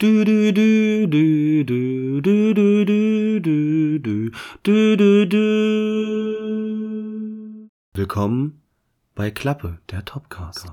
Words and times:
Du 0.00 0.24
du 0.24 0.50
du 0.50 1.06
du 1.06 1.62
du 1.62 2.22
du 2.22 2.54
du 2.54 2.84
du 2.86 3.38
du 3.38 3.98
du 3.98 4.30
du 4.62 4.96
du 4.96 5.26
du 5.26 5.38
Willkommen 7.92 8.62
bei 9.14 9.30
Klappe, 9.30 9.78
der 9.90 10.02
Topcast. 10.06 10.66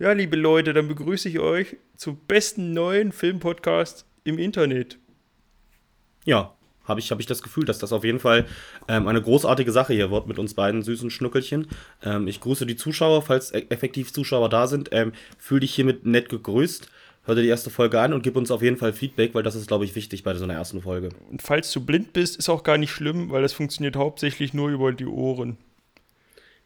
Ja, 0.00 0.10
liebe 0.10 0.34
Leute, 0.34 0.72
dann 0.72 0.88
begrüße 0.88 1.28
ich 1.28 1.38
euch 1.38 1.76
zum 1.94 2.16
besten 2.26 2.72
neuen 2.72 3.12
Filmpodcast 3.12 4.06
im 4.24 4.36
Internet. 4.40 4.98
Ja, 6.24 6.56
habe 6.82 6.98
ich, 6.98 7.12
hab 7.12 7.20
ich 7.20 7.26
das 7.26 7.42
Gefühl, 7.42 7.64
dass 7.64 7.78
das 7.78 7.92
auf 7.92 8.02
jeden 8.02 8.18
Fall 8.18 8.46
ähm, 8.88 9.06
eine 9.06 9.22
großartige 9.22 9.70
Sache 9.70 9.92
hier 9.92 10.10
wird 10.10 10.26
mit 10.26 10.40
uns 10.40 10.54
beiden 10.54 10.82
süßen 10.82 11.10
Schnuckelchen. 11.10 11.68
Ähm, 12.02 12.26
ich 12.26 12.40
grüße 12.40 12.66
die 12.66 12.74
Zuschauer, 12.74 13.22
falls 13.22 13.52
e- 13.54 13.66
effektiv 13.68 14.12
Zuschauer 14.12 14.48
da 14.48 14.66
sind. 14.66 14.88
Ähm, 14.90 15.12
Fühl 15.38 15.60
dich 15.60 15.72
hiermit 15.72 16.04
nett 16.04 16.28
gegrüßt. 16.28 16.90
Hör 17.30 17.36
dir 17.36 17.42
die 17.42 17.48
erste 17.48 17.70
Folge 17.70 18.00
an 18.00 18.12
und 18.12 18.22
gib 18.22 18.34
uns 18.34 18.50
auf 18.50 18.60
jeden 18.60 18.76
Fall 18.76 18.92
Feedback, 18.92 19.36
weil 19.36 19.44
das 19.44 19.54
ist, 19.54 19.68
glaube 19.68 19.84
ich, 19.84 19.94
wichtig 19.94 20.24
bei 20.24 20.34
so 20.34 20.42
einer 20.42 20.54
ersten 20.54 20.82
Folge. 20.82 21.10
Und 21.30 21.42
falls 21.42 21.70
du 21.70 21.80
blind 21.80 22.12
bist, 22.12 22.36
ist 22.36 22.48
auch 22.48 22.64
gar 22.64 22.76
nicht 22.76 22.90
schlimm, 22.90 23.30
weil 23.30 23.40
das 23.40 23.52
funktioniert 23.52 23.94
hauptsächlich 23.94 24.52
nur 24.52 24.68
über 24.68 24.92
die 24.92 25.06
Ohren. 25.06 25.56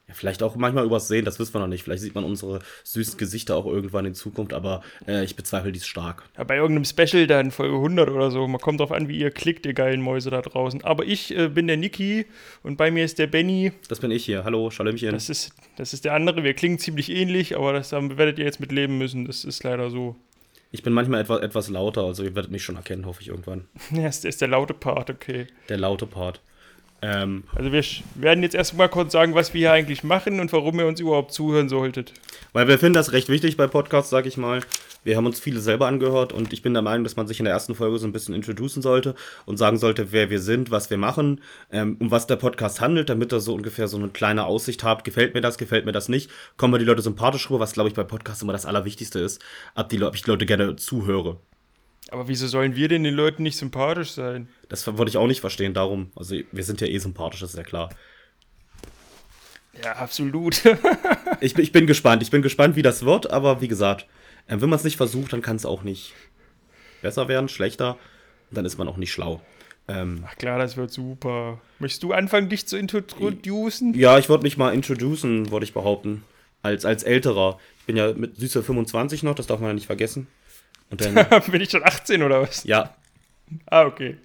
Ja, 0.09 0.15
vielleicht 0.15 0.43
auch 0.43 0.57
manchmal 0.57 0.87
übers 0.87 1.07
Sehen, 1.07 1.27
das 1.27 1.39
wissen 1.39 1.53
wir 1.53 1.61
noch 1.61 1.67
nicht. 1.67 1.83
Vielleicht 1.83 2.01
sieht 2.01 2.15
man 2.15 2.25
unsere 2.25 2.61
süßen 2.83 3.19
Gesichter 3.19 3.57
auch 3.57 3.67
irgendwann 3.67 4.07
in 4.07 4.15
Zukunft, 4.15 4.55
aber 4.55 4.83
äh, 5.07 5.23
ich 5.23 5.37
bezweifle 5.37 5.71
dies 5.71 5.85
stark. 5.87 6.23
Ja, 6.39 6.45
bei 6.45 6.57
irgendeinem 6.57 6.87
Special 6.87 7.27
dann, 7.27 7.51
Folge 7.51 7.75
100 7.75 8.09
oder 8.09 8.31
so. 8.31 8.49
Man 8.49 8.59
kommt 8.59 8.81
drauf 8.81 8.93
an, 8.93 9.07
wie 9.07 9.19
ihr 9.19 9.33
klickt, 9.33 9.67
ihr 9.67 9.75
geilen 9.75 10.01
Mäuse 10.01 10.31
da 10.31 10.41
draußen. 10.41 10.83
Aber 10.83 11.05
ich 11.05 11.37
äh, 11.37 11.49
bin 11.49 11.67
der 11.67 11.77
Niki 11.77 12.25
und 12.63 12.79
bei 12.79 12.91
mir 12.91 13.05
ist 13.05 13.19
der 13.19 13.27
Benny. 13.27 13.73
Das 13.89 14.01
bin 14.01 14.11
ich 14.11 14.25
hier. 14.25 14.45
Hallo, 14.45 14.71
Schalömchen. 14.71 15.13
Das 15.13 15.29
ist, 15.29 15.53
das 15.77 15.93
ist 15.93 16.07
der 16.07 16.15
andere. 16.15 16.43
Wir 16.43 16.55
klingen 16.55 16.79
ziemlich 16.79 17.11
ähnlich, 17.11 17.55
aber 17.55 17.75
das 17.75 17.93
haben, 17.93 18.17
werdet 18.17 18.39
ihr 18.39 18.47
jetzt 18.47 18.61
mit 18.61 18.73
leben 18.73 18.97
müssen. 18.97 19.27
Das 19.27 19.45
ist 19.45 19.63
leider 19.63 19.91
so. 19.91 20.17
Ich 20.75 20.83
bin 20.83 20.93
manchmal 20.93 21.21
etwas, 21.21 21.41
etwas 21.41 21.69
lauter, 21.69 22.03
also 22.03 22.25
ihr 22.25 22.35
werdet 22.35 22.51
mich 22.51 22.65
schon 22.65 22.75
erkennen, 22.75 23.07
hoffe 23.07 23.23
ich 23.23 23.29
irgendwann. 23.29 23.67
Ja, 23.93 24.03
das 24.07 24.25
ist 24.25 24.41
der 24.41 24.49
laute 24.49 24.75
Part, 24.75 25.09
okay. 25.09 25.47
Der 25.69 25.77
laute 25.77 26.05
Part. 26.05 26.41
Ähm, 27.01 27.45
Also 27.55 27.71
wir 27.71 27.85
werden 28.17 28.43
jetzt 28.43 28.57
erstmal 28.57 28.89
kurz 28.89 29.13
sagen, 29.13 29.37
was 29.37 29.55
wir 29.55 29.61
hier 29.61 29.73
eigentlich 29.73 30.03
machen 30.03 30.41
und 30.41 30.53
warum 30.53 30.81
ihr 30.81 30.87
uns 30.89 30.99
überhaupt 30.99 31.33
zuhören 31.33 31.69
solltet. 31.69 32.13
Weil 32.53 32.67
wir 32.67 32.81
finden 32.81 32.95
das 32.95 33.13
recht 33.13 33.29
wichtig 33.29 33.57
bei 33.57 33.69
Podcasts, 33.69 34.11
sag 34.11 34.27
ich 34.27 34.37
mal. 34.37 34.63
Wir 35.05 35.17
haben 35.17 35.27
uns 35.27 35.39
viele 35.39 35.61
selber 35.61 35.87
angehört 35.87 36.33
und 36.33 36.53
ich 36.53 36.63
bin 36.63 36.73
der 36.73 36.83
Meinung, 36.83 37.05
dass 37.05 37.15
man 37.17 37.27
sich 37.29 37.39
in 37.39 37.45
der 37.45 37.53
ersten 37.53 37.75
Folge 37.75 37.99
so 37.99 38.07
ein 38.07 38.13
bisschen 38.13 38.35
introducen 38.35 38.83
sollte 38.83 39.15
und 39.45 39.59
sagen 39.59 39.77
sollte, 39.79 40.13
wer 40.13 40.31
wir 40.31 40.41
sind, 40.41 40.71
was 40.71 40.91
wir 40.91 40.97
machen, 40.97 41.43
ähm, 41.71 41.97
um 42.01 42.11
was 42.11 42.27
der 42.27 42.37
Podcast 42.37 42.81
handelt, 42.81 43.11
damit 43.11 43.33
ihr 43.33 43.41
so 43.41 43.55
ungefähr 43.55 43.87
so 43.87 43.97
eine 43.99 44.09
kleine 44.09 44.47
Aussicht 44.47 44.83
habt. 44.83 45.05
Gefällt 45.05 45.35
mir 45.35 45.41
das, 45.43 45.59
gefällt 45.59 45.85
mir 45.85 45.93
das 45.93 46.09
nicht? 46.09 46.31
Kommen 46.57 46.73
wir 46.75 46.79
die 46.79 46.85
Leute 46.87 47.03
sympathisch 47.03 47.49
rüber, 47.51 47.61
was 47.61 47.75
glaube 47.75 47.89
ich 47.91 47.95
bei 47.95 48.03
Podcasts 48.03 48.43
immer 48.43 48.53
das 48.55 48.67
Allerwichtigste 48.67 49.21
ist, 49.21 49.41
ab 49.75 49.89
die, 49.91 50.03
ob 50.03 50.15
ich 50.15 50.23
die 50.23 50.31
Leute 50.31 50.47
gerne 50.47 50.77
zuhöre. 50.77 51.39
Aber 52.11 52.29
wieso 52.29 52.47
sollen 52.49 52.77
wir 52.77 52.89
denn 52.89 53.05
den 53.05 53.15
Leuten 53.15 53.43
nicht 53.43 53.57
sympathisch 53.59 54.13
sein? 54.13 54.49
Das 54.69 54.87
würde 54.87 55.09
ich 55.09 55.17
auch 55.17 55.27
nicht 55.27 55.41
verstehen, 55.41 55.75
darum. 55.75 56.13
Also 56.17 56.37
wir 56.53 56.65
sind 56.65 56.81
ja 56.81 56.87
eh 56.87 56.99
sympathisch, 56.99 57.41
das 57.41 57.51
ist 57.51 57.57
ja 57.57 57.63
klar. 57.63 57.91
Ja, 59.83 59.93
absolut. 59.97 60.63
Ich, 61.41 61.55
bin- 61.55 61.65
ich 61.65 61.73
bin 61.73 61.87
gespannt, 61.87 62.23
ich 62.23 62.31
bin 62.31 62.43
gespannt, 62.43 62.77
wie 62.77 62.83
das 62.83 63.05
wird, 63.05 63.31
aber 63.31 63.61
wie 63.61 63.69
gesagt, 63.69 64.07
wenn 64.47 64.69
man 64.69 64.79
es 64.79 64.85
nicht 64.85 64.97
versucht, 64.97 65.33
dann 65.33 65.43
kann 65.43 65.57
es 65.57 65.67
auch 65.67 65.83
nicht 65.83 66.13
besser 67.03 67.29
werden, 67.29 67.49
schlechter, 67.49 67.97
dann 68.51 68.65
ist 68.65 68.79
man 68.79 68.89
auch 68.89 68.97
nicht 68.97 69.13
schlau. 69.13 69.41
Ähm, 69.89 70.25
Ach 70.27 70.37
klar, 70.37 70.59
das 70.59 70.77
wird 70.77 70.91
super. 70.91 71.61
Möchtest 71.79 72.03
du 72.03 72.13
anfangen, 72.13 72.49
dich 72.49 72.67
zu 72.67 72.77
introducen? 72.79 73.93
ja, 73.95 74.19
ich 74.19 74.29
wollte 74.29 74.45
mich 74.45 74.57
mal 74.57 74.73
introducen, 74.73 75.51
wollte 75.51 75.65
ich 75.65 75.75
behaupten, 75.75 76.25
als, 76.63 76.85
als 76.87 77.03
älterer. 77.03 77.59
Ich 77.81 77.85
bin 77.85 77.97
ja 77.97 78.13
mit 78.15 78.37
süße 78.37 78.63
25 78.63 79.23
noch, 79.23 79.35
das 79.35 79.47
darf 79.47 79.61
man 79.61 79.69
ja 79.71 79.75
nicht 79.75 79.87
vergessen. 79.87 80.27
Und 80.91 81.01
dann, 81.03 81.15
Bin 81.51 81.61
ich 81.61 81.71
schon 81.71 81.83
18 81.85 82.23
oder 82.23 82.41
was? 82.43 82.65
ja, 82.65 82.95
Ah, 83.67 83.85
okay. 83.85 84.17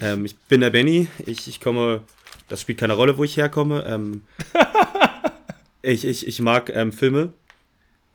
ähm, 0.00 0.24
ich 0.24 0.36
bin 0.36 0.60
der 0.60 0.70
Benny, 0.70 1.06
ich, 1.26 1.46
ich 1.46 1.60
komme, 1.60 2.02
das 2.48 2.60
spielt 2.60 2.78
keine 2.78 2.94
Rolle, 2.94 3.16
wo 3.16 3.22
ich 3.22 3.36
herkomme. 3.36 3.84
Ähm, 3.86 4.22
ich, 5.82 6.04
ich, 6.04 6.26
ich 6.26 6.40
mag 6.40 6.70
ähm, 6.74 6.92
Filme, 6.92 7.32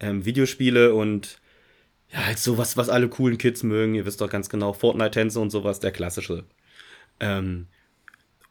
ähm, 0.01 0.25
Videospiele 0.25 0.93
und 0.93 1.39
ja, 2.11 2.25
halt 2.25 2.39
sowas, 2.39 2.77
was 2.77 2.89
alle 2.89 3.09
coolen 3.09 3.37
Kids 3.37 3.63
mögen. 3.63 3.95
Ihr 3.95 4.05
wisst 4.05 4.21
doch 4.21 4.29
ganz 4.29 4.49
genau, 4.49 4.73
Fortnite-Tänze 4.73 5.39
und 5.39 5.51
sowas, 5.51 5.79
der 5.79 5.91
klassische. 5.91 6.45
Ähm, 7.19 7.67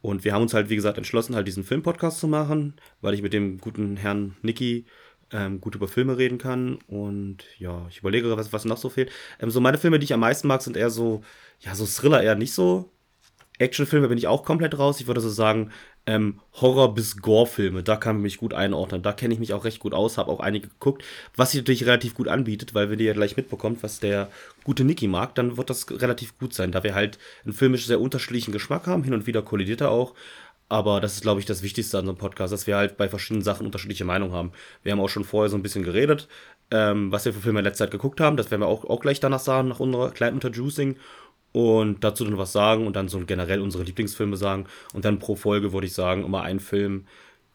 und 0.01 0.25
wir 0.25 0.33
haben 0.33 0.43
uns 0.43 0.55
halt, 0.55 0.71
wie 0.71 0.77
gesagt, 0.77 0.97
entschlossen, 0.97 1.35
halt 1.35 1.49
diesen 1.49 1.65
Film-Podcast 1.65 2.21
zu 2.21 2.29
machen, 2.29 2.75
weil 3.01 3.15
ich 3.15 3.23
mit 3.23 3.33
dem 3.33 3.59
guten 3.59 3.97
Herrn 3.97 4.37
Niki 4.43 4.87
ähm, 5.33 5.61
gut 5.61 5.75
über 5.75 5.89
Filme 5.89 6.17
reden 6.19 6.39
kann. 6.39 6.79
Und 6.87 7.45
ja, 7.59 7.87
ich 7.91 7.99
überlege, 7.99 8.37
was, 8.37 8.53
was 8.53 8.65
noch 8.65 8.77
so 8.77 8.89
fehlt. 8.91 9.11
Ähm, 9.41 9.51
so 9.51 9.61
meine 9.61 9.79
Filme, 9.79 9.99
die 9.99 10.05
ich 10.05 10.15
am 10.15 10.21
meisten 10.21 10.49
mag, 10.49 10.63
sind 10.63 10.77
eher 10.77 10.91
so, 10.91 11.23
ja, 11.61 11.75
so 11.75 11.87
Thriller 11.87 12.23
eher 12.23 12.37
nicht 12.37 12.53
so. 12.53 12.93
Actionfilme 13.59 14.09
bin 14.09 14.19
ich 14.19 14.29
auch 14.29 14.45
komplett 14.45 14.79
raus. 14.79 15.01
Ich 15.01 15.09
würde 15.09 15.21
so 15.21 15.31
sagen, 15.31 15.73
ähm, 16.09 16.41
Horror- 16.55 16.95
bis 16.95 17.19
Gore-Filme, 17.19 17.83
da 17.83 17.97
kann 17.97 18.17
ich 18.17 18.23
mich 18.23 18.37
gut 18.39 18.55
einordnen. 18.55 19.03
Da 19.03 19.13
kenne 19.13 19.35
ich 19.35 19.41
mich 19.41 19.53
auch 19.53 19.67
recht 19.67 19.79
gut 19.79 19.93
aus, 19.93 20.17
habe 20.17 20.33
auch 20.33 20.41
einige 20.41 20.69
geguckt, 20.69 21.05
was 21.37 21.51
sich 21.51 21.61
natürlich 21.61 21.85
relativ 21.85 22.15
gut 22.15 22.29
anbietet, 22.29 22.75
weil 22.75 22.89
wenn 22.89 22.99
ihr 22.99 23.05
ja 23.05 23.13
gleich 23.13 23.37
mitbekommt, 23.37 23.83
was 23.83 24.01
der 24.01 24.31
gute 24.65 24.85
Niki 24.85 25.07
mag, 25.07 25.35
dann 25.35 25.59
wird 25.59 25.69
das 25.69 25.87
relativ 25.91 26.39
gut 26.39 26.55
sein, 26.55 26.73
da 26.73 26.83
wir 26.83 26.95
halt 26.95 27.19
einen 27.45 27.53
filmisch 27.53 27.87
sehr 27.87 28.01
unterschiedlichen 28.01 28.53
Geschmack 28.53 28.87
haben. 28.87 29.05
Hin 29.05 29.13
und 29.13 29.27
wieder 29.27 29.43
kollidiert 29.43 29.83
er 29.83 29.91
auch. 29.91 30.15
Aber 30.71 31.01
das 31.01 31.15
ist, 31.15 31.23
glaube 31.23 31.41
ich, 31.41 31.47
das 31.47 31.63
Wichtigste 31.63 31.99
an 31.99 32.07
so 32.07 32.13
einem 32.13 32.19
Podcast, 32.19 32.55
dass 32.55 32.67
wir 32.67 32.77
halt 32.77 32.97
bei 32.97 33.09
verschiedenen 33.11 33.43
Sachen 33.43 33.67
unterschiedliche 33.67 34.07
Meinungen 34.07 34.33
haben. 34.33 34.53
Wir 34.83 34.93
haben 34.93 35.01
auch 35.01 35.09
schon 35.09 35.25
vorher 35.25 35.51
so 35.51 35.57
ein 35.57 35.63
bisschen 35.63 35.83
geredet, 35.83 36.27
ähm, 36.71 37.13
was 37.13 37.27
wir 37.27 37.35
für 37.35 37.41
Filme 37.41 37.61
in 37.61 37.65
letzter 37.67 37.85
Zeit 37.85 37.91
geguckt 37.91 38.21
haben. 38.21 38.39
Das 38.39 38.51
werden 38.51 38.63
wir 38.63 38.67
auch, 38.67 38.85
auch 38.85 39.01
gleich 39.01 39.21
danach 39.21 39.41
sagen, 39.41 39.69
nach 39.69 39.81
unserer 39.81 40.11
kleinen 40.11 40.37
Introducing. 40.37 40.97
Und 41.53 42.04
dazu 42.04 42.25
dann 42.25 42.38
was 42.38 42.53
sagen 42.53 42.86
und 42.86 42.94
dann 42.94 43.09
so 43.09 43.20
generell 43.20 43.60
unsere 43.60 43.84
Lieblingsfilme 43.84 44.36
sagen. 44.36 44.66
Und 44.92 45.04
dann 45.04 45.19
pro 45.19 45.34
Folge 45.34 45.72
würde 45.72 45.86
ich 45.86 45.94
sagen, 45.94 46.25
immer 46.25 46.42
einen 46.42 46.60
Film 46.60 47.06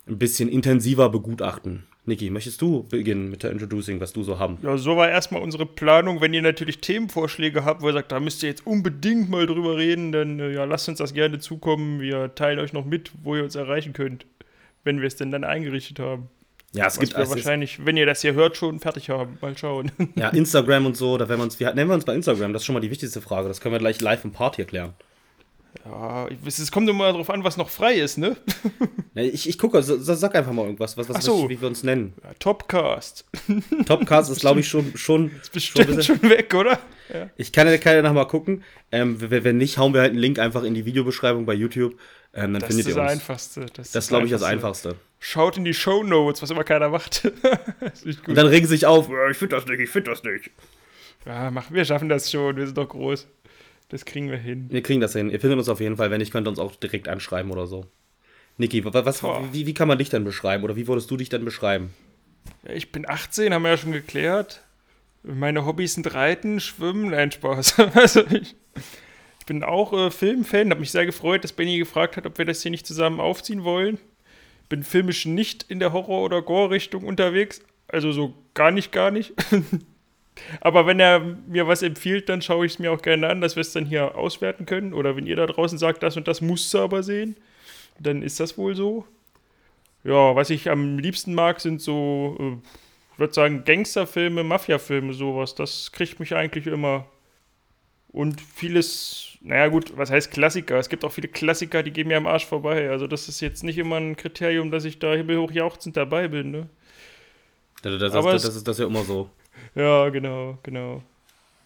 ein 0.07 0.17
bisschen 0.17 0.49
intensiver 0.49 1.09
begutachten. 1.09 1.85
Niki, 2.05 2.29
möchtest 2.29 2.61
du 2.61 2.83
beginnen 2.83 3.29
mit 3.29 3.43
der 3.43 3.51
Introducing, 3.51 4.01
was 4.01 4.11
du 4.11 4.23
so 4.23 4.37
haben? 4.37 4.57
Ja, 4.61 4.77
so 4.77 4.97
war 4.97 5.09
erstmal 5.09 5.41
unsere 5.41 5.65
Planung. 5.65 6.19
Wenn 6.19 6.33
ihr 6.33 6.41
natürlich 6.41 6.79
Themenvorschläge 6.79 7.63
habt, 7.63 7.81
wo 7.81 7.87
ihr 7.87 7.93
sagt, 7.93 8.11
da 8.11 8.19
müsst 8.19 8.43
ihr 8.43 8.49
jetzt 8.49 8.67
unbedingt 8.67 9.29
mal 9.29 9.45
drüber 9.45 9.77
reden, 9.77 10.11
dann 10.11 10.39
äh, 10.39 10.51
ja, 10.51 10.65
lasst 10.65 10.89
uns 10.89 10.97
das 10.97 11.13
gerne 11.13 11.39
zukommen. 11.39 12.01
Wir 12.01 12.35
teilen 12.35 12.59
euch 12.59 12.73
noch 12.73 12.83
mit, 12.83 13.11
wo 13.23 13.37
ihr 13.37 13.43
uns 13.43 13.55
erreichen 13.55 13.93
könnt, 13.93 14.25
wenn 14.83 14.99
wir 14.99 15.07
es 15.07 15.15
denn 15.15 15.31
dann 15.31 15.45
eingerichtet 15.45 15.99
haben. 15.99 16.27
Ja, 16.75 16.88
es 16.88 16.94
Was 16.95 17.00
gibt 17.00 17.16
wir 17.16 17.23
ist- 17.23 17.29
wahrscheinlich, 17.29 17.85
wenn 17.85 17.97
ihr 17.97 18.06
das 18.06 18.22
hier 18.22 18.34
hört, 18.34 18.57
schon 18.57 18.79
fertig 18.79 19.09
haben. 19.09 19.38
Mal 19.41 19.57
schauen. 19.57 19.91
ja, 20.16 20.29
Instagram 20.29 20.88
und 20.88 20.97
so, 20.97 21.17
da 21.17 21.29
werden 21.29 21.39
wir 21.39 21.44
uns, 21.44 21.59
wie 21.59 21.66
nennen 21.66 21.88
wir 21.89 21.94
uns 21.94 22.06
bei 22.06 22.16
Instagram? 22.16 22.51
Das 22.53 22.63
ist 22.63 22.66
schon 22.66 22.73
mal 22.73 22.79
die 22.79 22.89
wichtigste 22.91 23.22
Frage. 23.22 23.47
Das 23.47 23.61
können 23.61 23.73
wir 23.73 23.79
gleich 23.79 24.01
live 24.01 24.23
im 24.25 24.31
Part 24.31 24.56
hier 24.56 24.66
klären. 24.66 24.94
Ja, 25.85 26.28
ich- 26.29 26.38
es 26.59 26.72
kommt 26.72 26.89
immer 26.89 27.11
darauf 27.11 27.29
an, 27.29 27.44
was 27.44 27.57
noch 27.57 27.69
frei 27.69 27.94
ist, 27.95 28.17
ne? 28.17 28.35
Ich, 29.16 29.47
ich 29.47 29.59
gucke, 29.59 29.84
sag 29.84 30.34
einfach 30.34 30.53
mal 30.53 30.63
irgendwas, 30.66 30.97
was, 30.97 31.07
was, 31.07 31.23
so. 31.23 31.47
wie 31.47 31.61
wir 31.61 31.67
uns 31.67 31.84
nennen. 31.84 32.13
Ja, 32.23 32.31
Topcast. 32.39 33.25
Topcast 33.85 34.31
ist, 34.31 34.40
glaube 34.40 34.61
ich, 34.61 34.67
schon, 34.67 34.85
schon, 34.97 34.97
schon 34.97 35.23
ein 35.25 35.41
Bestimmt 35.53 35.95
bisschen- 35.95 36.19
schon 36.19 36.29
weg, 36.31 36.51
oder? 36.55 36.79
Ja. 37.13 37.29
Ich 37.38 37.51
kann 37.51 37.67
ja 37.67 37.78
kann 37.78 37.94
ja 37.95 38.01
noch 38.01 38.13
mal 38.13 38.25
gucken. 38.25 38.63
Ähm, 38.91 39.17
wenn 39.22 39.57
nicht, 39.57 39.78
hauen 39.78 39.94
wir 39.94 40.01
halt 40.01 40.09
einen 40.13 40.19
Link 40.19 40.40
einfach 40.40 40.63
in 40.63 40.73
die 40.73 40.85
Videobeschreibung 40.85 41.45
bei 41.45 41.53
YouTube. 41.53 41.94
Ähm, 42.34 42.53
dann 42.53 42.61
Das 42.61 42.69
findet 42.69 42.88
ist 42.88 42.91
ihr 42.91 42.95
das 42.95 43.03
uns. 43.03 43.22
Einfachste. 43.22 43.66
Das, 43.75 43.91
Das 43.91 44.05
ist, 44.05 44.07
glaube 44.09 44.25
ich, 44.25 44.31
das 44.31 44.41
Einfachste. 44.41 44.95
Schaut 45.25 45.56
in 45.56 45.63
die 45.63 45.73
Show 45.73 46.03
Notes, 46.03 46.41
was 46.41 46.50
immer 46.51 46.66
keiner 46.66 46.89
macht. 46.89 47.23
Und 48.28 48.35
dann 48.35 48.47
regen 48.47 48.66
sie 48.67 48.72
sich 48.75 48.85
auf. 48.85 49.07
"Ja, 49.09 49.29
Ich 49.29 49.38
finde 49.38 49.56
das 49.56 49.66
nicht, 49.66 49.79
ich 49.79 49.89
finde 49.89 50.11
das 50.11 50.22
nicht. 50.23 50.51
Ja, 51.25 51.50
mach, 51.50 51.72
wir 51.72 51.85
schaffen 51.85 52.09
das 52.09 52.29
schon. 52.29 52.57
Wir 52.57 52.66
sind 52.66 52.78
doch 52.78 52.89
groß. 52.89 53.25
Das 53.88 54.03
kriegen 54.03 54.29
wir 54.29 54.38
hin. 54.38 54.67
Wir 54.69 54.81
kriegen 54.84 55.00
das 55.00 55.13
hin. 55.13 55.29
Ihr 55.29 55.39
findet 55.39 55.59
uns 55.59 55.69
auf 55.69 55.79
jeden 55.79 55.95
Fall. 55.95 56.11
Wenn 56.11 56.19
nicht, 56.19 56.34
könnt 56.34 56.45
ihr 56.47 56.50
uns 56.50 56.59
auch 56.59 56.75
direkt 56.75 57.07
anschreiben 57.07 57.51
oder 57.51 57.67
so. 57.67 57.85
Niki, 58.57 58.84
wa- 58.84 58.91
was, 59.06 59.23
wie, 59.53 59.66
wie 59.66 59.73
kann 59.73 59.88
man 59.88 59.97
dich 59.97 60.09
denn 60.09 60.25
beschreiben? 60.25 60.63
Oder 60.66 60.75
wie 60.75 60.88
würdest 60.88 61.09
du 61.09 61.16
dich 61.16 61.29
denn 61.29 61.45
beschreiben? 61.45 61.94
Ja, 62.67 62.73
ich 62.73 62.91
bin 62.91 63.07
18, 63.07 63.53
haben 63.53 63.63
wir 63.63 63.69
ja 63.69 63.78
schon 63.78 63.94
geklärt. 63.94 64.61
Meine 65.23 65.66
Hobbys 65.66 65.94
sind 65.94 66.13
Reiten, 66.13 66.59
Schwimmen, 66.59 67.11
nein, 67.11 67.31
Spaß. 67.31 67.75
Also 67.93 68.25
ich, 68.28 68.55
ich 69.40 69.46
bin 69.46 69.64
auch 69.64 69.93
äh, 69.93 70.11
Filmfan, 70.11 70.70
habe 70.70 70.81
mich 70.81 70.91
sehr 70.91 71.05
gefreut, 71.05 71.46
dass 71.46 71.53
Benny 71.53 71.78
gefragt 71.78 72.17
hat, 72.17 72.25
ob 72.25 72.37
wir 72.37 72.43
das 72.46 72.61
hier 72.61 72.72
nicht 72.72 72.85
zusammen 72.85 73.22
aufziehen 73.22 73.64
wollen. 73.64 73.99
Bin 74.69 74.83
filmisch 74.83 75.25
nicht 75.25 75.63
in 75.69 75.79
der 75.79 75.93
Horror- 75.93 76.23
oder 76.23 76.41
Gore-Richtung 76.41 77.03
unterwegs. 77.03 77.61
Also 77.87 78.11
so 78.11 78.33
gar 78.53 78.71
nicht, 78.71 78.91
gar 78.91 79.11
nicht. 79.11 79.33
Aber 80.61 80.87
wenn 80.87 80.99
er 80.99 81.19
mir 81.19 81.67
was 81.67 81.83
empfiehlt, 81.83 82.29
dann 82.29 82.41
schaue 82.41 82.65
ich 82.65 82.73
es 82.73 82.79
mir 82.79 82.91
auch 82.91 83.01
gerne 83.01 83.29
an, 83.29 83.41
dass 83.41 83.55
wir 83.55 83.61
es 83.61 83.73
dann 83.73 83.85
hier 83.85 84.15
auswerten 84.15 84.65
können. 84.65 84.93
Oder 84.93 85.15
wenn 85.15 85.27
ihr 85.27 85.35
da 85.35 85.45
draußen 85.45 85.77
sagt, 85.77 86.03
das 86.03 86.17
und 86.17 86.27
das 86.27 86.41
musst 86.41 86.73
du 86.73 86.79
aber 86.79 87.03
sehen, 87.03 87.35
dann 87.99 88.23
ist 88.23 88.39
das 88.39 88.57
wohl 88.57 88.75
so. 88.75 89.05
Ja, 90.03 90.35
was 90.35 90.49
ich 90.49 90.69
am 90.69 90.97
liebsten 90.97 91.33
mag, 91.33 91.61
sind 91.61 91.81
so, 91.81 92.35
äh, 92.39 92.67
ich 93.13 93.19
würde 93.19 93.33
sagen, 93.33 93.63
Gangsterfilme, 93.63 94.43
Mafiafilme, 94.43 95.13
sowas. 95.13 95.55
Das 95.55 95.91
kriegt 95.91 96.19
mich 96.19 96.35
eigentlich 96.35 96.67
immer. 96.67 97.05
Und 98.13 98.39
vieles, 98.39 99.39
naja 99.41 99.67
gut, 99.67 99.97
was 99.97 100.11
heißt 100.11 100.31
Klassiker? 100.31 100.77
Es 100.77 100.87
gibt 100.87 101.03
auch 101.03 101.11
viele 101.11 101.27
Klassiker, 101.27 101.81
die 101.81 101.91
gehen 101.91 102.07
mir 102.07 102.17
am 102.17 102.27
Arsch 102.27 102.45
vorbei. 102.45 102.89
Also 102.89 103.07
das 103.07 103.27
ist 103.27 103.41
jetzt 103.41 103.63
nicht 103.63 103.79
immer 103.79 103.97
ein 103.97 104.15
Kriterium, 104.15 104.69
dass 104.69 104.85
ich 104.85 104.99
da 104.99 105.13
himmelhoch 105.13 105.51
jauchzend 105.51 105.97
dabei 105.97 106.27
bin, 106.27 106.51
ne? 106.51 106.69
Das, 107.81 107.99
das, 107.99 108.13
Aber 108.13 108.31
das, 108.31 108.43
das 108.43 108.55
ist 108.55 108.67
das 108.67 108.77
ja 108.77 108.85
immer 108.85 109.03
so. 109.03 109.29
Ja, 109.75 110.07
genau, 110.09 110.57
genau. 110.63 111.03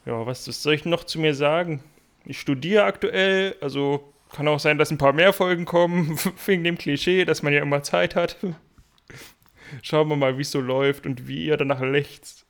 Ja, 0.05 0.25
was, 0.25 0.47
was 0.47 0.63
soll 0.63 0.73
ich 0.73 0.85
noch 0.85 1.03
zu 1.03 1.19
mir 1.19 1.35
sagen? 1.35 1.83
Ich 2.25 2.39
studiere 2.39 2.85
aktuell, 2.85 3.55
also 3.61 4.13
kann 4.31 4.47
auch 4.47 4.59
sein, 4.59 4.77
dass 4.77 4.89
ein 4.89 4.97
paar 4.97 5.13
mehr 5.13 5.33
Folgen 5.33 5.65
kommen, 5.65 6.17
wegen 6.45 6.63
dem 6.63 6.77
Klischee, 6.77 7.25
dass 7.25 7.43
man 7.43 7.53
ja 7.53 7.61
immer 7.61 7.83
Zeit 7.83 8.15
hat. 8.15 8.37
Schauen 9.81 10.07
wir 10.07 10.15
mal, 10.15 10.37
wie 10.37 10.43
es 10.43 10.51
so 10.51 10.61
läuft 10.61 11.05
und 11.05 11.27
wie 11.27 11.45
ihr 11.45 11.57
danach 11.57 11.81
lechzt. 11.81 12.45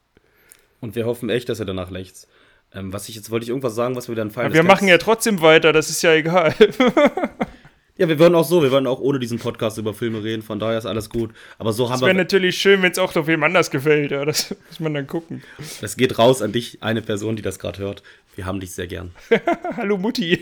Und 0.82 0.96
wir 0.96 1.08
hoffen 1.08 1.30
echt, 1.30 1.50
dass 1.50 1.60
ihr 1.60 1.66
danach 1.66 1.90
lechzt. 1.90 2.28
Ähm, 2.74 2.92
was 2.92 3.08
ich 3.08 3.16
jetzt 3.16 3.32
wollte 3.32 3.44
ich 3.46 3.50
irgendwas 3.50 3.76
sagen, 3.76 3.96
was 3.96 4.10
wir 4.10 4.16
dann 4.16 4.32
fallen. 4.32 4.48
Aber 4.48 4.56
wir 4.56 4.64
machen 4.64 4.88
ja 4.88 4.98
trotzdem 4.98 5.42
weiter, 5.42 5.72
das 5.72 5.90
ist 5.90 6.02
ja 6.02 6.14
egal. 6.14 6.54
ja, 7.98 8.10
wir 8.10 8.20
würden 8.20 8.36
auch 8.36 8.44
so, 8.44 8.62
wir 8.62 8.72
würden 8.72 8.88
auch 8.88 9.00
ohne 9.00 9.20
diesen 9.20 9.40
Podcast 9.40 9.78
über 9.78 9.94
Filme 9.94 10.22
reden, 10.22 10.44
von 10.44 10.60
daher 10.60 10.78
ist 10.78 10.86
alles 10.86 11.10
gut. 11.10 11.32
Aber 11.60 11.72
so 11.72 11.86
haben 11.86 11.94
das 11.94 12.02
wir. 12.02 12.08
wäre 12.08 12.18
natürlich 12.18 12.58
schön, 12.58 12.82
wenn 12.82 12.92
es 12.92 13.00
auch 13.00 13.16
auf 13.16 13.28
wem 13.28 13.42
anders 13.44 13.72
gefällt, 13.72 14.12
ja, 14.12 14.26
das 14.26 14.54
muss 14.70 14.80
man 14.82 14.94
dann 14.94 15.08
gucken. 15.08 15.44
Das 15.80 15.96
geht 15.96 16.20
raus 16.20 16.42
an 16.42 16.52
dich, 16.52 16.84
eine 16.84 17.02
Person, 17.02 17.38
die 17.38 17.42
das 17.42 17.58
gerade 17.58 17.80
hört. 17.80 18.04
Wir 18.36 18.46
haben 18.46 18.60
dich 18.60 18.72
sehr 18.72 18.88
gern. 18.88 19.12
Hallo 19.78 19.98
Mutti. 19.98 20.40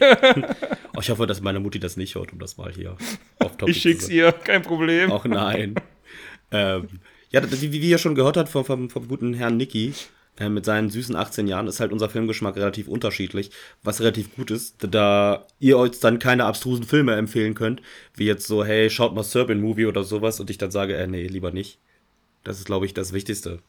oh, 0.95 0.99
ich 0.99 1.09
hoffe, 1.11 1.27
dass 1.27 1.41
meine 1.41 1.59
Mutti 1.59 1.79
das 1.79 1.95
nicht 1.95 2.15
hört, 2.15 2.33
um 2.33 2.39
das 2.39 2.57
mal 2.57 2.71
hier 2.71 2.97
auf 3.39 3.55
Topic 3.55 3.71
Ich 3.71 3.81
schick's 3.81 4.09
ihr, 4.09 4.31
kein 4.31 4.63
Problem. 4.63 5.11
Ach 5.11 5.25
nein. 5.25 5.75
ähm, 6.51 6.87
ja, 7.29 7.41
wie, 7.51 7.71
wie 7.71 7.89
ihr 7.89 7.97
schon 7.97 8.15
gehört 8.15 8.37
habt 8.37 8.49
vom, 8.49 8.65
vom, 8.65 8.89
vom 8.89 9.07
guten 9.07 9.33
Herrn 9.33 9.57
Niki, 9.57 9.93
äh, 10.39 10.49
mit 10.49 10.65
seinen 10.65 10.89
süßen 10.89 11.15
18 11.15 11.47
Jahren 11.47 11.67
ist 11.67 11.79
halt 11.79 11.91
unser 11.91 12.09
Filmgeschmack 12.09 12.55
relativ 12.55 12.87
unterschiedlich, 12.87 13.51
was 13.83 14.01
relativ 14.01 14.35
gut 14.35 14.51
ist, 14.51 14.75
da 14.79 15.45
ihr 15.59 15.77
euch 15.77 15.99
dann 15.99 16.19
keine 16.19 16.45
abstrusen 16.45 16.83
Filme 16.83 17.15
empfehlen 17.15 17.55
könnt, 17.55 17.81
wie 18.15 18.25
jetzt 18.25 18.47
so, 18.47 18.65
hey, 18.65 18.89
schaut 18.89 19.15
mal 19.15 19.23
Serbian 19.23 19.61
Movie 19.61 19.85
oder 19.85 20.03
sowas 20.03 20.39
und 20.39 20.49
ich 20.49 20.57
dann 20.57 20.71
sage, 20.71 20.95
äh, 20.95 21.07
nee, 21.07 21.27
lieber 21.27 21.51
nicht. 21.51 21.79
Das 22.43 22.59
ist, 22.59 22.65
glaube 22.65 22.85
ich, 22.85 22.93
das 22.93 23.13
Wichtigste. 23.13 23.59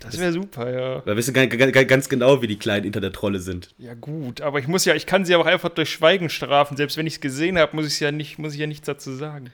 Das 0.00 0.18
wäre 0.18 0.32
super, 0.32 0.70
ja. 0.70 1.00
Da 1.00 1.16
wissen 1.16 1.34
wir 1.34 1.46
ganz 1.86 2.08
genau, 2.08 2.42
wie 2.42 2.46
die 2.46 2.58
kleinen 2.58 2.84
Internet-Trolle 2.84 3.38
sind. 3.38 3.74
Ja, 3.78 3.94
gut, 3.94 4.40
aber 4.40 4.58
ich 4.58 4.68
muss 4.68 4.84
ja, 4.84 4.94
ich 4.94 5.06
kann 5.06 5.24
sie 5.24 5.34
auch 5.36 5.46
einfach 5.46 5.70
durch 5.70 5.90
Schweigen 5.90 6.28
strafen. 6.28 6.76
Selbst 6.76 6.96
wenn 6.96 7.06
ich 7.06 7.14
es 7.14 7.20
gesehen 7.20 7.58
habe, 7.58 7.74
muss 7.74 7.86
ich 7.86 7.98
ja 8.00 8.12
nicht, 8.12 8.38
muss 8.38 8.52
ich 8.52 8.60
ja 8.60 8.66
nichts 8.66 8.86
dazu 8.86 9.12
sagen. 9.12 9.50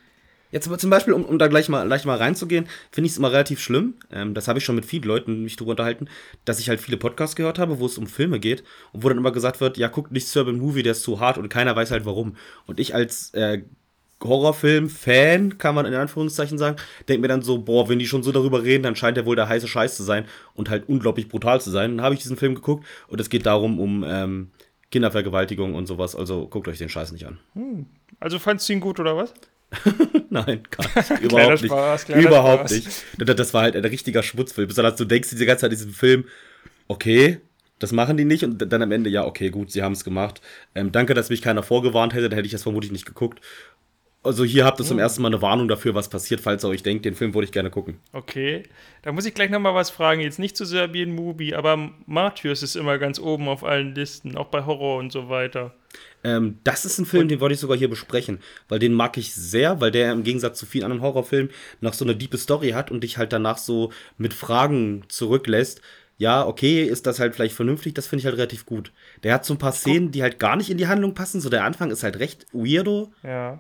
Jetzt 0.53 0.69
aber 0.69 0.79
zum 0.79 0.91
Beispiel, 0.91 1.15
um, 1.15 1.25
um 1.25 1.39
da 1.39 1.49
gleich 1.49 1.69
mal, 1.69 1.85
gleich 1.87 2.05
mal 2.05 2.19
reinzugehen, 2.19 2.67
finde 2.93 3.07
ich 3.07 3.13
es 3.13 3.19
immer 3.19 3.33
relativ 3.33 3.59
schlimm. 3.59 3.95
Ähm, 4.13 4.35
das 4.35 4.47
habe 4.47 4.61
ich 4.61 4.65
schon 4.65 4.77
mit 4.77 4.85
vielen 4.85 5.03
Leuten 5.03 5.43
mich 5.43 5.57
drüber 5.57 5.73
unterhalten, 5.73 6.09
dass 6.45 6.61
ich 6.61 6.69
halt 6.69 6.81
viele 6.81 6.99
Podcasts 6.99 7.35
gehört 7.35 7.59
habe, 7.59 7.81
wo 7.81 7.87
es 7.87 7.99
um 7.99 8.07
Filme 8.07 8.39
geht 8.39 8.63
und 8.93 9.03
wo 9.03 9.09
dann 9.09 9.19
immer 9.19 9.33
gesagt 9.33 9.61
wird, 9.61 9.79
ja, 9.79 9.89
guckt 9.89 10.13
nicht 10.13 10.29
Serbian 10.29 10.59
Movie, 10.59 10.85
der 10.85 10.93
ist 10.93 11.03
zu 11.03 11.19
hart 11.19 11.39
und 11.39 11.49
keiner 11.49 11.75
weiß 11.75 11.91
halt 11.91 12.05
warum. 12.05 12.37
Und 12.67 12.79
ich 12.79 12.95
als 12.95 13.33
äh, 13.35 13.63
Horrorfilm-Fan, 14.23 15.59
kann 15.59 15.75
man 15.75 15.87
in 15.87 15.95
Anführungszeichen 15.95 16.59
sagen, 16.59 16.77
denke 17.09 17.23
mir 17.23 17.29
dann 17.29 17.43
so, 17.43 17.59
boah, 17.59 17.89
wenn 17.89 17.99
die 17.99 18.07
schon 18.07 18.23
so 18.23 18.33
darüber 18.33 18.63
reden, 18.63 18.83
dann 18.83 18.97
scheint 18.97 19.17
der 19.17 19.27
wohl 19.27 19.37
der 19.37 19.49
heiße 19.49 19.69
Scheiß 19.69 19.97
zu 19.97 20.03
sein 20.03 20.27
und 20.55 20.71
halt 20.71 20.89
unglaublich 20.89 21.29
brutal 21.29 21.61
zu 21.61 21.71
sein. 21.71 21.97
Dann 21.97 22.05
habe 22.05 22.15
ich 22.15 22.21
diesen 22.21 22.37
Film 22.37 22.55
geguckt 22.55 22.87
und 23.09 23.21
es 23.21 23.31
geht 23.31 23.47
darum, 23.47 23.81
um 23.81 24.05
ähm, 24.07 24.51
Kindervergewaltigung 24.91 25.75
und 25.75 25.87
sowas. 25.87 26.15
Also 26.15 26.47
guckt 26.47 26.69
euch 26.69 26.79
den 26.79 26.89
Scheiß 26.89 27.13
nicht 27.13 27.27
an. 27.27 27.39
Hm. 27.55 27.87
Also 28.21 28.39
fandst 28.39 28.69
du 28.69 28.75
ihn 28.75 28.81
gut 28.81 29.01
oder 29.01 29.17
was? 29.17 29.35
Nein, 30.31 30.63
gar 30.71 30.85
nicht. 30.97 31.23
Überhaupt 31.23 31.59
Spaß, 31.61 32.09
nicht. 32.09 32.19
Überhaupt 32.19 32.71
Spaß. 32.71 32.73
nicht. 33.19 33.39
Das 33.39 33.55
war 33.55 33.63
halt 33.63 33.77
ein 33.77 33.85
richtiger 33.85 34.23
Schmutzfilm. 34.23 34.69
Besonders 34.69 34.97
du 34.97 35.05
denkst 35.05 35.31
diese 35.31 35.47
ganze 35.47 35.63
Zeit 35.63 35.73
in 35.73 35.79
diesem 35.79 35.93
Film, 35.93 36.25
okay, 36.89 37.41
das 37.79 37.93
machen 37.93 38.17
die 38.17 38.25
nicht. 38.25 38.45
Und 38.45 38.59
dann 38.59 38.83
am 38.83 38.93
Ende, 38.93 39.11
ja, 39.11 39.25
okay, 39.25 39.51
gut, 39.51 39.71
sie 39.71 39.83
haben 39.83 39.93
es 39.93 40.05
gemacht. 40.05 40.41
Ähm, 40.75 40.93
danke, 40.93 41.15
dass 41.15 41.31
mich 41.31 41.43
keiner 41.43 41.63
vorgewarnt 41.63 42.15
hätte, 42.15 42.29
dann 42.29 42.37
hätte 42.37 42.47
ich 42.47 42.53
das 42.53 42.63
vermutlich 42.63 42.93
nicht 42.93 43.07
geguckt. 43.07 43.41
Also 44.25 44.45
hier 44.45 44.65
habt 44.65 44.79
ihr 44.79 44.85
zum 44.85 44.99
hm. 44.99 45.03
ersten 45.03 45.21
Mal 45.23 45.29
eine 45.29 45.43
Warnung 45.43 45.67
dafür, 45.67 45.97
was 45.97 46.09
passiert, 46.09 46.41
falls 46.41 46.65
ihr 46.65 46.69
euch 46.69 46.85
denkt, 46.85 47.05
den 47.05 47.17
Film 47.17 47.35
würde 47.35 47.47
ich 47.47 47.53
gerne 47.53 47.71
gucken. 47.71 47.99
Okay, 48.13 48.63
da 49.03 49.11
muss 49.11 49.27
ich 49.27 49.35
gleich 49.35 49.51
nochmal 49.51 49.75
was 49.75 49.91
fragen. 49.91 50.21
Jetzt 50.21 50.39
nicht 50.39 50.57
zu 50.57 50.65
Serbien 50.65 51.13
Movie, 51.13 51.55
aber 51.55 51.91
Martyrs 52.07 52.63
ist 52.63 52.77
immer 52.77 52.99
ganz 52.99 53.19
oben 53.19 53.49
auf 53.49 53.65
allen 53.65 53.97
Listen, 53.97 54.37
auch 54.37 54.47
bei 54.47 54.65
Horror 54.65 54.99
und 54.99 55.11
so 55.11 55.29
weiter. 55.29 55.75
Ähm, 56.25 56.59
das 56.65 56.85
ist 56.85 56.99
ein 56.99 57.07
Film, 57.07 57.29
den 57.29 57.41
wollte 57.41 57.55
ich 57.55 57.61
sogar 57.61 57.77
hier 57.77 57.91
besprechen, 57.91 58.39
weil 58.69 58.79
den 58.79 58.95
mag 58.95 59.17
ich 59.17 59.35
sehr, 59.35 59.81
weil 59.81 59.91
der 59.91 60.13
im 60.13 60.23
Gegensatz 60.23 60.59
zu 60.59 60.67
vielen 60.67 60.85
anderen 60.85 61.03
Horrorfilmen 61.03 61.51
noch 61.81 61.95
so 61.95 62.05
eine 62.05 62.15
diepe 62.15 62.39
Story 62.39 62.71
hat 62.71 62.91
und 62.91 63.03
dich 63.03 63.19
halt 63.19 63.33
danach 63.33 63.59
so 63.59 63.93
mit 64.19 64.35
Fragen 64.35 65.03
zurücklässt. 65.09 65.81
Ja, 66.19 66.47
okay, 66.47 66.85
ist 66.85 67.07
das 67.07 67.19
halt 67.19 67.35
vielleicht 67.35 67.57
vernünftig, 67.57 67.95
das 67.95 68.07
finde 68.07 68.21
ich 68.21 68.27
halt 68.27 68.37
relativ 68.37 68.67
gut. 68.67 68.93
Der 69.25 69.35
hat 69.35 69.45
so 69.45 69.55
ein 69.55 69.59
paar 69.59 69.73
Szenen, 69.73 70.13
die 70.13 70.23
halt 70.23 70.39
gar 70.39 70.57
nicht 70.57 70.71
in 70.71 70.79
die 70.79 70.87
Handlung 70.87 71.15
passen. 71.15 71.41
So 71.41 71.49
der 71.49 71.65
Anfang 71.65 71.91
ist 71.91 72.05
halt 72.05 72.21
recht 72.21 72.47
weirdo. 72.53 73.13
Ja. 73.25 73.59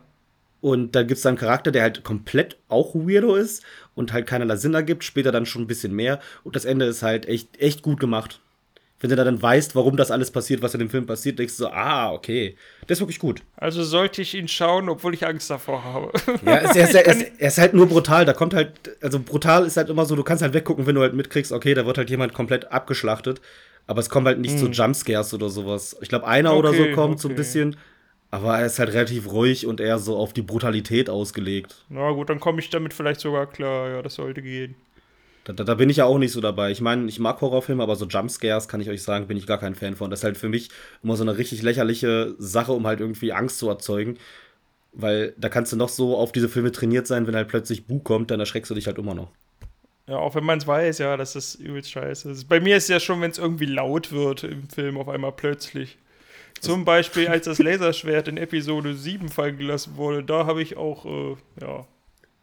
Und 0.61 0.94
da 0.94 1.03
gibt 1.03 1.17
es 1.17 1.23
dann 1.23 1.31
einen 1.31 1.38
Charakter, 1.38 1.73
der 1.73 1.82
halt 1.82 2.05
komplett 2.05 2.56
auch 2.69 2.94
weirdo 2.94 3.35
ist 3.35 3.64
und 3.97 4.12
halt 4.12 4.29
keinerlei 4.29 4.55
Sinn 4.55 4.75
ergibt, 4.75 5.03
später 5.03 5.32
dann 5.32 5.44
schon 5.44 5.62
ein 5.62 5.67
bisschen 5.67 5.93
mehr. 5.93 6.20
Und 6.44 6.55
das 6.55 6.64
Ende 6.64 6.85
ist 6.85 7.03
halt 7.03 7.26
echt, 7.26 7.61
echt 7.61 7.82
gut 7.82 7.99
gemacht 7.99 8.41
wenn 9.02 9.10
du 9.10 9.16
dann 9.16 9.43
weißt, 9.43 9.75
warum 9.75 9.96
das 9.96 10.12
alles 10.12 10.31
passiert, 10.31 10.62
was 10.62 10.75
in 10.75 10.78
dem 10.78 10.88
Film 10.88 11.06
passiert, 11.06 11.38
denkst 11.38 11.56
du 11.56 11.64
so, 11.64 11.69
ah, 11.70 12.12
okay, 12.12 12.56
das 12.87 12.99
ist 12.99 13.02
wirklich 13.02 13.19
gut. 13.19 13.43
Also 13.56 13.82
sollte 13.82 14.22
ich 14.22 14.34
ihn 14.34 14.46
schauen, 14.46 14.88
obwohl 14.88 15.12
ich 15.12 15.26
Angst 15.26 15.50
davor 15.50 15.82
habe. 15.82 16.12
Ja, 16.46 16.52
er 16.52 16.62
ist, 16.70 16.76
er, 16.76 16.84
ist, 16.84 16.94
er, 16.94 17.06
ist, 17.06 17.32
er 17.38 17.49
ist, 17.49 17.58
halt 17.58 17.75
nur 17.75 17.88
brutal. 17.88 18.25
Da 18.25 18.32
kommt 18.32 18.54
halt, 18.54 18.72
also 19.00 19.19
brutal 19.19 19.66
ist 19.66 19.76
halt 19.76 19.90
immer 19.90 20.06
so, 20.06 20.14
du 20.14 20.22
kannst 20.22 20.43
halt 20.43 20.54
weggucken, 20.54 20.87
wenn 20.87 20.94
du 20.94 21.00
halt 21.00 21.14
mitkriegst, 21.14 21.50
okay, 21.50 21.75
da 21.75 21.84
wird 21.84 21.99
halt 21.99 22.10
jemand 22.10 22.32
komplett 22.32 22.70
abgeschlachtet. 22.70 23.40
Aber 23.88 23.99
es 23.99 24.08
kommen 24.08 24.26
halt 24.26 24.38
nicht 24.38 24.52
hm. 24.52 24.58
so 24.60 24.66
Jumpscares 24.69 25.34
oder 25.34 25.49
sowas. 25.49 25.96
Ich 26.00 26.08
glaube, 26.08 26.28
einer 26.28 26.50
okay, 26.50 26.58
oder 26.60 26.72
so 26.72 26.84
kommt 26.94 27.14
okay. 27.14 27.22
so 27.22 27.28
ein 27.28 27.34
bisschen. 27.34 27.76
Aber 28.31 28.56
er 28.56 28.66
ist 28.66 28.78
halt 28.78 28.93
relativ 28.93 29.31
ruhig 29.31 29.66
und 29.66 29.81
eher 29.81 29.99
so 29.99 30.16
auf 30.16 30.32
die 30.32 30.43
Brutalität 30.43 31.10
ausgelegt. 31.10 31.84
Na 31.88 32.12
gut, 32.12 32.31
dann 32.31 32.38
komme 32.38 32.60
ich 32.60 32.70
damit 32.70 32.94
vielleicht 32.94 33.20
sogar 33.20 33.46
klar. 33.46 33.90
Ja, 33.90 34.02
das 34.02 34.14
sollte 34.14 34.43
gehen. 34.43 34.76
Da, 35.44 35.52
da, 35.52 35.64
da, 35.64 35.74
bin 35.74 35.90
ich 35.90 35.96
ja 35.96 36.04
auch 36.04 36.18
nicht 36.18 36.32
so 36.32 36.40
dabei. 36.40 36.70
Ich 36.70 36.80
meine, 36.80 37.08
ich 37.08 37.18
mag 37.18 37.40
Horrorfilme, 37.40 37.82
aber 37.82 37.96
so 37.96 38.06
Jumpscares, 38.06 38.68
kann 38.68 38.80
ich 38.80 38.88
euch 38.88 39.02
sagen, 39.02 39.26
bin 39.26 39.36
ich 39.36 39.46
gar 39.46 39.58
kein 39.58 39.74
Fan 39.74 39.96
von. 39.96 40.10
Das 40.10 40.20
ist 40.20 40.24
halt 40.24 40.36
für 40.36 40.48
mich 40.48 40.70
immer 41.02 41.16
so 41.16 41.24
eine 41.24 41.36
richtig 41.36 41.62
lächerliche 41.62 42.34
Sache, 42.38 42.72
um 42.72 42.86
halt 42.86 43.00
irgendwie 43.00 43.32
Angst 43.32 43.58
zu 43.58 43.68
erzeugen. 43.68 44.18
Weil 44.92 45.34
da 45.38 45.48
kannst 45.48 45.72
du 45.72 45.76
noch 45.76 45.88
so 45.88 46.16
auf 46.16 46.32
diese 46.32 46.48
Filme 46.48 46.70
trainiert 46.70 47.06
sein, 47.06 47.26
wenn 47.26 47.34
halt 47.34 47.48
plötzlich 47.48 47.86
Bu 47.86 47.98
kommt, 47.98 48.30
dann 48.30 48.40
erschreckst 48.40 48.70
du 48.70 48.74
dich 48.74 48.86
halt 48.86 48.98
immer 48.98 49.14
noch. 49.14 49.30
Ja, 50.06 50.18
auch 50.18 50.34
wenn 50.34 50.44
man 50.44 50.58
es 50.58 50.66
weiß, 50.66 50.98
ja, 50.98 51.16
das 51.16 51.36
ist 51.36 51.54
übelst 51.56 51.90
scheiße. 51.90 52.34
Bei 52.48 52.60
mir 52.60 52.76
ist 52.76 52.84
es 52.84 52.88
ja 52.90 53.00
schon, 53.00 53.20
wenn 53.20 53.30
es 53.30 53.38
irgendwie 53.38 53.66
laut 53.66 54.12
wird 54.12 54.44
im 54.44 54.68
Film 54.68 54.98
auf 54.98 55.08
einmal 55.08 55.32
plötzlich. 55.32 55.98
Zum 56.60 56.84
Beispiel, 56.84 57.28
als 57.28 57.46
das 57.46 57.58
Laserschwert 57.58 58.28
in 58.28 58.36
Episode 58.36 58.94
7 58.94 59.28
fallen 59.28 59.58
gelassen 59.58 59.96
wurde, 59.96 60.22
da 60.22 60.46
habe 60.46 60.62
ich 60.62 60.76
auch, 60.76 61.06
äh, 61.06 61.36
ja, 61.60 61.86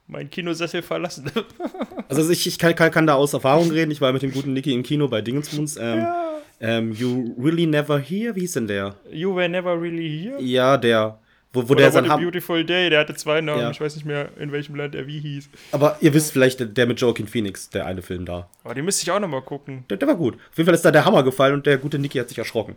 mein 0.09 0.29
Kinosessel 0.29 0.81
verlassen. 0.81 1.31
also 2.09 2.29
ich, 2.29 2.45
ich 2.47 2.57
kann, 2.57 2.75
kann, 2.75 2.91
kann, 2.91 3.07
da 3.07 3.13
aus 3.13 3.33
Erfahrung 3.33 3.69
reden. 3.69 3.91
Ich 3.91 4.01
war 4.01 4.11
mit 4.11 4.21
dem 4.21 4.31
guten 4.31 4.53
Niki 4.53 4.73
im 4.73 4.83
Kino 4.83 5.07
bei 5.07 5.21
Dingensmunds. 5.21 5.77
Ähm, 5.77 5.99
ja. 5.99 6.41
ähm, 6.59 6.91
you 6.93 7.35
Really 7.39 7.67
Never 7.67 7.99
Here? 7.99 8.35
Wie 8.35 8.41
hieß 8.41 8.53
denn 8.53 8.67
der? 8.67 8.95
You 9.11 9.35
Were 9.35 9.47
Never 9.47 9.79
Really 9.79 10.09
Here? 10.09 10.41
Ja, 10.41 10.77
der. 10.77 11.19
Wo, 11.53 11.67
wo 11.67 11.73
Oder 11.73 11.83
der 11.83 11.91
sein 11.91 12.05
Beautiful 12.05 12.63
Day, 12.63 12.89
der 12.89 12.99
hatte 12.99 13.15
zwei 13.15 13.41
Namen. 13.41 13.61
Ja. 13.61 13.71
Ich 13.71 13.81
weiß 13.81 13.95
nicht 13.95 14.05
mehr, 14.05 14.29
in 14.39 14.51
welchem 14.51 14.75
Land 14.75 14.93
er 14.93 15.07
wie 15.07 15.19
hieß. 15.19 15.49
Aber 15.71 15.97
ihr 15.99 16.13
wisst 16.13 16.31
vielleicht, 16.31 16.77
der, 16.77 16.85
mit 16.85 17.01
Joaquin 17.01 17.27
Phoenix, 17.27 17.69
der 17.69 17.87
eine 17.87 18.03
Film 18.03 18.25
da. 18.25 18.49
Aber 18.63 18.75
den 18.75 18.85
müsste 18.85 19.03
ich 19.03 19.11
auch 19.11 19.19
nochmal 19.19 19.41
gucken. 19.41 19.83
Der, 19.89 19.97
der 19.97 20.07
war 20.07 20.15
gut. 20.15 20.35
Auf 20.35 20.57
jeden 20.57 20.65
Fall 20.65 20.75
ist 20.75 20.85
da 20.85 20.91
der 20.91 21.05
Hammer 21.05 21.23
gefallen 21.23 21.55
und 21.55 21.65
der 21.65 21.79
gute 21.79 21.97
Niki 21.97 22.19
hat 22.19 22.29
sich 22.29 22.37
erschrocken. 22.37 22.75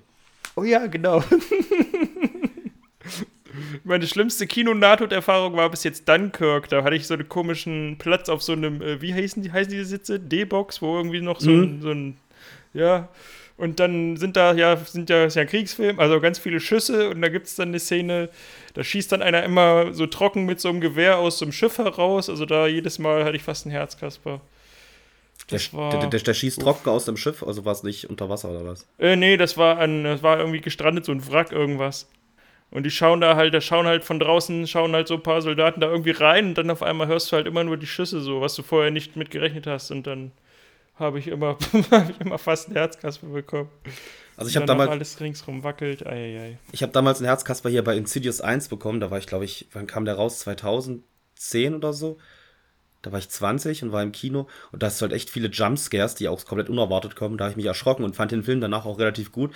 Oh 0.55 0.65
ja, 0.65 0.87
genau. 0.87 1.23
Meine 3.85 4.07
schlimmste 4.07 4.47
Kino-Nahtoderfahrung 4.47 5.57
war 5.57 5.71
bis 5.71 5.85
jetzt 5.85 6.09
Dunkirk. 6.09 6.69
Da 6.69 6.85
hatte 6.85 6.97
ich 6.97 7.07
so 7.07 7.15
einen 7.15 7.29
komischen 7.29 7.97
Platz 7.99 8.29
auf 8.29 8.43
so 8.43 8.53
einem, 8.53 8.81
äh, 8.83 9.01
wie 9.01 9.15
heißen 9.15 9.43
die, 9.43 9.53
heißen 9.53 9.71
diese 9.71 9.85
Sitze? 9.85 10.21
D-Box, 10.21 10.83
wo 10.83 10.97
irgendwie 10.97 11.21
noch 11.21 11.41
so, 11.41 11.51
mhm. 11.51 11.63
ein, 11.63 11.83
so 11.83 11.91
ein, 11.91 12.17
ja. 12.75 13.09
Und 13.57 13.79
dann 13.79 14.17
sind 14.17 14.37
da 14.37 14.55
ja, 14.55 14.77
sind 14.77 15.11
ja, 15.11 15.27
ist 15.27 15.37
ja 15.37 15.43
ein 15.43 15.49
Kriegsfilm, 15.49 16.01
also 16.01 16.21
ganz 16.21 16.39
viele 16.39 16.59
Schüsse 16.59 17.11
und 17.11 17.21
da 17.21 17.29
gibt 17.29 17.47
es 17.47 17.55
dann 17.55 17.69
eine 17.69 17.79
Szene, 17.79 18.31
da 18.75 18.83
schießt 18.83 19.13
dann 19.13 19.23
einer 19.23 19.43
immer 19.45 19.93
so 19.93 20.07
trocken 20.07 20.47
mit 20.47 20.61
so 20.61 20.69
einem 20.69 20.81
Gewehr 20.81 21.19
aus 21.19 21.39
so 21.39 21.45
einem 21.45 21.53
Schiff 21.53 21.79
heraus. 21.79 22.29
Also 22.29 22.47
da 22.47 22.67
jedes 22.67 22.99
Mal 22.99 23.25
hatte 23.25 23.37
ich 23.37 23.43
fast 23.43 23.67
ein 23.67 23.71
Herz, 23.71 23.99
Kasper. 23.99 24.41
Der, 25.51 25.59
der, 25.59 26.07
der, 26.09 26.21
der, 26.21 26.35
schießt 26.35 26.61
trocken 26.61 26.89
aus 26.89 27.05
dem 27.05 27.17
Schiff, 27.17 27.43
also 27.43 27.65
war 27.65 27.73
es 27.73 27.83
nicht 27.83 28.09
unter 28.09 28.29
Wasser 28.29 28.51
oder 28.51 28.65
was? 28.65 28.87
Äh, 28.99 29.17
nee, 29.17 29.37
das 29.37 29.57
war 29.57 29.79
ein, 29.79 30.05
das 30.05 30.23
war 30.23 30.39
irgendwie 30.39 30.61
gestrandet, 30.61 31.05
so 31.05 31.13
ein 31.13 31.27
Wrack, 31.31 31.53
irgendwas. 31.53 32.09
Und 32.73 32.85
die 32.85 32.91
schauen 32.91 33.21
da 33.21 33.37
halt, 33.37 33.53
da 33.53 33.61
schauen 33.61 33.87
halt 33.87 34.03
von 34.03 34.19
draußen, 34.19 34.67
schauen 34.67 34.95
halt 34.95 35.07
so 35.07 35.15
ein 35.15 35.23
paar 35.23 35.43
Soldaten 35.43 35.81
da 35.81 35.91
irgendwie 35.91 36.11
rein 36.11 36.49
und 36.49 36.55
dann 36.59 36.71
auf 36.71 36.83
einmal 36.83 37.07
hörst 37.07 37.31
du 37.31 37.37
halt 37.37 37.47
immer 37.47 37.65
nur 37.65 37.77
die 37.77 37.87
Schüsse 37.87 38.23
so, 38.23 38.41
was 38.41 38.55
du 38.55 38.63
vorher 38.63 38.91
nicht 38.91 39.15
mit 39.15 39.31
gerechnet 39.31 39.67
hast. 39.67 39.91
Und 39.91 40.07
dann 40.07 40.33
habe 40.97 41.19
ich 41.19 41.29
immer, 41.29 41.59
hab 41.91 42.09
ich 42.09 42.19
immer 42.21 42.39
fast 42.39 42.69
einen 42.69 42.77
Herzkasper 42.77 43.27
bekommen. 43.27 43.69
Also 44.39 44.49
ich 44.49 44.57
habe 44.57 44.65
damals 44.65 44.91
alles 44.91 45.21
ringsrum 45.21 45.63
wackelt. 45.63 46.07
Eieiei. 46.07 46.59
Ich 46.73 46.83
habe 46.83 46.93
damals 46.93 47.19
einen 47.19 47.27
Herzkasper 47.27 47.69
hier 47.69 47.85
bei 47.85 47.95
Insidious 47.95 48.41
1 48.41 48.69
bekommen. 48.69 49.01
Da 49.01 49.11
war 49.11 49.19
ich, 49.19 49.27
glaube 49.27 49.45
ich, 49.45 49.69
wann 49.75 49.87
kam 49.87 50.07
der 50.07 50.15
raus? 50.15 50.39
2010 50.39 51.75
oder 51.75 51.93
so. 51.93 52.17
Da 53.03 53.13
war 53.13 53.19
ich 53.19 53.29
20 53.29 53.83
und 53.83 53.93
war 53.93 54.03
im 54.03 54.13
Kino 54.13 54.47
und 54.71 54.83
da 54.83 54.87
hast 54.87 55.01
du 55.01 55.03
halt 55.03 55.13
echt 55.13 55.29
viele 55.29 55.49
Jumpscares, 55.49 56.15
die 56.15 56.29
auch 56.29 56.43
komplett 56.47 56.71
unerwartet 56.71 57.17
kommen. 57.17 57.37
Da 57.37 57.45
habe 57.45 57.51
ich 57.51 57.57
mich 57.57 57.67
erschrocken 57.67 58.05
und 58.05 58.17
fand 58.17 58.31
den 58.31 58.45
Film 58.45 58.61
danach 58.61 58.87
auch 58.87 58.99
relativ 58.99 59.33
gut 59.33 59.53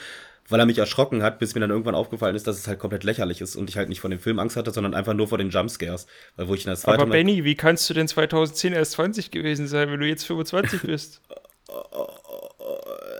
weil 0.49 0.61
er 0.61 0.67
mich 0.67 0.79
erschrocken 0.79 1.23
hat, 1.23 1.39
bis 1.39 1.55
mir 1.55 1.61
dann 1.61 1.71
irgendwann 1.71 1.95
aufgefallen 1.95 2.37
ist, 2.37 2.47
dass 2.47 2.59
es 2.59 2.69
halt 2.69 2.79
komplett 2.79 3.05
lächerlich 3.05 3.41
ist 3.41 3.57
und 3.57 3.69
ich 3.69 3.77
halt 3.77 3.89
nicht 3.89 4.01
vor 4.01 4.11
dem 4.11 4.21
Film 4.21 4.39
Angst 4.39 4.57
hatte, 4.57 4.71
sondern 4.71 4.95
einfach 4.95 5.15
nur 5.15 5.29
vor 5.29 5.39
den 5.39 5.51
Jumpscares. 5.51 6.07
Weil 6.37 6.49
wo 6.49 6.55
ich 6.55 6.65
in 6.65 6.71
das 6.71 6.83
zweite 6.83 7.03
Aber 7.03 7.11
Benny, 7.11 7.45
wie 7.45 7.55
kannst 7.55 7.89
du 7.91 7.95
denn 7.95 8.09
2010 8.09 8.73
erst 8.73 8.93
20 8.93 9.31
gewesen 9.31 9.67
sein, 9.67 9.91
wenn 9.91 10.01
du 10.01 10.07
jetzt 10.07 10.25
25 10.25 10.83
bist? 10.83 11.21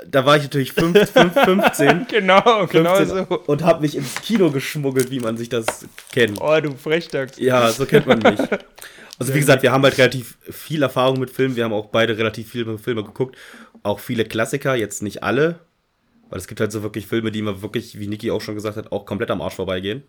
da 0.09 0.25
war 0.25 0.37
ich 0.37 0.45
natürlich 0.45 0.73
5, 0.73 1.11
5, 1.11 1.33
15. 1.33 2.07
genau, 2.09 2.67
genau 2.67 2.97
15 2.97 3.27
so. 3.29 3.41
Und 3.47 3.65
habe 3.65 3.83
mich 3.83 3.97
ins 3.97 4.15
Kino 4.23 4.51
geschmuggelt, 4.51 5.11
wie 5.11 5.21
man 5.21 5.37
sich 5.37 5.49
das 5.49 5.87
kennt. 6.13 6.41
Oh, 6.41 6.61
du 6.61 6.75
Frechdachs. 6.77 7.39
Ja, 7.39 7.71
so 7.71 7.87
kennt 7.87 8.07
man 8.07 8.19
mich. 8.19 8.41
Also 9.19 9.35
wie 9.35 9.39
gesagt, 9.39 9.63
wir 9.63 9.73
haben 9.73 9.83
halt 9.83 9.97
relativ 9.99 10.37
viel 10.43 10.83
Erfahrung 10.83 11.19
mit 11.19 11.31
Filmen. 11.31 11.57
Wir 11.57 11.65
haben 11.65 11.73
auch 11.73 11.87
beide 11.87 12.19
relativ 12.19 12.51
viele 12.51 12.79
Filme 12.79 13.03
geguckt. 13.03 13.37
Auch 13.83 13.99
viele 13.99 14.25
Klassiker, 14.25 14.75
jetzt 14.75 15.03
nicht 15.03 15.23
alle. 15.23 15.61
Weil 16.29 16.39
es 16.39 16.49
gibt 16.49 16.61
halt 16.61 16.73
so 16.73 16.83
wirklich 16.83 17.07
Filme, 17.07 17.31
die 17.31 17.39
immer 17.39 17.63
wirklich, 17.63 17.99
wie 17.99 18.09
Niki 18.09 18.31
auch 18.31 18.41
schon 18.41 18.55
gesagt 18.55 18.77
hat, 18.77 18.93
auch 18.93 19.07
komplett 19.07 19.31
am 19.31 19.41
Arsch 19.41 19.55
vorbeigehen. 19.55 20.03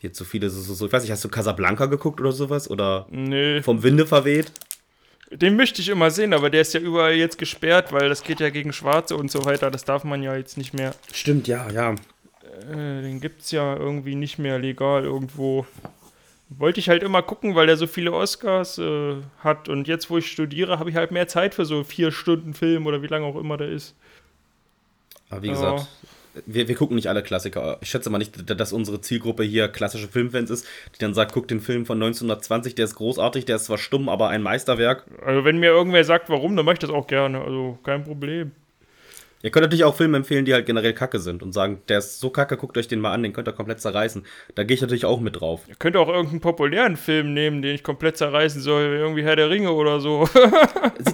Jetzt 0.00 0.18
so 0.18 0.24
viele, 0.24 0.50
so, 0.50 0.60
so, 0.60 0.74
so, 0.74 0.86
ich 0.86 0.92
weiß 0.92 1.02
nicht, 1.02 1.10
hast 1.12 1.24
du 1.24 1.28
Casablanca 1.28 1.86
geguckt 1.86 2.20
oder 2.20 2.32
sowas? 2.32 2.70
Oder 2.70 3.06
Nee, 3.10 3.62
vom 3.62 3.82
Winde 3.82 4.06
verweht? 4.06 4.52
den 5.36 5.56
möchte 5.56 5.80
ich 5.80 5.88
immer 5.88 6.10
sehen, 6.10 6.34
aber 6.34 6.50
der 6.50 6.60
ist 6.60 6.74
ja 6.74 6.80
überall 6.80 7.14
jetzt 7.14 7.38
gesperrt, 7.38 7.92
weil 7.92 8.08
das 8.08 8.22
geht 8.22 8.40
ja 8.40 8.50
gegen 8.50 8.72
Schwarze 8.72 9.16
und 9.16 9.30
so 9.30 9.44
weiter. 9.44 9.70
Das 9.70 9.84
darf 9.84 10.04
man 10.04 10.22
ja 10.22 10.36
jetzt 10.36 10.58
nicht 10.58 10.74
mehr. 10.74 10.94
Stimmt, 11.12 11.48
ja, 11.48 11.70
ja. 11.70 11.94
Äh, 12.70 13.02
den 13.02 13.20
gibt's 13.20 13.50
ja 13.50 13.76
irgendwie 13.76 14.14
nicht 14.14 14.38
mehr 14.38 14.58
legal 14.58 15.04
irgendwo. 15.04 15.66
Wollte 16.50 16.80
ich 16.80 16.90
halt 16.90 17.02
immer 17.02 17.22
gucken, 17.22 17.54
weil 17.54 17.66
der 17.66 17.78
so 17.78 17.86
viele 17.86 18.12
Oscars 18.12 18.76
äh, 18.76 19.16
hat. 19.38 19.70
Und 19.70 19.88
jetzt, 19.88 20.10
wo 20.10 20.18
ich 20.18 20.30
studiere, 20.30 20.78
habe 20.78 20.90
ich 20.90 20.96
halt 20.96 21.10
mehr 21.10 21.28
Zeit 21.28 21.54
für 21.54 21.64
so 21.64 21.82
vier 21.82 22.12
Stunden 22.12 22.52
Film 22.52 22.86
oder 22.86 23.02
wie 23.02 23.06
lange 23.06 23.24
auch 23.24 23.36
immer 23.36 23.56
der 23.56 23.70
ist. 23.70 23.96
Aber 25.32 25.42
wie 25.42 25.48
Ja. 25.48 25.52
gesagt, 25.54 25.88
wir, 26.46 26.68
wir 26.68 26.74
gucken 26.74 26.96
nicht 26.96 27.08
alle 27.08 27.22
Klassiker. 27.22 27.78
Ich 27.80 27.90
schätze 27.90 28.08
mal 28.10 28.18
nicht, 28.18 28.48
dass 28.48 28.72
unsere 28.72 29.00
Zielgruppe 29.00 29.42
hier 29.42 29.68
klassische 29.68 30.08
Filmfans 30.08 30.50
ist, 30.50 30.66
die 30.94 30.98
dann 30.98 31.14
sagt, 31.14 31.32
guck 31.32 31.48
den 31.48 31.60
Film 31.60 31.84
von 31.84 31.98
1920, 31.98 32.74
der 32.74 32.84
ist 32.86 32.94
großartig, 32.94 33.44
der 33.44 33.56
ist 33.56 33.64
zwar 33.64 33.78
stumm, 33.78 34.08
aber 34.08 34.28
ein 34.28 34.42
Meisterwerk. 34.42 35.04
Also, 35.24 35.44
wenn 35.44 35.58
mir 35.58 35.70
irgendwer 35.70 36.04
sagt, 36.04 36.28
warum, 36.30 36.56
dann 36.56 36.64
mache 36.64 36.74
ich 36.74 36.78
das 36.78 36.90
auch 36.90 37.06
gerne. 37.06 37.40
Also, 37.42 37.78
kein 37.82 38.04
Problem. 38.04 38.52
Ihr 39.42 39.50
könnt 39.50 39.62
natürlich 39.64 39.84
auch 39.84 39.96
Filme 39.96 40.16
empfehlen, 40.16 40.44
die 40.44 40.54
halt 40.54 40.66
generell 40.66 40.92
kacke 40.92 41.18
sind 41.18 41.42
und 41.42 41.52
sagen, 41.52 41.82
der 41.88 41.98
ist 41.98 42.20
so 42.20 42.30
kacke, 42.30 42.56
guckt 42.56 42.78
euch 42.78 42.86
den 42.88 43.00
mal 43.00 43.12
an, 43.12 43.22
den 43.24 43.32
könnt 43.32 43.48
ihr 43.48 43.52
komplett 43.52 43.80
zerreißen. 43.80 44.24
Da 44.54 44.62
gehe 44.62 44.74
ich 44.76 44.80
natürlich 44.80 45.04
auch 45.04 45.20
mit 45.20 45.40
drauf. 45.40 45.62
Ihr 45.68 45.74
könnt 45.74 45.96
auch 45.96 46.08
irgendeinen 46.08 46.40
populären 46.40 46.96
Film 46.96 47.34
nehmen, 47.34 47.60
den 47.60 47.74
ich 47.74 47.82
komplett 47.82 48.16
zerreißen 48.16 48.62
soll, 48.62 48.84
irgendwie 48.84 49.24
Herr 49.24 49.34
der 49.36 49.50
Ringe 49.50 49.72
oder 49.72 50.00
so. 50.00 50.28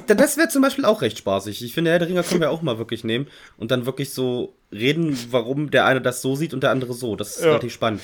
Das 0.06 0.37
wäre 0.37 0.49
zum 0.49 0.62
Beispiel 0.62 0.85
auch 0.85 1.02
recht 1.02 1.18
spaßig. 1.18 1.62
Ich 1.62 1.73
finde, 1.75 1.90
Herr 1.90 1.99
der 1.99 2.08
Ringer 2.08 2.23
können 2.23 2.40
wir 2.40 2.50
auch 2.50 2.62
mal 2.62 2.78
wirklich 2.78 3.04
nehmen 3.04 3.26
und 3.56 3.70
dann 3.70 3.87
wirklich 3.87 4.12
so 4.12 4.54
reden, 4.73 5.16
warum 5.30 5.70
der 5.70 5.87
eine 5.87 6.00
das 6.00 6.23
so 6.23 6.35
sieht 6.35 6.54
und 6.54 6.62
der 6.62 6.70
andere 6.70 6.94
so. 6.94 7.16
Das 7.16 7.37
ist 7.37 7.42
Ja. 7.44 7.50
relativ 7.50 7.73
spannend. 7.73 8.00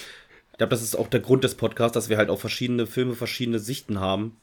Ich 0.53 0.59
glaube, 0.59 0.71
das 0.71 0.83
ist 0.83 0.95
auch 0.97 1.09
der 1.09 1.21
Grund 1.21 1.45
des 1.45 1.55
Podcasts, 1.57 1.95
dass 1.95 2.09
wir 2.09 2.17
halt 2.17 2.31
auch 2.31 2.39
verschiedene 2.41 2.87
Filme, 2.87 3.15
verschiedene 3.15 3.59
Sichten 3.59 4.01
haben. 4.01 4.37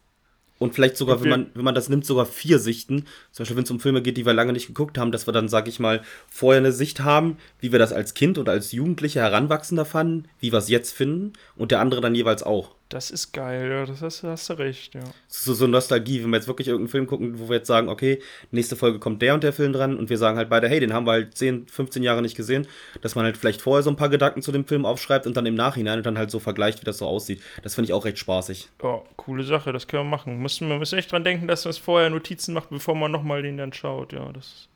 Und 0.62 0.76
vielleicht 0.76 0.96
sogar, 0.96 1.18
Und 1.18 1.24
wenn 1.24 1.30
man, 1.32 1.48
wenn 1.56 1.64
man 1.66 1.74
das 1.74 1.90
nimmt, 1.90 2.06
sogar 2.06 2.28
vier 2.28 2.60
Sichten. 2.60 3.06
Zum 3.32 3.42
Beispiel, 3.42 3.58
wenn 3.58 3.64
es 3.64 3.72
um 3.72 3.80
Filme 3.80 4.04
geht, 4.04 4.16
die 4.16 4.28
wir 4.28 4.34
lange 4.34 4.54
nicht 4.54 4.68
geguckt 4.68 5.00
haben, 5.00 5.12
dass 5.12 5.28
wir 5.28 5.32
dann, 5.32 5.50
sag 5.50 5.68
ich 5.68 5.80
mal, 5.80 6.04
vorher 6.30 6.60
eine 6.60 6.72
Sicht 6.72 7.00
haben, 7.00 7.38
wie 7.60 7.72
wir 7.72 7.80
das 7.80 7.92
als 7.92 8.14
Kind 8.14 8.38
oder 8.38 8.52
als 8.52 8.72
Jugendlicher 8.72 9.22
Heranwachsender 9.22 9.86
fanden, 9.86 10.26
wie 10.40 10.52
wir 10.52 10.60
es 10.60 10.70
jetzt 10.70 10.92
finden 10.92 11.34
und 11.56 11.72
der 11.72 11.80
andere 11.80 12.00
dann 12.00 12.14
jeweils 12.14 12.44
auch. 12.44 12.76
Das 12.92 13.10
ist 13.10 13.32
geil, 13.32 13.72
ja, 13.72 13.86
das 13.86 14.02
hast, 14.02 14.22
hast 14.24 14.50
du 14.50 14.54
recht, 14.54 14.96
ja. 14.96 15.00
so, 15.30 15.54
so 15.54 15.66
Nostalgie, 15.66 16.22
wenn 16.22 16.30
wir 16.30 16.36
jetzt 16.36 16.48
wirklich 16.50 16.68
irgendeinen 16.68 16.90
Film 16.90 17.08
gucken, 17.08 17.40
wo 17.40 17.48
wir 17.48 17.56
jetzt 17.56 17.68
sagen, 17.68 17.88
okay, 17.88 18.22
nächste 18.52 18.76
Folge 18.76 19.00
kommt 19.00 19.22
der 19.22 19.34
und 19.34 19.44
der 19.44 19.54
Film 19.54 19.72
dran 19.72 19.96
und 19.96 20.10
wir 20.10 20.18
sagen 20.18 20.38
halt 20.38 20.50
beide, 20.50 20.68
hey, 20.68 20.82
den 20.82 20.92
haben 20.92 21.06
wir 21.06 21.14
halt 21.14 21.38
10, 21.38 21.68
15 21.68 22.04
Jahre 22.04 22.22
nicht 22.22 22.36
gesehen, 22.36 22.68
dass 23.02 23.16
man 23.16 23.24
halt 23.24 23.38
vielleicht 23.38 23.62
vorher 23.62 23.82
so 23.82 23.90
ein 23.90 23.96
paar 23.96 24.10
Gedanken 24.10 24.42
zu 24.42 24.52
dem 24.52 24.66
Film 24.66 24.86
aufschreibt 24.86 25.26
und 25.26 25.38
dann 25.38 25.46
im 25.46 25.56
Nachhinein 25.56 26.00
und 26.00 26.06
dann 26.06 26.18
halt 26.18 26.32
so 26.32 26.40
vergleicht, 26.40 26.82
wie 26.82 26.86
das 26.86 26.98
so 26.98 27.08
aussieht. 27.08 27.42
Das 27.64 27.76
finde 27.76 27.86
ich 27.86 27.94
auch 27.94 28.04
recht 28.04 28.18
spaßig. 28.18 28.68
Ja, 28.84 29.02
coole 29.16 29.46
Sache, 29.46 29.72
das 29.72 29.88
können 29.88 30.04
wir 30.04 30.10
machen. 30.10 30.40
Müssen, 30.40 30.68
wir 30.68 30.78
müssen 30.78 31.00
echt 31.00 31.14
dran 31.14 31.24
denken, 31.24 31.48
dass 31.48 31.64
man 31.64 31.70
es 31.70 31.78
vorher 31.78 32.10
Notizen 32.10 32.54
macht, 32.54 32.72
bevor 32.72 32.96
man 32.96 33.10
nochmal 33.10 33.42
den 33.42 33.56
dann 33.56 33.72
schaut, 33.72 34.12
ja. 34.12 34.30
Das, 34.34 34.68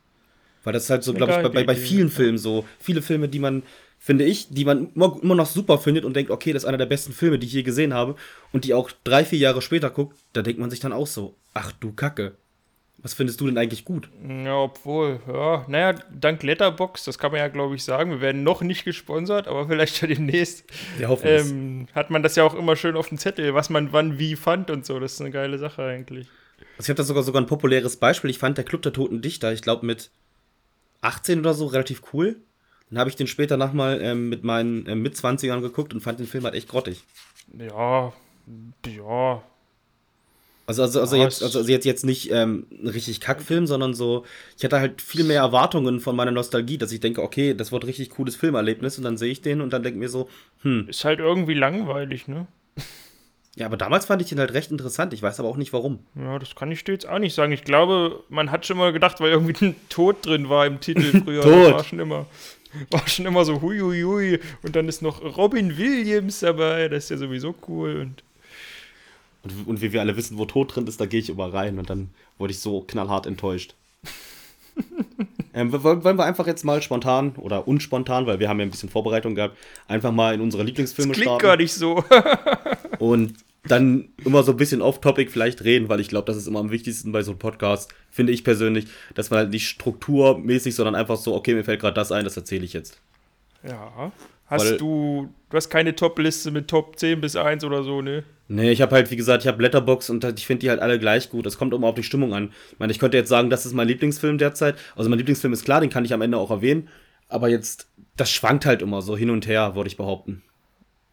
Weil 0.64 0.72
das 0.72 0.86
ist 0.86 0.90
halt 0.90 1.04
so, 1.04 1.14
glaube 1.14 1.34
ich, 1.34 1.52
bei, 1.52 1.66
bei, 1.66 1.76
vielen. 1.76 2.10
Filmen 2.10 2.38
so. 2.38 2.64
Viele 2.80 3.02
Filme, 3.02 3.28
die 3.28 3.40
man, 3.40 3.64
finde 4.06 4.24
ich, 4.24 4.50
die 4.52 4.66
man 4.66 4.92
immer, 4.94 5.34
noch 5.34 5.48
super 5.48 5.80
findet 5.80 6.06
und 6.06 6.16
denkt, 6.16 6.30
okay, 6.30 6.54
das 6.54 6.62
ist 6.62 6.68
einer 6.68 6.78
der 6.78 6.86
besten 6.86 7.12
Filme, 7.12 7.40
die 7.40 7.48
ich 7.48 7.54
je 7.54 7.64
gesehen 7.64 7.92
habe 7.92 8.16
und 8.54 8.64
die 8.64 8.76
auch 8.76 8.92
drei, 9.04 9.26
vier 9.26 9.40
Jahre 9.40 9.64
später 9.64 9.90
guckt, 9.90 10.16
da 10.34 10.44
denkt 10.44 10.60
man 10.60 10.70
sich 10.70 10.80
dann 10.80 10.94
auch 10.94 11.08
so, 11.08 11.36
ach 11.56 11.72
du 11.72 11.92
Kacke. 11.92 12.36
Was 13.00 13.16
findest 13.16 13.42
du 13.42 13.48
denn 13.48 13.58
eigentlich 13.58 13.84
gut? 13.84 14.10
ja, 14.24 14.58
obwohl, 14.58 15.22
ja, 15.28 15.66
naja, 15.68 16.00
dank 16.14 16.44
Letterbox, 16.44 17.06
das 17.06 17.18
kann 17.18 17.32
man 17.32 17.40
ja, 17.40 17.48
glaube 17.48 17.74
ich, 17.74 17.84
sagen. 17.84 18.12
Wir 18.12 18.22
werden 18.22 18.44
noch 18.44 18.62
nicht 18.62 18.86
gesponsert, 18.86 19.48
aber 19.48 19.68
vielleicht 19.68 20.00
ja 20.04 20.08
demnächst. 20.08 20.66
Wir 20.98 21.10
hoffen 21.10 21.28
es. 21.28 21.50
Ähm, 21.50 21.88
hat 21.96 22.12
man 22.12 22.22
das 22.22 22.36
ja 22.36 22.44
auch 22.44 22.54
immer 22.54 22.76
schön 22.76 22.96
auf 22.96 23.10
dem 23.10 23.18
Zettel, 23.18 23.56
was 23.56 23.72
man 23.72 23.92
wann 23.92 24.20
wie 24.20 24.36
fand 24.36 24.70
und 24.70 24.86
so. 24.86 25.00
Das 25.00 25.14
ist 25.14 25.22
eine 25.22 25.32
geile 25.32 25.58
Sache 25.58 25.84
eigentlich. 25.84 26.28
Also 26.78 26.84
ich 26.84 26.90
habe 26.90 26.98
da 26.98 27.04
sogar 27.04 27.24
sogar 27.24 27.42
ein 27.42 27.48
populäres 27.48 27.98
Beispiel. 27.98 28.30
Ich 28.30 28.38
fand 28.38 28.60
der 28.60 28.66
Club 28.66 28.84
der 28.84 28.94
Toten 28.94 29.24
Dichter, 29.24 29.52
ich 29.52 29.64
glaube 29.64 29.84
mit 29.84 30.12
18 31.02 31.40
oder 31.40 31.56
so, 31.56 31.66
relativ 31.66 32.04
cool. 32.14 32.38
Dann 32.90 33.00
habe 33.00 33.10
ich 33.10 33.16
den 33.16 33.28
später 33.28 33.58
nochmal 33.58 34.00
ähm, 34.02 34.30
mit 34.30 34.44
meinen 34.44 34.88
ähm, 34.88 35.02
Mitzwanzigern 35.02 35.62
geguckt 35.62 35.94
und 35.94 36.02
fand 36.02 36.20
den 36.20 36.28
Film 36.28 36.44
halt 36.44 36.56
echt 36.56 36.70
grottig. 36.70 37.04
Ja, 37.58 38.14
ja, 38.86 39.44
Also, 40.68 40.82
also, 40.82 41.00
also, 41.00 41.16
Ja, 41.16 41.24
jetzt, 41.24 41.44
also 41.44 41.60
also 41.60 41.72
jetzt, 41.72 41.86
jetzt 41.86 42.06
nicht 42.06 42.32
ähm, 42.32 42.66
ein 42.72 42.88
richtig 42.88 43.22
Kackfilm, 43.22 43.68
sondern 43.68 43.94
so, 43.94 44.26
ich 44.58 44.64
hatte 44.64 44.80
halt 44.80 45.02
viel 45.02 45.24
mehr 45.24 45.42
Erwartungen 45.42 46.00
von 46.00 46.16
meiner 46.16 46.32
Nostalgie, 46.32 46.78
dass 46.78 46.92
ich 46.92 47.00
denke, 47.00 47.22
okay, 47.22 47.54
das 47.54 47.72
wird 47.72 47.84
ein 47.84 47.88
richtig 47.88 48.12
cooles 48.12 48.36
Filmerlebnis 48.36 48.98
und 48.98 49.04
dann 49.04 49.18
sehe 49.18 49.32
ich 49.32 49.42
den 49.42 49.62
und 49.62 49.74
dann 49.74 49.84
denke 49.84 50.00
mir 50.00 50.10
so, 50.10 50.28
hm, 50.62 50.88
ist 50.88 51.06
halt 51.06 51.20
irgendwie 51.20 51.54
langweilig, 51.54 52.28
ne? 52.28 52.48
ja, 53.56 53.68
aber 53.68 53.78
damals 53.78 54.06
fand 54.06 54.22
ich 54.22 54.30
den 54.30 54.40
halt 54.40 54.54
recht 54.54 54.72
interessant, 54.72 55.14
ich 55.14 55.22
weiß 55.22 55.40
aber 55.40 55.50
auch 55.50 55.58
nicht 55.58 55.72
warum. 55.72 56.00
Ja, 56.16 56.40
das 56.40 56.56
kann 56.56 56.72
ich 56.72 56.86
jetzt 56.88 57.08
auch 57.08 57.20
nicht 57.20 57.36
sagen. 57.36 57.52
Ich 57.52 57.64
glaube, 57.64 58.24
man 58.30 58.52
hat 58.52 58.66
schon 58.66 58.78
mal 58.78 58.92
gedacht, 58.92 59.20
weil 59.22 59.32
irgendwie 59.32 59.66
ein 59.68 59.76
Tod 59.90 60.26
drin 60.26 60.50
war 60.50 60.66
im 60.66 60.80
Titel 60.80 61.22
früher. 61.24 61.42
Tod. 61.42 61.54
Das 61.66 61.74
war 61.74 61.84
schon 61.84 62.00
immer, 62.00 62.26
war 62.92 63.08
schon 63.08 63.26
immer 63.26 63.46
so 63.46 63.62
hui, 63.62 63.80
hui, 63.80 64.02
hui. 64.02 64.40
Und 64.64 64.76
dann 64.76 64.88
ist 64.88 65.02
noch 65.02 65.22
Robin 65.38 65.78
Williams 65.78 66.40
dabei. 66.40 66.88
Das 66.90 67.06
ist 67.06 67.10
ja 67.12 67.18
sowieso 67.18 67.56
cool. 67.68 68.02
Und 68.02 68.24
Und, 69.44 69.68
und 69.68 69.82
wie 69.82 69.94
wir 69.94 70.02
alle 70.02 70.18
wissen, 70.18 70.38
wo 70.38 70.46
Tod 70.46 70.76
drin 70.76 70.88
ist, 70.88 71.00
da 71.00 71.06
gehe 71.06 71.20
ich 71.20 71.30
immer 71.30 71.54
rein 71.54 71.78
und 71.78 71.90
dann 71.90 72.10
wurde 72.38 72.52
ich 72.52 72.60
so 72.60 72.82
knallhart 72.82 73.28
enttäuscht. 73.28 73.76
ähm, 75.54 75.72
wollen 75.72 76.18
wir 76.18 76.26
einfach 76.26 76.48
jetzt 76.48 76.66
mal 76.66 76.82
spontan 76.82 77.36
oder 77.38 77.68
unspontan, 77.68 78.26
weil 78.26 78.40
wir 78.40 78.50
haben 78.50 78.60
ja 78.60 78.66
ein 78.66 78.72
bisschen 78.72 78.90
Vorbereitung 78.90 79.36
gehabt, 79.36 79.56
einfach 79.88 80.12
mal 80.12 80.34
in 80.34 80.42
unsere 80.42 80.64
Lieblingsfilme 80.64 81.14
klingt 81.14 81.28
starten 81.28 81.44
gar 81.44 81.58
nicht 81.58 81.74
so. 81.74 82.04
und 83.00 83.36
dann 83.68 84.10
immer 84.24 84.44
so 84.44 84.52
ein 84.52 84.58
bisschen 84.58 84.82
off-topic 84.82 85.32
vielleicht 85.32 85.64
reden, 85.64 85.90
weil 85.90 86.00
ich 86.00 86.10
glaube, 86.10 86.26
das 86.28 86.38
ist 86.38 86.48
immer 86.48 86.60
am 86.60 86.72
wichtigsten 86.72 87.12
bei 87.12 87.22
so 87.24 87.32
einem 87.32 87.40
Podcast, 87.40 87.94
finde 88.12 88.34
ich 88.34 88.44
persönlich, 88.44 88.86
dass 89.16 89.30
man 89.30 89.40
halt 89.40 89.50
nicht 89.52 89.68
strukturmäßig, 89.68 90.76
sondern 90.76 90.96
einfach 90.96 91.18
so, 91.18 91.34
okay, 91.36 91.54
mir 91.54 91.64
fällt 91.64 91.82
gerade 91.82 91.96
das 91.96 92.12
ein, 92.12 92.24
das 92.24 92.38
erzähle 92.38 92.66
ich 92.66 92.74
jetzt. 92.74 93.00
ja. 93.64 94.12
Hast 94.48 94.64
Weil- 94.74 94.78
du, 94.78 95.30
du 95.50 95.58
hast 95.58 95.70
keine 95.72 95.96
Top-Liste 95.96 96.52
mit 96.52 96.68
Top 96.68 97.00
10 97.00 97.20
bis 97.20 97.36
1 97.36 97.64
oder 97.64 97.82
so, 97.84 98.04
ne? 98.04 98.24
Nee, 98.48 98.70
ich 98.70 98.80
habe 98.84 98.94
halt, 98.94 99.10
wie 99.10 99.16
gesagt, 99.16 99.42
ich 99.42 99.48
habe 99.48 99.60
Letterbox 99.60 100.12
und 100.12 100.24
ich 100.24 100.46
finde 100.46 100.60
die 100.60 100.70
halt 100.70 100.82
alle 100.82 101.00
gleich 101.00 101.32
gut. 101.32 101.48
Das 101.48 101.58
kommt 101.58 101.74
immer 101.74 101.88
auf 101.88 101.96
die 101.96 102.04
Stimmung 102.04 102.32
an. 102.36 102.52
Ich 102.72 102.78
meine, 102.78 102.92
ich 102.92 103.00
könnte 103.00 103.18
jetzt 103.18 103.30
sagen, 103.30 103.50
das 103.50 103.66
ist 103.66 103.74
mein 103.74 103.88
Lieblingsfilm 103.88 104.38
derzeit. 104.38 104.76
Also 104.96 105.10
mein 105.10 105.18
Lieblingsfilm 105.18 105.52
ist 105.52 105.66
klar, 105.66 105.82
den 105.82 105.90
kann 105.90 106.06
ich 106.06 106.14
am 106.14 106.22
Ende 106.22 106.38
auch 106.38 106.52
erwähnen. 106.52 106.90
Aber 107.28 107.50
jetzt, 107.50 107.88
das 108.18 108.30
schwankt 108.30 108.68
halt 108.68 108.84
immer 108.84 109.02
so 109.02 109.18
hin 109.18 109.32
und 109.32 109.48
her, 109.48 109.74
würde 109.74 109.88
ich 109.88 109.98
behaupten. 109.98 110.44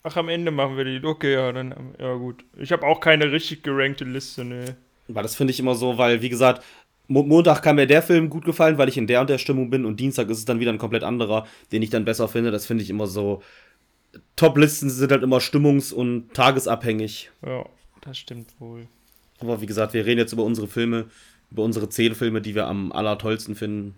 Ach, 0.05 0.17
am 0.17 0.29
Ende 0.29 0.51
machen 0.51 0.77
wir 0.77 0.85
die. 0.85 1.05
Okay, 1.05 1.35
ja, 1.35 1.53
dann, 1.53 1.75
ja 1.99 2.15
gut. 2.15 2.45
Ich 2.57 2.73
habe 2.73 2.87
auch 2.87 3.01
keine 3.01 3.31
richtig 3.31 3.63
gerankte 3.63 4.05
Liste, 4.05 4.45
ne? 4.45 4.77
Weil 5.09 5.23
das 5.23 5.37
finde 5.37 5.53
ich 5.53 5.61
immer 5.61 5.75
so, 5.75 5.99
weil, 5.99 6.23
wie 6.23 6.29
gesagt, 6.29 6.63
Mo 7.09 7.23
Montag 7.23 7.63
kann 7.63 7.77
mir 7.77 7.87
der 7.87 8.03
Film 8.03 8.31
gut 8.31 8.45
gefallen, 8.45 8.79
weil 8.79 8.89
ich 8.89 8.97
in 8.97 9.07
der 9.07 9.21
und 9.21 9.31
der 9.31 9.39
Stimmung 9.39 9.71
bin 9.71 9.85
und 9.85 10.01
Dienstag 10.01 10.29
ist 10.31 10.39
es 10.39 10.45
dann 10.45 10.61
wieder 10.61 10.73
ein 10.73 10.79
komplett 10.79 11.05
anderer, 11.05 11.47
den 11.71 11.83
ich 11.83 11.91
dann 11.91 12.05
besser 12.05 12.29
finde. 12.29 12.51
Das 12.51 12.67
finde 12.67 12.83
ich 12.83 12.91
immer 12.91 13.07
so. 13.07 13.43
Top-Listen 14.37 14.91
sind 14.91 15.11
halt 15.11 15.23
immer 15.23 15.39
stimmungs- 15.39 15.93
und 15.93 16.33
tagesabhängig. 16.35 17.31
Ja, 17.45 17.65
das 18.01 18.19
stimmt 18.19 18.49
wohl. 18.59 18.87
Aber 19.41 19.61
wie 19.61 19.67
gesagt, 19.67 19.95
wir 19.95 20.07
reden 20.07 20.19
jetzt 20.19 20.33
über 20.33 20.45
unsere 20.45 20.69
Filme, 20.69 21.07
über 21.51 21.63
unsere 21.63 21.89
zehn 21.89 22.15
Filme, 22.15 22.41
die 22.41 22.55
wir 22.55 22.67
am 22.67 22.93
allertollsten 22.93 23.55
finden. 23.55 23.95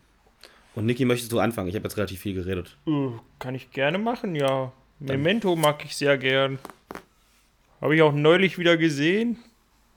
Und 0.75 0.87
Niki, 0.87 1.04
möchtest 1.04 1.32
du 1.32 1.38
anfangen? 1.38 1.68
Ich 1.68 1.75
habe 1.75 1.84
jetzt 1.84 1.96
relativ 1.96 2.20
viel 2.20 2.34
geredet. 2.34 2.76
Äh, 2.87 3.11
kann 3.38 3.54
ich 3.54 3.70
gerne 3.70 3.99
machen, 3.99 4.34
ja. 4.34 4.73
Memento 5.06 5.56
mag 5.56 5.84
ich 5.84 5.96
sehr 5.96 6.16
gern. 6.18 6.58
Habe 7.80 7.94
ich 7.96 8.02
auch 8.02 8.12
neulich 8.12 8.58
wieder 8.58 8.76
gesehen. 8.76 9.38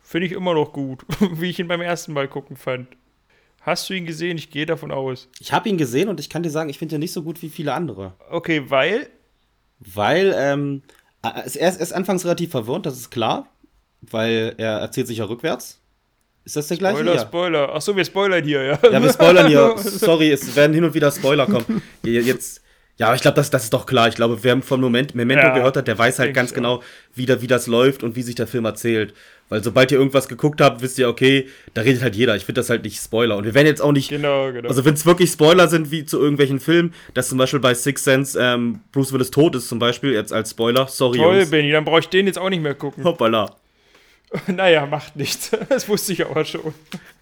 Finde 0.02 0.28
ich 0.28 0.34
immer 0.34 0.54
noch 0.54 0.72
gut, 0.74 1.04
wie 1.34 1.50
ich 1.50 1.60
ihn 1.60 1.68
beim 1.68 1.82
ersten 1.82 2.14
Mal 2.14 2.28
gucken 2.28 2.56
fand. 2.58 2.88
Hast 3.62 3.90
du 3.90 3.94
ihn 3.94 4.06
gesehen? 4.06 4.38
Ich 4.38 4.50
gehe 4.50 4.66
davon 4.66 4.92
aus. 4.92 5.28
Ich 5.40 5.52
habe 5.52 5.68
ihn 5.68 5.78
gesehen 5.78 6.08
und 6.08 6.20
ich 6.22 6.30
kann 6.30 6.44
dir 6.44 6.50
sagen, 6.50 6.70
ich 6.70 6.80
finde 6.80 6.96
ihn 6.96 7.00
nicht 7.00 7.12
so 7.12 7.22
gut 7.24 7.42
wie 7.42 7.50
viele 7.50 7.74
andere. 7.74 8.14
Okay, 8.30 8.70
weil. 8.70 9.10
Weil, 9.80 10.34
ähm, 10.38 10.82
er 11.22 11.44
ist, 11.46 11.56
er 11.58 11.70
ist 11.80 11.92
anfangs 11.94 12.24
relativ 12.24 12.52
verwirrend, 12.52 12.86
das 12.86 12.96
ist 12.98 13.10
klar. 13.10 13.48
Weil 14.02 14.56
er 14.58 14.78
erzählt 14.80 15.08
sich 15.08 15.18
ja 15.18 15.26
rückwärts. 15.26 15.82
Ist 16.46 16.56
das 16.56 16.68
der 16.70 16.78
gleiche? 16.78 17.00
Spoiler, 17.00 17.16
Ja. 17.16 17.22
Spoiler. 17.22 17.76
Achso, 17.76 17.96
wir 17.96 18.06
spoilern 18.06 18.44
hier, 18.44 18.64
ja. 18.64 18.80
Ja, 18.90 19.04
wir 19.04 19.12
spoilern 19.12 19.48
hier. 19.48 19.76
Sorry, 19.78 20.32
es 20.32 20.56
werden 20.56 20.74
hin 20.74 20.84
und 20.86 20.94
wieder 20.94 21.12
Spoiler 21.12 21.46
kommen. 21.46 21.82
Je- 22.04 22.22
Jetzt, 22.22 22.62
Ja, 22.98 23.08
aber 23.08 23.16
ich 23.16 23.22
glaube, 23.22 23.36
das, 23.36 23.52
das 23.52 23.66
ist 23.66 23.74
doch 23.74 23.86
klar. 23.86 24.08
Ich 24.08 24.16
glaube, 24.16 24.40
wer 24.42 24.60
von 24.62 24.82
Moment, 24.82 25.14
Memento 25.14 25.46
Ja, 25.46 25.54
gehört 25.54 25.78
hat, 25.78 25.88
der 25.88 25.98
weiß 25.98 26.18
halt 26.18 26.34
ganz 26.34 26.54
genau, 26.54 26.82
wie, 27.14 27.28
da, 27.28 27.42
wie 27.42 27.48
das 27.48 27.68
läuft 27.68 28.02
und 28.02 28.16
wie 28.16 28.24
sich 28.24 28.34
der 28.34 28.48
Film 28.48 28.66
erzählt. 28.66 29.14
Weil 29.50 29.64
sobald 29.64 29.92
ihr 29.92 30.00
irgendwas 30.00 30.28
geguckt 30.28 30.60
habt, 30.60 30.82
wisst 30.82 30.98
ihr, 30.98 31.08
okay, 31.08 31.48
da 31.74 31.82
redet 31.82 32.02
halt 32.02 32.16
jeder. 32.16 32.36
Ich 32.36 32.44
finde 32.44 32.60
das 32.60 32.70
halt 32.70 32.84
nicht 32.84 33.00
Spoiler. 33.00 33.38
Und 33.38 33.46
wir 33.46 33.54
werden 33.54 33.68
jetzt 33.68 33.82
auch 33.82 33.92
nicht. 33.92 34.10
Genau, 34.10 34.52
genau. 34.52 34.68
Also, 34.68 34.84
wenn 34.84 34.96
es 34.96 35.06
wirklich 35.06 35.30
Spoiler 35.32 35.68
sind, 35.68 35.92
wie 35.92 36.06
zu 36.06 36.20
irgendwelchen 36.20 36.60
Filmen, 36.60 36.94
dass 37.14 37.30
zum 37.30 37.38
Beispiel 37.38 37.60
bei 37.60 37.74
Six 37.74 38.04
Sense 38.04 38.38
ähm, 38.42 38.82
Bruce 38.92 39.14
Willis 39.14 39.32
tot 39.32 39.56
ist, 39.56 39.70
zum 39.70 39.80
Beispiel, 39.80 40.12
jetzt 40.12 40.34
als 40.34 40.52
Spoiler. 40.52 40.88
Sorry, 40.88 41.20
Toll, 41.20 41.38
Jungs. 41.38 41.52
Benny, 41.52 41.72
dann 41.72 41.86
brauche 41.86 42.00
ich 42.00 42.10
den 42.10 42.26
jetzt 42.26 42.40
auch 42.40 42.50
nicht 42.50 42.64
mehr 42.64 42.76
gucken. 42.76 43.04
Hoppala. 43.04 43.56
naja, 44.48 44.86
macht 44.86 45.16
nichts. 45.16 45.52
Das 45.70 45.88
wusste 45.88 46.14
ich 46.14 46.26
aber 46.26 46.44
schon. 46.46 46.74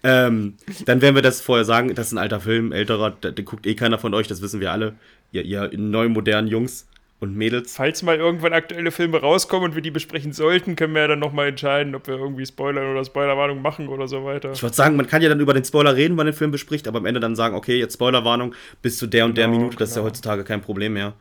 Ähm, 0.02 0.54
dann 0.84 1.00
werden 1.02 1.14
wir 1.14 1.22
das 1.22 1.40
vorher 1.40 1.64
sagen, 1.64 1.94
das 1.94 2.08
ist 2.08 2.12
ein 2.12 2.18
alter 2.18 2.40
Film, 2.40 2.72
älterer, 2.72 3.10
den 3.10 3.44
guckt 3.44 3.66
eh 3.66 3.74
keiner 3.74 3.98
von 3.98 4.14
euch, 4.14 4.26
das 4.26 4.42
wissen 4.42 4.60
wir 4.60 4.72
alle. 4.72 4.94
Ihr, 5.42 5.72
ihr 5.72 5.78
neu 5.78 6.08
modernen 6.08 6.48
Jungs 6.48 6.86
und 7.18 7.34
Mädels. 7.34 7.74
Falls 7.74 8.02
mal 8.02 8.16
irgendwann 8.16 8.52
aktuelle 8.52 8.90
Filme 8.90 9.20
rauskommen 9.20 9.70
und 9.70 9.74
wir 9.74 9.82
die 9.82 9.90
besprechen 9.90 10.32
sollten, 10.32 10.76
können 10.76 10.94
wir 10.94 11.02
ja 11.02 11.08
dann 11.08 11.18
nochmal 11.18 11.48
entscheiden, 11.48 11.94
ob 11.94 12.06
wir 12.06 12.16
irgendwie 12.16 12.44
Spoiler 12.44 12.90
oder 12.90 13.04
Spoilerwarnung 13.04 13.62
machen 13.62 13.88
oder 13.88 14.06
so 14.06 14.24
weiter. 14.24 14.52
Ich 14.52 14.62
würde 14.62 14.74
sagen, 14.76 14.96
man 14.96 15.06
kann 15.06 15.22
ja 15.22 15.28
dann 15.28 15.40
über 15.40 15.54
den 15.54 15.64
Spoiler 15.64 15.96
reden, 15.96 16.10
wenn 16.12 16.16
man 16.16 16.26
den 16.26 16.34
Film 16.34 16.50
bespricht, 16.50 16.86
aber 16.86 16.98
am 16.98 17.06
Ende 17.06 17.20
dann 17.20 17.34
sagen, 17.34 17.56
okay, 17.56 17.78
jetzt 17.78 17.94
Spoilerwarnung 17.94 18.54
bis 18.82 18.98
zu 18.98 19.06
der 19.06 19.24
und 19.24 19.36
der 19.38 19.46
Genau, 19.46 19.58
Minute, 19.58 19.76
das 19.78 19.90
ist 19.90 19.96
ja 19.96 20.02
genau. 20.02 20.10
heutzutage 20.10 20.44
kein 20.44 20.60
Problem 20.60 20.92
mehr. 20.92 21.14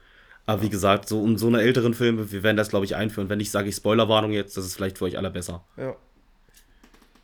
Aber 0.45 0.61
wie 0.61 0.69
gesagt, 0.69 1.07
so 1.07 1.21
um 1.21 1.37
so 1.37 1.47
eine 1.47 1.61
älteren 1.61 1.93
Filme, 1.93 2.31
wir 2.31 2.43
werden 2.43 2.57
das, 2.57 2.69
glaube 2.69 2.85
ich, 2.85 2.95
einführen. 2.95 3.29
Wenn 3.29 3.39
ich 3.39 3.49
sage, 3.49 3.69
ich 3.69 3.75
Spoilerwarnung 3.75 4.31
jetzt, 4.31 4.57
das 4.57 4.65
ist 4.65 4.75
vielleicht 4.75 4.97
für 4.97 5.05
euch 5.05 5.17
alle 5.17 5.31
besser. 5.31 5.63
Ja. 5.77 5.95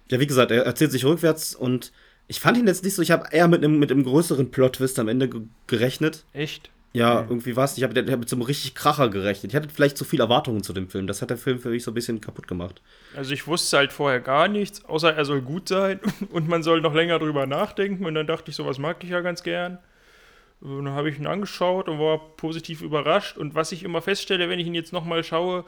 Ja, 0.09 0.19
wie 0.19 0.27
gesagt, 0.27 0.51
er 0.51 0.63
erzählt 0.65 0.91
sich 0.91 1.05
rückwärts 1.05 1.55
und 1.55 1.91
ich 2.27 2.39
fand 2.39 2.57
ihn 2.57 2.67
jetzt 2.67 2.83
nicht 2.83 2.95
so, 2.95 3.01
ich 3.01 3.11
habe 3.11 3.25
eher 3.31 3.47
mit 3.47 3.63
einem, 3.63 3.79
mit 3.79 3.91
einem 3.91 4.03
größeren 4.03 4.51
Plot-Twist 4.51 4.99
am 4.99 5.07
Ende 5.07 5.27
ge 5.29 5.41
gerechnet. 5.67 6.23
Echt? 6.33 6.69
Ja, 6.93 7.21
irgendwie 7.21 7.55
was. 7.55 7.77
Ich 7.77 7.83
habe 7.83 7.99
hab 7.99 8.19
mit 8.19 8.27
so 8.27 8.35
einem 8.35 8.43
richtig 8.43 8.75
Kracher 8.75 9.09
gerechnet. 9.09 9.53
Ich 9.53 9.55
hatte 9.55 9.69
vielleicht 9.69 9.97
zu 9.97 10.03
viel 10.03 10.19
Erwartungen 10.19 10.61
zu 10.61 10.73
dem 10.73 10.89
Film. 10.89 11.07
Das 11.07 11.21
hat 11.21 11.29
der 11.29 11.37
Film 11.37 11.59
für 11.59 11.69
mich 11.69 11.83
so 11.83 11.91
ein 11.91 11.93
bisschen 11.93 12.19
kaputt 12.19 12.47
gemacht. 12.47 12.81
Also 13.15 13.33
ich 13.33 13.47
wusste 13.47 13.77
halt 13.77 13.93
vorher 13.93 14.19
gar 14.19 14.49
nichts, 14.49 14.83
außer 14.83 15.13
er 15.13 15.23
soll 15.23 15.41
gut 15.41 15.69
sein 15.69 15.99
und 16.31 16.49
man 16.49 16.63
soll 16.63 16.81
noch 16.81 16.93
länger 16.93 17.19
drüber 17.19 17.45
nachdenken 17.45 18.05
und 18.05 18.15
dann 18.15 18.27
dachte 18.27 18.51
ich, 18.51 18.57
sowas 18.57 18.77
mag 18.77 19.03
ich 19.03 19.09
ja 19.09 19.21
ganz 19.21 19.43
gern. 19.43 19.77
Und 20.59 20.85
dann 20.85 20.93
habe 20.93 21.09
ich 21.09 21.17
ihn 21.17 21.25
angeschaut 21.25 21.89
und 21.89 21.97
war 21.97 22.19
positiv 22.35 22.81
überrascht 22.81 23.37
und 23.37 23.55
was 23.55 23.71
ich 23.71 23.83
immer 23.83 24.01
feststelle, 24.01 24.47
wenn 24.47 24.59
ich 24.59 24.67
ihn 24.67 24.75
jetzt 24.75 24.93
nochmal 24.93 25.23
schaue, 25.23 25.65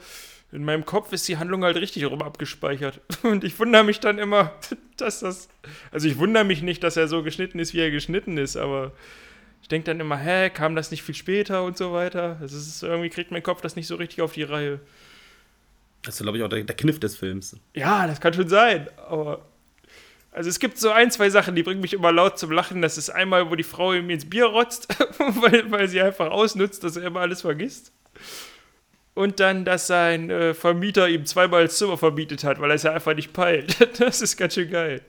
in 0.54 0.64
meinem 0.64 0.84
Kopf 0.84 1.12
ist 1.12 1.26
die 1.26 1.36
Handlung 1.36 1.64
halt 1.64 1.76
richtig 1.76 2.04
rum 2.04 2.22
abgespeichert. 2.22 3.00
Und 3.24 3.42
ich 3.42 3.58
wundere 3.58 3.82
mich 3.82 3.98
dann 3.98 4.18
immer, 4.18 4.52
dass 4.96 5.18
das. 5.18 5.48
Also 5.90 6.06
ich 6.06 6.16
wundere 6.18 6.44
mich 6.44 6.62
nicht, 6.62 6.84
dass 6.84 6.96
er 6.96 7.08
so 7.08 7.24
geschnitten 7.24 7.58
ist, 7.58 7.74
wie 7.74 7.80
er 7.80 7.90
geschnitten 7.90 8.38
ist, 8.38 8.56
aber 8.56 8.92
ich 9.64 9.68
denke 9.68 9.86
dann 9.86 9.98
immer, 9.98 10.18
hä, 10.18 10.50
kam 10.50 10.76
das 10.76 10.90
nicht 10.90 11.02
viel 11.02 11.14
später 11.14 11.64
und 11.64 11.78
so 11.78 11.94
weiter. 11.94 12.36
Das 12.38 12.52
ist 12.52 12.82
irgendwie 12.82 13.08
kriegt 13.08 13.30
mein 13.30 13.42
Kopf 13.42 13.62
das 13.62 13.76
nicht 13.76 13.86
so 13.86 13.94
richtig 13.94 14.20
auf 14.20 14.34
die 14.34 14.42
Reihe. 14.42 14.78
Das 16.02 16.16
ist, 16.16 16.22
glaube 16.22 16.36
ich, 16.36 16.44
auch 16.44 16.50
der, 16.50 16.64
der 16.64 16.76
Kniff 16.76 17.00
des 17.00 17.16
Films. 17.16 17.56
Ja, 17.72 18.06
das 18.06 18.20
kann 18.20 18.34
schon 18.34 18.46
sein, 18.46 18.90
aber. 19.08 19.46
Also 20.32 20.50
es 20.50 20.58
gibt 20.58 20.76
so 20.76 20.90
ein, 20.90 21.10
zwei 21.10 21.30
Sachen, 21.30 21.54
die 21.54 21.62
bringen 21.62 21.80
mich 21.80 21.94
immer 21.94 22.12
laut 22.12 22.38
zum 22.38 22.52
Lachen. 22.52 22.82
Das 22.82 22.98
ist 22.98 23.08
einmal, 23.08 23.50
wo 23.50 23.54
die 23.54 23.62
Frau 23.62 23.94
ihm 23.94 24.10
ins 24.10 24.28
Bier 24.28 24.44
rotzt, 24.44 24.86
weil, 25.18 25.70
weil 25.70 25.88
sie 25.88 26.02
einfach 26.02 26.30
ausnutzt, 26.30 26.84
dass 26.84 26.98
er 26.98 27.04
immer 27.04 27.20
alles 27.20 27.40
vergisst. 27.40 27.90
Und 29.14 29.40
dann, 29.40 29.64
dass 29.64 29.86
sein 29.86 30.28
äh, 30.28 30.52
Vermieter 30.52 31.08
ihm 31.08 31.24
zweimal 31.24 31.64
das 31.64 31.78
Zimmer 31.78 31.96
verbietet 31.96 32.44
hat, 32.44 32.60
weil 32.60 32.70
er 32.70 32.74
es 32.74 32.82
ja 32.82 32.92
einfach 32.92 33.14
nicht 33.14 33.32
peilt. 33.32 33.78
Das 33.98 34.20
ist 34.20 34.36
ganz 34.36 34.52
schön 34.52 34.70
geil. 34.70 35.00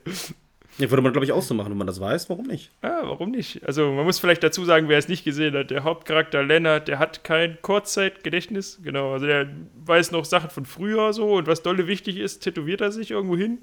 Ja, 0.78 0.90
würde 0.90 1.02
man, 1.02 1.14
glaube 1.14 1.26
ich, 1.26 1.32
auch 1.32 1.42
so 1.42 1.54
machen, 1.54 1.70
wenn 1.72 1.78
man 1.78 1.88
das 1.88 2.02
weiß. 2.02 2.30
Warum 2.30 2.48
nicht? 2.48 2.72
Ja, 2.84 3.02
warum 3.04 3.32
nicht? 3.32 3.66
Also 3.66 3.92
man 3.92 4.04
muss 4.04 4.20
vielleicht 4.20 4.44
dazu 4.44 4.66
sagen, 4.66 4.90
wer 4.90 4.98
es 4.98 5.08
nicht 5.08 5.24
gesehen 5.24 5.56
hat. 5.56 5.72
Der 5.72 5.84
Hauptcharakter 5.84 6.44
Lennart, 6.44 6.88
der 6.88 7.00
hat 7.00 7.24
kein 7.24 7.58
Kurzzeitgedächtnis. 7.62 8.80
Genau, 8.84 9.14
also 9.14 9.26
der 9.26 9.48
weiß 9.86 10.12
noch 10.12 10.26
Sachen 10.26 10.50
von 10.50 10.66
früher 10.66 11.14
so 11.14 11.36
und 11.36 11.48
was 11.48 11.64
dolle 11.64 11.88
wichtig 11.88 12.18
ist, 12.18 12.40
tätowiert 12.40 12.82
er 12.82 12.92
sich 12.92 13.12
irgendwo 13.12 13.38
hin. 13.38 13.60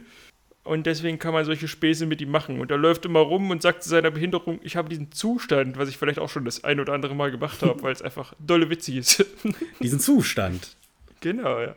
Und 0.65 0.87
deswegen 0.87 1.19
kann 1.19 1.35
man 1.35 1.45
solche 1.45 1.67
Späße 1.67 2.07
mit 2.07 2.21
ihm 2.21 2.31
machen. 2.31 2.61
Und 2.61 2.71
er 2.71 2.79
läuft 2.79 3.05
immer 3.05 3.21
rum 3.21 3.51
und 3.51 3.63
sagt 3.63 3.83
zu 3.83 3.89
seiner 3.89 4.13
Behinderung, 4.13 4.61
ich 4.63 4.77
habe 4.77 4.89
diesen 4.89 5.11
Zustand, 5.11 5.77
was 5.77 5.89
ich 5.89 5.99
vielleicht 5.99 6.21
auch 6.21 6.31
schon 6.31 6.45
das 6.45 6.63
ein 6.63 6.79
oder 6.79 6.93
andere 6.93 7.15
Mal 7.15 7.31
gemacht 7.31 7.63
habe, 7.63 7.83
weil 7.83 7.93
es 7.93 8.03
einfach 8.03 8.33
dolle 8.39 8.71
witzig 8.71 8.97
ist. 8.97 9.27
Diesen 9.81 9.99
Zustand. 9.99 10.77
genau, 11.21 11.61
ja. 11.61 11.75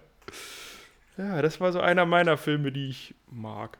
Ja, 1.18 1.42
das 1.42 1.60
war 1.62 1.72
so 1.72 1.80
einer 1.80 2.06
meiner 2.06 2.38
Filme, 2.38 2.72
die 2.72 2.90
ich 2.90 3.16
mag. 3.32 3.78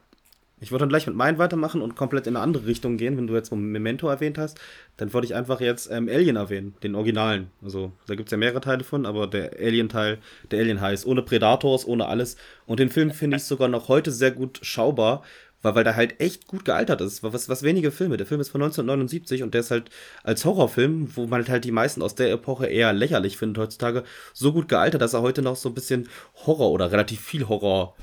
Ich 0.66 0.72
würde 0.72 0.82
dann 0.82 0.90
gleich 0.90 1.06
mit 1.06 1.16
meinen 1.16 1.38
weitermachen 1.38 1.84
und 1.84 1.96
komplett 1.96 2.26
in 2.26 2.36
eine 2.36 2.44
andere 2.44 2.66
Richtung 2.66 2.98
gehen. 2.98 3.18
Wenn 3.18 3.28
du 3.28 3.36
jetzt 3.36 3.52
Memento 3.54 4.10
erwähnt 4.10 4.40
hast, 4.40 4.60
dann 4.98 5.14
würde 5.14 5.28
ich 5.28 5.36
einfach 5.36 5.62
jetzt 5.62 5.92
ähm, 5.92 6.10
Alien 6.10 6.38
erwähnen, 6.38 6.74
den 6.82 6.96
Originalen. 6.96 7.52
Also, 7.64 7.92
da 8.08 8.16
gibt 8.16 8.30
es 8.30 8.32
ja 8.32 8.40
mehrere 8.40 8.62
Teile 8.62 8.84
von, 8.84 9.06
aber 9.06 9.28
der 9.28 9.52
Alien-Teil, 9.60 10.18
der 10.50 10.60
Alien 10.60 10.82
heißt, 10.82 11.06
ohne 11.06 11.22
Predators, 11.22 11.86
ohne 11.86 12.08
alles. 12.08 12.36
Und 12.66 12.80
den 12.80 12.90
Film 12.90 13.12
finde 13.12 13.38
ich 13.38 13.44
sogar 13.44 13.68
noch 13.68 13.90
heute 13.90 14.10
sehr 14.12 14.32
gut 14.32 14.58
schaubar, 14.64 15.22
weil, 15.62 15.76
weil 15.76 15.84
der 15.84 15.96
halt 15.96 16.20
echt 16.20 16.48
gut 16.48 16.66
gealtert 16.66 17.00
ist. 17.00 17.22
Was, 17.22 17.48
was 17.48 17.62
wenige 17.62 17.92
Filme. 17.92 18.18
Der 18.18 18.26
Film 18.26 18.42
ist 18.42 18.50
von 18.50 18.64
1979 18.64 19.44
und 19.44 19.54
der 19.54 19.62
ist 19.62 19.70
halt 19.70 19.92
als 20.24 20.46
Horrorfilm, 20.46 21.16
wo 21.16 21.28
man 21.28 21.48
halt 21.48 21.64
die 21.64 21.72
meisten 21.72 22.02
aus 22.02 22.16
der 22.16 22.32
Epoche 22.32 22.66
eher 22.66 22.92
lächerlich 22.92 23.38
findet 23.38 23.60
heutzutage, 23.60 24.04
so 24.34 24.52
gut 24.52 24.68
gealtert, 24.68 25.04
dass 25.04 25.14
er 25.14 25.22
heute 25.22 25.44
noch 25.44 25.58
so 25.58 25.70
ein 25.70 25.76
bisschen 25.76 26.10
Horror 26.48 26.72
oder 26.72 26.92
relativ 26.92 27.22
viel 27.22 27.48
Horror 27.48 27.96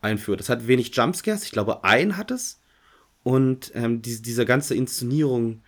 einführt. 0.00 0.40
Es 0.40 0.48
hat 0.48 0.66
wenig 0.66 0.94
Jumpscares, 0.94 1.44
ich 1.44 1.52
glaube, 1.52 1.84
ein 1.84 2.16
hat 2.16 2.30
es. 2.30 2.60
Und 3.22 3.72
ähm, 3.74 4.00
diese, 4.00 4.22
diese 4.22 4.46
ganze 4.46 4.74
Inszenierung 4.74 5.62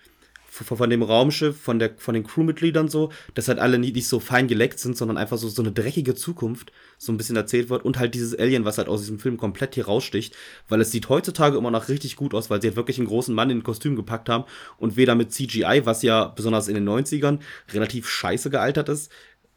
von, 0.51 0.77
von 0.77 0.91
dem 0.91 1.03
Raumschiff, 1.03 1.57
von, 1.61 1.79
der, 1.79 1.95
von 1.97 2.15
den 2.15 2.25
Crewmitgliedern 2.25 2.89
so, 2.89 3.11
dass 3.35 3.49
halt 3.49 3.59
alle 3.59 3.79
nicht, 3.79 3.95
nicht 3.95 4.09
so 4.09 4.19
fein 4.19 4.49
geleckt 4.49 4.79
sind, 4.81 4.97
sondern 4.97 5.17
einfach 5.17 5.39
so, 5.39 5.49
so 5.49 5.63
eine 5.63 5.73
dreckige 5.73 6.15
Zukunft 6.15 6.73
so 6.99 7.13
ein 7.13 7.17
bisschen 7.17 7.37
erzählt 7.37 7.71
wird. 7.71 7.85
Und 7.85 7.99
halt 7.99 8.15
dieses 8.15 8.37
Alien, 8.39 8.65
was 8.65 8.79
halt 8.79 8.89
aus 8.89 9.01
diesem 9.01 9.21
Film 9.21 9.37
komplett 9.37 9.75
hier 9.75 9.87
raussticht, 9.87 10.35
weil 10.69 10.81
es 10.81 10.91
sieht 10.91 11.09
heutzutage 11.09 11.57
immer 11.57 11.71
noch 11.71 11.89
richtig 11.89 12.17
gut 12.17 12.35
aus, 12.35 12.51
weil 12.51 12.61
sie 12.61 12.69
halt 12.69 12.77
wirklich 12.77 12.99
einen 12.99 13.07
großen 13.07 13.35
Mann 13.35 13.51
in 13.51 13.59
ein 13.59 13.63
Kostüm 13.63 13.95
gepackt 13.95 14.29
haben 14.29 14.45
und 14.77 14.97
weder 14.97 15.15
mit 15.15 15.33
CGI, 15.33 15.83
was 15.85 16.03
ja 16.03 16.27
besonders 16.27 16.69
in 16.69 16.75
den 16.75 16.89
90ern 16.89 17.39
relativ 17.73 18.09
scheiße 18.09 18.51
gealtert 18.51 18.89
ist, 18.89 19.11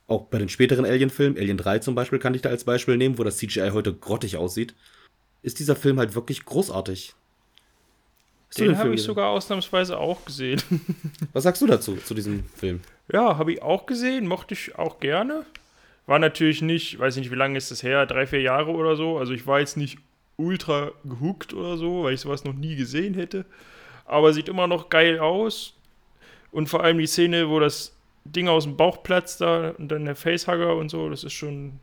auch 0.07 0.23
bei 0.25 0.37
den 0.37 0.49
späteren 0.49 0.85
Alien-Filmen, 0.85 1.37
Alien 1.37 1.57
3 1.57 1.79
zum 1.79 1.95
Beispiel, 1.95 2.19
kann 2.19 2.33
ich 2.33 2.41
da 2.41 2.49
als 2.49 2.63
Beispiel 2.65 2.97
nehmen, 2.97 3.17
wo 3.17 3.23
das 3.23 3.37
CGI 3.37 3.69
heute 3.71 3.93
grottig 3.93 4.37
aussieht, 4.37 4.73
ist 5.41 5.59
dieser 5.59 5.75
Film 5.75 5.99
halt 5.99 6.15
wirklich 6.15 6.45
großartig. 6.45 7.13
Hast 8.49 8.59
du 8.59 8.65
Den 8.65 8.77
habe 8.77 8.89
ich 8.89 8.95
gesehen? 8.95 9.07
sogar 9.07 9.29
ausnahmsweise 9.29 9.97
auch 9.97 10.23
gesehen. 10.25 10.61
Was 11.33 11.43
sagst 11.43 11.61
du 11.61 11.67
dazu, 11.67 11.95
zu 11.95 12.13
diesem 12.13 12.43
Film? 12.55 12.81
Ja, 13.11 13.37
habe 13.37 13.53
ich 13.53 13.61
auch 13.61 13.85
gesehen, 13.85 14.27
mochte 14.27 14.53
ich 14.53 14.75
auch 14.77 14.99
gerne. 14.99 15.45
War 16.05 16.19
natürlich 16.19 16.61
nicht, 16.61 16.99
weiß 16.99 17.15
ich 17.15 17.23
nicht, 17.23 17.31
wie 17.31 17.35
lange 17.37 17.57
ist 17.57 17.71
das 17.71 17.81
her, 17.81 18.05
drei, 18.05 18.27
vier 18.27 18.41
Jahre 18.41 18.71
oder 18.71 18.95
so. 18.95 19.17
Also 19.17 19.33
ich 19.33 19.47
war 19.47 19.59
jetzt 19.59 19.77
nicht 19.77 19.97
ultra 20.35 20.91
gehuckt 21.05 21.53
oder 21.53 21.77
so, 21.77 22.03
weil 22.03 22.13
ich 22.13 22.19
sowas 22.21 22.43
noch 22.43 22.53
nie 22.53 22.75
gesehen 22.75 23.13
hätte. 23.13 23.45
Aber 24.05 24.33
sieht 24.33 24.49
immer 24.49 24.67
noch 24.67 24.89
geil 24.89 25.19
aus. 25.19 25.75
Und 26.51 26.67
vor 26.67 26.83
allem 26.83 26.99
die 26.99 27.07
Szene, 27.07 27.49
wo 27.49 27.59
das 27.59 27.95
Ding 28.25 28.47
aus 28.47 28.63
dem 28.63 28.77
Bauch 28.77 29.03
platzt 29.03 29.41
da 29.41 29.71
und 29.71 29.89
dann 29.89 30.05
der 30.05 30.15
Facehugger 30.15 30.75
und 30.75 30.89
so, 30.89 31.09
das 31.09 31.23
ist 31.23 31.33
schon. 31.33 31.79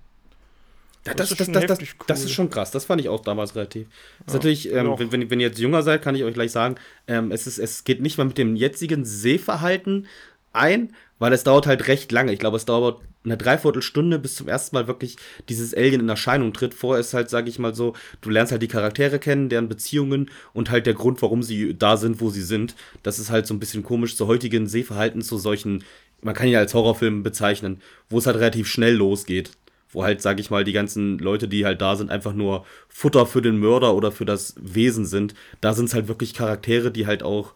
Ja, 1.07 1.15
Das 1.15 1.31
das, 1.31 1.31
ist 1.31 1.41
das, 1.41 1.47
schon 1.47 1.55
das, 1.55 1.67
das, 1.67 1.79
das 2.07 2.19
cool. 2.21 2.27
ist 2.27 2.33
schon 2.33 2.51
krass. 2.51 2.71
Das 2.71 2.85
fand 2.85 3.01
ich 3.01 3.09
auch 3.09 3.23
damals 3.23 3.55
relativ. 3.57 3.89
Ist 4.27 4.29
Ja, 4.29 4.35
natürlich, 4.35 4.73
ähm, 4.73 4.85
doch. 4.87 4.99
wenn, 4.99 5.13
wenn, 5.13 5.31
wenn 5.31 5.41
ihr 5.41 5.47
jetzt 5.49 5.59
jünger 5.59 5.83
seid, 5.83 6.03
kann 6.03 6.15
ich 6.15 6.25
euch 6.25 6.35
gleich 6.35 6.53
sagen, 6.53 6.75
ähm, 7.07 7.31
es, 7.33 7.47
ist, 7.47 7.59
es 7.59 7.85
geht 7.85 8.03
nicht 8.03 8.19
mal 8.19 8.25
mit 8.25 8.37
dem 8.39 8.55
jetzigen 8.55 9.05
Sehverhalten 9.07 10.07
ein, 10.53 10.95
weil 11.19 11.33
es 11.33 11.45
dauert 11.45 11.67
halt 11.67 11.89
recht 11.89 12.13
lange. 12.13 12.33
Ich 12.33 12.39
glaube, 12.39 12.57
es 12.59 12.67
dauert 12.67 13.01
eine 13.25 13.37
Dreiviertelstunde, 13.37 14.19
bis 14.19 14.35
zum 14.35 14.49
ersten 14.49 14.75
Mal 14.77 14.87
wirklich 14.89 15.17
dieses 15.49 15.75
Alien 15.75 16.01
in 16.01 16.09
Erscheinung 16.09 16.53
tritt. 16.55 16.75
Vorher 16.75 17.01
ist 17.01 17.13
halt, 17.15 17.31
sage 17.31 17.49
ich 17.51 17.59
mal 17.59 17.75
so, 17.75 17.95
du 18.23 18.31
lernst 18.31 18.51
halt 18.53 18.63
die 18.63 18.69
Charaktere 18.69 19.19
kennen, 19.19 19.49
deren 19.51 19.69
Beziehungen 19.69 20.31
und 20.55 20.71
halt 20.71 20.87
der 20.87 20.95
Grund, 20.95 21.21
warum 21.23 21.43
sie 21.43 21.77
da 21.77 21.97
sind, 21.99 22.21
wo 22.21 22.31
sie 22.31 22.43
sind. 22.43 22.75
Das 23.03 23.19
ist 23.19 23.31
halt 23.31 23.47
so 23.47 23.55
ein 23.55 23.61
bisschen 23.61 23.83
komisch 23.83 24.17
zu 24.17 24.27
heutigen 24.27 24.67
Sehverhalten, 24.67 25.21
zu 25.23 25.37
solchen, 25.39 25.85
man 26.23 26.35
kann 26.35 26.49
ihn 26.49 26.57
als 26.57 26.75
Horrorfilm 26.75 27.23
bezeichnen, 27.23 27.81
wo 28.09 28.19
es 28.19 28.27
halt 28.27 28.37
relativ 28.37 28.67
schnell 28.69 28.95
losgeht 28.95 29.51
wo 29.93 30.05
halt, 30.05 30.23
sag 30.23 30.39
ich 30.41 30.51
mal, 30.51 30.65
die 30.65 30.73
ganzen 30.73 31.19
Leute, 31.19 31.49
die 31.49 31.65
halt 31.65 31.81
da 31.81 31.97
sind, 31.97 32.11
einfach 32.11 32.33
nur 32.33 32.65
Futter 32.89 33.27
für 33.27 33.43
den 33.43 33.59
Mörder 33.59 33.95
oder 33.95 34.13
für 34.13 34.25
das 34.25 34.55
Wesen 34.61 35.05
sind. 35.05 35.35
Da 35.61 35.73
sind 35.73 35.87
es 35.87 35.95
halt 35.95 36.09
wirklich 36.09 36.35
Charaktere, 36.35 36.91
die 36.91 37.07
halt 37.07 37.23
auch 37.23 37.55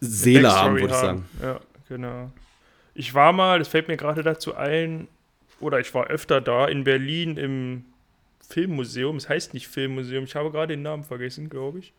Seele 0.00 0.52
haben, 0.52 0.74
würde 0.74 0.88
ich 0.88 1.00
sagen. 1.00 1.28
Ja, 1.42 1.60
genau. 1.88 2.30
Ich 2.94 3.14
war 3.14 3.32
mal, 3.32 3.58
das 3.58 3.68
fällt 3.68 3.88
mir 3.88 3.96
gerade 3.96 4.22
dazu 4.22 4.54
ein, 4.54 5.08
oder 5.60 5.80
ich 5.80 5.92
war 5.94 6.08
öfter 6.08 6.40
da 6.40 6.66
in 6.66 6.84
Berlin 6.84 7.36
im 7.36 7.84
Filmmuseum. 8.48 9.16
Es 9.16 9.28
heißt 9.28 9.54
nicht 9.54 9.68
Filmmuseum, 9.68 10.24
ich 10.24 10.36
habe 10.36 10.50
gerade 10.50 10.74
den 10.74 10.82
Namen 10.82 11.04
vergessen, 11.04 11.48
glaube 11.48 11.78
ich. 11.78 11.92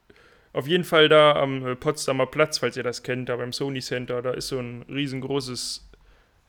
Auf 0.58 0.66
jeden 0.66 0.86
Fall 0.86 1.08
da 1.08 1.36
am 1.36 1.78
Potsdamer 1.80 2.26
Platz, 2.26 2.58
falls 2.58 2.76
ihr 2.76 2.82
das 2.82 3.04
kennt, 3.04 3.30
da 3.30 3.36
beim 3.36 3.54
Sony 3.54 3.80
Center, 3.80 4.24
da 4.24 4.32
ist 4.32 4.48
so 4.48 4.58
ein 4.58 4.84
riesengroßes 4.90 5.88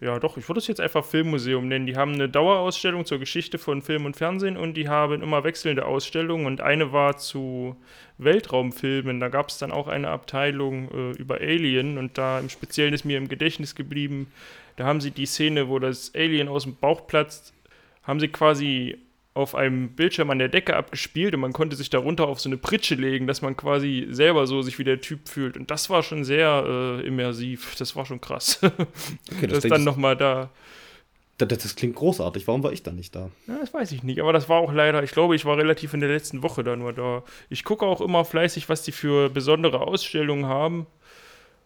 Ja, 0.00 0.18
doch, 0.18 0.38
ich 0.38 0.48
würde 0.48 0.60
es 0.60 0.66
jetzt 0.66 0.80
einfach 0.80 1.04
Filmmuseum 1.04 1.68
nennen. 1.68 1.84
Die 1.84 1.94
haben 1.94 2.14
eine 2.14 2.26
Dauerausstellung 2.26 3.04
zur 3.04 3.18
Geschichte 3.18 3.58
von 3.58 3.82
Film 3.82 4.06
und 4.06 4.16
Fernsehen 4.16 4.56
und 4.56 4.78
die 4.78 4.88
haben 4.88 5.20
immer 5.20 5.44
wechselnde 5.44 5.84
Ausstellungen 5.84 6.46
und 6.46 6.62
eine 6.62 6.90
war 6.90 7.18
zu 7.18 7.76
Weltraumfilmen. 8.16 9.20
Da 9.20 9.28
gab 9.28 9.50
es 9.50 9.58
dann 9.58 9.72
auch 9.72 9.88
eine 9.88 10.08
Abteilung 10.08 10.90
äh, 10.90 11.10
über 11.18 11.42
Alien 11.42 11.98
und 11.98 12.16
da 12.16 12.40
im 12.40 12.48
Speziellen 12.48 12.94
ist 12.94 13.04
mir 13.04 13.18
im 13.18 13.28
Gedächtnis 13.28 13.74
geblieben, 13.74 14.32
da 14.76 14.86
haben 14.86 15.02
sie 15.02 15.10
die 15.10 15.26
Szene, 15.26 15.68
wo 15.68 15.78
das 15.80 16.14
Alien 16.14 16.48
aus 16.48 16.62
dem 16.62 16.76
Bauch 16.76 17.06
platzt, 17.06 17.52
haben 18.04 18.20
sie 18.20 18.28
quasi 18.28 18.96
auf 19.34 19.54
einem 19.54 19.90
Bildschirm 19.90 20.30
an 20.30 20.38
der 20.38 20.48
Decke 20.48 20.74
abgespielt 20.74 21.34
und 21.34 21.40
man 21.40 21.52
konnte 21.52 21.76
sich 21.76 21.90
darunter 21.90 22.26
auf 22.26 22.40
so 22.40 22.48
eine 22.48 22.56
Pritsche 22.56 22.96
legen, 22.96 23.26
dass 23.26 23.40
man 23.40 23.56
quasi 23.56 24.08
selber 24.10 24.46
so 24.46 24.62
sich 24.62 24.78
wie 24.78 24.84
der 24.84 25.00
Typ 25.00 25.28
fühlt. 25.28 25.56
Und 25.56 25.70
das 25.70 25.90
war 25.90 26.02
schon 26.02 26.24
sehr 26.24 26.64
äh, 26.66 27.06
immersiv. 27.06 27.76
Das 27.76 27.94
war 27.94 28.04
schon 28.04 28.20
krass. 28.20 28.60
Okay, 29.36 29.46
das, 29.46 29.60
das 29.60 29.70
dann 29.70 29.84
nochmal 29.84 30.16
da. 30.16 30.50
Das, 31.38 31.46
das, 31.48 31.76
klingt 31.76 31.94
großartig. 31.94 32.48
Warum 32.48 32.64
war 32.64 32.72
ich 32.72 32.82
da 32.82 32.90
nicht 32.90 33.14
da? 33.14 33.30
Ja, 33.46 33.58
das 33.60 33.72
weiß 33.72 33.92
ich 33.92 34.02
nicht. 34.02 34.20
Aber 34.20 34.32
das 34.32 34.48
war 34.48 34.58
auch 34.58 34.72
leider, 34.72 35.02
ich 35.04 35.12
glaube, 35.12 35.36
ich 35.36 35.44
war 35.44 35.56
relativ 35.56 35.94
in 35.94 36.00
der 36.00 36.08
letzten 36.08 36.42
Woche 36.42 36.64
da 36.64 36.74
nur 36.74 36.92
da. 36.92 37.22
Ich 37.48 37.62
gucke 37.62 37.86
auch 37.86 38.00
immer 38.00 38.24
fleißig, 38.24 38.68
was 38.68 38.82
die 38.82 38.92
für 38.92 39.28
besondere 39.28 39.80
Ausstellungen 39.82 40.46
haben. 40.46 40.86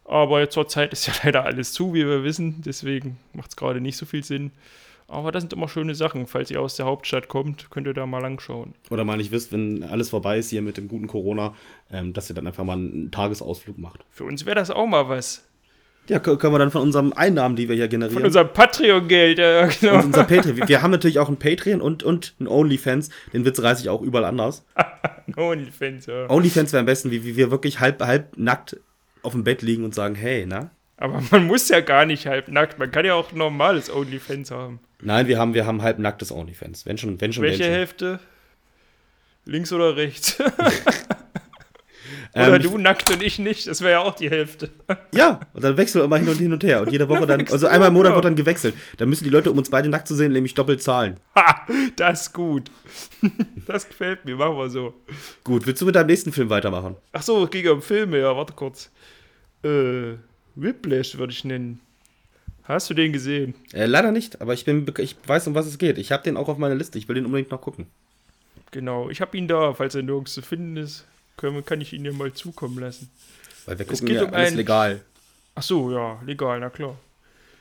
Aber 0.04 0.50
zurzeit 0.50 0.92
ist 0.92 1.06
ja 1.06 1.14
leider 1.24 1.44
alles 1.44 1.72
zu, 1.72 1.94
wie 1.94 2.06
wir 2.06 2.24
wissen. 2.24 2.62
Deswegen 2.66 3.18
macht 3.32 3.50
es 3.50 3.56
gerade 3.56 3.80
nicht 3.80 3.96
so 3.96 4.04
viel 4.04 4.24
Sinn. 4.24 4.52
Aber 5.12 5.30
das 5.30 5.42
sind 5.42 5.52
immer 5.52 5.68
schöne 5.68 5.94
Sachen. 5.94 6.26
Falls 6.26 6.50
ihr 6.50 6.60
aus 6.60 6.76
der 6.76 6.86
Hauptstadt 6.86 7.28
kommt, 7.28 7.70
könnt 7.70 7.86
ihr 7.86 7.94
da 7.94 8.06
mal 8.06 8.20
langschauen. 8.20 8.74
Oder 8.90 9.04
mal 9.04 9.16
nicht 9.16 9.30
wisst, 9.30 9.52
wenn 9.52 9.82
alles 9.84 10.10
vorbei 10.10 10.38
ist 10.38 10.50
hier 10.50 10.62
mit 10.62 10.76
dem 10.76 10.88
guten 10.88 11.06
Corona, 11.06 11.54
ähm, 11.90 12.12
dass 12.12 12.30
ihr 12.30 12.34
dann 12.34 12.46
einfach 12.46 12.64
mal 12.64 12.74
einen 12.74 13.10
Tagesausflug 13.10 13.78
macht. 13.78 14.04
Für 14.10 14.24
uns 14.24 14.46
wäre 14.46 14.56
das 14.56 14.70
auch 14.70 14.86
mal 14.86 15.08
was. 15.08 15.44
Ja, 16.08 16.18
können 16.18 16.52
wir 16.52 16.58
dann 16.58 16.72
von 16.72 16.82
unseren 16.82 17.12
Einnahmen, 17.12 17.54
die 17.54 17.68
wir 17.68 17.76
hier 17.76 17.86
generieren. 17.86 18.14
Von 18.16 18.24
unserem 18.24 18.52
Patreon-Geld, 18.52 19.38
ja, 19.38 19.66
genau. 19.66 19.94
Und 19.94 20.06
unser 20.06 20.24
Patreon. 20.24 20.66
Wir 20.66 20.82
haben 20.82 20.90
natürlich 20.90 21.20
auch 21.20 21.28
ein 21.28 21.38
Patreon 21.38 21.80
und, 21.80 22.02
und 22.02 22.34
ein 22.40 22.48
OnlyFans. 22.48 23.10
Den 23.32 23.44
Witz 23.44 23.62
reiße 23.62 23.82
ich 23.82 23.88
auch 23.88 24.02
überall 24.02 24.24
anders. 24.24 24.64
OnlyFans, 25.36 26.06
ja. 26.06 26.28
OnlyFans 26.28 26.72
wäre 26.72 26.80
am 26.80 26.86
besten, 26.86 27.12
wie, 27.12 27.24
wie 27.24 27.36
wir 27.36 27.52
wirklich 27.52 27.78
halb, 27.78 28.02
halb 28.02 28.36
nackt 28.36 28.80
auf 29.22 29.32
dem 29.32 29.44
Bett 29.44 29.62
liegen 29.62 29.84
und 29.84 29.94
sagen, 29.94 30.16
hey, 30.16 30.44
na? 30.46 30.70
Aber 30.96 31.22
man 31.30 31.46
muss 31.46 31.68
ja 31.68 31.80
gar 31.80 32.04
nicht 32.04 32.26
halb 32.26 32.48
nackt. 32.48 32.78
Man 32.80 32.90
kann 32.90 33.04
ja 33.04 33.14
auch 33.14 33.32
normales 33.32 33.92
OnlyFans 33.92 34.50
haben. 34.50 34.80
Nein, 35.02 35.26
wir 35.26 35.38
haben, 35.38 35.52
wir 35.54 35.66
haben 35.66 35.82
halbnacktes 35.82 36.32
OnlyFans. 36.32 36.86
Wenn 36.86 36.96
schon, 36.96 37.20
wenn 37.20 37.32
schon. 37.32 37.42
Welche 37.42 37.58
wenn 37.58 37.66
schon. 37.66 37.74
Hälfte? 37.74 38.20
Links 39.44 39.72
oder 39.72 39.96
rechts? 39.96 40.38
oder 42.34 42.54
ähm, 42.56 42.62
du 42.62 42.78
nackt 42.78 43.10
und 43.10 43.20
ich 43.20 43.40
nicht, 43.40 43.66
das 43.66 43.80
wäre 43.80 43.92
ja 43.92 44.00
auch 44.00 44.14
die 44.14 44.30
Hälfte. 44.30 44.70
ja, 45.12 45.40
und 45.52 45.64
dann 45.64 45.76
wechseln 45.76 46.00
wir 46.00 46.04
immer 46.04 46.18
hin 46.18 46.28
und 46.28 46.38
hin 46.38 46.52
und 46.52 46.62
her. 46.62 46.82
Und 46.82 46.92
jede 46.92 47.08
Woche 47.08 47.26
dann, 47.26 47.46
also 47.48 47.66
einmal 47.66 47.88
im 47.88 47.94
Monat 47.94 48.14
wird 48.14 48.24
dann 48.24 48.36
gewechselt. 48.36 48.74
Dann 48.98 49.08
müssen 49.08 49.24
die 49.24 49.30
Leute, 49.30 49.50
um 49.50 49.58
uns 49.58 49.70
beide 49.70 49.88
nackt 49.88 50.06
zu 50.06 50.14
sehen, 50.14 50.30
nämlich 50.32 50.54
doppelt 50.54 50.80
zahlen. 50.80 51.18
Ha, 51.34 51.66
das 51.96 52.22
ist 52.22 52.32
gut. 52.32 52.70
Das 53.64 53.88
gefällt 53.88 54.24
mir, 54.24 54.34
machen 54.34 54.56
wir 54.56 54.68
so. 54.68 54.92
Gut, 55.44 55.66
willst 55.66 55.80
du 55.80 55.86
mit 55.86 55.94
deinem 55.94 56.08
nächsten 56.08 56.32
Film 56.32 56.50
weitermachen? 56.50 56.96
Ach 57.12 57.22
so, 57.22 57.44
es 57.44 57.50
ging 57.50 57.68
um 57.68 57.80
Filme, 57.80 58.18
ja, 58.18 58.36
warte 58.36 58.52
kurz. 58.54 58.90
Äh, 59.62 60.14
Whiplash 60.56 61.16
würde 61.16 61.32
ich 61.32 61.44
nennen. 61.44 61.80
Hast 62.64 62.88
du 62.90 62.94
den 62.94 63.12
gesehen? 63.12 63.54
Äh, 63.72 63.86
leider 63.86 64.12
nicht, 64.12 64.40
aber 64.40 64.54
ich, 64.54 64.64
bin, 64.64 64.86
ich 64.98 65.16
weiß, 65.26 65.48
um 65.48 65.54
was 65.54 65.66
es 65.66 65.78
geht. 65.78 65.98
Ich 65.98 66.12
habe 66.12 66.22
den 66.22 66.36
auch 66.36 66.48
auf 66.48 66.58
meiner 66.58 66.76
Liste. 66.76 66.98
Ich 66.98 67.08
will 67.08 67.16
den 67.16 67.26
unbedingt 67.26 67.50
noch 67.50 67.60
gucken. 67.60 67.86
Genau, 68.70 69.10
ich 69.10 69.20
habe 69.20 69.36
ihn 69.36 69.48
da. 69.48 69.74
Falls 69.74 69.94
er 69.94 70.02
nirgends 70.02 70.32
zu 70.32 70.42
finden 70.42 70.76
ist, 70.76 71.04
können, 71.36 71.64
kann 71.64 71.80
ich 71.80 71.92
ihn 71.92 72.04
dir 72.04 72.12
mal 72.12 72.32
zukommen 72.32 72.78
lassen. 72.78 73.10
Weil 73.66 73.78
wir 73.78 73.84
gucken 73.84 73.94
es 73.94 74.04
geht 74.04 74.16
ja 74.16 74.24
um 74.24 74.34
alles 74.34 74.52
ein, 74.52 74.56
legal. 74.56 75.00
Ach 75.54 75.62
so, 75.62 75.90
ja, 75.92 76.20
legal, 76.24 76.60
na 76.60 76.70
klar. 76.70 76.96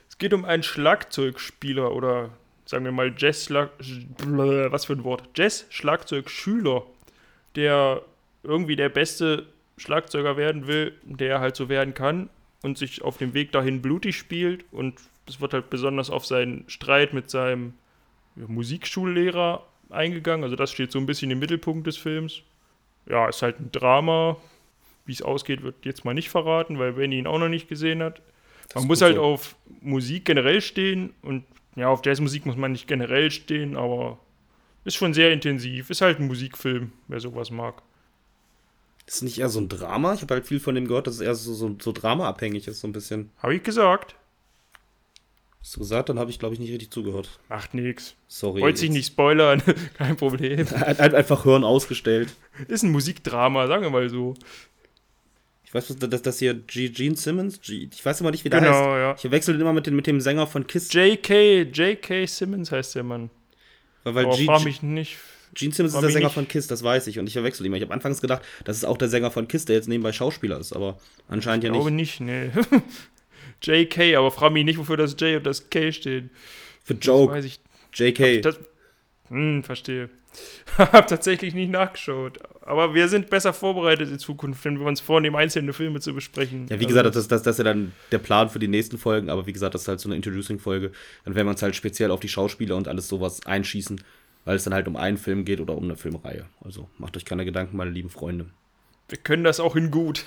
Es 0.07 0.17
geht 0.17 0.33
um 0.33 0.45
einen 0.45 0.63
Schlagzeugspieler 0.63 1.93
oder 1.93 2.29
sagen 2.65 2.85
wir 2.85 2.91
mal 2.91 3.13
Jazz 3.17 3.49
was 3.49 4.85
für 4.85 4.93
ein 4.93 5.03
Wort? 5.03 5.23
Jazz 5.35 5.65
Schlagzeugschüler, 5.69 6.83
der 7.55 8.01
irgendwie 8.43 8.75
der 8.75 8.89
beste 8.89 9.47
Schlagzeuger 9.77 10.37
werden 10.37 10.67
will, 10.67 10.93
der 11.03 11.39
halt 11.39 11.55
so 11.55 11.69
werden 11.69 11.93
kann 11.93 12.29
und 12.63 12.77
sich 12.77 13.01
auf 13.01 13.17
dem 13.17 13.33
Weg 13.33 13.51
dahin 13.51 13.81
blutig 13.81 14.17
spielt. 14.17 14.65
Und 14.71 14.99
es 15.27 15.41
wird 15.41 15.53
halt 15.53 15.69
besonders 15.69 16.09
auf 16.09 16.25
seinen 16.25 16.65
Streit 16.67 17.13
mit 17.13 17.29
seinem 17.29 17.73
Musikschullehrer 18.35 19.65
eingegangen. 19.89 20.43
Also 20.43 20.55
das 20.55 20.71
steht 20.71 20.91
so 20.91 20.99
ein 20.99 21.05
bisschen 21.05 21.31
im 21.31 21.39
Mittelpunkt 21.39 21.87
des 21.87 21.97
Films. 21.97 22.41
Ja, 23.07 23.27
ist 23.27 23.41
halt 23.41 23.59
ein 23.59 23.71
Drama. 23.71 24.37
Wie 25.05 25.13
es 25.13 25.21
ausgeht, 25.21 25.63
wird 25.63 25.83
jetzt 25.83 26.05
mal 26.05 26.13
nicht 26.13 26.29
verraten, 26.29 26.77
weil 26.77 26.93
Benny 26.93 27.17
ihn 27.17 27.27
auch 27.27 27.39
noch 27.39 27.49
nicht 27.49 27.67
gesehen 27.67 28.03
hat. 28.03 28.21
Man 28.75 28.85
muss 28.85 29.01
halt 29.01 29.15
so. 29.15 29.23
auf 29.23 29.55
Musik 29.81 30.25
generell 30.25 30.61
stehen 30.61 31.13
und 31.21 31.43
ja, 31.75 31.89
auf 31.89 32.05
Jazzmusik 32.05 32.45
muss 32.45 32.55
man 32.55 32.71
nicht 32.71 32.87
generell 32.87 33.31
stehen, 33.31 33.75
aber 33.75 34.19
ist 34.83 34.95
schon 34.95 35.13
sehr 35.13 35.31
intensiv. 35.31 35.89
Ist 35.89 36.01
halt 36.01 36.19
ein 36.19 36.27
Musikfilm, 36.27 36.91
wer 37.07 37.19
sowas 37.19 37.51
mag. 37.51 37.81
Ist 39.11 39.23
nicht 39.23 39.39
eher 39.39 39.49
so 39.49 39.59
ein 39.59 39.67
Drama? 39.67 40.13
Ich 40.13 40.21
habe 40.21 40.35
halt 40.35 40.47
viel 40.47 40.61
von 40.61 40.73
dem 40.73 40.87
gehört, 40.87 41.05
dass 41.05 41.15
es 41.15 41.19
eher 41.19 41.35
so, 41.35 41.53
so, 41.53 41.75
so 41.81 41.91
dramaabhängig 41.91 42.65
ist, 42.69 42.79
so 42.79 42.87
ein 42.87 42.93
bisschen. 42.93 43.29
Habe 43.39 43.55
ich 43.55 43.61
gesagt. 43.61 44.15
Hast 45.59 45.75
du 45.75 45.79
gesagt? 45.79 46.07
Dann 46.07 46.17
habe 46.17 46.31
ich, 46.31 46.39
glaube 46.39 46.53
ich, 46.53 46.61
nicht 46.61 46.71
richtig 46.71 46.91
zugehört. 46.91 47.41
Macht 47.49 47.73
nix. 47.73 48.15
Sorry. 48.29 48.61
Wollte 48.61 48.79
sich 48.79 48.89
nicht 48.89 49.07
spoilern. 49.07 49.61
Kein 49.97 50.15
Problem. 50.15 50.65
Hat 50.71 51.13
einfach 51.13 51.43
Hören 51.43 51.65
ausgestellt. 51.65 52.33
Ist 52.69 52.83
ein 52.83 52.91
Musikdrama, 52.91 53.67
sagen 53.67 53.83
wir 53.83 53.89
mal 53.89 54.09
so. 54.09 54.33
Ich 55.65 55.73
weiß, 55.73 55.93
dass 55.99 56.21
das 56.21 56.39
hier 56.39 56.53
G 56.53 56.87
Gene 56.87 57.17
Simmons, 57.17 57.59
G 57.59 57.89
ich 57.91 58.05
weiß 58.05 58.21
immer 58.21 58.31
nicht, 58.31 58.45
wie 58.45 58.49
der 58.49 58.61
genau, 58.61 58.71
heißt. 58.71 58.97
Ja. 58.97 59.15
Ich 59.25 59.29
wechsle 59.29 59.55
immer 59.55 59.73
mit, 59.73 59.87
den, 59.87 59.95
mit 59.97 60.07
dem 60.07 60.21
Sänger 60.21 60.47
von 60.47 60.65
Kiss. 60.67 60.91
J.K. 60.93 61.63
J.K. 61.63 62.25
Simmons 62.27 62.71
heißt 62.71 62.95
der 62.95 63.03
Mann. 63.03 63.29
Weil, 64.05 64.15
weil 64.15 64.25
Aber 64.27 64.37
G 64.37 64.45
frag 64.45 64.63
mich 64.63 64.81
nicht. 64.81 65.17
Gene 65.53 65.73
Simmons 65.73 65.93
ist 65.93 66.01
der 66.01 66.09
Sänger 66.11 66.29
von 66.29 66.47
Kiss, 66.47 66.67
das 66.67 66.83
weiß 66.83 67.07
ich. 67.07 67.19
Und 67.19 67.27
ich 67.27 67.33
verwechsel 67.33 67.65
ihn. 67.65 67.73
Ich 67.73 67.81
habe 67.81 67.93
anfangs 67.93 68.21
gedacht, 68.21 68.41
das 68.63 68.77
ist 68.77 68.85
auch 68.85 68.97
der 68.97 69.09
Sänger 69.09 69.31
von 69.31 69.47
Kiss, 69.47 69.65
der 69.65 69.75
jetzt 69.75 69.87
nebenbei 69.87 70.13
Schauspieler 70.13 70.59
ist. 70.59 70.73
Aber 70.73 70.97
anscheinend 71.27 71.63
ja 71.63 71.71
nicht. 71.71 71.79
Ich 71.79 71.83
glaube 71.83 71.95
nicht, 71.95 72.21
nee. 72.21 72.49
JK, 73.63 74.15
aber 74.15 74.31
frag 74.31 74.53
mich 74.53 74.65
nicht, 74.65 74.79
wofür 74.79 74.97
das 74.97 75.15
J 75.19 75.37
und 75.37 75.45
das 75.45 75.69
K 75.69 75.91
stehen. 75.91 76.31
Für 76.83 76.93
Joke. 76.93 77.33
Das 77.33 77.43
weiß 77.43 77.45
ich. 77.45 77.59
JK. 77.93 78.41
Das, 78.41 78.59
hm, 79.29 79.63
verstehe. 79.63 80.09
hab 80.77 81.07
tatsächlich 81.07 81.53
nicht 81.53 81.71
nachgeschaut. 81.71 82.39
Aber 82.61 82.93
wir 82.93 83.07
sind 83.09 83.29
besser 83.29 83.53
vorbereitet 83.53 84.09
in 84.09 84.19
Zukunft, 84.19 84.63
wenn 84.63 84.79
wir 84.79 84.85
uns 84.85 85.01
vornehmen, 85.01 85.35
einzelne 85.35 85.73
Filme 85.73 85.99
zu 85.99 86.13
besprechen. 86.13 86.67
Ja, 86.69 86.79
wie 86.79 86.85
gesagt, 86.85 87.05
also, 87.05 87.19
das, 87.19 87.27
das, 87.27 87.43
das 87.43 87.55
ist 87.55 87.57
ja 87.59 87.65
dann 87.65 87.91
der 88.11 88.19
Plan 88.19 88.49
für 88.49 88.59
die 88.59 88.67
nächsten 88.67 88.97
Folgen. 88.97 89.29
Aber 89.29 89.45
wie 89.45 89.53
gesagt, 89.53 89.75
das 89.75 89.83
ist 89.83 89.87
halt 89.87 89.99
so 89.99 90.07
eine 90.07 90.15
Introducing-Folge. 90.15 90.91
Dann 91.25 91.35
werden 91.35 91.47
wir 91.47 91.51
uns 91.51 91.61
halt 91.61 91.75
speziell 91.75 92.11
auf 92.11 92.19
die 92.19 92.29
Schauspieler 92.29 92.77
und 92.77 92.87
alles 92.87 93.07
sowas 93.07 93.45
einschießen 93.45 94.01
weil 94.45 94.55
es 94.55 94.63
dann 94.63 94.73
halt 94.73 94.87
um 94.87 94.95
einen 94.95 95.17
Film 95.17 95.45
geht 95.45 95.59
oder 95.59 95.75
um 95.75 95.83
eine 95.83 95.95
Filmreihe. 95.95 96.45
Also 96.63 96.89
macht 96.97 97.17
euch 97.17 97.25
keine 97.25 97.45
Gedanken, 97.45 97.77
meine 97.77 97.91
lieben 97.91 98.09
Freunde. 98.09 98.47
Wir 99.09 99.17
können 99.17 99.43
das 99.43 99.59
auch 99.59 99.75
in 99.75 99.91
gut. 99.91 100.25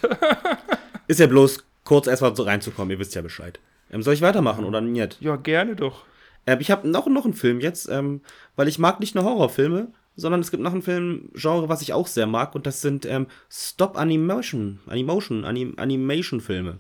Ist 1.07 1.21
ja 1.21 1.27
bloß 1.27 1.65
kurz 1.85 2.07
erstmal 2.07 2.35
so 2.35 2.45
reinzukommen, 2.45 2.91
ihr 2.91 2.99
wisst 2.99 3.15
ja 3.15 3.23
Bescheid. 3.23 3.61
Ähm, 3.91 4.03
soll 4.03 4.15
ich 4.15 4.23
weitermachen 4.23 4.65
oder 4.65 4.81
nicht? 4.81 5.21
Ja, 5.21 5.37
gerne 5.37 5.77
doch. 5.77 6.05
Ähm, 6.47 6.61
ich 6.61 6.71
habe 6.71 6.89
noch, 6.89 7.07
noch 7.07 7.25
einen 7.25 7.35
Film 7.35 7.61
jetzt, 7.61 7.89
ähm, 7.89 8.21
weil 8.57 8.69
ich 8.69 8.79
mag 8.79 9.01
nicht 9.01 9.15
nur 9.15 9.25
Horrorfilme, 9.25 9.89
sondern 10.17 10.41
es 10.41 10.51
gibt 10.51 10.63
noch 10.63 10.73
ein 10.73 10.83
Filmgenre, 10.83 11.69
was 11.69 11.83
ich 11.83 11.93
auch 11.93 12.07
sehr 12.07 12.27
mag, 12.27 12.55
und 12.55 12.67
das 12.67 12.81
sind 12.81 13.05
ähm, 13.07 13.27
Stop 13.51 13.97
Animation, 13.99 14.81
Animation, 14.87 15.45
Anim 15.45 15.75
Animation 15.77 16.41
Filme. 16.41 16.79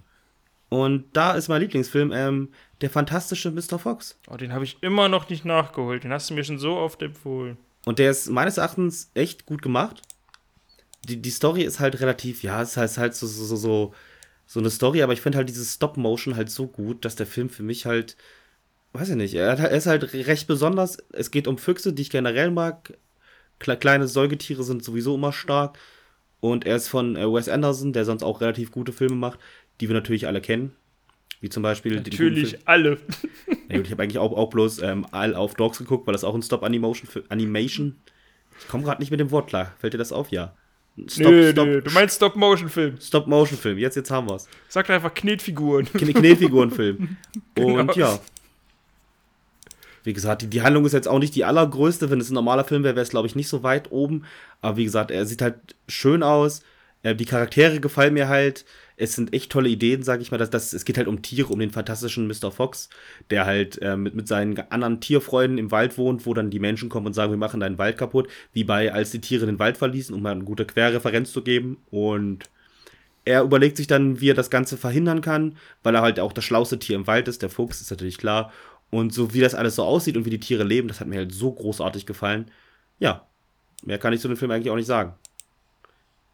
Und 0.68 1.05
da 1.12 1.33
ist 1.33 1.49
mein 1.49 1.61
Lieblingsfilm 1.61 2.12
ähm, 2.12 2.49
der 2.85 2.90
fantastische 2.90 3.51
Mr. 3.51 3.79
Fox. 3.79 4.18
Oh, 4.31 4.37
den 4.37 4.53
habe 4.53 4.64
ich 4.64 4.77
immer 4.83 5.09
noch 5.09 5.29
nicht 5.29 5.44
nachgeholt. 5.44 6.05
Den 6.05 6.12
hast 6.12 6.31
du 6.31 6.35
mir 6.35 6.44
schon 6.44 6.59
so 6.59 6.77
oft 6.77 7.01
empfohlen. 7.03 7.57
Und 7.87 7.99
der 7.99 8.11
ist 8.11 8.31
meines 8.31 8.59
Erachtens 8.59 9.11
echt 9.14 9.47
gut 9.47 9.62
gemacht. 9.62 10.03
Die, 11.09 11.20
die 11.20 11.31
Story 11.31 11.62
ist 11.62 11.81
halt 11.81 12.01
relativ, 12.01 12.42
ja, 12.42 12.62
es 12.62 12.77
heißt 12.77 12.99
halt 12.99 13.14
so, 13.14 13.27
so, 13.27 13.57
so, 13.57 13.94
so 14.47 14.61
eine 14.61 14.70
Story, 14.70 15.03
aber 15.03 15.12
ich 15.12 15.20
finde 15.20 15.38
halt 15.38 15.49
dieses 15.49 15.75
Stop-Motion 15.75 16.37
halt 16.37 16.51
so 16.51 16.66
gut, 16.66 17.05
dass 17.05 17.16
der 17.16 17.27
Film 17.27 17.51
für 17.51 17.62
mich 17.62 17.85
halt, 17.85 18.16
weiß 18.92 19.11
ich 19.11 19.16
nicht, 19.16 19.35
er, 19.35 19.70
ist 19.70 19.87
halt 19.87 20.14
recht 20.14 20.47
besonders. 20.47 20.99
Es 21.12 21.31
geht 21.31 21.49
um 21.49 21.59
Füchse, 21.59 21.92
die 21.92 22.03
ich 22.03 22.11
generell 22.11 22.51
mag. 22.51 22.94
Kleine 23.59 24.09
Säugetiere 24.09 24.62
sind 24.62 24.85
sowieso 24.85 25.14
immer 25.14 25.33
stark. 25.33 25.79
Und 26.40 26.66
er 26.66 26.77
ist 26.77 26.88
von 26.88 27.16
äh, 27.16 27.25
Wes 27.33 27.49
Anderson, 27.49 27.94
der 27.94 28.05
sonst 28.05 28.23
auch 28.23 28.42
relativ 28.42 28.70
gute 28.70 28.92
Filme 28.92 29.16
macht 29.16 29.38
die 29.81 29.88
wir 29.88 29.94
natürlich 29.94 30.27
alle 30.27 30.40
kennen. 30.40 30.75
Wie 31.44 31.50
zum 31.50 31.62
Beispiel. 31.62 31.96
Natürlich 31.96 32.66
alle. 32.66 32.96
Ja, 33.68 33.76
gut, 33.76 33.85
ich 33.85 33.92
habe 33.92 34.02
eigentlich 34.02 34.16
auch, 34.16 34.33
auch 34.33 34.48
bloß 34.48 34.80
ähm, 34.80 35.07
All 35.11 35.35
auf 35.35 35.54
Dogs 35.54 35.76
geguckt, 35.76 36.07
weil 36.07 36.12
das 36.12 36.24
auch 36.24 36.35
ein 36.35 36.40
Stop-Animation. 36.40 37.07
Animation. 37.28 37.96
Ich 38.59 38.66
komme 38.68 38.83
gerade 38.83 39.02
nicht 39.02 39.11
mit 39.11 39.20
dem 39.20 39.30
Wort 39.30 39.48
klar. 39.48 39.74
Fällt 39.78 39.92
dir 39.92 39.98
das 39.98 40.11
auf? 40.11 40.30
Ja. 40.30 40.54
Stop, 41.07 41.33
nö, 41.33 41.52
Stop, 41.52 41.66
nö. 41.66 41.83
Du 41.83 41.90
meinst 41.90 42.16
Stop-Motion-Film. 42.16 42.96
Stop-Motion-Film. 42.98 43.76
Jetzt, 43.76 43.94
jetzt 43.94 44.11
haben 44.11 44.26
wir's. 44.26 44.48
Sag 44.70 44.88
einfach 44.88 45.12
Knetfiguren. 45.12 45.85
Knetfiguren-Film. 45.92 47.18
genau. 47.54 47.80
Und 47.80 47.94
ja. 47.94 48.18
Wie 50.02 50.14
gesagt, 50.14 50.40
die, 50.40 50.46
die 50.46 50.62
Handlung 50.62 50.87
ist 50.87 50.92
jetzt 50.92 51.09
auch 51.09 51.18
nicht 51.18 51.35
die 51.35 51.44
allergrößte. 51.44 52.09
Wenn 52.09 52.22
es 52.22 52.30
ein 52.30 52.35
normaler 52.35 52.64
Film 52.64 52.85
wäre, 52.85 52.96
wäre 52.96 53.02
es, 53.02 53.11
glaube 53.11 53.26
ich, 53.26 53.37
nicht 53.37 53.48
so 53.48 53.62
weit 53.62 53.92
oben. 53.92 54.24
Aber 54.62 54.78
wie 54.78 54.85
gesagt, 54.85 55.11
er 55.11 55.26
sieht 55.26 55.42
halt 55.42 55.57
schön 55.88 56.22
aus. 56.22 56.62
Äh, 57.02 57.14
die 57.14 57.26
Charaktere 57.26 57.80
gefallen 57.80 58.14
mir 58.14 58.28
halt. 58.28 58.64
Es 58.96 59.14
sind 59.14 59.33
echt 59.33 59.50
tolle 59.50 59.68
Ideen, 59.68 60.02
sage 60.02 60.22
ich 60.22 60.30
mal. 60.30 60.38
Dass, 60.38 60.50
dass, 60.50 60.72
es 60.72 60.85
geht 60.85 60.98
halt 60.98 61.09
um 61.09 61.22
Tiere, 61.22 61.52
um 61.52 61.59
den 61.59 61.70
fantastischen 61.70 62.26
Mr. 62.28 62.50
Fox, 62.52 62.88
der 63.30 63.46
halt 63.46 63.80
äh, 63.83 63.96
mit, 63.96 64.14
mit 64.14 64.28
seinen 64.28 64.59
anderen 64.70 65.00
Tierfreunden 65.00 65.59
im 65.59 65.70
Wald 65.70 65.98
wohnt, 65.98 66.26
wo 66.26 66.35
dann 66.35 66.50
die 66.50 66.61
Menschen 66.61 66.88
kommen 66.88 67.07
und 67.07 67.12
sagen, 67.12 67.33
wir 67.33 67.38
machen 67.38 67.61
deinen 67.61 67.78
Wald 67.78 67.98
kaputt, 67.98 68.28
wie 68.52 68.64
bei 68.64 68.92
als 68.92 69.11
die 69.11 69.20
Tiere 69.20 69.46
den 69.46 69.59
Wald 69.59 69.76
verließen, 69.76 70.14
um 70.14 70.22
mal 70.22 70.33
eine 70.33 70.44
gute 70.44 70.64
Querreferenz 70.64 71.33
zu 71.33 71.42
geben. 71.42 71.78
Und 71.90 72.48
er 73.24 73.42
überlegt 73.42 73.76
sich 73.76 73.87
dann, 73.87 74.20
wie 74.20 74.30
er 74.30 74.35
das 74.35 74.50
Ganze 74.50 74.76
verhindern 74.76 75.20
kann, 75.20 75.57
weil 75.83 75.94
er 75.94 76.02
halt 76.02 76.20
auch 76.20 76.33
das 76.33 76.44
schlauste 76.44 76.78
Tier 76.78 76.96
im 76.96 77.07
Wald 77.07 77.28
ist, 77.28 77.42
der 77.42 77.50
Fuchs, 77.50 77.80
ist 77.80 77.90
natürlich 77.90 78.18
klar. 78.18 78.52
Und 78.90 79.12
so 79.12 79.35
wie 79.35 79.40
das 79.40 79.54
alles 79.54 79.76
so 79.76 79.83
aussieht 79.83 80.16
und 80.16 80.24
wie 80.24 80.30
die 80.30 80.40
Tiere 80.40 80.62
leben, 80.62 80.88
das 80.88 81.00
hat 81.00 81.09
mir 81.09 81.16
halt 81.18 81.33
so 81.33 81.52
großartig 81.52 82.07
gefallen. 82.07 82.50
Ja, 83.00 83.26
mehr 83.83 83.98
kann 83.98 84.12
ich 84.12 84.20
zu 84.20 84.28
dem 84.28 84.37
Film 84.37 84.50
eigentlich 84.50 84.70
auch 84.70 84.76
nicht 84.76 84.87
sagen. 84.87 85.14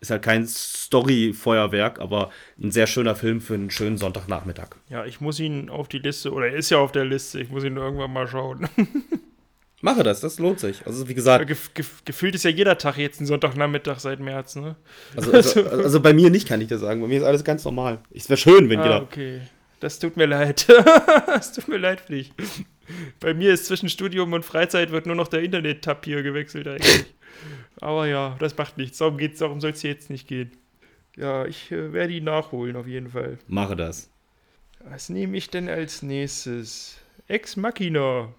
Ist 0.01 0.11
halt 0.11 0.23
kein 0.23 0.47
Story-Feuerwerk, 0.47 2.01
aber 2.01 2.31
ein 2.59 2.71
sehr 2.71 2.87
schöner 2.87 3.15
Film 3.15 3.41
für 3.41 3.55
einen 3.55 3.71
schönen 3.71 3.99
Sonntagnachmittag. 3.99 4.77
Ja, 4.89 5.05
ich 5.05 5.21
muss 5.21 5.39
ihn 5.39 5.69
auf 5.69 5.89
die 5.89 5.99
Liste, 5.99 6.33
oder 6.33 6.49
er 6.49 6.55
ist 6.55 6.71
ja 6.71 6.79
auf 6.79 6.93
der 6.93 7.05
Liste, 7.05 7.39
ich 7.41 7.51
muss 7.51 7.65
ihn 7.65 7.77
irgendwann 7.77 8.13
mal 8.13 8.27
schauen. 8.27 8.67
Mache 9.83 10.03
das, 10.03 10.21
das 10.21 10.39
lohnt 10.39 10.61
sich. 10.61 10.87
Also 10.87 11.09
wie 11.09 11.15
gesagt. 11.15 11.47
Gef 11.47 11.73
gef 11.73 12.05
gefühlt 12.05 12.35
ist 12.35 12.45
ja 12.45 12.51
jeder 12.51 12.77
Tag 12.77 12.99
jetzt 12.99 13.21
ein 13.21 13.27
Sonntagnachmittag 13.27 13.99
seit 13.99 14.21
März, 14.21 14.57
ne? 14.57 14.77
Also, 15.17 15.33
also, 15.33 15.65
also, 15.71 16.01
bei 16.01 16.13
mir 16.13 16.31
nicht, 16.31 16.47
kann 16.47 16.61
ich 16.61 16.69
das 16.69 16.81
sagen. 16.81 17.01
Bei 17.01 17.07
mir 17.07 17.19
ist 17.19 17.25
alles 17.25 17.45
ganz 17.45 17.65
normal. 17.65 17.99
Es 18.13 18.29
wäre 18.29 18.37
schön, 18.37 18.69
wenn 18.69 18.81
ah, 18.81 18.85
jeder. 18.85 19.03
Okay. 19.03 19.41
Das 19.81 19.99
tut 19.99 20.19
mir 20.19 20.27
leid. 20.27 20.67
das 21.27 21.55
tut 21.55 21.69
mir 21.69 21.79
leid 21.79 22.03
für 22.03 22.13
dich. 22.13 22.33
Bei 23.21 23.35
mir 23.35 23.53
ist 23.53 23.67
zwischen 23.67 23.89
Studium 23.89 24.33
und 24.33 24.45
Freizeit 24.45 24.91
wird 24.91 25.07
nur 25.07 25.17
noch 25.17 25.29
der 25.29 25.43
Internet-Tab 25.43 26.05
hier 26.05 26.23
gewechselt 26.23 26.67
eigentlich. 26.69 27.07
Aber 27.81 28.07
ja, 28.07 28.37
das 28.39 28.57
macht 28.57 28.79
nichts. 28.79 28.99
Darum 28.99 29.17
geht's, 29.17 29.39
darum 29.39 29.61
soll 29.61 29.71
es 29.71 29.83
jetzt 29.83 30.11
nicht 30.11 30.29
gehen. 30.29 30.53
Ja, 31.17 31.47
ich 31.47 31.71
äh, 31.73 31.93
werde 31.93 32.13
ihn 32.13 32.25
nachholen 32.25 32.77
auf 32.77 32.87
jeden 32.87 33.11
Fall. 33.11 33.39
Mache 33.49 33.77
das. 33.77 34.11
Was 34.85 35.09
nehme 35.09 35.37
ich 35.37 35.51
denn 35.51 35.69
als 35.69 36.03
nächstes? 36.03 36.99
Ex 37.29 37.57
Machina. 37.57 38.33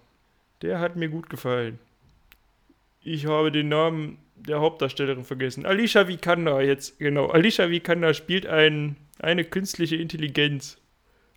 Der 0.62 0.80
hat 0.80 0.96
mir 0.96 1.08
gut 1.08 1.30
gefallen. 1.30 1.78
Ich 3.00 3.26
habe 3.26 3.50
den 3.50 3.68
Namen 3.68 4.18
der 4.36 4.60
Hauptdarstellerin 4.60 5.24
vergessen. 5.24 5.66
Alicia 5.66 6.08
Vikander 6.08 6.60
jetzt, 6.62 6.98
genau. 6.98 7.28
Alicia 7.28 7.70
Vikander 7.70 8.14
spielt 8.14 8.46
ein, 8.46 8.96
eine 9.18 9.44
künstliche 9.44 9.96
Intelligenz. 9.96 10.78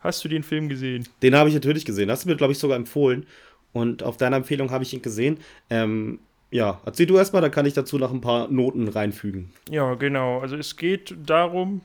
Hast 0.06 0.24
du 0.24 0.30
den 0.30 0.44
Film 0.44 0.70
gesehen? 0.70 1.08
Den 1.22 1.36
habe 1.36 1.50
ich 1.50 1.56
natürlich 1.56 1.84
gesehen. 1.84 2.12
Hast 2.12 2.26
du 2.26 2.30
mir, 2.30 2.36
glaube 2.36 2.54
ich, 2.54 2.60
sogar 2.60 2.78
empfohlen. 2.78 3.26
Und 3.74 4.04
auf 4.04 4.18
deiner 4.18 4.38
Empfehlung 4.38 4.72
habe 4.72 4.84
ich 4.84 4.94
ihn 4.94 5.02
gesehen. 5.02 5.40
Ähm, 5.70 6.20
ja, 6.52 6.80
erzähl 6.86 7.08
du 7.08 7.18
erstmal, 7.18 7.42
dann 7.42 7.52
kann 7.52 7.66
ich 7.66 7.74
dazu 7.74 7.98
noch 7.98 8.14
ein 8.14 8.22
paar 8.22 8.48
Noten 8.48 8.88
reinfügen. 8.88 9.50
Ja, 9.70 9.96
genau. 9.96 10.40
Also 10.40 10.56
es 10.56 10.78
geht 10.78 11.16
darum, 11.26 11.82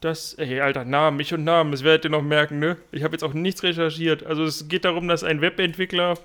dass, 0.00 0.34
ey, 0.34 0.60
alter, 0.60 0.84
Namen, 0.84 1.16
mich 1.16 1.32
und 1.32 1.44
Namen, 1.44 1.70
das 1.70 1.82
werdet 1.82 2.04
ihr 2.04 2.10
noch 2.10 2.22
merken, 2.22 2.58
ne? 2.58 2.76
Ich 2.92 3.02
habe 3.02 3.14
jetzt 3.14 3.22
auch 3.22 3.32
nichts 3.32 3.62
recherchiert. 3.62 4.26
Also 4.26 4.44
es 4.44 4.68
geht 4.68 4.84
darum, 4.84 5.08
dass 5.08 5.24
ein 5.24 5.40
Webentwickler 5.40 6.18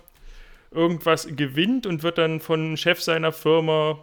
irgendwas 0.72 1.30
gewinnt 1.36 1.86
und 1.86 2.04
wird 2.04 2.18
dann 2.18 2.42
von 2.42 2.76
Chef 2.76 3.02
seiner 3.02 3.32
Firma, 3.32 4.00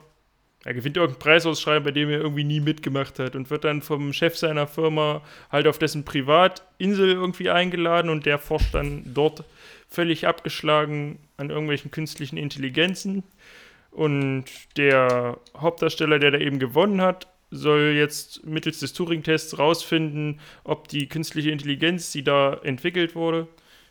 er 0.67 0.75
gewinnt 0.75 0.97
irgendeinen 0.97 1.21
Preisausschreiben, 1.21 1.85
bei 1.85 1.93
dem 1.93 2.11
er 2.11 2.19
irgendwie 2.19 2.45
nie 2.45 2.61
mitgemacht 2.61 3.19
hat 3.19 3.37
und 3.37 3.51
wird 3.51 3.65
dann 3.65 3.83
vom 3.83 4.13
Chef 4.13 4.37
seiner 4.37 4.67
Firma 4.67 5.23
halt 5.51 5.67
auf 5.67 5.79
dessen 5.79 6.05
Privatinsel 6.05 7.11
irgendwie 7.11 7.51
eingeladen 7.51 8.11
und 8.11 8.27
der 8.27 8.39
forscht 8.39 8.75
dann 8.75 9.03
dort 9.15 9.45
völlig 9.89 10.27
abgeschlagen 10.27 11.19
an 11.37 11.51
irgendwelchen 11.51 11.91
künstlichen 11.93 12.37
Intelligenzen. 12.37 13.23
Und 13.93 14.47
der 14.77 15.39
Hauptdarsteller, 15.57 16.19
der 16.19 16.33
da 16.33 16.39
eben 16.39 16.59
gewonnen 16.59 17.01
hat, 17.01 17.29
soll 17.51 17.95
jetzt 17.97 18.45
mittels 18.45 18.81
des 18.81 18.93
Turing-Tests 18.93 19.59
rausfinden, 19.59 20.41
ob 20.65 20.89
die 20.89 21.09
künstliche 21.09 21.51
Intelligenz, 21.53 22.11
die 22.11 22.25
da 22.25 22.55
entwickelt 22.55 23.15
wurde, 23.15 23.47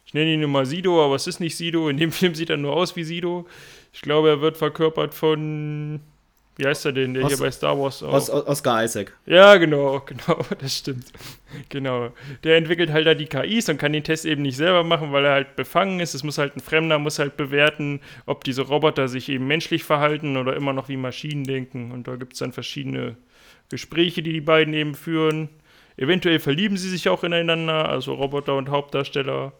ich 0.06 0.14
nenne 0.14 0.34
ihn 0.34 0.44
immer 0.44 0.66
Sido, 0.66 1.04
aber 1.04 1.16
es 1.16 1.26
ist 1.26 1.40
nicht 1.40 1.58
Sido. 1.58 1.90
In 1.90 1.98
dem 1.98 2.12
Film 2.12 2.36
sieht 2.36 2.50
er 2.50 2.58
nur 2.58 2.76
aus 2.76 2.96
wie 2.96 3.04
Sido. 3.04 3.48
Ich 3.94 4.02
glaube, 4.02 4.30
er 4.30 4.42
wird 4.42 4.58
verkörpert 4.58 5.14
von. 5.14 6.02
Wie 6.58 6.66
heißt 6.66 6.86
er 6.86 6.94
denn, 6.94 7.14
der 7.14 7.26
Os 7.26 7.34
hier 7.34 7.40
bei 7.40 7.52
Star 7.52 7.78
Wars 7.78 8.02
auch? 8.02 8.14
Os 8.14 8.30
Oscar 8.30 8.84
Isaac. 8.86 9.14
Ja, 9.26 9.58
genau, 9.58 10.00
genau, 10.06 10.40
das 10.60 10.78
stimmt. 10.78 11.06
genau. 11.68 12.14
Der 12.44 12.56
entwickelt 12.56 12.92
halt 12.92 13.06
da 13.06 13.14
die 13.14 13.26
KIs 13.26 13.68
und 13.68 13.78
kann 13.78 13.92
den 13.92 14.06
Test 14.06 14.26
eben 14.26 14.42
nicht 14.42 14.56
selber 14.56 14.84
machen, 14.84 15.12
weil 15.12 15.26
er 15.26 15.34
halt 15.34 15.56
befangen 15.58 16.00
ist. 16.00 16.14
Es 16.14 16.24
muss 16.24 16.38
halt 16.38 16.56
ein 16.56 16.62
Fremder, 16.62 16.98
muss 16.98 17.20
halt 17.20 17.36
bewerten, 17.36 18.00
ob 18.26 18.46
diese 18.46 18.62
Roboter 18.62 19.10
sich 19.10 19.28
eben 19.28 19.48
menschlich 19.48 19.84
verhalten 19.84 20.38
oder 20.38 20.56
immer 20.56 20.72
noch 20.72 20.88
wie 20.88 20.98
Maschinen 20.98 21.44
denken. 21.44 21.92
Und 21.92 22.08
da 22.08 22.16
gibt 22.16 22.34
es 22.34 22.40
dann 22.40 22.54
verschiedene 22.54 23.18
Gespräche, 23.70 24.24
die 24.24 24.32
die 24.32 24.42
beiden 24.42 24.74
eben 24.74 24.96
führen. 24.96 25.50
Eventuell 25.98 26.40
verlieben 26.40 26.78
sie 26.78 26.90
sich 26.90 27.10
auch 27.10 27.26
ineinander, 27.26 27.90
also 27.90 28.14
Roboter 28.14 28.56
und 28.56 28.70
Hauptdarsteller. 28.70 29.52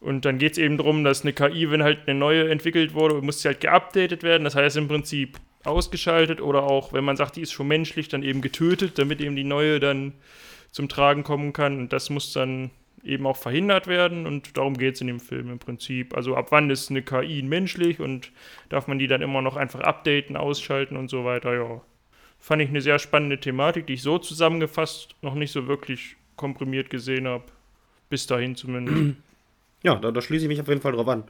Und 0.00 0.24
dann 0.24 0.38
geht 0.38 0.52
es 0.52 0.58
eben 0.58 0.76
darum, 0.76 1.04
dass 1.04 1.22
eine 1.22 1.32
KI, 1.32 1.70
wenn 1.70 1.82
halt 1.82 2.00
eine 2.06 2.18
neue 2.18 2.50
entwickelt 2.50 2.94
wurde, 2.94 3.22
muss 3.22 3.42
sie 3.42 3.48
halt 3.48 3.60
geupdatet 3.60 4.22
werden. 4.22 4.44
Das 4.44 4.54
heißt 4.54 4.76
im 4.76 4.88
Prinzip 4.88 5.38
ausgeschaltet 5.66 6.40
oder 6.40 6.64
auch, 6.64 6.92
wenn 6.92 7.04
man 7.04 7.16
sagt, 7.16 7.36
die 7.36 7.42
ist 7.42 7.52
schon 7.52 7.68
menschlich, 7.68 8.08
dann 8.08 8.22
eben 8.22 8.40
getötet, 8.40 8.98
damit 8.98 9.20
eben 9.20 9.36
die 9.36 9.44
neue 9.44 9.80
dann 9.80 10.12
zum 10.70 10.88
Tragen 10.88 11.22
kommen 11.22 11.52
kann. 11.52 11.78
Und 11.78 11.92
das 11.92 12.10
muss 12.10 12.32
dann 12.32 12.70
eben 13.06 13.26
auch 13.26 13.36
verhindert 13.36 13.86
werden 13.86 14.26
und 14.26 14.56
darum 14.56 14.76
geht 14.76 14.96
es 14.96 15.00
in 15.00 15.06
dem 15.06 15.20
Film 15.20 15.50
im 15.50 15.58
Prinzip. 15.58 16.16
Also 16.16 16.34
ab 16.34 16.48
wann 16.50 16.70
ist 16.70 16.90
eine 16.90 17.02
KI 17.02 17.42
menschlich 17.42 18.00
und 18.00 18.32
darf 18.68 18.88
man 18.88 18.98
die 18.98 19.06
dann 19.06 19.22
immer 19.22 19.42
noch 19.42 19.56
einfach 19.56 19.80
updaten, 19.80 20.36
ausschalten 20.36 20.96
und 20.96 21.08
so 21.08 21.24
weiter, 21.24 21.54
ja. 21.54 21.80
Fand 22.38 22.62
ich 22.62 22.68
eine 22.68 22.80
sehr 22.80 22.98
spannende 22.98 23.40
Thematik, 23.40 23.86
die 23.86 23.94
ich 23.94 24.02
so 24.02 24.18
zusammengefasst 24.18 25.14
noch 25.22 25.34
nicht 25.34 25.52
so 25.52 25.66
wirklich 25.66 26.16
komprimiert 26.36 26.90
gesehen 26.90 27.26
habe. 27.26 27.44
Bis 28.10 28.26
dahin 28.26 28.56
zumindest. 28.56 29.16
Ja, 29.82 29.94
da, 29.94 30.10
da 30.10 30.20
schließe 30.20 30.46
ich 30.46 30.48
mich 30.48 30.60
auf 30.60 30.66
jeden 30.66 30.80
Fall 30.80 30.92
drauf 30.92 31.06
an. 31.06 31.24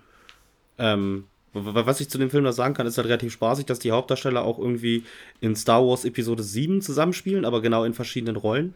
Ähm, 0.78 1.24
was 1.64 2.00
ich 2.00 2.08
zu 2.08 2.18
dem 2.18 2.30
Film 2.30 2.44
noch 2.44 2.52
sagen 2.52 2.74
kann, 2.74 2.86
ist 2.86 2.98
halt 2.98 3.08
relativ 3.08 3.32
spaßig, 3.32 3.66
dass 3.66 3.78
die 3.78 3.92
Hauptdarsteller 3.92 4.42
auch 4.42 4.58
irgendwie 4.58 5.04
in 5.40 5.56
Star 5.56 5.86
Wars 5.86 6.04
Episode 6.04 6.42
7 6.42 6.82
zusammenspielen, 6.82 7.44
aber 7.44 7.62
genau 7.62 7.84
in 7.84 7.94
verschiedenen 7.94 8.36
Rollen. 8.36 8.74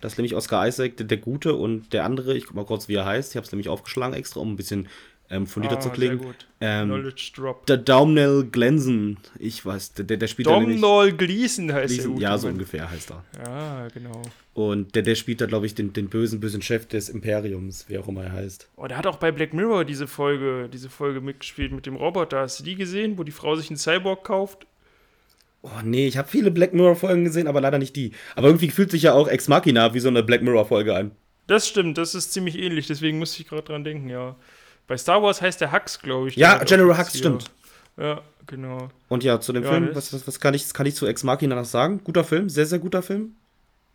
Das 0.00 0.12
ist 0.12 0.18
nämlich 0.18 0.34
Oscar 0.34 0.66
Isaac, 0.66 0.98
der, 0.98 1.06
der 1.06 1.16
Gute, 1.18 1.54
und 1.54 1.92
der 1.92 2.04
andere, 2.04 2.36
ich 2.36 2.46
guck 2.46 2.56
mal 2.56 2.66
kurz, 2.66 2.88
wie 2.88 2.94
er 2.94 3.06
heißt. 3.06 3.32
Ich 3.32 3.36
habe 3.36 3.46
es 3.46 3.52
nämlich 3.52 3.68
aufgeschlagen 3.68 4.14
extra, 4.14 4.40
um 4.40 4.52
ein 4.52 4.56
bisschen 4.56 4.88
ähm, 5.30 5.46
fundierter 5.46 5.78
ah, 5.78 5.80
zu 5.80 5.90
klingen. 5.90 6.18
Sehr 6.18 6.26
gut. 6.26 6.46
Ähm, 6.60 6.88
Knowledge 6.88 7.32
Drop. 7.34 7.66
Der 7.66 7.78
Daumnell 7.78 8.44
Glenson, 8.44 9.16
ich 9.38 9.64
weiß, 9.64 9.94
der, 9.94 10.16
der 10.16 10.26
spielt 10.26 10.46
Domhnall 10.46 11.12
Gleason 11.12 11.72
heißt 11.72 11.94
Gleason, 11.94 12.16
Ja, 12.18 12.36
so 12.38 12.48
ungefähr 12.48 12.90
heißt 12.90 13.10
er. 13.10 13.24
Ja, 13.44 13.88
genau. 13.88 14.22
Und 14.52 14.94
der, 14.94 15.02
der 15.02 15.14
spielt 15.14 15.40
da, 15.40 15.46
glaube 15.46 15.66
ich, 15.66 15.74
den, 15.74 15.92
den 15.92 16.08
bösen, 16.08 16.40
bösen 16.40 16.62
Chef 16.62 16.86
des 16.86 17.08
Imperiums, 17.08 17.86
wie 17.88 17.98
auch 17.98 18.06
immer 18.06 18.24
er 18.24 18.32
heißt. 18.32 18.68
Oh, 18.76 18.86
der 18.86 18.98
hat 18.98 19.06
auch 19.06 19.16
bei 19.16 19.32
Black 19.32 19.54
Mirror 19.54 19.84
diese 19.84 20.06
Folge, 20.06 20.68
diese 20.72 20.90
Folge 20.90 21.20
mitgespielt 21.20 21.72
mit 21.72 21.86
dem 21.86 21.96
Roboter. 21.96 22.40
Hast 22.40 22.60
du 22.60 22.64
die 22.64 22.76
gesehen, 22.76 23.18
wo 23.18 23.24
die 23.24 23.32
Frau 23.32 23.56
sich 23.56 23.70
einen 23.70 23.78
Cyborg 23.78 24.24
kauft? 24.24 24.66
Oh 25.62 25.80
nee, 25.82 26.06
ich 26.06 26.18
habe 26.18 26.28
viele 26.28 26.50
Black 26.50 26.74
Mirror-Folgen 26.74 27.24
gesehen, 27.24 27.48
aber 27.48 27.62
leider 27.62 27.78
nicht 27.78 27.96
die. 27.96 28.12
Aber 28.36 28.48
irgendwie 28.48 28.70
fühlt 28.70 28.90
sich 28.90 29.04
ja 29.04 29.14
auch 29.14 29.28
Ex 29.28 29.48
Machina 29.48 29.94
wie 29.94 30.00
so 30.00 30.08
eine 30.08 30.22
Black 30.22 30.42
Mirror-Folge 30.42 30.94
an. 30.94 31.12
Das 31.46 31.66
stimmt, 31.66 31.96
das 31.96 32.14
ist 32.14 32.32
ziemlich 32.32 32.58
ähnlich, 32.58 32.86
deswegen 32.86 33.18
musste 33.18 33.42
ich 33.42 33.48
gerade 33.48 33.62
dran 33.62 33.82
denken, 33.82 34.08
ja. 34.08 34.36
Bei 34.86 34.96
Star 34.96 35.22
Wars 35.22 35.40
heißt 35.40 35.60
der 35.60 35.72
Hux, 35.72 36.00
glaube 36.00 36.28
ich. 36.28 36.36
Ja, 36.36 36.62
General 36.64 36.98
Hux, 36.98 37.16
stimmt. 37.16 37.50
Ja, 37.96 38.22
genau. 38.46 38.88
Und 39.08 39.24
ja, 39.24 39.40
zu 39.40 39.52
dem 39.52 39.64
ja, 39.64 39.70
Film, 39.70 39.90
was, 39.94 40.12
was, 40.12 40.26
was, 40.26 40.40
kann 40.40 40.54
ich, 40.54 40.72
kann 40.72 40.86
ich 40.86 40.94
zu 40.94 41.06
Ex 41.06 41.22
Machina 41.22 41.54
noch 41.54 41.64
sagen? 41.64 42.00
Guter 42.04 42.24
Film, 42.24 42.48
sehr, 42.48 42.66
sehr 42.66 42.78
guter 42.78 43.02
Film. 43.02 43.34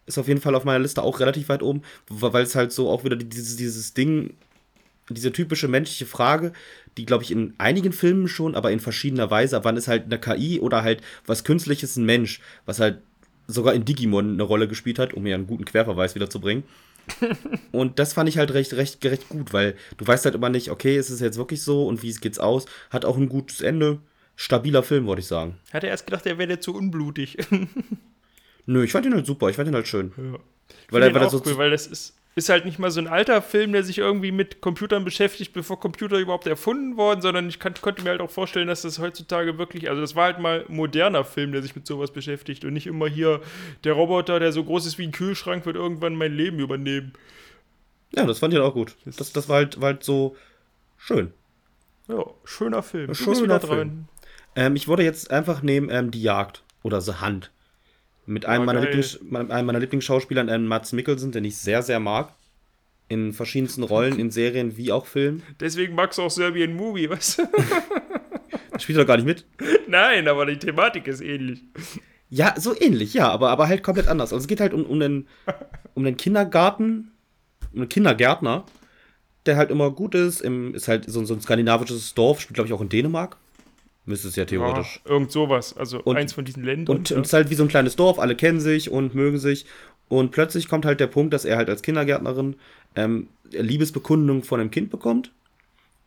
Ist 0.05 0.17
auf 0.17 0.27
jeden 0.27 0.41
Fall 0.41 0.55
auf 0.55 0.63
meiner 0.63 0.79
Liste 0.79 1.03
auch 1.03 1.19
relativ 1.19 1.49
weit 1.49 1.61
oben, 1.61 1.83
weil 2.07 2.43
es 2.43 2.55
halt 2.55 2.71
so 2.71 2.89
auch 2.89 3.03
wieder 3.03 3.15
dieses, 3.15 3.57
dieses 3.57 3.93
Ding, 3.93 4.33
diese 5.09 5.31
typische 5.31 5.67
menschliche 5.67 6.05
Frage, 6.05 6.53
die, 6.97 7.05
glaube 7.05 7.23
ich, 7.23 7.31
in 7.31 7.53
einigen 7.59 7.93
Filmen 7.93 8.27
schon, 8.27 8.55
aber 8.55 8.71
in 8.71 8.79
verschiedener 8.79 9.29
Weise, 9.29 9.63
wann 9.63 9.77
ist 9.77 9.87
halt 9.87 10.05
eine 10.05 10.19
KI 10.19 10.59
oder 10.59 10.81
halt 10.81 11.01
was 11.25 11.43
Künstliches 11.43 11.95
ein 11.97 12.05
Mensch, 12.05 12.41
was 12.65 12.79
halt 12.79 13.01
sogar 13.47 13.73
in 13.73 13.85
Digimon 13.85 14.33
eine 14.33 14.43
Rolle 14.43 14.67
gespielt 14.67 14.99
hat, 14.99 15.13
um 15.13 15.23
mir 15.23 15.35
einen 15.35 15.47
guten 15.47 15.65
Querverweis 15.65 16.15
wieder 16.15 16.29
zu 16.29 16.39
bringen. 16.39 16.63
Und 17.71 17.99
das 17.99 18.13
fand 18.13 18.29
ich 18.29 18.37
halt 18.37 18.53
recht, 18.53 18.73
recht, 18.73 19.03
recht 19.05 19.29
gut, 19.29 19.53
weil 19.53 19.75
du 19.97 20.05
weißt 20.05 20.25
halt 20.25 20.35
immer 20.35 20.49
nicht, 20.49 20.69
okay, 20.69 20.97
ist 20.97 21.09
es 21.09 21.19
jetzt 21.19 21.37
wirklich 21.37 21.61
so 21.61 21.87
und 21.87 22.03
wie 22.03 22.13
geht's 22.13 22.39
aus? 22.39 22.65
Hat 22.89 23.05
auch 23.05 23.17
ein 23.17 23.29
gutes 23.29 23.61
Ende. 23.61 23.99
Stabiler 24.35 24.83
Film, 24.83 25.05
würde 25.05 25.19
ich 25.19 25.27
sagen. 25.27 25.57
Hat 25.73 25.83
er 25.83 25.89
erst 25.89 26.05
gedacht, 26.05 26.25
er 26.25 26.37
wäre 26.37 26.59
zu 26.59 26.73
unblutig. 26.73 27.37
Nö, 28.65 28.83
ich 28.83 28.91
fand 28.91 29.05
ihn 29.05 29.13
halt 29.13 29.25
super, 29.25 29.49
ich 29.49 29.55
fand 29.57 29.67
ihn 29.67 29.75
halt 29.75 29.87
schön. 29.87 30.13
Ja. 30.15 30.39
Weil, 30.91 31.03
er, 31.03 31.13
weil, 31.13 31.23
auch 31.23 31.31
so 31.31 31.41
cool, 31.45 31.57
weil 31.57 31.71
das 31.71 31.87
ist, 31.87 32.15
ist 32.35 32.49
halt 32.49 32.65
nicht 32.65 32.79
mal 32.79 32.91
so 32.91 33.01
ein 33.01 33.07
alter 33.07 33.41
Film, 33.41 33.73
der 33.73 33.83
sich 33.83 33.97
irgendwie 33.97 34.31
mit 34.31 34.61
Computern 34.61 35.03
beschäftigt, 35.03 35.51
bevor 35.53 35.79
Computer 35.79 36.17
überhaupt 36.17 36.47
erfunden 36.47 36.95
wurden, 36.95 37.21
sondern 37.21 37.49
ich 37.49 37.59
kann, 37.59 37.73
konnte 37.81 38.03
mir 38.03 38.11
halt 38.11 38.21
auch 38.21 38.29
vorstellen, 38.29 38.67
dass 38.67 38.83
das 38.83 38.99
heutzutage 38.99 39.57
wirklich, 39.57 39.89
also 39.89 39.99
das 39.99 40.15
war 40.15 40.25
halt 40.25 40.39
mal 40.39 40.65
ein 40.67 40.75
moderner 40.75 41.23
Film, 41.25 41.51
der 41.51 41.61
sich 41.61 41.75
mit 41.75 41.87
sowas 41.87 42.11
beschäftigt 42.11 42.63
und 42.65 42.73
nicht 42.73 42.87
immer 42.87 43.07
hier 43.07 43.41
der 43.83 43.93
Roboter, 43.93 44.39
der 44.39 44.51
so 44.51 44.63
groß 44.63 44.85
ist 44.85 44.97
wie 44.97 45.07
ein 45.07 45.11
Kühlschrank, 45.11 45.65
wird 45.65 45.75
irgendwann 45.75 46.15
mein 46.15 46.33
Leben 46.33 46.59
übernehmen. 46.59 47.13
Ja, 48.15 48.25
das 48.25 48.39
fand 48.39 48.53
ich 48.53 48.59
halt 48.59 48.69
auch 48.69 48.73
gut. 48.73 48.95
Das, 49.05 49.33
das 49.33 49.49
war, 49.49 49.57
halt, 49.57 49.81
war 49.81 49.87
halt 49.87 50.03
so 50.03 50.35
schön. 50.97 51.33
Ja, 52.07 52.25
schöner 52.43 52.81
Film. 52.81 53.07
Du 53.07 53.13
schöner 53.15 53.59
Film. 53.59 54.07
Ähm, 54.55 54.75
ich 54.75 54.87
würde 54.87 55.03
jetzt 55.03 55.29
einfach 55.29 55.61
nehmen 55.61 55.89
ähm, 55.91 56.09
Die 56.11 56.21
Jagd 56.21 56.63
oder 56.81 57.01
The 57.01 57.13
Hand 57.13 57.51
Mit 58.29 58.45
einem, 58.45 58.65
meiner. 58.65 58.81
Lieblings, 58.81 59.19
einem 59.31 59.65
meiner 59.65 59.79
Lieblingsschauspieler, 59.79 60.41
einem 60.41 60.67
Mats 60.67 60.93
Mikkelsen, 60.93 61.31
den 61.31 61.45
ich 61.45 61.57
sehr, 61.57 61.81
sehr 61.81 61.99
mag. 61.99 62.35
In 63.07 63.33
verschiedensten 63.33 63.81
Rollen, 63.81 64.19
in 64.19 64.29
Serien 64.29 64.77
wie 64.77 64.91
auch 64.91 65.07
Filmen. 65.07 65.41
Deswegen 65.59 65.95
magst 65.95 66.19
du 66.19 66.21
auch 66.21 66.29
Serbian 66.29 66.75
Movie, 66.75 67.09
weißt 67.09 67.39
du? 67.39 67.43
Spielt 68.79 68.99
doch 68.99 69.07
gar 69.07 69.17
nicht 69.17 69.25
mit. 69.25 69.45
Nein, 69.87 70.27
aber 70.27 70.45
die 70.45 70.59
Thematik 70.59 71.07
ist 71.07 71.21
ähnlich. 71.21 71.63
Ja, 72.29 72.53
so 72.55 72.79
ähnlich, 72.79 73.15
ja, 73.15 73.29
aber, 73.31 73.49
aber 73.49 73.67
halt 73.67 73.81
komplett 73.81 74.07
anders. 74.07 74.31
Also 74.31 74.43
es 74.43 74.47
geht 74.47 74.59
halt 74.59 74.75
um, 74.75 74.85
um, 74.85 74.99
den, 74.99 75.27
um 75.95 76.03
den 76.03 76.15
Kindergarten, 76.15 77.11
um 77.73 77.79
einen 77.79 77.89
Kindergärtner, 77.89 78.63
der 79.47 79.57
halt 79.57 79.71
immer 79.71 79.89
gut 79.89 80.13
ist. 80.13 80.41
Im, 80.41 80.75
ist 80.75 80.87
halt 80.87 81.09
so, 81.09 81.25
so 81.25 81.33
ein 81.33 81.41
skandinavisches 81.41 82.13
Dorf, 82.13 82.41
spielt 82.41 82.53
glaube 82.53 82.67
ich 82.67 82.73
auch 82.73 82.81
in 82.81 82.89
Dänemark. 82.89 83.37
Müsste 84.09 84.27
es 84.27 84.35
ja 84.35 84.41
Ja, 84.41 84.47
theoretisch. 84.47 85.01
irgend 85.05 85.31
sowas. 85.31 85.77
Also 85.77 86.01
Und- 86.01 86.17
eins 86.17 86.33
von 86.33 86.43
diesen 86.43 86.63
Ländern. 86.63 86.97
Und 86.97 87.09
ja. 87.11 87.15
und 87.15 87.21
es 87.21 87.29
ist 87.29 87.33
halt 87.33 87.49
wie 87.51 87.55
so 87.55 87.63
ein 87.63 87.69
kleines 87.69 87.95
Dorf, 87.95 88.17
alle 88.17 88.35
kennen 88.35 88.59
sich 88.59 88.89
und 88.89 89.13
mögen 89.13 89.37
sich. 89.37 89.65
Und 90.07 90.31
plötzlich 90.31 90.67
kommt 90.67 90.85
halt 90.85 90.99
der 90.99 91.05
Punkt, 91.07 91.31
dass 91.33 91.45
er 91.45 91.57
halt 91.57 91.69
als 91.69 91.83
Kindergärtnerin 91.83 92.55
ähm, 92.95 93.27
Liebesbekundung 93.51 94.43
von 94.43 94.59
einem 94.59 94.71
Kind 94.71 94.89
bekommt. 94.89 95.31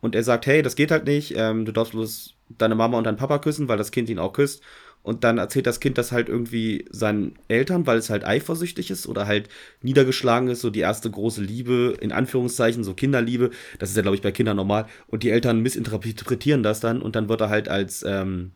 Und 0.01 0.15
er 0.15 0.23
sagt, 0.23 0.45
hey, 0.47 0.61
das 0.61 0.75
geht 0.75 0.91
halt 0.91 1.05
nicht, 1.05 1.33
ähm, 1.37 1.63
du 1.63 1.71
darfst 1.71 1.93
bloß 1.93 2.33
deine 2.57 2.75
Mama 2.75 2.97
und 2.97 3.05
deinen 3.05 3.15
Papa 3.15 3.39
küssen, 3.39 3.69
weil 3.69 3.77
das 3.77 3.91
Kind 3.91 4.09
ihn 4.09 4.19
auch 4.19 4.33
küsst. 4.33 4.61
Und 5.03 5.25
dann 5.25 5.37
erzählt 5.37 5.67
das 5.67 5.81
Kind 5.81 5.97
das 5.97 6.13
halt 6.13 6.29
irgendwie 6.29 6.85
seinen 6.89 7.35
Eltern, 7.49 7.85
weil 7.85 7.97
es 7.97 8.09
halt 8.09 8.23
eifersüchtig 8.25 8.89
ist 8.89 9.05
oder 9.05 9.27
halt 9.27 9.49
niedergeschlagen 9.81 10.47
ist, 10.47 10.61
so 10.61 10.69
die 10.69 10.79
erste 10.79 11.11
große 11.11 11.41
Liebe, 11.41 11.95
in 11.99 12.13
Anführungszeichen, 12.13 12.85
so 12.85 12.93
Kinderliebe. 12.93 13.51
Das 13.79 13.89
ist 13.89 13.97
ja, 13.97 14.01
glaube 14.01 14.15
ich, 14.15 14.21
bei 14.21 14.31
Kindern 14.31 14.55
normal. 14.55 14.87
Und 15.07 15.23
die 15.23 15.29
Eltern 15.29 15.61
missinterpretieren 15.61 16.63
das 16.63 16.79
dann 16.79 17.01
und 17.01 17.17
dann 17.17 17.27
wird 17.27 17.41
er 17.41 17.49
halt 17.49 17.67
als 17.67 18.03
ähm, 18.07 18.51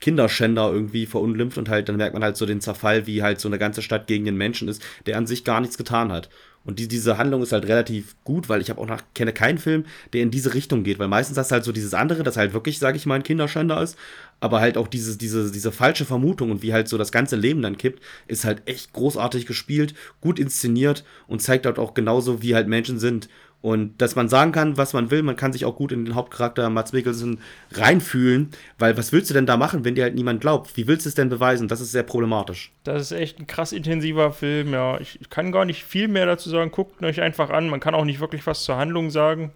Kinderschänder 0.00 0.70
irgendwie 0.72 1.06
verunglimpft 1.06 1.58
und 1.58 1.68
halt, 1.68 1.88
dann 1.88 1.96
merkt 1.96 2.14
man 2.14 2.24
halt 2.24 2.36
so 2.36 2.46
den 2.46 2.60
Zerfall, 2.60 3.06
wie 3.06 3.22
halt 3.22 3.40
so 3.40 3.48
eine 3.48 3.58
ganze 3.58 3.82
Stadt 3.82 4.06
gegen 4.06 4.24
den 4.24 4.36
Menschen 4.36 4.68
ist, 4.68 4.82
der 5.06 5.16
an 5.16 5.26
sich 5.26 5.44
gar 5.44 5.60
nichts 5.60 5.78
getan 5.78 6.12
hat. 6.12 6.28
Und 6.64 6.78
die, 6.78 6.86
diese 6.88 7.18
Handlung 7.18 7.42
ist 7.42 7.52
halt 7.52 7.66
relativ 7.66 8.14
gut, 8.24 8.48
weil 8.48 8.60
ich 8.60 8.70
habe 8.70 8.80
auch 8.80 8.86
noch, 8.86 9.00
kenne 9.14 9.32
keinen 9.32 9.58
Film, 9.58 9.84
der 10.12 10.22
in 10.22 10.30
diese 10.30 10.54
Richtung 10.54 10.84
geht, 10.84 10.98
weil 10.98 11.08
meistens 11.08 11.36
hast 11.36 11.50
du 11.50 11.54
halt 11.54 11.64
so 11.64 11.72
dieses 11.72 11.94
andere, 11.94 12.22
das 12.22 12.36
halt 12.36 12.52
wirklich, 12.52 12.78
sage 12.78 12.96
ich 12.96 13.06
mal, 13.06 13.16
ein 13.16 13.22
Kinderschänder 13.24 13.82
ist, 13.82 13.96
aber 14.40 14.60
halt 14.60 14.76
auch 14.76 14.88
dieses, 14.88 15.18
diese, 15.18 15.50
diese 15.50 15.72
falsche 15.72 16.04
Vermutung 16.04 16.50
und 16.50 16.62
wie 16.62 16.72
halt 16.72 16.88
so 16.88 16.98
das 16.98 17.12
ganze 17.12 17.36
Leben 17.36 17.62
dann 17.62 17.78
kippt, 17.78 18.02
ist 18.26 18.44
halt 18.44 18.62
echt 18.66 18.92
großartig 18.92 19.46
gespielt, 19.46 19.94
gut 20.20 20.38
inszeniert 20.38 21.04
und 21.26 21.42
zeigt 21.42 21.66
halt 21.66 21.78
auch 21.78 21.94
genauso, 21.94 22.42
wie 22.42 22.54
halt 22.54 22.68
Menschen 22.68 22.98
sind. 22.98 23.28
Und 23.62 24.02
dass 24.02 24.16
man 24.16 24.28
sagen 24.28 24.50
kann, 24.50 24.76
was 24.76 24.92
man 24.92 25.12
will, 25.12 25.22
man 25.22 25.36
kann 25.36 25.52
sich 25.52 25.64
auch 25.64 25.76
gut 25.76 25.92
in 25.92 26.04
den 26.04 26.16
Hauptcharakter 26.16 26.68
Mats 26.68 26.92
Mikkelsen 26.92 27.38
reinfühlen, 27.70 28.50
weil 28.76 28.96
was 28.96 29.12
willst 29.12 29.30
du 29.30 29.34
denn 29.34 29.46
da 29.46 29.56
machen, 29.56 29.84
wenn 29.84 29.94
dir 29.94 30.02
halt 30.02 30.16
niemand 30.16 30.40
glaubt? 30.40 30.76
Wie 30.76 30.88
willst 30.88 31.06
du 31.06 31.08
es 31.08 31.14
denn 31.14 31.28
beweisen? 31.28 31.68
Das 31.68 31.80
ist 31.80 31.92
sehr 31.92 32.02
problematisch. 32.02 32.72
Das 32.82 33.00
ist 33.00 33.12
echt 33.12 33.38
ein 33.38 33.46
krass 33.46 33.70
intensiver 33.70 34.32
Film, 34.32 34.72
ja. 34.72 35.00
Ich, 35.00 35.20
kann 35.30 35.52
gar 35.52 35.64
nicht 35.64 35.84
viel 35.84 36.08
mehr 36.08 36.26
dazu 36.26 36.50
sagen. 36.50 36.72
Guckt 36.72 37.02
euch 37.04 37.20
einfach 37.20 37.50
an. 37.50 37.70
Man 37.70 37.78
kann 37.78 37.94
auch 37.94 38.04
nicht 38.04 38.20
wirklich 38.20 38.44
was 38.48 38.64
zur 38.64 38.76
Handlung 38.76 39.10
sagen. 39.10 39.52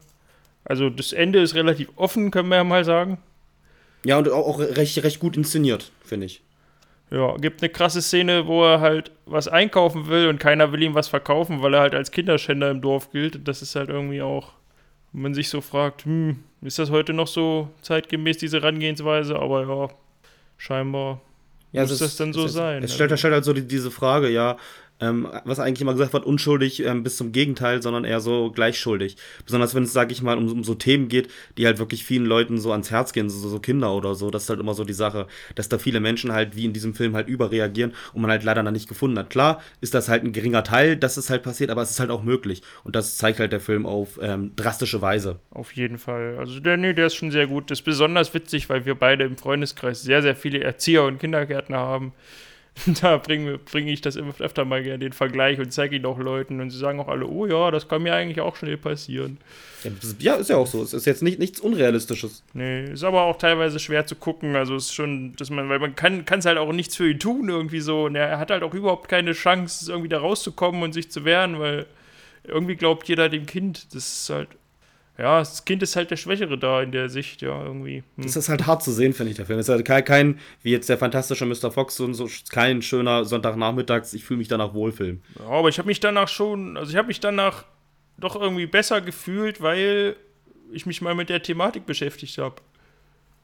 Also 0.64 0.88
das 0.88 1.12
Ende 1.12 1.40
ist 1.40 1.56
relativ 1.56 1.88
offen, 1.96 2.30
können 2.30 2.48
wir 2.48 2.56
ja 2.56 2.64
mal 2.64 2.84
sagen. 2.84 3.18
Ja, 4.04 4.18
und 4.18 4.30
auch, 4.30 4.46
auch 4.46 4.58
recht, 4.60 5.02
recht 5.02 5.18
gut 5.18 5.36
inszeniert, 5.36 5.90
finde 6.04 6.26
ich. 6.26 6.42
Ja, 7.10 7.36
gibt 7.36 7.62
eine 7.62 7.68
krasse 7.70 8.02
Szene, 8.02 8.46
wo 8.48 8.64
er 8.64 8.80
halt 8.80 9.12
was 9.26 9.46
einkaufen 9.46 10.08
will 10.08 10.26
und 10.28 10.40
keiner 10.40 10.72
will 10.72 10.82
ihm 10.82 10.94
was 10.94 11.06
verkaufen, 11.08 11.62
weil 11.62 11.74
er 11.74 11.80
halt 11.80 11.94
als 11.94 12.10
Kinderschänder 12.10 12.70
im 12.70 12.80
Dorf 12.80 13.10
gilt. 13.12 13.36
Und 13.36 13.46
das 13.48 13.62
ist 13.62 13.76
halt 13.76 13.88
irgendwie 13.90 14.22
auch, 14.22 14.52
wenn 15.12 15.22
man 15.22 15.34
sich 15.34 15.48
so 15.48 15.60
fragt, 15.60 16.04
hm, 16.04 16.40
ist 16.62 16.78
das 16.80 16.90
heute 16.90 17.12
noch 17.12 17.28
so 17.28 17.68
zeitgemäß, 17.82 18.38
diese 18.38 18.58
Herangehensweise? 18.60 19.38
Aber 19.38 19.62
ja, 19.68 19.88
scheinbar 20.58 21.20
Ja, 21.72 21.82
Muss 21.82 21.90
es 21.92 21.98
das 21.98 22.08
ist- 22.12 22.20
dann 22.20 22.32
so 22.32 22.46
es, 22.46 22.52
sein, 22.54 22.82
Es 22.82 22.94
stellt, 22.94 23.10
also? 23.12 23.20
stellt 23.20 23.34
halt 23.34 23.44
so 23.44 23.52
die, 23.52 23.66
diese 23.66 23.90
Frage, 23.90 24.28
ja, 24.30 24.56
ähm, 25.00 25.28
was 25.44 25.58
eigentlich 25.58 25.82
immer 25.82 25.92
gesagt 25.92 26.12
wird, 26.12 26.24
unschuldig 26.24 26.84
ähm, 26.84 27.02
bis 27.02 27.16
zum 27.16 27.32
Gegenteil, 27.32 27.82
sondern 27.82 28.04
eher 28.04 28.20
so 28.20 28.50
gleichschuldig. 28.50 29.16
Besonders 29.44 29.74
wenn 29.74 29.82
es, 29.82 29.92
sag 29.92 30.10
ich 30.10 30.22
mal, 30.22 30.38
um, 30.38 30.50
um 30.50 30.64
so 30.64 30.74
Themen 30.74 31.08
geht, 31.08 31.28
die 31.58 31.66
halt 31.66 31.78
wirklich 31.78 32.04
vielen 32.04 32.26
Leuten 32.26 32.58
so 32.58 32.72
ans 32.72 32.90
Herz 32.90 33.12
gehen, 33.12 33.28
so, 33.28 33.48
so 33.48 33.58
Kinder 33.58 33.94
oder 33.94 34.14
so. 34.14 34.30
Das 34.30 34.44
ist 34.44 34.50
halt 34.50 34.60
immer 34.60 34.74
so 34.74 34.84
die 34.84 34.92
Sache, 34.92 35.26
dass 35.54 35.68
da 35.68 35.78
viele 35.78 36.00
Menschen 36.00 36.32
halt 36.32 36.56
wie 36.56 36.64
in 36.64 36.72
diesem 36.72 36.94
Film 36.94 37.14
halt 37.14 37.28
überreagieren 37.28 37.92
und 38.14 38.22
man 38.22 38.30
halt 38.30 38.44
leider 38.44 38.62
noch 38.62 38.70
nicht 38.70 38.88
gefunden 38.88 39.18
hat. 39.18 39.30
Klar 39.30 39.60
ist 39.80 39.94
das 39.94 40.08
halt 40.08 40.24
ein 40.24 40.32
geringer 40.32 40.64
Teil, 40.64 40.96
dass 40.96 41.16
es 41.16 41.30
halt 41.30 41.42
passiert, 41.42 41.70
aber 41.70 41.82
es 41.82 41.90
ist 41.90 42.00
halt 42.00 42.10
auch 42.10 42.22
möglich. 42.22 42.62
Und 42.84 42.96
das 42.96 43.16
zeigt 43.16 43.38
halt 43.38 43.52
der 43.52 43.60
Film 43.60 43.86
auf 43.86 44.18
ähm, 44.22 44.52
drastische 44.56 45.02
Weise. 45.02 45.40
Auf 45.50 45.72
jeden 45.72 45.98
Fall. 45.98 46.36
Also 46.38 46.60
der, 46.60 46.76
nee, 46.76 46.92
der 46.92 47.06
ist 47.06 47.14
schon 47.14 47.30
sehr 47.30 47.46
gut. 47.46 47.70
Das 47.70 47.80
ist 47.80 47.84
besonders 47.84 48.32
witzig, 48.34 48.68
weil 48.68 48.86
wir 48.86 48.94
beide 48.94 49.24
im 49.24 49.36
Freundeskreis 49.36 50.02
sehr, 50.02 50.22
sehr 50.22 50.36
viele 50.36 50.60
Erzieher 50.60 51.04
und 51.04 51.18
Kindergärtner 51.18 51.78
haben. 51.78 52.12
Da 53.00 53.16
bringe 53.16 53.58
bring 53.58 53.88
ich 53.88 54.00
das 54.00 54.16
immer 54.16 54.34
öfter 54.38 54.64
mal 54.64 54.82
gerne 54.82 54.98
den 54.98 55.12
Vergleich 55.12 55.58
und 55.58 55.72
zeige 55.72 55.96
ihn 55.96 56.04
auch 56.04 56.18
Leuten 56.18 56.60
und 56.60 56.70
sie 56.70 56.78
sagen 56.78 57.00
auch 57.00 57.08
alle, 57.08 57.26
oh 57.26 57.46
ja, 57.46 57.70
das 57.70 57.88
kann 57.88 58.02
mir 58.02 58.14
eigentlich 58.14 58.40
auch 58.40 58.56
schnell 58.56 58.76
passieren. 58.76 59.38
Ja, 59.82 59.90
das 59.90 60.10
ist, 60.10 60.22
ja, 60.22 60.34
ist 60.34 60.50
ja 60.50 60.56
auch 60.56 60.66
so. 60.66 60.82
Es 60.82 60.92
ist 60.92 61.06
jetzt 61.06 61.22
nicht, 61.22 61.38
nichts 61.38 61.60
Unrealistisches. 61.60 62.42
Nee, 62.52 62.84
ist 62.84 63.04
aber 63.04 63.22
auch 63.22 63.38
teilweise 63.38 63.78
schwer 63.78 64.06
zu 64.06 64.16
gucken. 64.16 64.56
Also 64.56 64.76
ist 64.76 64.94
schon, 64.94 65.34
dass 65.36 65.50
man, 65.50 65.68
weil 65.68 65.78
man 65.78 65.94
kann 65.94 66.24
es 66.28 66.44
halt 66.44 66.58
auch 66.58 66.72
nichts 66.72 66.96
für 66.96 67.10
ihn 67.10 67.18
tun 67.18 67.48
irgendwie 67.48 67.80
so. 67.80 68.04
Und 68.04 68.14
er 68.14 68.38
hat 68.38 68.50
halt 68.50 68.62
auch 68.62 68.74
überhaupt 68.74 69.08
keine 69.08 69.32
Chance, 69.32 69.90
irgendwie 69.90 70.08
da 70.08 70.18
rauszukommen 70.18 70.82
und 70.82 70.92
sich 70.92 71.10
zu 71.10 71.24
wehren, 71.24 71.58
weil 71.58 71.86
irgendwie 72.44 72.76
glaubt 72.76 73.08
jeder 73.08 73.28
dem 73.28 73.46
Kind. 73.46 73.94
Das 73.94 74.06
ist 74.06 74.30
halt, 74.30 74.48
ja, 75.18 75.38
das 75.38 75.64
Kind 75.64 75.82
ist 75.82 75.96
halt 75.96 76.10
der 76.10 76.16
Schwächere 76.16 76.58
da 76.58 76.82
in 76.82 76.92
der 76.92 77.08
Sicht, 77.08 77.40
ja, 77.40 77.64
irgendwie. 77.64 78.02
Hm. 78.16 78.24
Das 78.24 78.36
ist 78.36 78.48
halt 78.48 78.66
hart 78.66 78.82
zu 78.82 78.92
sehen, 78.92 79.14
finde 79.14 79.30
ich, 79.30 79.36
der 79.36 79.46
Film. 79.46 79.58
Es 79.58 79.68
ist 79.68 79.72
halt 79.74 79.84
kein, 79.84 80.04
kein, 80.04 80.40
wie 80.62 80.72
jetzt 80.72 80.88
der 80.88 80.98
fantastische 80.98 81.46
Mr. 81.46 81.70
Fox, 81.70 81.96
so, 81.96 82.12
so 82.12 82.28
kein 82.50 82.82
schöner 82.82 83.24
Sonntagnachmittags, 83.24 84.12
ich 84.12 84.24
fühle 84.24 84.38
mich 84.38 84.48
danach 84.48 84.74
wohlfilm. 84.74 85.22
Ja, 85.38 85.46
aber 85.46 85.68
ich 85.68 85.78
habe 85.78 85.86
mich 85.86 86.00
danach 86.00 86.28
schon, 86.28 86.76
also 86.76 86.90
ich 86.90 86.96
habe 86.96 87.08
mich 87.08 87.20
danach 87.20 87.64
doch 88.18 88.36
irgendwie 88.36 88.66
besser 88.66 89.00
gefühlt, 89.00 89.62
weil 89.62 90.16
ich 90.72 90.84
mich 90.84 91.00
mal 91.00 91.14
mit 91.14 91.28
der 91.28 91.42
Thematik 91.42 91.86
beschäftigt 91.86 92.36
habe. 92.38 92.56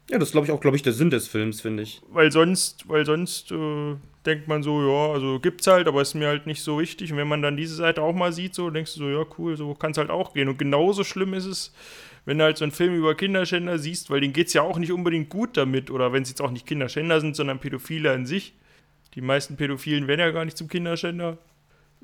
Ja, 0.09 0.19
das 0.19 0.29
ist, 0.29 0.31
glaube 0.33 0.45
ich, 0.45 0.51
auch, 0.51 0.59
glaube 0.59 0.75
ich, 0.75 0.83
der 0.83 0.93
Sinn 0.93 1.09
des 1.09 1.27
Films, 1.27 1.61
finde 1.61 1.83
ich. 1.83 2.01
Weil 2.09 2.31
sonst, 2.31 2.87
weil 2.89 3.05
sonst 3.05 3.51
äh, 3.51 3.95
denkt 4.25 4.47
man 4.47 4.63
so, 4.63 4.81
ja, 4.81 5.13
also 5.13 5.39
gibt's 5.39 5.67
halt, 5.67 5.87
aber 5.87 6.01
ist 6.01 6.13
mir 6.13 6.27
halt 6.27 6.45
nicht 6.47 6.61
so 6.61 6.79
wichtig. 6.79 7.11
Und 7.11 7.17
wenn 7.17 7.27
man 7.27 7.41
dann 7.41 7.57
diese 7.57 7.75
Seite 7.75 8.01
auch 8.01 8.13
mal 8.13 8.31
sieht, 8.33 8.55
so 8.55 8.69
denkst 8.69 8.93
du 8.95 8.99
so, 8.99 9.09
ja, 9.09 9.25
cool, 9.37 9.57
so 9.57 9.73
kann 9.75 9.91
es 9.91 9.97
halt 9.97 10.09
auch 10.09 10.33
gehen. 10.33 10.47
Und 10.49 10.57
genauso 10.57 11.03
schlimm 11.03 11.33
ist 11.33 11.45
es, 11.45 11.73
wenn 12.25 12.37
du 12.37 12.43
halt 12.45 12.57
so 12.57 12.65
einen 12.65 12.71
Film 12.71 12.95
über 12.95 13.15
Kinderschänder 13.15 13.77
siehst, 13.77 14.09
weil 14.09 14.21
denen 14.21 14.33
geht's 14.33 14.53
ja 14.53 14.61
auch 14.61 14.77
nicht 14.77 14.91
unbedingt 14.91 15.29
gut 15.29 15.57
damit. 15.57 15.91
Oder 15.91 16.13
wenn 16.13 16.23
es 16.23 16.29
jetzt 16.29 16.41
auch 16.41 16.51
nicht 16.51 16.65
Kinderschänder 16.65 17.19
sind, 17.21 17.35
sondern 17.35 17.59
Pädophile 17.59 18.11
an 18.11 18.25
sich. 18.25 18.53
Die 19.15 19.21
meisten 19.21 19.57
Pädophilen 19.57 20.07
werden 20.07 20.21
ja 20.21 20.31
gar 20.31 20.45
nicht 20.45 20.57
zum 20.57 20.67
Kinderschänder. 20.69 21.37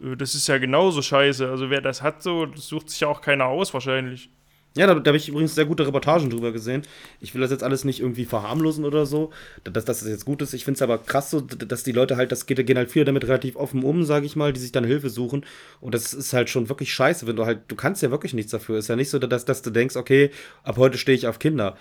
Äh, 0.04 0.16
Das 0.18 0.36
ist 0.36 0.48
ja 0.48 0.58
genauso 0.58 1.02
scheiße. 1.02 1.50
Also 1.50 1.70
wer 1.70 1.82
das 1.82 2.02
hat, 2.02 2.22
so, 2.22 2.46
das 2.46 2.68
sucht 2.68 2.90
sich 2.90 3.00
ja 3.02 3.08
auch 3.08 3.22
keiner 3.22 3.46
aus 3.46 3.74
wahrscheinlich. 3.74 4.30
Ja, 4.78 4.86
da, 4.86 4.94
da 4.94 5.10
habe 5.10 5.18
ich 5.18 5.28
übrigens 5.28 5.56
sehr 5.56 5.66
gute 5.66 5.86
Reportagen 5.86 6.30
drüber 6.30 6.52
gesehen. 6.52 6.84
Ich 7.20 7.34
will 7.34 7.42
das 7.42 7.50
jetzt 7.50 7.64
alles 7.64 7.86
nicht 7.86 8.02
irgendwie 8.02 8.26
verharmlosen 8.26 8.86
oder 8.86 9.06
so, 9.08 9.32
dass, 9.64 9.84
dass 9.84 10.00
das 10.00 10.08
jetzt 10.08 10.26
gut 10.26 10.42
ist. 10.44 10.54
Ich 10.54 10.64
finde 10.64 10.78
es 10.78 10.82
aber 10.84 11.00
krass 11.00 11.32
so, 11.32 11.42
dass 11.42 11.84
die 11.84 11.92
Leute 11.92 12.18
halt, 12.18 12.32
das 12.32 12.46
geht, 12.46 12.64
gehen 12.66 12.78
halt 12.78 12.92
viele 12.92 13.06
damit 13.06 13.26
relativ 13.26 13.56
offen 13.56 13.84
um, 13.84 14.04
sage 14.04 14.28
ich 14.28 14.36
mal, 14.36 14.54
die 14.54 14.60
sich 14.60 14.72
dann 14.72 14.84
Hilfe 14.84 15.10
suchen. 15.10 15.44
Und 15.82 15.96
das 15.96 16.14
ist 16.14 16.34
halt 16.34 16.50
schon 16.50 16.70
wirklich 16.70 16.94
scheiße, 16.94 17.26
wenn 17.26 17.36
du 17.36 17.46
halt, 17.46 17.62
du 17.68 17.76
kannst 17.76 18.04
ja 18.04 18.12
wirklich 18.12 18.34
nichts 18.34 18.52
dafür. 18.52 18.78
Ist 18.78 18.90
ja 18.90 18.96
nicht 18.96 19.10
so, 19.10 19.18
dass, 19.18 19.44
dass 19.44 19.64
du 19.64 19.72
denkst, 19.72 19.96
okay, 19.96 20.30
ab 20.64 20.78
heute 20.78 21.00
stehe 21.00 21.18
ich 21.18 21.28
auf 21.28 21.40
Kinder. 21.40 21.76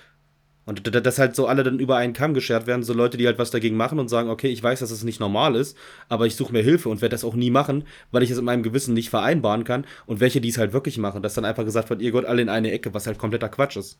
Und 0.69 0.95
dass 0.95 1.19
halt 1.19 1.35
so 1.35 1.47
alle 1.47 1.63
dann 1.63 1.79
über 1.79 1.97
einen 1.97 2.13
Kamm 2.13 2.35
geschert 2.35 2.67
werden, 2.67 2.83
so 2.83 2.93
Leute, 2.93 3.17
die 3.17 3.27
halt 3.27 3.39
was 3.39 3.51
dagegen 3.51 3.79
machen 3.79 3.99
und 3.99 4.09
sagen, 4.09 4.29
okay, 4.29 4.49
ich 4.49 4.63
weiß, 4.63 4.81
dass 4.81 4.91
es 4.91 5.03
nicht 5.03 5.19
normal 5.19 5.57
ist, 5.57 5.75
aber 6.11 6.27
ich 6.27 6.37
suche 6.37 6.53
mir 6.53 6.63
Hilfe 6.63 6.91
und 6.91 7.01
werde 7.01 7.15
das 7.15 7.25
auch 7.25 7.35
nie 7.35 7.51
machen, 7.51 7.85
weil 8.13 8.23
ich 8.23 8.31
es 8.31 8.37
in 8.37 8.45
meinem 8.45 8.63
Gewissen 8.63 8.93
nicht 8.93 9.09
vereinbaren 9.09 9.65
kann. 9.65 9.87
Und 10.05 10.21
welche, 10.21 10.43
die 10.43 10.51
es 10.51 10.59
halt 10.59 10.75
wirklich 10.75 10.99
machen, 10.99 11.23
dass 11.23 11.33
dann 11.33 11.47
einfach 11.47 11.65
gesagt 11.65 11.89
wird, 11.89 12.03
ihr 12.03 12.11
Gott 12.11 12.27
alle 12.27 12.43
in 12.43 12.51
eine 12.51 12.71
Ecke, 12.71 12.93
was 12.93 13.07
halt 13.07 13.17
kompletter 13.17 13.49
Quatsch 13.49 13.79
ist. 13.79 13.99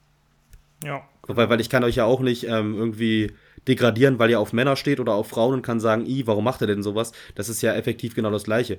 Ja. 0.85 1.09
Weil, 1.27 1.49
weil 1.49 1.63
ich 1.63 1.71
kann 1.71 1.85
euch 1.85 1.97
ja 1.97 2.05
auch 2.05 2.21
nicht 2.21 2.45
ähm, 2.45 2.75
irgendwie 2.75 3.33
degradieren, 3.67 4.19
weil 4.19 4.29
ihr 4.29 4.39
auf 4.39 4.53
Männer 4.53 4.77
steht 4.77 5.01
oder 5.01 5.15
auf 5.15 5.29
Frauen 5.29 5.55
und 5.55 5.63
kann 5.63 5.81
sagen, 5.81 6.05
i, 6.05 6.27
warum 6.27 6.45
macht 6.45 6.61
er 6.61 6.67
denn 6.67 6.83
sowas? 6.83 7.13
Das 7.35 7.49
ist 7.49 7.63
ja 7.63 7.73
effektiv 7.73 8.15
genau 8.15 8.31
das 8.31 8.45
Gleiche. 8.45 8.77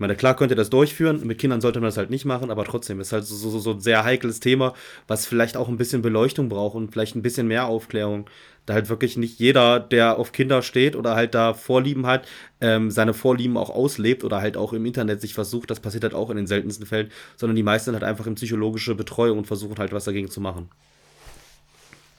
Ich 0.00 0.02
meine, 0.02 0.16
klar 0.16 0.34
könnt 0.34 0.50
ihr 0.50 0.56
das 0.56 0.70
durchführen, 0.70 1.26
mit 1.26 1.36
Kindern 1.36 1.60
sollte 1.60 1.78
man 1.78 1.88
das 1.88 1.98
halt 1.98 2.08
nicht 2.08 2.24
machen, 2.24 2.50
aber 2.50 2.64
trotzdem 2.64 3.00
ist 3.00 3.12
halt 3.12 3.26
so, 3.26 3.36
so, 3.36 3.58
so 3.58 3.72
ein 3.72 3.80
sehr 3.80 4.02
heikles 4.02 4.40
Thema, 4.40 4.72
was 5.06 5.26
vielleicht 5.26 5.58
auch 5.58 5.68
ein 5.68 5.76
bisschen 5.76 6.00
Beleuchtung 6.00 6.48
braucht 6.48 6.74
und 6.74 6.90
vielleicht 6.90 7.16
ein 7.16 7.20
bisschen 7.20 7.46
mehr 7.46 7.66
Aufklärung. 7.66 8.24
Da 8.64 8.72
halt 8.72 8.88
wirklich 8.88 9.18
nicht 9.18 9.38
jeder, 9.38 9.78
der 9.78 10.18
auf 10.18 10.32
Kinder 10.32 10.62
steht 10.62 10.96
oder 10.96 11.16
halt 11.16 11.34
da 11.34 11.52
Vorlieben 11.52 12.06
hat, 12.06 12.26
ähm, 12.62 12.90
seine 12.90 13.12
Vorlieben 13.12 13.58
auch 13.58 13.68
auslebt 13.68 14.24
oder 14.24 14.40
halt 14.40 14.56
auch 14.56 14.72
im 14.72 14.86
Internet 14.86 15.20
sich 15.20 15.34
versucht, 15.34 15.70
das 15.70 15.80
passiert 15.80 16.04
halt 16.04 16.14
auch 16.14 16.30
in 16.30 16.38
den 16.38 16.46
seltensten 16.46 16.86
Fällen, 16.86 17.10
sondern 17.36 17.56
die 17.56 17.62
meisten 17.62 17.92
halt 17.92 18.02
einfach 18.02 18.26
in 18.26 18.36
psychologische 18.36 18.94
Betreuung 18.94 19.36
und 19.36 19.48
versuchen 19.48 19.76
halt 19.76 19.92
was 19.92 20.04
dagegen 20.04 20.30
zu 20.30 20.40
machen. 20.40 20.70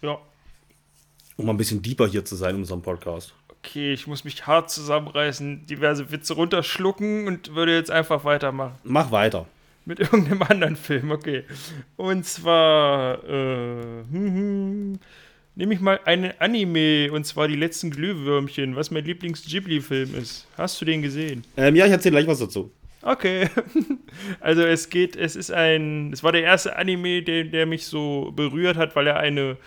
Ja. 0.03 0.19
Um 1.35 1.47
mal 1.47 1.53
ein 1.53 1.57
bisschen 1.57 1.81
deeper 1.81 2.05
hier 2.05 2.23
zu 2.23 2.35
sein 2.35 2.53
in 2.53 2.61
unserem 2.61 2.83
Podcast. 2.83 3.33
Okay, 3.63 3.93
ich 3.93 4.07
muss 4.07 4.23
mich 4.23 4.47
hart 4.47 4.71
zusammenreißen, 4.71 5.67
diverse 5.67 6.11
Witze 6.11 6.33
runterschlucken 6.33 7.27
und 7.27 7.53
würde 7.53 7.75
jetzt 7.75 7.91
einfach 7.91 8.25
weitermachen. 8.25 8.73
Mach 8.83 9.11
weiter. 9.11 9.45
Mit 9.85 9.99
irgendeinem 9.99 10.41
anderen 10.41 10.75
Film, 10.75 11.11
okay. 11.11 11.43
Und 11.95 12.25
zwar, 12.25 13.23
äh, 13.23 14.03
hm, 14.11 14.35
hm, 14.35 14.99
nehme 15.55 15.73
ich 15.75 15.79
mal 15.79 15.99
einen 16.05 16.33
Anime 16.39 17.11
und 17.11 17.25
zwar 17.25 17.47
die 17.47 17.55
letzten 17.55 17.91
Glühwürmchen, 17.91 18.75
was 18.75 18.89
mein 18.89 19.05
Lieblings-Ghibli-Film 19.05 20.15
ist. 20.15 20.47
Hast 20.57 20.81
du 20.81 20.85
den 20.85 21.03
gesehen? 21.03 21.43
Ähm, 21.55 21.75
ja, 21.75 21.85
ich 21.85 21.91
erzähle 21.91 22.13
gleich 22.13 22.27
was 22.27 22.39
dazu. 22.39 22.71
Okay. 23.01 23.47
Also 24.39 24.61
es 24.63 24.89
geht, 24.89 25.15
es 25.15 25.35
ist 25.35 25.51
ein, 25.51 26.11
es 26.11 26.23
war 26.23 26.31
der 26.31 26.43
erste 26.43 26.75
Anime, 26.75 27.23
der, 27.23 27.45
der 27.45 27.65
mich 27.65 27.85
so 27.85 28.31
berührt 28.35 28.75
hat, 28.75 28.95
weil 28.95 29.07
er 29.07 29.17
eine, 29.17 29.57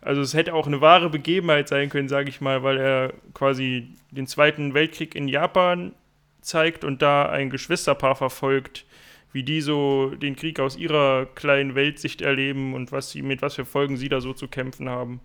also 0.00 0.20
es 0.20 0.34
hätte 0.34 0.54
auch 0.54 0.66
eine 0.66 0.80
wahre 0.80 1.10
Begebenheit 1.10 1.68
sein 1.68 1.88
können, 1.88 2.08
sage 2.08 2.28
ich 2.28 2.40
mal, 2.40 2.62
weil 2.62 2.78
er 2.78 3.12
quasi 3.34 3.88
den 4.10 4.26
Zweiten 4.26 4.74
Weltkrieg 4.74 5.14
in 5.14 5.28
Japan 5.28 5.92
zeigt 6.40 6.84
und 6.84 7.02
da 7.02 7.28
ein 7.28 7.50
Geschwisterpaar 7.50 8.14
verfolgt, 8.14 8.86
wie 9.32 9.42
die 9.42 9.60
so 9.60 10.10
den 10.10 10.36
Krieg 10.36 10.60
aus 10.60 10.76
ihrer 10.76 11.26
kleinen 11.26 11.74
Weltsicht 11.74 12.22
erleben 12.22 12.74
und 12.74 12.92
was 12.92 13.10
sie, 13.10 13.22
mit 13.22 13.42
was 13.42 13.56
für 13.56 13.64
Folgen 13.64 13.96
sie 13.96 14.08
da 14.08 14.20
so 14.20 14.32
zu 14.32 14.48
kämpfen 14.48 14.88
haben. 14.88 15.20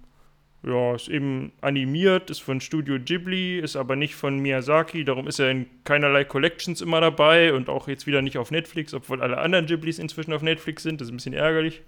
Ja, 0.65 0.95
ist 0.95 1.09
eben 1.09 1.51
animiert, 1.59 2.29
ist 2.29 2.39
von 2.39 2.61
Studio 2.61 2.97
Ghibli, 2.97 3.59
ist 3.59 3.75
aber 3.75 3.97
nicht 3.97 4.15
von 4.15 4.39
Miyazaki, 4.39 5.03
darum 5.03 5.27
ist 5.27 5.39
er 5.39 5.51
in 5.51 5.65
keinerlei 5.83 6.23
Collections 6.23 6.79
immer 6.79 7.01
dabei 7.01 7.53
und 7.53 7.67
auch 7.67 7.89
jetzt 7.89 8.07
wieder 8.07 8.21
nicht 8.21 8.37
auf 8.37 8.49
Netflix, 8.49 8.93
obwohl 8.93 9.21
alle 9.21 9.37
anderen 9.37 9.65
Ghiblis 9.65 9.99
inzwischen 9.99 10.31
auf 10.31 10.41
Netflix 10.41 10.83
sind, 10.83 11.01
das 11.01 11.07
ist 11.07 11.13
ein 11.13 11.17
bisschen 11.17 11.33
ärgerlich. 11.33 11.81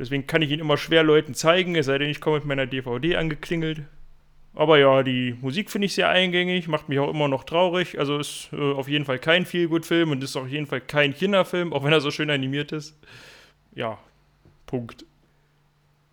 Deswegen 0.00 0.26
kann 0.26 0.40
ich 0.40 0.50
ihn 0.50 0.60
immer 0.60 0.78
schwer 0.78 1.02
Leuten 1.02 1.34
zeigen, 1.34 1.76
es 1.76 1.84
sei 1.84 1.98
denn, 1.98 2.08
ich 2.08 2.22
komme 2.22 2.36
mit 2.36 2.46
meiner 2.46 2.66
DVD 2.66 3.16
angeklingelt. 3.16 3.82
Aber 4.54 4.78
ja, 4.78 5.02
die 5.02 5.36
Musik 5.42 5.70
finde 5.70 5.86
ich 5.86 5.94
sehr 5.94 6.08
eingängig, 6.08 6.68
macht 6.68 6.88
mich 6.88 6.98
auch 6.98 7.10
immer 7.10 7.28
noch 7.28 7.44
traurig. 7.44 7.98
Also 7.98 8.18
ist 8.18 8.48
äh, 8.52 8.72
auf 8.72 8.88
jeden 8.88 9.04
Fall 9.04 9.18
kein 9.18 9.44
Feelgood-Film 9.44 10.10
und 10.10 10.24
ist 10.24 10.36
auf 10.36 10.48
jeden 10.48 10.66
Fall 10.66 10.80
kein 10.80 11.14
Kinderfilm, 11.14 11.74
auch 11.74 11.84
wenn 11.84 11.92
er 11.92 12.00
so 12.00 12.10
schön 12.10 12.30
animiert 12.30 12.72
ist. 12.72 12.98
Ja, 13.74 13.98
Punkt. 14.64 15.04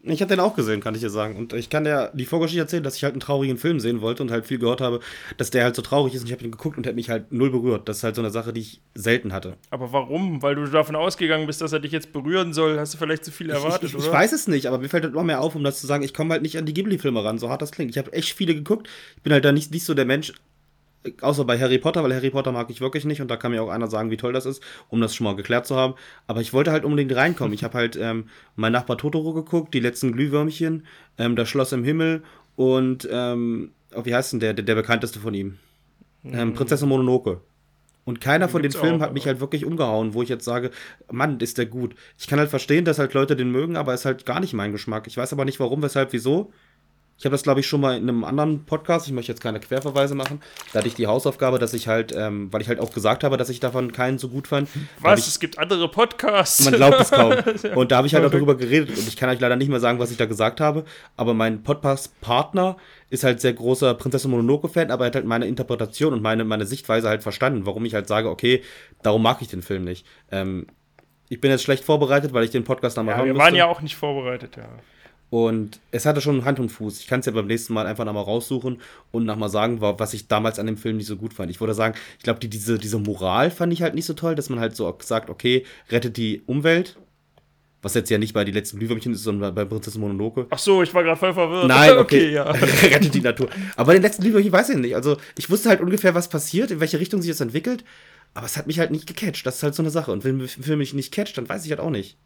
Ich 0.09 0.21
habe 0.21 0.29
den 0.29 0.39
auch 0.39 0.55
gesehen, 0.55 0.81
kann 0.81 0.95
ich 0.95 1.01
dir 1.01 1.09
sagen. 1.09 1.35
Und 1.35 1.53
ich 1.53 1.69
kann 1.69 1.83
dir 1.83 2.11
die 2.13 2.25
Vorgeschichte 2.25 2.61
erzählen, 2.61 2.83
dass 2.83 2.95
ich 2.95 3.03
halt 3.03 3.13
einen 3.13 3.19
traurigen 3.19 3.57
Film 3.57 3.79
sehen 3.79 4.01
wollte 4.01 4.23
und 4.23 4.31
halt 4.31 4.45
viel 4.45 4.59
gehört 4.59 4.81
habe, 4.81 4.99
dass 5.37 5.51
der 5.51 5.63
halt 5.63 5.75
so 5.75 5.81
traurig 5.81 6.13
ist. 6.13 6.21
Und 6.21 6.27
ich 6.27 6.33
habe 6.33 6.43
ihn 6.43 6.51
geguckt 6.51 6.77
und 6.77 6.87
hat 6.87 6.95
mich 6.95 7.09
halt 7.09 7.31
null 7.31 7.51
berührt. 7.51 7.87
Das 7.87 7.97
ist 7.97 8.03
halt 8.03 8.15
so 8.15 8.21
eine 8.21 8.31
Sache, 8.31 8.53
die 8.53 8.61
ich 8.61 8.81
selten 8.95 9.33
hatte. 9.33 9.57
Aber 9.69 9.91
warum? 9.91 10.41
Weil 10.41 10.55
du 10.55 10.65
davon 10.65 10.95
ausgegangen 10.95 11.47
bist, 11.47 11.61
dass 11.61 11.73
er 11.73 11.79
dich 11.79 11.91
jetzt 11.91 12.13
berühren 12.13 12.53
soll? 12.53 12.79
Hast 12.79 12.93
du 12.93 12.97
vielleicht 12.97 13.25
zu 13.25 13.31
viel 13.31 13.49
erwartet, 13.49 13.83
ich, 13.83 13.89
ich, 13.89 13.95
oder? 13.95 14.05
Ich 14.05 14.11
weiß 14.11 14.33
es 14.33 14.47
nicht, 14.47 14.67
aber 14.67 14.77
mir 14.79 14.89
fällt 14.89 15.03
halt 15.03 15.13
immer 15.13 15.23
mehr 15.23 15.41
auf, 15.41 15.55
um 15.55 15.63
das 15.63 15.79
zu 15.79 15.87
sagen, 15.87 16.03
ich 16.03 16.13
komme 16.13 16.33
halt 16.33 16.41
nicht 16.41 16.57
an 16.57 16.65
die 16.65 16.73
Ghibli-Filme 16.73 17.23
ran, 17.23 17.37
so 17.39 17.49
hart 17.49 17.61
das 17.61 17.71
klingt. 17.71 17.91
Ich 17.91 17.97
habe 17.97 18.13
echt 18.13 18.33
viele 18.33 18.55
geguckt. 18.55 18.87
Ich 19.17 19.23
bin 19.23 19.33
halt 19.33 19.45
da 19.45 19.51
nicht, 19.51 19.71
nicht 19.71 19.85
so 19.85 19.93
der 19.93 20.05
Mensch, 20.05 20.33
außer 21.21 21.45
bei 21.45 21.59
Harry 21.59 21.77
Potter, 21.77 22.03
weil 22.03 22.13
Harry 22.13 22.29
Potter 22.29 22.51
mag 22.51 22.69
ich 22.69 22.81
wirklich 22.81 23.05
nicht 23.05 23.21
und 23.21 23.29
da 23.29 23.37
kann 23.37 23.51
mir 23.51 23.63
auch 23.63 23.69
einer 23.69 23.87
sagen, 23.87 24.11
wie 24.11 24.17
toll 24.17 24.33
das 24.33 24.45
ist, 24.45 24.63
um 24.89 25.01
das 25.01 25.15
schon 25.15 25.25
mal 25.25 25.35
geklärt 25.35 25.65
zu 25.65 25.75
haben. 25.75 25.95
Aber 26.27 26.41
ich 26.41 26.53
wollte 26.53 26.71
halt 26.71 26.85
unbedingt 26.85 27.15
reinkommen. 27.15 27.53
Ich 27.53 27.63
habe 27.65 27.77
halt 27.77 27.95
ähm, 27.95 28.29
mein 28.55 28.71
Nachbar 28.71 28.97
Totoro 28.97 29.33
geguckt, 29.33 29.73
die 29.73 29.79
letzten 29.79 30.11
Glühwürmchen, 30.11 30.85
ähm, 31.17 31.35
das 31.35 31.49
Schloss 31.49 31.71
im 31.71 31.83
Himmel 31.83 32.23
und 32.55 33.07
ähm, 33.11 33.71
oh, 33.93 34.05
wie 34.05 34.15
heißt 34.15 34.33
denn 34.33 34.39
der, 34.39 34.53
der, 34.53 34.65
der 34.65 34.75
bekannteste 34.75 35.19
von 35.19 35.33
ihm? 35.33 35.57
Ähm, 36.23 36.53
Prinzessin 36.53 36.89
Mononoke. 36.89 37.41
Und 38.07 38.21
keiner 38.21 38.47
von 38.47 38.63
den 38.63 38.71
Filmen 38.71 39.01
auch, 39.01 39.07
hat 39.07 39.13
mich 39.13 39.27
halt 39.27 39.41
wirklich 39.41 39.65
umgehauen, 39.65 40.13
wo 40.13 40.23
ich 40.23 40.29
jetzt 40.29 40.45
sage, 40.45 40.71
Mann, 41.11 41.41
ist 41.41 41.57
der 41.57 41.65
gut. 41.65 41.93
Ich 42.17 42.27
kann 42.27 42.39
halt 42.39 42.49
verstehen, 42.49 42.85
dass 42.85 42.99
halt 42.99 43.13
Leute 43.13 43.35
den 43.35 43.51
mögen, 43.51 43.75
aber 43.75 43.93
ist 43.93 44.05
halt 44.05 44.25
gar 44.25 44.39
nicht 44.39 44.53
mein 44.53 44.71
Geschmack. 44.71 45.07
Ich 45.07 45.17
weiß 45.17 45.33
aber 45.33 45.43
nicht 45.43 45.59
warum, 45.59 45.83
weshalb, 45.83 46.13
wieso. 46.13 46.53
Ich 47.17 47.25
habe 47.25 47.33
das, 47.33 47.41
glaube 47.41 47.59
ich, 47.59 47.67
schon 47.67 47.81
mal 47.81 47.97
in 47.97 48.07
einem 48.07 48.23
anderen 48.23 48.65
Podcast, 48.65 49.07
ich 49.07 49.13
möchte 49.13 49.31
jetzt 49.31 49.41
keine 49.41 49.59
Querverweise 49.59 50.13
machen, 50.13 50.39
da 50.71 50.79
hatte 50.79 50.87
ich 50.87 50.93
die 50.93 51.07
Hausaufgabe, 51.07 51.57
dass 51.57 51.73
ich 51.73 51.87
halt, 51.87 52.13
ähm, 52.15 52.53
weil 52.53 52.61
ich 52.61 52.67
halt 52.67 52.79
auch 52.79 52.91
gesagt 52.91 53.23
habe, 53.23 53.37
dass 53.37 53.49
ich 53.49 53.59
davon 53.59 53.91
keinen 53.91 54.19
so 54.19 54.29
gut 54.29 54.47
fand. 54.47 54.69
Was? 54.99 55.21
Ich, 55.21 55.27
Es 55.27 55.39
gibt 55.39 55.57
andere 55.57 55.89
Podcasts. 55.89 56.63
man 56.65 56.75
glaubt 56.75 56.99
es 56.99 57.09
kaum. 57.09 57.33
Und 57.75 57.91
da 57.91 57.97
habe 57.97 58.07
ich 58.07 58.13
halt 58.13 58.23
auch 58.23 58.31
darüber 58.31 58.55
geredet 58.55 58.89
und 58.89 59.07
ich 59.07 59.17
kann 59.17 59.29
euch 59.29 59.39
leider 59.39 59.55
nicht 59.55 59.69
mehr 59.69 59.79
sagen, 59.79 59.99
was 59.99 60.11
ich 60.11 60.17
da 60.17 60.25
gesagt 60.25 60.61
habe, 60.61 60.85
aber 61.15 61.33
mein 61.33 61.63
Podcast-Partner 61.63 62.77
ist 63.09 63.23
halt 63.23 63.41
sehr 63.41 63.53
großer 63.53 63.93
Prinzessin 63.95 64.31
Mononoke-Fan, 64.31 64.91
aber 64.91 65.05
er 65.05 65.07
hat 65.07 65.15
halt 65.15 65.25
meine 65.25 65.47
Interpretation 65.47 66.13
und 66.13 66.21
meine, 66.21 66.43
meine 66.43 66.65
Sichtweise 66.65 67.09
halt 67.09 67.23
verstanden, 67.23 67.65
warum 67.65 67.85
ich 67.85 67.93
halt 67.93 68.07
sage, 68.07 68.29
okay, 68.29 68.61
darum 69.01 69.23
mag 69.23 69.41
ich 69.41 69.47
den 69.47 69.61
Film 69.61 69.83
nicht. 69.83 70.05
Ähm, 70.31 70.67
ich 71.29 71.41
bin 71.41 71.51
jetzt 71.51 71.63
schlecht 71.63 71.83
vorbereitet, 71.83 72.33
weil 72.33 72.43
ich 72.43 72.51
den 72.51 72.63
Podcast 72.63 72.97
nochmal 72.97 73.13
ja, 73.13 73.17
hören 73.19 73.27
wir 73.27 73.37
waren 73.37 73.55
ja 73.55 73.65
auch 73.65 73.81
nicht 73.81 73.95
vorbereitet, 73.95 74.55
ja. 74.57 74.69
Und 75.29 75.79
es 75.91 76.05
hatte 76.05 76.21
schon 76.21 76.45
Hand 76.45 76.59
und 76.59 76.69
Fuß. 76.69 77.01
Ich 77.01 77.07
kann 77.07 77.19
es 77.19 77.25
ja 77.25 77.33
beim 77.33 77.47
nächsten 77.47 77.73
Mal 77.73 77.85
einfach 77.85 78.05
nochmal 78.05 78.23
raussuchen 78.23 78.79
und 79.11 79.25
nochmal 79.25 79.49
sagen, 79.49 79.81
wa- 79.81 79.95
was 79.97 80.13
ich 80.13 80.29
damals 80.29 80.57
an 80.57 80.67
dem 80.67 80.77
Film 80.77 80.95
nicht 80.97 81.07
so 81.07 81.17
gut 81.17 81.33
fand. 81.33 81.51
Ich 81.51 81.59
würde 81.59 81.73
sagen, 81.73 81.95
ich 82.17 82.23
glaube, 82.23 82.39
die, 82.39 82.47
diese, 82.49 82.77
diese 82.79 82.97
Moral 82.97 83.51
fand 83.51 83.73
ich 83.73 83.81
halt 83.81 83.93
nicht 83.93 84.05
so 84.05 84.13
toll, 84.13 84.35
dass 84.35 84.49
man 84.49 84.59
halt 84.61 84.75
so 84.77 84.95
sagt, 85.01 85.29
okay, 85.29 85.65
rettet 85.91 86.15
die 86.15 86.41
Umwelt. 86.45 86.95
Was 87.81 87.93
jetzt 87.93 88.09
ja 88.09 88.17
nicht 88.17 88.33
bei 88.33 88.43
die 88.43 88.51
letzten 88.51 88.79
Glühwürmchen 88.79 89.13
ist, 89.13 89.23
sondern 89.23 89.53
bei 89.53 89.63
Prinzessin 89.65 90.01
Mononoke. 90.01 90.47
Ach 90.49 90.57
so, 90.57 90.81
ich 90.81 90.93
war 90.93 91.03
gerade 91.03 91.19
voll 91.19 91.33
verwirrt. 91.33 91.67
Nein, 91.67 91.91
okay. 91.97 92.31
ja. 92.31 92.43
rettet 92.51 93.13
die 93.13 93.21
Natur. 93.21 93.49
Aber 93.75 93.93
den 93.93 94.01
letzten 94.01 94.23
Glühwürmchen 94.23 94.51
weiß 94.51 94.69
ich 94.69 94.77
nicht. 94.77 94.95
Also, 94.95 95.17
ich 95.37 95.49
wusste 95.49 95.69
halt 95.69 95.81
ungefähr, 95.81 96.15
was 96.15 96.27
passiert, 96.29 96.71
in 96.71 96.79
welche 96.79 96.99
Richtung 96.99 97.21
sich 97.21 97.29
das 97.31 97.41
entwickelt. 97.41 97.83
Aber 98.33 98.45
es 98.45 98.57
hat 98.57 98.65
mich 98.65 98.79
halt 98.79 98.91
nicht 98.91 99.05
gecatcht. 99.07 99.45
Das 99.45 99.57
ist 99.57 99.63
halt 99.63 99.75
so 99.75 99.83
eine 99.83 99.89
Sache. 99.91 100.11
Und 100.11 100.23
wenn 100.23 100.39
ein 100.41 100.47
Film 100.47 100.79
mich 100.79 100.93
nicht 100.93 101.13
catcht, 101.13 101.37
dann 101.37 101.47
weiß 101.49 101.65
ich 101.65 101.71
halt 101.71 101.79
auch 101.81 101.89
nicht. 101.91 102.17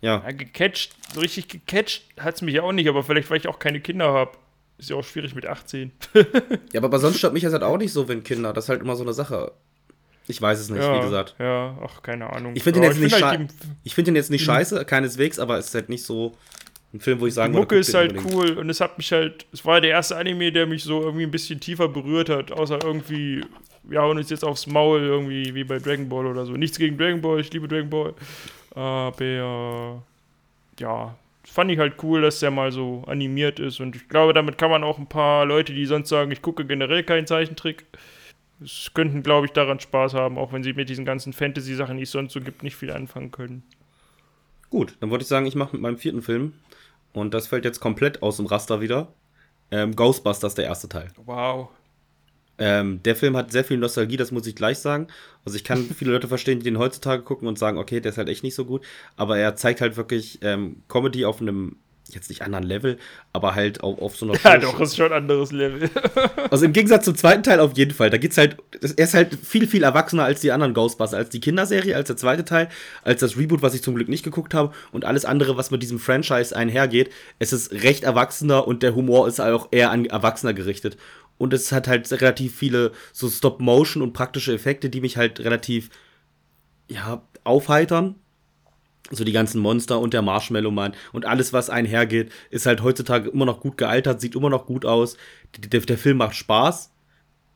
Ja. 0.00 0.22
Ja, 0.24 0.32
gecatcht, 0.32 0.94
so 1.14 1.20
richtig 1.20 1.48
gecatcht 1.48 2.04
hat 2.20 2.36
es 2.36 2.42
mich 2.42 2.54
ja 2.54 2.62
auch 2.62 2.72
nicht, 2.72 2.88
aber 2.88 3.02
vielleicht, 3.02 3.30
weil 3.30 3.38
ich 3.38 3.48
auch 3.48 3.58
keine 3.58 3.80
Kinder 3.80 4.12
habe. 4.12 4.32
Ist 4.78 4.90
ja 4.90 4.96
auch 4.96 5.04
schwierig 5.04 5.34
mit 5.34 5.46
18. 5.46 5.90
Ja, 6.72 6.82
aber 6.82 6.98
sonst 6.98 7.18
stört 7.18 7.32
mich 7.32 7.42
das 7.42 7.52
halt 7.52 7.62
auch 7.62 7.78
nicht 7.78 7.92
so, 7.92 8.08
wenn 8.08 8.22
Kinder. 8.22 8.52
Das 8.52 8.64
ist 8.64 8.68
halt 8.68 8.82
immer 8.82 8.94
so 8.96 9.04
eine 9.04 9.14
Sache. 9.14 9.52
Ich 10.28 10.42
weiß 10.42 10.58
es 10.58 10.70
nicht, 10.70 10.82
ja, 10.82 10.96
wie 10.98 11.00
gesagt. 11.00 11.36
Ja, 11.38 11.78
ach, 11.82 12.02
keine 12.02 12.30
Ahnung. 12.30 12.52
Ich 12.54 12.62
finde 12.62 12.80
den 12.80 12.84
Ja, 12.84 12.90
jetzt 12.90 13.00
nicht 13.00 13.14
find 13.14 13.24
halt 13.24 13.50
Ich 13.84 13.94
den 13.94 14.16
jetzt 14.16 14.30
nicht 14.30 14.44
scheiße, 14.44 14.84
keineswegs, 14.84 15.38
aber 15.38 15.56
es 15.56 15.68
ist 15.68 15.74
halt 15.74 15.88
nicht 15.88 16.04
so 16.04 16.36
ein 16.92 17.00
Film, 17.00 17.20
wo 17.20 17.26
ich 17.26 17.34
sagen 17.34 17.52
die 17.52 17.58
Mucke 17.58 17.76
ist 17.76 17.94
halt 17.94 18.16
unbedingt. 18.16 18.34
cool 18.34 18.58
und 18.58 18.68
es 18.68 18.80
hat 18.80 18.98
mich 18.98 19.12
halt, 19.12 19.46
es 19.52 19.64
war 19.64 19.80
der 19.80 19.90
erste 19.90 20.16
Anime, 20.16 20.50
der 20.52 20.66
mich 20.66 20.82
so 20.82 21.00
irgendwie 21.02 21.24
ein 21.24 21.30
bisschen 21.30 21.60
tiefer 21.60 21.88
berührt 21.88 22.28
hat, 22.28 22.52
außer 22.52 22.80
irgendwie, 22.82 23.44
wir 23.84 24.00
hauen 24.02 24.18
uns 24.18 24.30
jetzt 24.30 24.44
aufs 24.44 24.66
Maul 24.66 25.00
irgendwie 25.00 25.54
wie 25.54 25.64
bei 25.64 25.78
Dragon 25.78 26.08
Ball 26.08 26.26
oder 26.26 26.44
so. 26.44 26.52
Nichts 26.52 26.78
gegen 26.78 26.98
Dragon 26.98 27.20
Ball, 27.20 27.40
ich 27.40 27.52
liebe 27.52 27.68
Dragon 27.68 27.88
Ball. 27.90 28.14
Aber 28.76 30.02
ja, 30.78 31.16
fand 31.44 31.70
ich 31.70 31.78
halt 31.78 31.94
cool, 32.02 32.22
dass 32.22 32.40
der 32.40 32.50
mal 32.50 32.70
so 32.70 33.02
animiert 33.06 33.58
ist 33.58 33.80
und 33.80 33.96
ich 33.96 34.08
glaube, 34.08 34.34
damit 34.34 34.58
kann 34.58 34.70
man 34.70 34.84
auch 34.84 34.98
ein 34.98 35.08
paar 35.08 35.46
Leute, 35.46 35.72
die 35.72 35.86
sonst 35.86 36.10
sagen, 36.10 36.30
ich 36.30 36.42
gucke 36.42 36.64
generell 36.66 37.02
keinen 37.02 37.26
Zeichentrick, 37.26 37.86
es 38.62 38.90
könnten, 38.94 39.22
glaube 39.22 39.46
ich, 39.46 39.52
daran 39.52 39.80
Spaß 39.80 40.14
haben, 40.14 40.38
auch 40.38 40.52
wenn 40.52 40.62
sie 40.62 40.72
mit 40.72 40.88
diesen 40.88 41.04
ganzen 41.04 41.32
Fantasy-Sachen, 41.32 41.96
die 41.96 42.04
es 42.04 42.10
sonst 42.10 42.32
so 42.32 42.40
gibt, 42.40 42.62
nicht 42.62 42.76
viel 42.76 42.90
anfangen 42.90 43.30
können. 43.30 43.62
Gut, 44.70 44.96
dann 45.00 45.10
würde 45.10 45.22
ich 45.22 45.28
sagen, 45.28 45.46
ich 45.46 45.54
mache 45.54 45.72
mit 45.72 45.82
meinem 45.82 45.98
vierten 45.98 46.22
Film. 46.22 46.54
Und 47.12 47.32
das 47.34 47.46
fällt 47.46 47.64
jetzt 47.64 47.80
komplett 47.80 48.22
aus 48.22 48.38
dem 48.38 48.46
Raster 48.46 48.80
wieder. 48.80 49.08
Ähm, 49.70 49.94
Ghostbusters, 49.96 50.54
der 50.54 50.66
erste 50.66 50.88
Teil. 50.88 51.08
Wow. 51.24 51.68
Ähm, 52.58 53.02
der 53.02 53.16
Film 53.16 53.36
hat 53.36 53.52
sehr 53.52 53.64
viel 53.64 53.76
Nostalgie, 53.76 54.16
das 54.16 54.32
muss 54.32 54.46
ich 54.46 54.56
gleich 54.56 54.78
sagen. 54.78 55.08
Also 55.44 55.56
ich 55.56 55.64
kann 55.64 55.84
viele 55.96 56.12
Leute 56.12 56.28
verstehen, 56.28 56.58
die 56.60 56.64
den 56.64 56.78
heutzutage 56.78 57.22
gucken 57.22 57.48
und 57.48 57.58
sagen, 57.58 57.78
okay, 57.78 58.00
der 58.00 58.12
ist 58.12 58.18
halt 58.18 58.28
echt 58.28 58.42
nicht 58.42 58.54
so 58.54 58.64
gut. 58.64 58.84
Aber 59.16 59.38
er 59.38 59.56
zeigt 59.56 59.80
halt 59.80 59.96
wirklich 59.96 60.38
ähm, 60.42 60.82
Comedy 60.88 61.24
auf 61.24 61.40
einem, 61.40 61.76
jetzt 62.08 62.28
nicht 62.28 62.42
anderen 62.42 62.64
Level, 62.64 62.98
aber 63.32 63.54
halt 63.54 63.82
auf, 63.82 64.00
auf 64.00 64.16
so 64.16 64.26
einer 64.26 64.38
Ja, 64.44 64.58
doch, 64.58 64.80
ist 64.80 64.96
schon 64.96 65.06
ein 65.06 65.24
anderes 65.24 65.52
Level. 65.52 65.90
Also 66.48 66.64
im 66.64 66.72
Gegensatz 66.72 67.04
zum 67.04 67.16
zweiten 67.16 67.42
Teil 67.42 67.58
auf 67.58 67.76
jeden 67.76 67.90
Fall. 67.90 68.08
Da 68.08 68.18
geht's 68.18 68.38
halt, 68.38 68.56
er 68.80 69.04
ist 69.04 69.14
halt 69.14 69.36
viel, 69.42 69.66
viel 69.66 69.82
erwachsener 69.82 70.24
als 70.24 70.40
die 70.40 70.52
anderen 70.52 70.74
Ghostbusters, 70.74 71.18
als 71.18 71.28
die 71.28 71.40
Kinderserie, 71.40 71.96
als 71.96 72.06
der 72.06 72.16
zweite 72.16 72.44
Teil, 72.44 72.68
als 73.02 73.20
das 73.20 73.36
Reboot, 73.36 73.62
was 73.62 73.74
ich 73.74 73.82
zum 73.82 73.96
Glück 73.96 74.08
nicht 74.08 74.22
geguckt 74.22 74.54
habe 74.54 74.72
und 74.92 75.04
alles 75.04 75.24
andere, 75.24 75.56
was 75.56 75.72
mit 75.72 75.82
diesem 75.82 75.98
Franchise 75.98 76.54
einhergeht. 76.54 77.10
Es 77.40 77.52
ist 77.52 77.72
recht 77.72 78.04
erwachsener 78.04 78.66
und 78.66 78.84
der 78.84 78.94
Humor 78.94 79.26
ist 79.26 79.40
auch 79.40 79.68
eher 79.72 79.90
an 79.90 80.06
Erwachsener 80.06 80.54
gerichtet. 80.54 80.96
Und 81.38 81.52
es 81.52 81.72
hat 81.72 81.88
halt 81.88 82.10
relativ 82.12 82.56
viele 82.56 82.92
so 83.12 83.28
Stop-Motion 83.28 84.02
und 84.02 84.12
praktische 84.12 84.54
Effekte, 84.54 84.88
die 84.88 85.00
mich 85.00 85.16
halt 85.16 85.40
relativ, 85.40 85.90
ja, 86.88 87.22
aufheitern. 87.44 88.16
So 89.10 89.22
die 89.22 89.32
ganzen 89.32 89.60
Monster 89.60 90.00
und 90.00 90.14
der 90.14 90.22
Marshmallow 90.22 90.72
Man 90.72 90.94
und 91.12 91.26
alles, 91.26 91.52
was 91.52 91.70
einhergeht, 91.70 92.32
ist 92.50 92.66
halt 92.66 92.82
heutzutage 92.82 93.30
immer 93.30 93.44
noch 93.44 93.60
gut 93.60 93.76
gealtert, 93.76 94.20
sieht 94.20 94.34
immer 94.34 94.50
noch 94.50 94.66
gut 94.66 94.84
aus. 94.84 95.16
Der, 95.56 95.80
der 95.80 95.98
Film 95.98 96.16
macht 96.16 96.34
Spaß, 96.34 96.90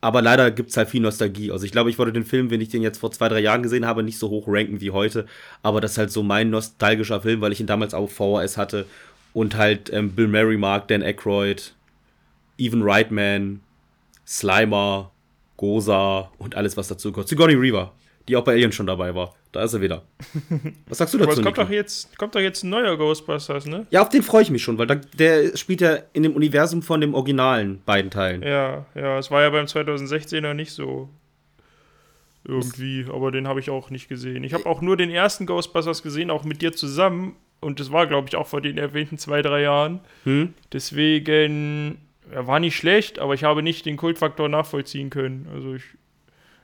aber 0.01 0.23
leider 0.23 0.53
gibt 0.53 0.71
es 0.71 0.77
halt 0.77 0.89
viel 0.89 1.01
Nostalgie. 1.01 1.51
Also 1.51 1.65
ich 1.65 1.73
glaube, 1.73 1.91
ich 1.91 1.99
würde 1.99 2.13
den 2.13 2.25
Film, 2.25 2.51
wenn 2.51 2.61
ich 2.61 2.69
den 2.69 2.83
jetzt 2.83 2.99
vor 2.99 3.11
zwei, 3.11 3.29
drei 3.29 3.41
Jahren 3.41 3.65
gesehen 3.65 3.85
habe, 3.85 4.05
nicht 4.05 4.19
so 4.19 4.31
hoch 4.31 4.45
ranken 4.47 4.81
wie 4.81 4.93
heute. 4.93 5.27
Aber 5.63 5.81
das 5.81 5.93
ist 5.93 5.99
halt 5.99 6.13
so 6.13 6.23
mein 6.23 6.51
nostalgischer 6.51 7.21
Film, 7.21 7.41
weil 7.41 7.51
ich 7.51 7.61
ihn 7.61 7.67
damals 7.67 7.95
auf 7.95 8.13
VHS 8.13 8.57
hatte 8.57 8.87
und 9.33 9.57
halt 9.57 9.93
ähm, 9.93 10.13
Bill 10.13 10.29
Murray 10.29 10.57
mag, 10.57 10.89
Dan 10.89 11.03
Aykroyd, 11.03 11.75
Evan 12.59 12.83
Reitman, 12.83 13.61
Slimer, 14.31 15.11
Goza 15.57 16.31
und 16.39 16.55
alles, 16.55 16.77
was 16.77 16.87
dazu 16.87 17.11
gehört. 17.11 17.29
Sigourney 17.29 17.55
Reaver, 17.55 17.93
die 18.29 18.37
auch 18.37 18.45
bei 18.45 18.53
Alien 18.53 18.71
schon 18.71 18.87
dabei 18.87 19.13
war. 19.13 19.35
Da 19.51 19.65
ist 19.65 19.75
er 19.75 19.81
wieder. 19.81 20.05
Was 20.87 20.99
sagst 20.99 21.13
du 21.13 21.19
Aber 21.19 21.27
dazu, 21.27 21.41
es 21.41 21.45
kommt 21.45 21.57
Nico? 21.57 21.67
doch, 21.67 21.75
jetzt, 21.75 22.17
kommt 22.17 22.37
doch 22.37 22.41
jetzt 22.41 22.63
ein 22.63 22.71
neuer 22.71 22.97
Ghostbusters, 22.97 23.67
ne? 23.67 23.85
Ja, 23.91 24.03
auf 24.03 24.09
den 24.09 24.23
freue 24.23 24.43
ich 24.43 24.51
mich 24.51 24.63
schon, 24.63 24.79
weil 24.79 24.87
da, 24.87 24.95
der 24.95 25.57
spielt 25.57 25.81
ja 25.81 25.99
in 26.13 26.23
dem 26.23 26.37
Universum 26.37 26.83
von 26.83 27.01
dem 27.01 27.15
originalen 27.15 27.83
beiden 27.85 28.13
Teilen. 28.13 28.45
Ja, 28.45 28.87
ja, 28.95 29.19
es 29.19 29.33
war 29.33 29.43
ja 29.43 29.51
beim 29.51 29.67
2016er 29.67 30.55
nicht 30.55 30.71
so 30.71 31.09
irgendwie, 32.45 33.07
aber 33.13 33.33
den 33.33 33.49
habe 33.49 33.59
ich 33.59 33.71
auch 33.71 33.91
nicht 33.91 34.09
gesehen. 34.09 34.45
Ich 34.45 34.55
habe 34.55 34.67
auch 34.67 34.81
nur 34.81 34.97
den 34.97 35.11
ersten 35.11 35.47
Ghostbusters 35.47 36.05
gesehen, 36.05 36.31
auch 36.31 36.45
mit 36.45 36.63
dir 36.63 36.73
zusammen. 36.73 37.35
Und 37.59 37.81
das 37.81 37.91
war, 37.91 38.07
glaube 38.07 38.29
ich, 38.29 38.37
auch 38.37 38.47
vor 38.47 38.61
den 38.61 38.79
erwähnten 38.79 39.19
zwei, 39.19 39.43
drei 39.43 39.63
Jahren. 39.63 39.99
Hm? 40.23 40.55
Deswegen, 40.73 41.99
er 42.33 42.47
war 42.47 42.61
nicht 42.61 42.77
schlecht, 42.77 43.19
aber 43.19 43.35
ich 43.35 43.45
habe 43.45 43.63
nicht 43.63 43.87
den 43.87 43.97
Kultfaktor 43.97 44.49
nachvollziehen 44.49 45.11
können. 45.11 45.49
Also 45.53 45.75
ich, 45.75 45.85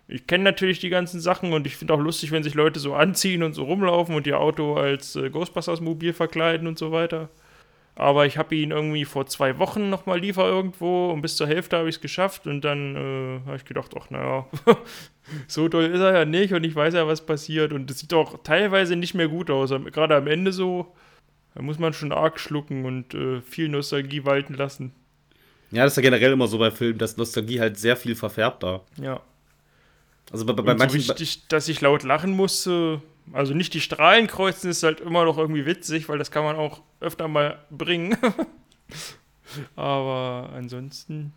ich 0.09 0.27
kenne 0.27 0.45
natürlich 0.45 0.79
die 0.81 0.89
ganzen 0.89 1.21
Sachen 1.21 1.53
und 1.53 1.67
ich 1.67 1.77
finde 1.77 1.95
auch 1.95 2.01
lustig, 2.01 2.31
wenn 2.31 2.43
sich 2.43 2.55
Leute 2.55 2.81
so 2.81 2.95
anziehen 2.95 3.43
und 3.43 3.55
so 3.55 3.65
rumlaufen 3.65 4.15
und 4.15 4.27
ihr 4.27 4.41
Auto 4.41 4.75
als 4.75 5.17
äh, 5.17 5.31
Ghostbusters-Mobil 5.31 6.13
verkleiden 6.13 6.67
und 6.67 6.79
so 6.79 6.93
weiter. 6.93 7.31
Aber 7.99 8.27
ich 8.27 8.37
habe 8.37 8.55
ihn 8.55 8.73
irgendwie 8.73 9.07
vor 9.07 9.27
zwei 9.27 9.59
Wochen 9.59 9.89
nochmal 9.89 10.21
liefer 10.21 10.47
irgendwo 10.47 11.11
und 11.11 11.23
bis 11.23 11.37
zur 11.37 11.47
Hälfte 11.47 11.79
habe 11.79 11.89
ich 11.89 11.97
es 11.97 12.01
geschafft 12.03 12.47
und 12.47 12.61
dann 12.61 12.95
äh, 12.95 13.47
habe 13.47 13.57
ich 13.57 13.65
gedacht, 13.65 13.93
ach 13.99 14.11
naja, 14.11 14.47
so 15.49 15.67
toll 15.71 15.85
ist 15.85 16.01
er 16.01 16.13
ja 16.13 16.25
nicht 16.27 16.53
und 16.53 16.63
ich 16.65 16.75
weiß 16.75 16.93
ja, 16.93 17.07
was 17.07 17.25
passiert 17.25 17.73
und 17.73 17.91
es 17.91 18.01
sieht 18.01 18.13
auch 18.13 18.43
teilweise 18.43 18.97
nicht 18.97 19.15
mehr 19.15 19.29
gut 19.29 19.51
aus. 19.51 19.71
Gerade 19.71 20.15
am 20.15 20.27
Ende 20.27 20.53
so, 20.53 20.95
da 21.55 21.63
muss 21.63 21.79
man 21.79 21.95
schon 21.95 22.13
arg 22.13 22.39
schlucken 22.39 22.85
und 22.85 23.15
äh, 23.15 23.41
viel 23.41 23.71
Nostalgie 23.71 24.27
walten 24.27 24.53
lassen. 24.53 24.93
Ja, 25.71 25.85
das 25.85 25.93
ist 25.93 25.97
ja 25.97 26.03
generell 26.03 26.33
immer 26.33 26.47
so 26.49 26.59
bei 26.59 26.71
Filmen, 26.71 26.99
dass 26.99 27.17
Nostalgie 27.17 27.61
halt 27.61 27.79
sehr 27.79 27.97
viel 27.97 28.15
verfärbt 28.15 28.63
da. 28.63 28.83
Ja. 29.01 29.21
Also 30.33 30.45
bei, 30.45 30.53
bei 30.53 30.73
Und 30.73 30.79
manchen. 30.79 31.01
so 31.01 31.13
richtig, 31.13 31.47
dass 31.49 31.69
ich 31.69 31.81
laut 31.81 32.03
lachen 32.03 32.33
musste, 32.33 33.01
also 33.33 33.55
nicht 33.55 33.75
die 33.75 33.81
Strahlen 33.81 34.27
kreuzen, 34.27 34.71
ist 34.71 34.83
halt 34.83 35.01
immer 35.01 35.25
noch 35.25 35.39
irgendwie 35.39 35.67
witzig, 35.67 36.09
weil 36.09 36.19
das 36.19 36.31
kann 36.31 36.45
man 36.45 36.57
auch 36.57 36.83
öfter 37.01 37.29
mal 37.29 37.59
bringen. 37.71 38.17
Aber 39.77 40.51
ansonsten. 40.55 41.33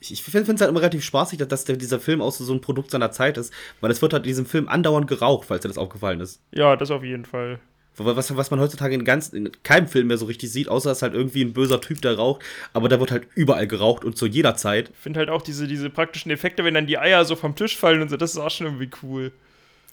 Ich, 0.00 0.12
ich 0.12 0.22
finde 0.22 0.52
es 0.52 0.60
halt 0.60 0.70
immer 0.70 0.80
relativ 0.80 1.04
spaßig, 1.04 1.38
dass, 1.38 1.48
dass 1.48 1.64
der, 1.64 1.76
dieser 1.76 2.00
Film 2.00 2.20
auch 2.20 2.30
so, 2.32 2.44
so 2.44 2.52
ein 2.52 2.60
Produkt 2.60 2.90
seiner 2.90 3.10
Zeit 3.10 3.38
ist, 3.38 3.52
weil 3.80 3.90
es 3.90 4.02
wird 4.02 4.12
halt 4.12 4.24
in 4.24 4.28
diesem 4.28 4.46
Film 4.46 4.68
andauernd 4.68 5.08
geraucht, 5.08 5.46
falls 5.48 5.62
dir 5.62 5.68
das 5.68 5.78
aufgefallen 5.78 6.20
ist. 6.20 6.40
Ja, 6.52 6.76
das 6.76 6.90
auf 6.90 7.02
jeden 7.02 7.24
Fall. 7.24 7.58
Was, 7.98 8.36
was 8.36 8.50
man 8.50 8.60
heutzutage 8.60 8.94
in, 8.94 9.04
ganz, 9.04 9.28
in 9.28 9.50
keinem 9.62 9.88
Film 9.88 10.08
mehr 10.08 10.18
so 10.18 10.26
richtig 10.26 10.52
sieht, 10.52 10.68
außer 10.68 10.90
es 10.90 10.98
ist 10.98 11.02
halt 11.02 11.14
irgendwie 11.14 11.42
ein 11.42 11.52
böser 11.54 11.80
Typ, 11.80 12.02
der 12.02 12.16
raucht, 12.16 12.42
aber 12.74 12.88
da 12.88 13.00
wird 13.00 13.10
halt 13.10 13.26
überall 13.34 13.66
geraucht 13.66 14.04
und 14.04 14.16
zu 14.18 14.26
jeder 14.26 14.54
Zeit. 14.56 14.90
Ich 14.92 14.98
finde 15.00 15.20
halt 15.20 15.30
auch 15.30 15.40
diese, 15.42 15.66
diese 15.66 15.88
praktischen 15.88 16.30
Effekte, 16.30 16.62
wenn 16.64 16.74
dann 16.74 16.86
die 16.86 16.98
Eier 16.98 17.24
so 17.24 17.36
vom 17.36 17.54
Tisch 17.56 17.76
fallen 17.76 18.02
und 18.02 18.10
so, 18.10 18.16
das 18.18 18.32
ist 18.32 18.38
auch 18.38 18.50
schon 18.50 18.66
irgendwie 18.66 18.90
cool. 19.02 19.32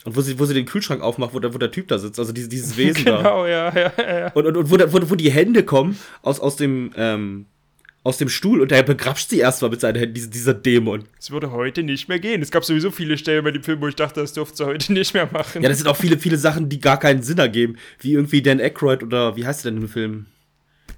Und 0.05 0.17
wo 0.17 0.21
sie, 0.21 0.37
wo 0.37 0.43
sie 0.43 0.53
den 0.53 0.65
Kühlschrank 0.65 1.01
aufmacht, 1.01 1.33
wo 1.33 1.39
der, 1.39 1.53
wo 1.53 1.57
der 1.57 1.71
Typ 1.71 1.87
da 1.87 1.97
sitzt, 1.97 2.19
also 2.19 2.33
dieses, 2.33 2.49
dieses 2.49 2.75
Wesen 2.77 3.05
da. 3.05 3.17
genau, 3.17 3.45
ja, 3.45 3.73
ja, 3.73 3.91
ja. 3.97 4.31
Und, 4.33 4.47
und, 4.47 4.57
und 4.57 4.69
wo, 4.69 4.75
da- 4.75 4.91
wo, 4.91 4.99
wo 5.09 5.15
die 5.15 5.31
Hände 5.31 5.63
kommen 5.63 5.97
aus, 6.23 6.41
aus 6.41 6.57
dem, 6.57 6.91
ähm, 6.97 7.45
aus 8.03 8.17
dem 8.17 8.29
Stuhl 8.29 8.61
und 8.61 8.71
der 8.71 8.83
begrapscht 8.83 9.29
sie 9.29 9.39
erstmal 9.39 9.71
mit 9.71 9.81
seinen 9.81 9.95
Händen, 9.97 10.13
diese, 10.13 10.29
dieser 10.29 10.53
Dämon. 10.53 11.05
Es 11.19 11.31
würde 11.31 11.51
heute 11.51 11.83
nicht 11.83 12.09
mehr 12.09 12.19
gehen. 12.19 12.41
Es 12.41 12.51
gab 12.51 12.65
sowieso 12.65 12.91
viele 12.91 13.17
Stellen 13.17 13.43
bei 13.43 13.51
dem 13.51 13.63
Film, 13.63 13.79
wo 13.81 13.87
ich 13.87 13.95
dachte, 13.95 14.19
das 14.19 14.33
dürfte 14.33 14.57
sie 14.57 14.65
heute 14.65 14.91
nicht 14.93 15.13
mehr 15.13 15.29
machen. 15.31 15.61
Ja, 15.63 15.69
das 15.69 15.77
sind 15.77 15.87
auch 15.87 15.95
viele, 15.95 16.17
viele 16.17 16.37
Sachen, 16.37 16.67
die 16.67 16.79
gar 16.79 16.99
keinen 16.99 17.23
Sinn 17.23 17.37
ergeben. 17.37 17.77
Wie 17.99 18.13
irgendwie 18.13 18.41
Dan 18.41 18.59
Aykroyd 18.59 19.03
oder 19.03 19.35
wie 19.37 19.45
heißt 19.45 19.65
er 19.65 19.71
denn 19.71 19.81
im 19.81 19.89
Film? 19.89 20.25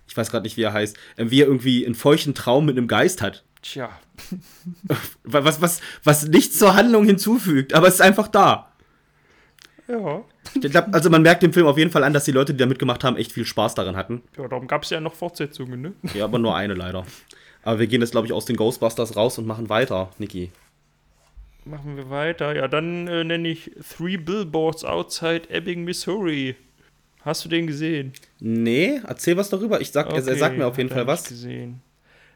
Ich 0.08 0.18
weiß 0.18 0.32
gerade 0.32 0.44
nicht, 0.44 0.58
wie 0.58 0.64
er 0.64 0.74
heißt. 0.74 0.98
Ähm, 1.18 1.30
wie 1.30 1.42
er 1.42 1.48
irgendwie 1.48 1.86
einen 1.86 1.96
feuchten 1.96 2.34
Traum 2.34 2.66
mit 2.66 2.78
einem 2.78 2.88
Geist 2.88 3.22
hat. 3.22 3.44
Tja, 3.62 3.90
Was, 5.24 5.62
was, 5.62 5.82
was 6.04 6.28
nichts 6.28 6.58
zur 6.58 6.76
Handlung 6.76 7.06
hinzufügt, 7.06 7.74
aber 7.74 7.88
es 7.88 7.96
ist 7.96 8.02
einfach 8.02 8.28
da. 8.28 8.72
Ja. 9.88 10.24
Ich 10.54 10.72
glaub, 10.72 10.94
also 10.94 11.10
man 11.10 11.22
merkt 11.22 11.44
dem 11.44 11.54
Film 11.54 11.68
auf 11.68 11.78
jeden 11.78 11.92
Fall 11.92 12.04
an, 12.04 12.14
dass 12.14 12.26
die 12.26 12.32
Leute, 12.32 12.54
die 12.54 12.60
da 12.60 12.66
mitgemacht 12.66 13.04
haben, 13.04 13.18
echt 13.18 13.32
viel 13.32 13.46
Spaß 13.46 13.76
daran 13.76 13.96
hatten. 13.96 14.22
Ja, 14.38 14.48
darum 14.48 14.68
gab 14.68 14.84
es 14.84 14.90
ja 14.90 15.00
noch 15.00 15.14
Fortsetzungen, 15.14 15.82
ne? 15.82 15.94
Ja, 16.14 16.26
aber 16.26 16.40
nur 16.40 16.56
eine 16.56 16.74
leider. 16.74 17.06
Aber 17.64 17.80
wir 17.80 17.88
gehen 17.88 18.02
jetzt, 18.02 18.12
glaube 18.12 18.28
ich, 18.28 18.34
aus 18.34 18.46
den 18.46 18.56
Ghostbusters 18.56 19.16
raus 19.16 19.38
und 19.38 19.48
machen 19.48 19.70
weiter, 19.70 20.12
Niki. 20.18 20.52
Machen 21.66 21.98
wir 21.98 22.12
weiter. 22.12 22.56
Ja, 22.56 22.68
dann 22.68 23.08
äh, 23.08 23.24
nenne 23.24 23.48
ich 23.50 23.72
Three 23.98 24.18
Billboards 24.18 24.86
Outside 24.86 25.50
Ebbing, 25.50 25.84
Missouri. 25.84 26.56
Hast 27.22 27.44
du 27.44 27.50
den 27.50 27.66
gesehen? 27.66 28.14
Nee, 28.40 29.02
erzähl 29.08 29.36
was 29.36 29.50
darüber. 29.50 29.82
Ich 29.82 29.92
sag, 29.92 30.08
er, 30.10 30.16
er 30.28 30.36
sagt 30.36 30.58
mir 30.60 30.68
auf 30.68 30.78
jeden 30.78 30.92
Fall 30.92 31.08
was. 31.08 31.28
Gesehen. 31.28 31.82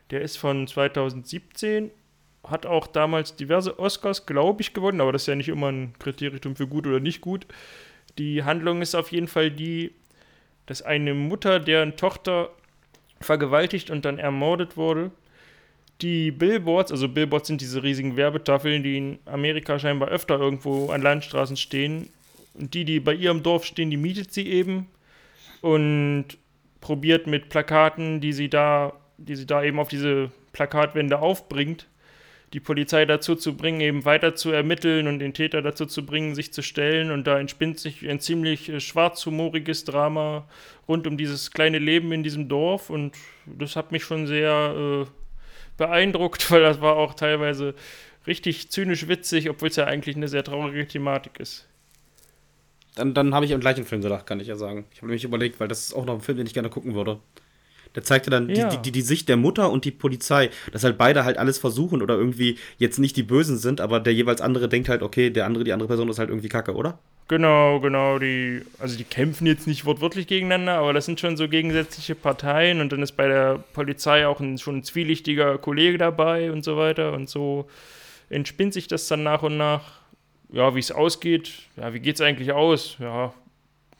Der 0.09 0.21
ist 0.21 0.37
von 0.37 0.65
2017, 0.65 1.91
hat 2.43 2.65
auch 2.65 2.87
damals 2.87 3.35
diverse 3.35 3.77
Oscars, 3.79 4.25
glaube 4.25 4.61
ich, 4.61 4.73
gewonnen, 4.73 5.01
aber 5.01 5.11
das 5.11 5.23
ist 5.23 5.27
ja 5.27 5.35
nicht 5.35 5.49
immer 5.49 5.71
ein 5.71 5.93
Kriterium 5.99 6.55
für 6.55 6.67
gut 6.67 6.87
oder 6.87 6.99
nicht 6.99 7.21
gut. 7.21 7.45
Die 8.17 8.43
Handlung 8.43 8.81
ist 8.81 8.95
auf 8.95 9.11
jeden 9.11 9.27
Fall 9.27 9.51
die, 9.51 9.91
dass 10.65 10.81
eine 10.81 11.13
Mutter, 11.13 11.59
deren 11.59 11.95
Tochter 11.95 12.49
vergewaltigt 13.19 13.89
und 13.89 14.05
dann 14.05 14.17
ermordet 14.17 14.77
wurde, 14.77 15.11
die 16.01 16.31
Billboards, 16.31 16.91
also 16.91 17.09
Billboards 17.09 17.47
sind 17.47 17.59
diese 17.59 17.83
riesigen 17.83 18.15
Werbetafeln, 18.15 18.83
die 18.83 18.97
in 18.97 19.19
Amerika 19.25 19.77
scheinbar 19.79 20.09
öfter 20.09 20.39
irgendwo 20.39 20.91
an 20.91 21.01
Landstraßen 21.01 21.57
stehen. 21.57 22.09
Und 22.53 22.73
die, 22.73 22.85
die 22.85 22.99
bei 22.99 23.13
ihrem 23.13 23.43
Dorf 23.43 23.65
stehen, 23.65 23.89
die 23.89 23.97
mietet 23.97 24.33
sie 24.33 24.47
eben 24.47 24.87
und 25.61 26.25
probiert 26.79 27.27
mit 27.27 27.49
Plakaten, 27.49 28.21
die 28.21 28.31
sie 28.31 28.49
da, 28.49 28.93
die 29.17 29.35
sie 29.35 29.45
da 29.45 29.61
eben 29.61 29.79
auf 29.79 29.89
diese 29.89 30.31
Plakatwände 30.53 31.19
aufbringt, 31.19 31.87
die 32.53 32.59
Polizei 32.59 33.05
dazu 33.05 33.35
zu 33.35 33.55
bringen, 33.55 33.79
eben 33.81 34.05
weiter 34.05 34.35
zu 34.35 34.51
ermitteln 34.51 35.07
und 35.07 35.19
den 35.19 35.33
Täter 35.33 35.61
dazu 35.61 35.85
zu 35.85 36.05
bringen, 36.05 36.33
sich 36.33 36.51
zu 36.51 36.63
stellen. 36.63 37.11
Und 37.11 37.25
da 37.27 37.39
entspinnt 37.39 37.79
sich 37.79 38.07
ein 38.09 38.19
ziemlich 38.19 38.69
äh, 38.69 38.79
schwarzhumoriges 38.79 39.83
Drama 39.85 40.47
rund 40.87 41.05
um 41.05 41.17
dieses 41.17 41.51
kleine 41.51 41.79
Leben 41.79 42.11
in 42.11 42.23
diesem 42.23 42.49
Dorf. 42.49 42.89
Und 42.89 43.15
das 43.45 43.75
hat 43.75 43.91
mich 43.91 44.03
schon 44.03 44.25
sehr 44.25 45.05
äh, 45.05 45.11
beeindruckt, 45.77 46.49
weil 46.51 46.61
das 46.61 46.81
war 46.81 46.95
auch 46.95 47.13
teilweise 47.13 47.75
richtig 48.25 48.69
zynisch 48.69 49.07
witzig, 49.07 49.49
obwohl 49.49 49.69
es 49.69 49.75
ja 49.75 49.85
eigentlich 49.85 50.15
eine 50.15 50.27
sehr 50.27 50.43
traurige 50.43 50.87
Thematik 50.87 51.39
ist. 51.39 51.67
Dann, 52.95 53.13
dann 53.13 53.33
habe 53.33 53.45
ich 53.45 53.53
am 53.53 53.59
gleichen 53.59 53.85
Film 53.85 54.01
gedacht, 54.01 54.25
kann 54.25 54.39
ich 54.39 54.47
ja 54.47 54.55
sagen. 54.55 54.85
Ich 54.91 54.97
habe 54.97 55.07
nämlich 55.07 55.23
überlegt, 55.23 55.59
weil 55.59 55.67
das 55.67 55.85
ist 55.85 55.93
auch 55.93 56.05
noch 56.05 56.15
ein 56.15 56.21
Film, 56.21 56.37
den 56.37 56.47
ich 56.47 56.53
gerne 56.53 56.69
gucken 56.69 56.95
würde. 56.95 57.19
Der 57.99 58.05
zeigte 58.05 58.29
dann 58.29 58.47
Ja. 58.47 58.69
die, 58.69 58.77
die, 58.77 58.91
die 58.93 59.01
Sicht 59.01 59.27
der 59.27 59.35
Mutter 59.35 59.69
und 59.69 59.83
die 59.83 59.91
Polizei, 59.91 60.51
dass 60.71 60.85
halt 60.85 60.97
beide 60.97 61.25
halt 61.25 61.37
alles 61.37 61.57
versuchen 61.57 62.01
oder 62.01 62.15
irgendwie 62.15 62.57
jetzt 62.77 62.97
nicht 62.97 63.17
die 63.17 63.23
Bösen 63.23 63.57
sind, 63.57 63.81
aber 63.81 63.99
der 63.99 64.13
jeweils 64.13 64.39
andere 64.39 64.69
denkt 64.69 64.87
halt, 64.87 65.03
okay, 65.03 65.29
der 65.31 65.45
andere, 65.45 65.65
die 65.65 65.73
andere 65.73 65.87
Person 65.89 66.07
ist 66.07 66.17
halt 66.17 66.29
irgendwie 66.29 66.47
kacke, 66.47 66.75
oder? 66.75 66.97
Genau, 67.27 67.81
genau, 67.81 68.17
die, 68.17 68.61
also 68.79 68.97
die 68.97 69.03
kämpfen 69.03 69.45
jetzt 69.47 69.67
nicht 69.67 69.83
wortwörtlich 69.83 70.27
gegeneinander, 70.27 70.75
aber 70.75 70.93
das 70.93 71.07
sind 71.07 71.19
schon 71.19 71.35
so 71.35 71.49
gegensätzliche 71.49 72.15
Parteien 72.15 72.79
und 72.79 72.93
dann 72.93 73.01
ist 73.01 73.17
bei 73.17 73.27
der 73.27 73.61
Polizei 73.73 74.25
auch 74.25 74.39
ein, 74.39 74.57
schon 74.57 74.77
ein 74.77 74.83
zwielichtiger 74.85 75.57
Kollege 75.57 75.97
dabei 75.97 76.53
und 76.53 76.63
so 76.63 76.77
weiter 76.77 77.11
und 77.11 77.27
so 77.27 77.67
entspinnt 78.29 78.73
sich 78.73 78.87
das 78.87 79.09
dann 79.09 79.23
nach 79.23 79.43
und 79.43 79.57
nach. 79.57 79.99
Ja, 80.53 80.73
wie 80.73 80.79
es 80.79 80.93
ausgeht, 80.93 81.51
ja, 81.75 81.93
wie 81.93 81.99
geht 81.99 82.15
es 82.15 82.21
eigentlich 82.21 82.53
aus? 82.53 82.95
Ja, 82.99 83.33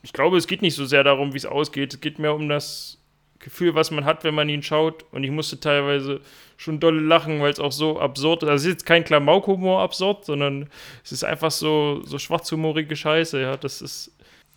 ich 0.04 0.14
glaube, 0.14 0.38
es 0.38 0.48
geht 0.48 0.62
nicht 0.62 0.76
so 0.76 0.86
sehr 0.86 1.04
darum, 1.04 1.34
wie 1.34 1.38
es 1.38 1.46
ausgeht, 1.46 1.94
es 1.96 2.00
geht 2.00 2.18
mehr 2.18 2.34
um 2.34 2.48
das 2.48 2.99
Gefühl, 3.40 3.74
was 3.74 3.92
man 3.92 4.06
hat, 4.06 4.24
wenn 4.24 4.36
man 4.36 4.50
ihn 4.50 4.64
schaut 4.64 5.06
und 5.12 5.24
ich 5.24 5.32
musste 5.32 5.60
teilweise 5.60 6.22
schon 6.58 6.82
dolle 6.82 7.00
lachen, 7.00 7.40
weil 7.40 7.52
es 7.52 7.60
auch 7.60 7.72
so 7.72 8.00
absurd 8.00 8.44
ist. 8.44 8.50
Also 8.50 8.64
es 8.64 8.66
ist 8.66 8.74
jetzt 8.80 8.86
kein 8.86 9.06
Klamaukhumor 9.06 9.82
absurd, 9.82 10.26
sondern 10.26 10.70
es 11.06 11.14
ist 11.14 11.24
einfach 11.24 11.52
so, 11.52 12.02
so 12.04 12.20
schwarzhumorige 12.20 12.96
Scheiße, 12.96 13.42
ja. 13.42 13.56
Das 13.56 13.82
ist. 13.82 14.12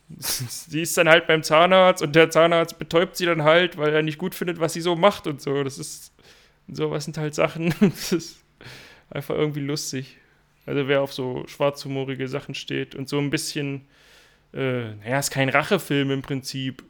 Sie 0.19 0.83
ist 0.83 0.99
dann 0.99 1.09
halt 1.09 1.27
beim 1.29 1.43
Zahnarzt 1.43 2.03
und 2.03 2.17
der 2.17 2.29
Zahnarzt 2.29 2.79
betäubt 2.79 3.17
sie 3.17 3.25
dann 3.25 3.45
halt, 3.45 3.79
weil 3.79 3.95
er 3.95 4.03
nicht 4.03 4.19
gut 4.19 4.35
findet, 4.35 4.61
was 4.61 4.75
sie 4.75 4.81
so 4.81 4.97
macht 4.97 5.27
und 5.27 5.41
so. 5.41 5.63
Das 5.63 5.79
ist. 5.79 6.13
Sowas 6.69 7.05
sind 7.05 7.19
halt 7.19 7.35
Sachen. 7.35 7.73
Das 7.81 8.13
ist 8.13 8.43
einfach 9.09 9.37
irgendwie 9.37 9.61
lustig. 9.61 10.17
Also 10.67 10.89
wer 10.89 11.03
auf 11.03 11.13
so 11.13 11.45
schwarzhumorige 11.47 12.29
Sachen 12.29 12.55
steht 12.55 12.95
und 12.97 13.09
so 13.09 13.19
ein 13.19 13.31
bisschen. 13.31 13.87
Äh, 14.53 14.97
naja, 14.97 15.21
ist 15.21 15.31
kein 15.31 15.49
Rachefilm 15.49 16.11
im 16.11 16.23
Prinzip. 16.23 16.83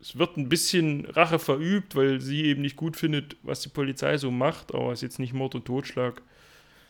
Es 0.00 0.18
wird 0.18 0.36
ein 0.36 0.48
bisschen 0.48 1.04
Rache 1.06 1.38
verübt, 1.38 1.94
weil 1.94 2.20
sie 2.20 2.44
eben 2.44 2.62
nicht 2.62 2.76
gut 2.76 2.96
findet, 2.96 3.36
was 3.42 3.60
die 3.60 3.68
Polizei 3.68 4.16
so 4.16 4.30
macht, 4.30 4.74
aber 4.74 4.92
es 4.92 4.98
ist 5.00 5.02
jetzt 5.02 5.18
nicht 5.18 5.34
Mord 5.34 5.54
und 5.54 5.66
Totschlag. 5.66 6.22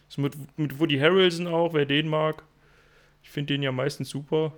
Ist 0.08 0.18
mit, 0.18 0.34
mit 0.56 0.78
Woody 0.78 0.98
Harrelson 0.98 1.46
auch, 1.46 1.74
wer 1.74 1.86
den 1.86 2.08
mag. 2.08 2.44
Ich 3.22 3.30
finde 3.30 3.54
den 3.54 3.62
ja 3.62 3.72
meistens 3.72 4.11
super. 4.11 4.52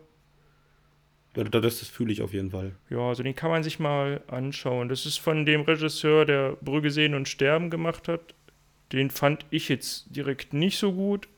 Ja, 1.37 1.45
das, 1.45 1.81
das 1.81 1.89
fühle 1.89 2.13
ich 2.13 2.21
auf 2.21 2.35
jeden 2.35 2.51
Fall. 2.51 2.73
Ja, 2.91 2.99
also 2.99 3.23
den 3.23 3.35
kann 3.35 3.51
man 3.51 3.63
sich 3.63 3.79
mal 3.79 4.23
anschauen. 4.29 4.89
Das 4.89 5.07
ist 5.07 5.19
von 5.19 5.47
dem 5.47 5.63
Regisseur, 5.63 6.27
der 6.27 6.57
Brügge 6.61 6.91
sehen 6.91 7.15
und 7.15 7.29
sterben 7.29 7.71
gemacht 7.71 8.07
hat. 8.09 8.35
Den 8.93 9.09
fand 9.11 9.47
ich 9.51 9.71
jetzt 9.71 10.15
direkt 10.15 10.53
nicht 10.53 10.79
so 10.79 10.93
gut, 10.93 11.29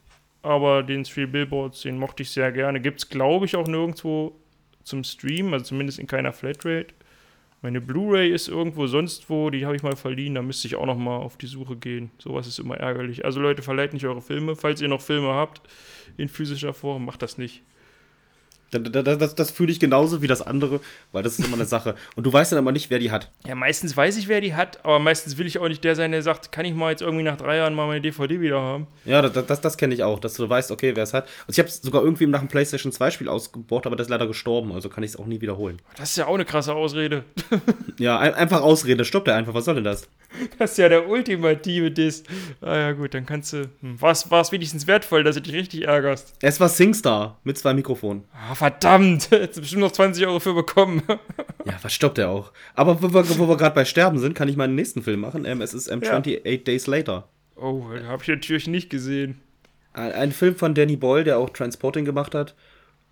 aber 0.42 0.82
den 0.82 1.04
Three 1.04 1.26
Billboards, 1.26 1.82
den 1.82 1.96
mochte 1.96 2.24
ich 2.24 2.30
sehr 2.30 2.50
gerne. 2.50 2.80
Gibt 2.80 2.98
es, 2.98 3.08
glaube 3.08 3.46
ich, 3.46 3.54
auch 3.54 3.68
nirgendwo 3.68 4.34
zum 4.82 5.04
Stream, 5.04 5.52
also 5.52 5.66
zumindest 5.66 6.00
in 6.00 6.08
keiner 6.08 6.32
Flatrate. 6.32 6.88
Meine 7.64 7.80
Blu-ray 7.80 8.30
ist 8.30 8.48
irgendwo 8.48 8.86
sonst 8.86 9.30
wo, 9.30 9.48
die 9.48 9.64
habe 9.64 9.74
ich 9.74 9.82
mal 9.82 9.96
verliehen, 9.96 10.34
da 10.34 10.42
müsste 10.42 10.68
ich 10.68 10.76
auch 10.76 10.84
noch 10.84 10.98
mal 10.98 11.16
auf 11.16 11.38
die 11.38 11.46
Suche 11.46 11.76
gehen. 11.76 12.10
Sowas 12.18 12.46
ist 12.46 12.58
immer 12.58 12.76
ärgerlich. 12.76 13.24
Also 13.24 13.40
Leute, 13.40 13.62
verleiht 13.62 13.94
nicht 13.94 14.04
eure 14.04 14.20
Filme. 14.20 14.54
Falls 14.54 14.82
ihr 14.82 14.88
noch 14.88 15.00
Filme 15.00 15.28
habt 15.28 15.62
in 16.18 16.28
physischer 16.28 16.74
Form, 16.74 17.06
macht 17.06 17.22
das 17.22 17.38
nicht. 17.38 17.62
Das, 18.74 19.18
das, 19.18 19.34
das 19.34 19.50
fühle 19.50 19.72
ich 19.72 19.80
genauso 19.80 20.22
wie 20.22 20.26
das 20.26 20.42
andere, 20.42 20.80
weil 21.12 21.22
das 21.22 21.38
ist 21.38 21.46
immer 21.46 21.56
eine 21.56 21.64
Sache. 21.64 21.94
Und 22.16 22.24
du 22.24 22.32
weißt 22.32 22.52
dann 22.52 22.58
aber 22.58 22.72
nicht, 22.72 22.90
wer 22.90 22.98
die 22.98 23.10
hat. 23.10 23.30
Ja, 23.46 23.54
meistens 23.54 23.96
weiß 23.96 24.16
ich, 24.16 24.28
wer 24.28 24.40
die 24.40 24.54
hat, 24.54 24.84
aber 24.84 24.98
meistens 24.98 25.38
will 25.38 25.46
ich 25.46 25.58
auch 25.58 25.68
nicht 25.68 25.84
der 25.84 25.96
sein, 25.96 26.12
der 26.12 26.22
sagt, 26.22 26.52
kann 26.52 26.64
ich 26.64 26.74
mal 26.74 26.90
jetzt 26.90 27.02
irgendwie 27.02 27.24
nach 27.24 27.36
drei 27.36 27.56
Jahren 27.56 27.74
mal 27.74 27.86
meine 27.86 28.00
DVD 28.00 28.40
wieder 28.40 28.60
haben. 28.60 28.86
Ja, 29.04 29.22
das, 29.22 29.46
das, 29.46 29.60
das 29.60 29.76
kenne 29.76 29.94
ich 29.94 30.02
auch, 30.02 30.18
dass 30.18 30.34
du 30.34 30.48
weißt, 30.48 30.70
okay, 30.70 30.94
wer 30.94 31.04
es 31.04 31.14
hat. 31.14 31.24
Also 31.46 31.50
ich 31.50 31.58
habe 31.58 31.68
es 31.68 31.82
sogar 31.82 32.02
irgendwie 32.02 32.26
nach 32.26 32.40
einem 32.40 32.48
PlayStation 32.48 32.92
2 32.92 33.10
Spiel 33.10 33.28
ausgebaut, 33.28 33.86
aber 33.86 33.96
das 33.96 34.06
ist 34.06 34.10
leider 34.10 34.26
gestorben, 34.26 34.72
also 34.72 34.88
kann 34.88 35.04
ich 35.04 35.12
es 35.12 35.16
auch 35.16 35.26
nie 35.26 35.40
wiederholen. 35.40 35.80
Das 35.96 36.10
ist 36.10 36.16
ja 36.16 36.26
auch 36.26 36.34
eine 36.34 36.44
krasse 36.44 36.74
Ausrede. 36.74 37.24
ja, 37.98 38.18
ein, 38.18 38.34
einfach 38.34 38.62
Ausrede, 38.62 39.04
stoppt 39.04 39.28
er 39.28 39.36
einfach, 39.36 39.54
was 39.54 39.64
soll 39.64 39.76
denn 39.76 39.84
das? 39.84 40.08
Das 40.58 40.72
ist 40.72 40.78
ja 40.78 40.88
der 40.88 41.08
ultimative 41.08 41.90
Diss. 41.90 42.24
Ah 42.60 42.76
ja 42.76 42.92
gut, 42.92 43.14
dann 43.14 43.26
kannst 43.26 43.52
du. 43.52 43.70
Hm, 43.80 44.00
war 44.00 44.12
es 44.12 44.52
wenigstens 44.52 44.86
wertvoll, 44.86 45.22
dass 45.22 45.36
du 45.36 45.42
dich 45.42 45.54
richtig 45.54 45.82
ärgerst? 45.82 46.34
Es 46.42 46.60
war 46.60 46.68
SingStar 46.68 47.38
mit 47.44 47.56
zwei 47.58 47.74
Mikrofonen. 47.74 48.24
Ah, 48.32 48.54
verdammt, 48.70 49.28
jetzt 49.30 49.60
bestimmt 49.60 49.82
noch 49.82 49.92
20 49.92 50.26
Euro 50.26 50.40
für 50.40 50.54
bekommen. 50.54 51.02
ja, 51.66 51.78
was 51.82 51.92
stoppt 51.92 52.18
er 52.18 52.30
auch? 52.30 52.52
Aber 52.74 53.02
wo 53.02 53.12
wir, 53.12 53.28
wir 53.28 53.56
gerade 53.56 53.74
bei 53.74 53.84
Sterben 53.84 54.18
sind, 54.18 54.34
kann 54.34 54.48
ich 54.48 54.56
meinen 54.56 54.74
nächsten 54.74 55.02
Film 55.02 55.20
machen. 55.20 55.44
Ähm, 55.44 55.60
es 55.60 55.74
ist 55.74 55.88
ähm, 55.88 56.02
28 56.02 56.42
ja. 56.44 56.56
Days 56.56 56.86
Later. 56.86 57.28
Oh, 57.56 57.84
habe 58.06 58.22
ich 58.22 58.28
natürlich 58.28 58.66
nicht 58.66 58.88
gesehen. 58.88 59.40
Ein, 59.92 60.12
ein, 60.12 60.32
Film 60.32 60.56
von 60.56 60.74
Danny 60.74 60.96
Boyle, 60.96 61.24
der 61.24 61.38
auch 61.38 61.50
Transporting 61.50 62.06
gemacht 62.06 62.34
hat. 62.34 62.54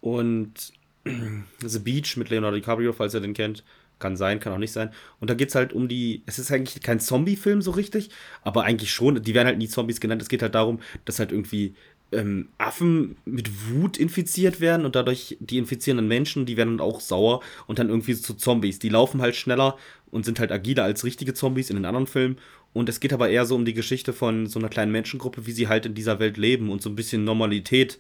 Und 0.01 0.73
The 1.61 1.79
Beach 1.79 2.17
mit 2.17 2.31
Leonardo 2.31 2.57
DiCaprio, 2.57 2.95
falls 2.95 3.15
ihr 3.15 3.21
den 3.21 3.35
kennt. 3.35 3.63
Kann 3.99 4.17
sein, 4.17 4.41
kann 4.41 4.53
auch 4.53 4.59
nicht 4.59 4.73
sein. 4.73 4.91
Und 5.21 5.31
da 5.31 5.35
geht 5.35 5.51
es 5.51 5.55
halt 5.55 5.73
um 5.73 5.87
die. 5.87 6.23
Es 6.27 6.39
ist 6.41 6.51
eigentlich 6.51 6.83
kein 6.83 6.99
Zombie-Film 6.99 7.63
so 7.63 7.71
richtig, 7.73 8.11
aber 8.43 8.65
eigentlich 8.65 8.91
schon. 8.91 9.23
Die 9.23 9.35
werden 9.35 9.47
halt 9.47 9.59
nie 9.59 9.69
Zombies 9.69 10.01
genannt. 10.01 10.23
Es 10.23 10.29
geht 10.29 10.43
halt 10.43 10.57
darum, 10.57 10.81
dass 11.05 11.21
halt 11.21 11.31
irgendwie 11.31 11.77
ähm, 12.13 12.49
Affen 12.59 13.17
mit 13.25 13.51
Wut 13.69 13.97
infiziert 13.97 14.61
werden 14.61 14.85
und 14.87 14.95
dadurch 14.95 15.37
die 15.41 15.59
infizierenden 15.59 16.09
Menschen, 16.09 16.47
die 16.47 16.57
werden 16.57 16.79
dann 16.79 16.87
auch 16.87 17.01
sauer 17.01 17.41
und 17.67 17.79
dann 17.79 17.89
irgendwie 17.89 18.15
zu 18.15 18.35
Zombies. 18.35 18.79
Die 18.79 18.89
laufen 18.89 19.21
halt 19.21 19.35
schneller 19.35 19.77
und 20.11 20.25
sind 20.25 20.39
halt 20.39 20.53
agiler 20.53 20.85
als 20.85 21.05
richtige 21.05 21.35
Zombies 21.35 21.71
in 21.71 21.77
den 21.77 21.85
anderen 21.85 22.07
Filmen. 22.07 22.39
Und 22.73 22.89
es 22.89 23.01
geht 23.01 23.13
aber 23.13 23.29
eher 23.29 23.45
so 23.45 23.55
um 23.55 23.65
die 23.65 23.75
Geschichte 23.75 24.13
von 24.13 24.47
so 24.47 24.59
einer 24.59 24.69
kleinen 24.69 24.93
Menschengruppe, 24.93 25.47
wie 25.47 25.53
sie 25.53 25.69
halt 25.69 25.87
in 25.87 25.95
dieser 25.95 26.21
Welt 26.21 26.37
leben 26.37 26.71
und 26.71 26.81
so 26.83 26.89
ein 26.89 26.97
bisschen 26.97 27.25
Normalität 27.25 27.99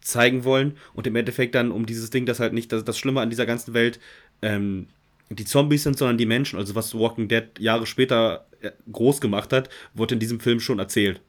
zeigen 0.00 0.44
wollen. 0.44 0.76
Und 0.94 1.06
im 1.06 1.16
Endeffekt 1.16 1.54
dann 1.54 1.72
um 1.72 1.86
dieses 1.86 2.10
Ding, 2.10 2.26
das 2.26 2.40
halt 2.40 2.52
nicht 2.52 2.70
das, 2.72 2.84
das 2.84 2.98
Schlimme 2.98 3.20
an 3.20 3.30
dieser 3.30 3.46
ganzen 3.46 3.74
Welt 3.74 3.98
ähm, 4.42 4.86
die 5.28 5.44
Zombies 5.44 5.82
sind, 5.82 5.98
sondern 5.98 6.18
die 6.18 6.26
Menschen. 6.26 6.58
Also 6.58 6.74
was 6.74 6.94
Walking 6.94 7.28
Dead 7.28 7.46
Jahre 7.58 7.86
später 7.86 8.46
äh, 8.60 8.70
groß 8.92 9.20
gemacht 9.20 9.52
hat, 9.52 9.68
wurde 9.94 10.14
in 10.14 10.20
diesem 10.20 10.38
Film 10.38 10.60
schon 10.60 10.78
erzählt. 10.78 11.20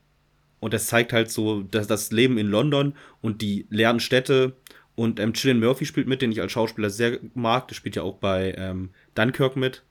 Und 0.60 0.74
das 0.74 0.88
zeigt 0.88 1.14
halt 1.14 1.30
so 1.30 1.62
dass 1.62 1.88
das 1.88 2.12
Leben 2.12 2.38
in 2.38 2.47
London 2.47 2.93
und 3.22 3.41
die 3.41 3.68
leeren 3.70 3.99
Städte. 3.99 4.53
Und 4.95 5.20
ähm, 5.20 5.36
Cillian 5.36 5.60
Murphy 5.60 5.86
spielt 5.86 6.08
mit, 6.08 6.22
den 6.22 6.32
ich 6.32 6.41
als 6.41 6.51
Schauspieler 6.51 6.89
sehr 6.89 7.20
mag. 7.36 7.68
Der 7.68 7.76
spielt 7.76 7.95
ja 7.95 8.03
auch 8.03 8.16
bei 8.16 8.55
ähm, 8.58 8.89
Dunkirk 9.16 9.55
mit. 9.55 9.84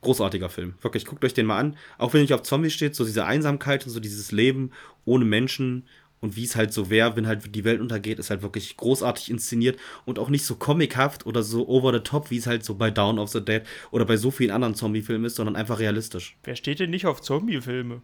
Großartiger 0.00 0.48
Film. 0.48 0.74
Wirklich, 0.80 1.04
guckt 1.04 1.24
euch 1.24 1.34
den 1.34 1.46
mal 1.46 1.58
an. 1.58 1.76
Auch 1.98 2.12
wenn 2.12 2.22
nicht 2.22 2.34
auf 2.34 2.42
Zombies 2.42 2.72
steht, 2.72 2.96
so 2.96 3.04
diese 3.04 3.24
Einsamkeit 3.24 3.84
und 3.86 3.92
so 3.92 4.00
dieses 4.00 4.32
Leben 4.32 4.72
ohne 5.04 5.24
Menschen 5.24 5.84
und 6.22 6.36
wie 6.36 6.44
es 6.44 6.56
halt 6.56 6.72
so 6.72 6.88
wäre, 6.88 7.16
wenn 7.16 7.26
halt 7.26 7.54
die 7.54 7.64
Welt 7.64 7.80
untergeht, 7.80 8.18
ist 8.18 8.30
halt 8.30 8.42
wirklich 8.42 8.76
großartig 8.76 9.28
inszeniert 9.30 9.78
und 10.06 10.18
auch 10.18 10.30
nicht 10.30 10.46
so 10.46 10.54
comichaft 10.54 11.26
oder 11.26 11.42
so 11.42 11.68
over 11.68 11.92
the 11.92 11.98
top, 11.98 12.30
wie 12.30 12.38
es 12.38 12.46
halt 12.46 12.64
so 12.64 12.76
bei 12.76 12.90
Dawn 12.90 13.18
of 13.18 13.28
the 13.30 13.44
Dead 13.44 13.62
oder 13.90 14.04
bei 14.04 14.16
so 14.16 14.30
vielen 14.30 14.52
anderen 14.52 14.76
Zombie-Filmen 14.76 15.26
ist, 15.26 15.34
sondern 15.34 15.56
einfach 15.56 15.80
realistisch. 15.80 16.36
Wer 16.44 16.56
steht 16.56 16.78
denn 16.78 16.90
nicht 16.90 17.06
auf 17.06 17.20
Zombie-Filme? 17.20 18.02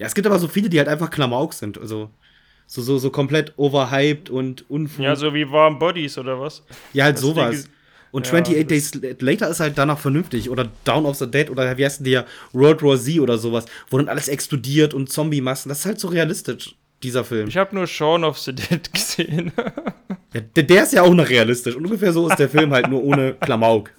Ja, 0.00 0.06
es 0.06 0.14
gibt 0.14 0.26
aber 0.26 0.38
so 0.38 0.48
viele, 0.48 0.70
die 0.70 0.78
halt 0.78 0.88
einfach 0.88 1.10
Klamauk 1.10 1.52
sind, 1.52 1.76
also 1.76 2.08
so, 2.66 2.80
so, 2.80 2.96
so 2.96 3.10
komplett 3.10 3.52
overhyped 3.58 4.30
und 4.30 4.68
unfug. 4.70 5.04
Ja, 5.04 5.14
so 5.14 5.34
wie 5.34 5.50
Warm 5.50 5.78
Bodies 5.78 6.16
oder 6.16 6.40
was? 6.40 6.62
Ja, 6.94 7.04
halt 7.04 7.16
Hast 7.16 7.22
sowas. 7.22 7.68
Und 8.10 8.26
ja, 8.26 8.32
28 8.32 8.66
Days 8.66 8.92
Later 9.20 9.50
ist 9.50 9.60
halt 9.60 9.76
danach 9.76 9.98
vernünftig. 9.98 10.48
Oder 10.48 10.68
Down 10.84 11.04
of 11.04 11.16
the 11.16 11.30
Dead 11.30 11.50
oder 11.50 11.76
wie 11.76 11.84
heißt 11.84 12.00
denn 12.00 12.06
der 12.06 12.26
World 12.52 12.82
War 12.82 12.98
Z 12.98 13.20
oder 13.20 13.36
sowas, 13.36 13.66
wo 13.90 13.98
dann 13.98 14.08
alles 14.08 14.28
explodiert 14.28 14.94
und 14.94 15.10
Zombie-Massen. 15.10 15.68
Das 15.68 15.80
ist 15.80 15.86
halt 15.86 16.00
so 16.00 16.08
realistisch 16.08 16.76
dieser 17.02 17.22
Film. 17.22 17.48
Ich 17.48 17.58
habe 17.58 17.74
nur 17.74 17.86
Shaun 17.86 18.24
of 18.24 18.38
the 18.38 18.54
Dead 18.54 18.90
gesehen. 18.94 19.52
ja, 20.32 20.40
der, 20.40 20.62
der, 20.62 20.82
ist 20.84 20.94
ja 20.94 21.02
auch 21.02 21.12
noch 21.12 21.28
realistisch. 21.28 21.76
Und 21.76 21.84
ungefähr 21.84 22.14
so 22.14 22.26
ist 22.26 22.38
der 22.38 22.48
Film 22.48 22.72
halt 22.72 22.88
nur 22.88 23.04
ohne 23.04 23.34
Klamauk 23.34 23.90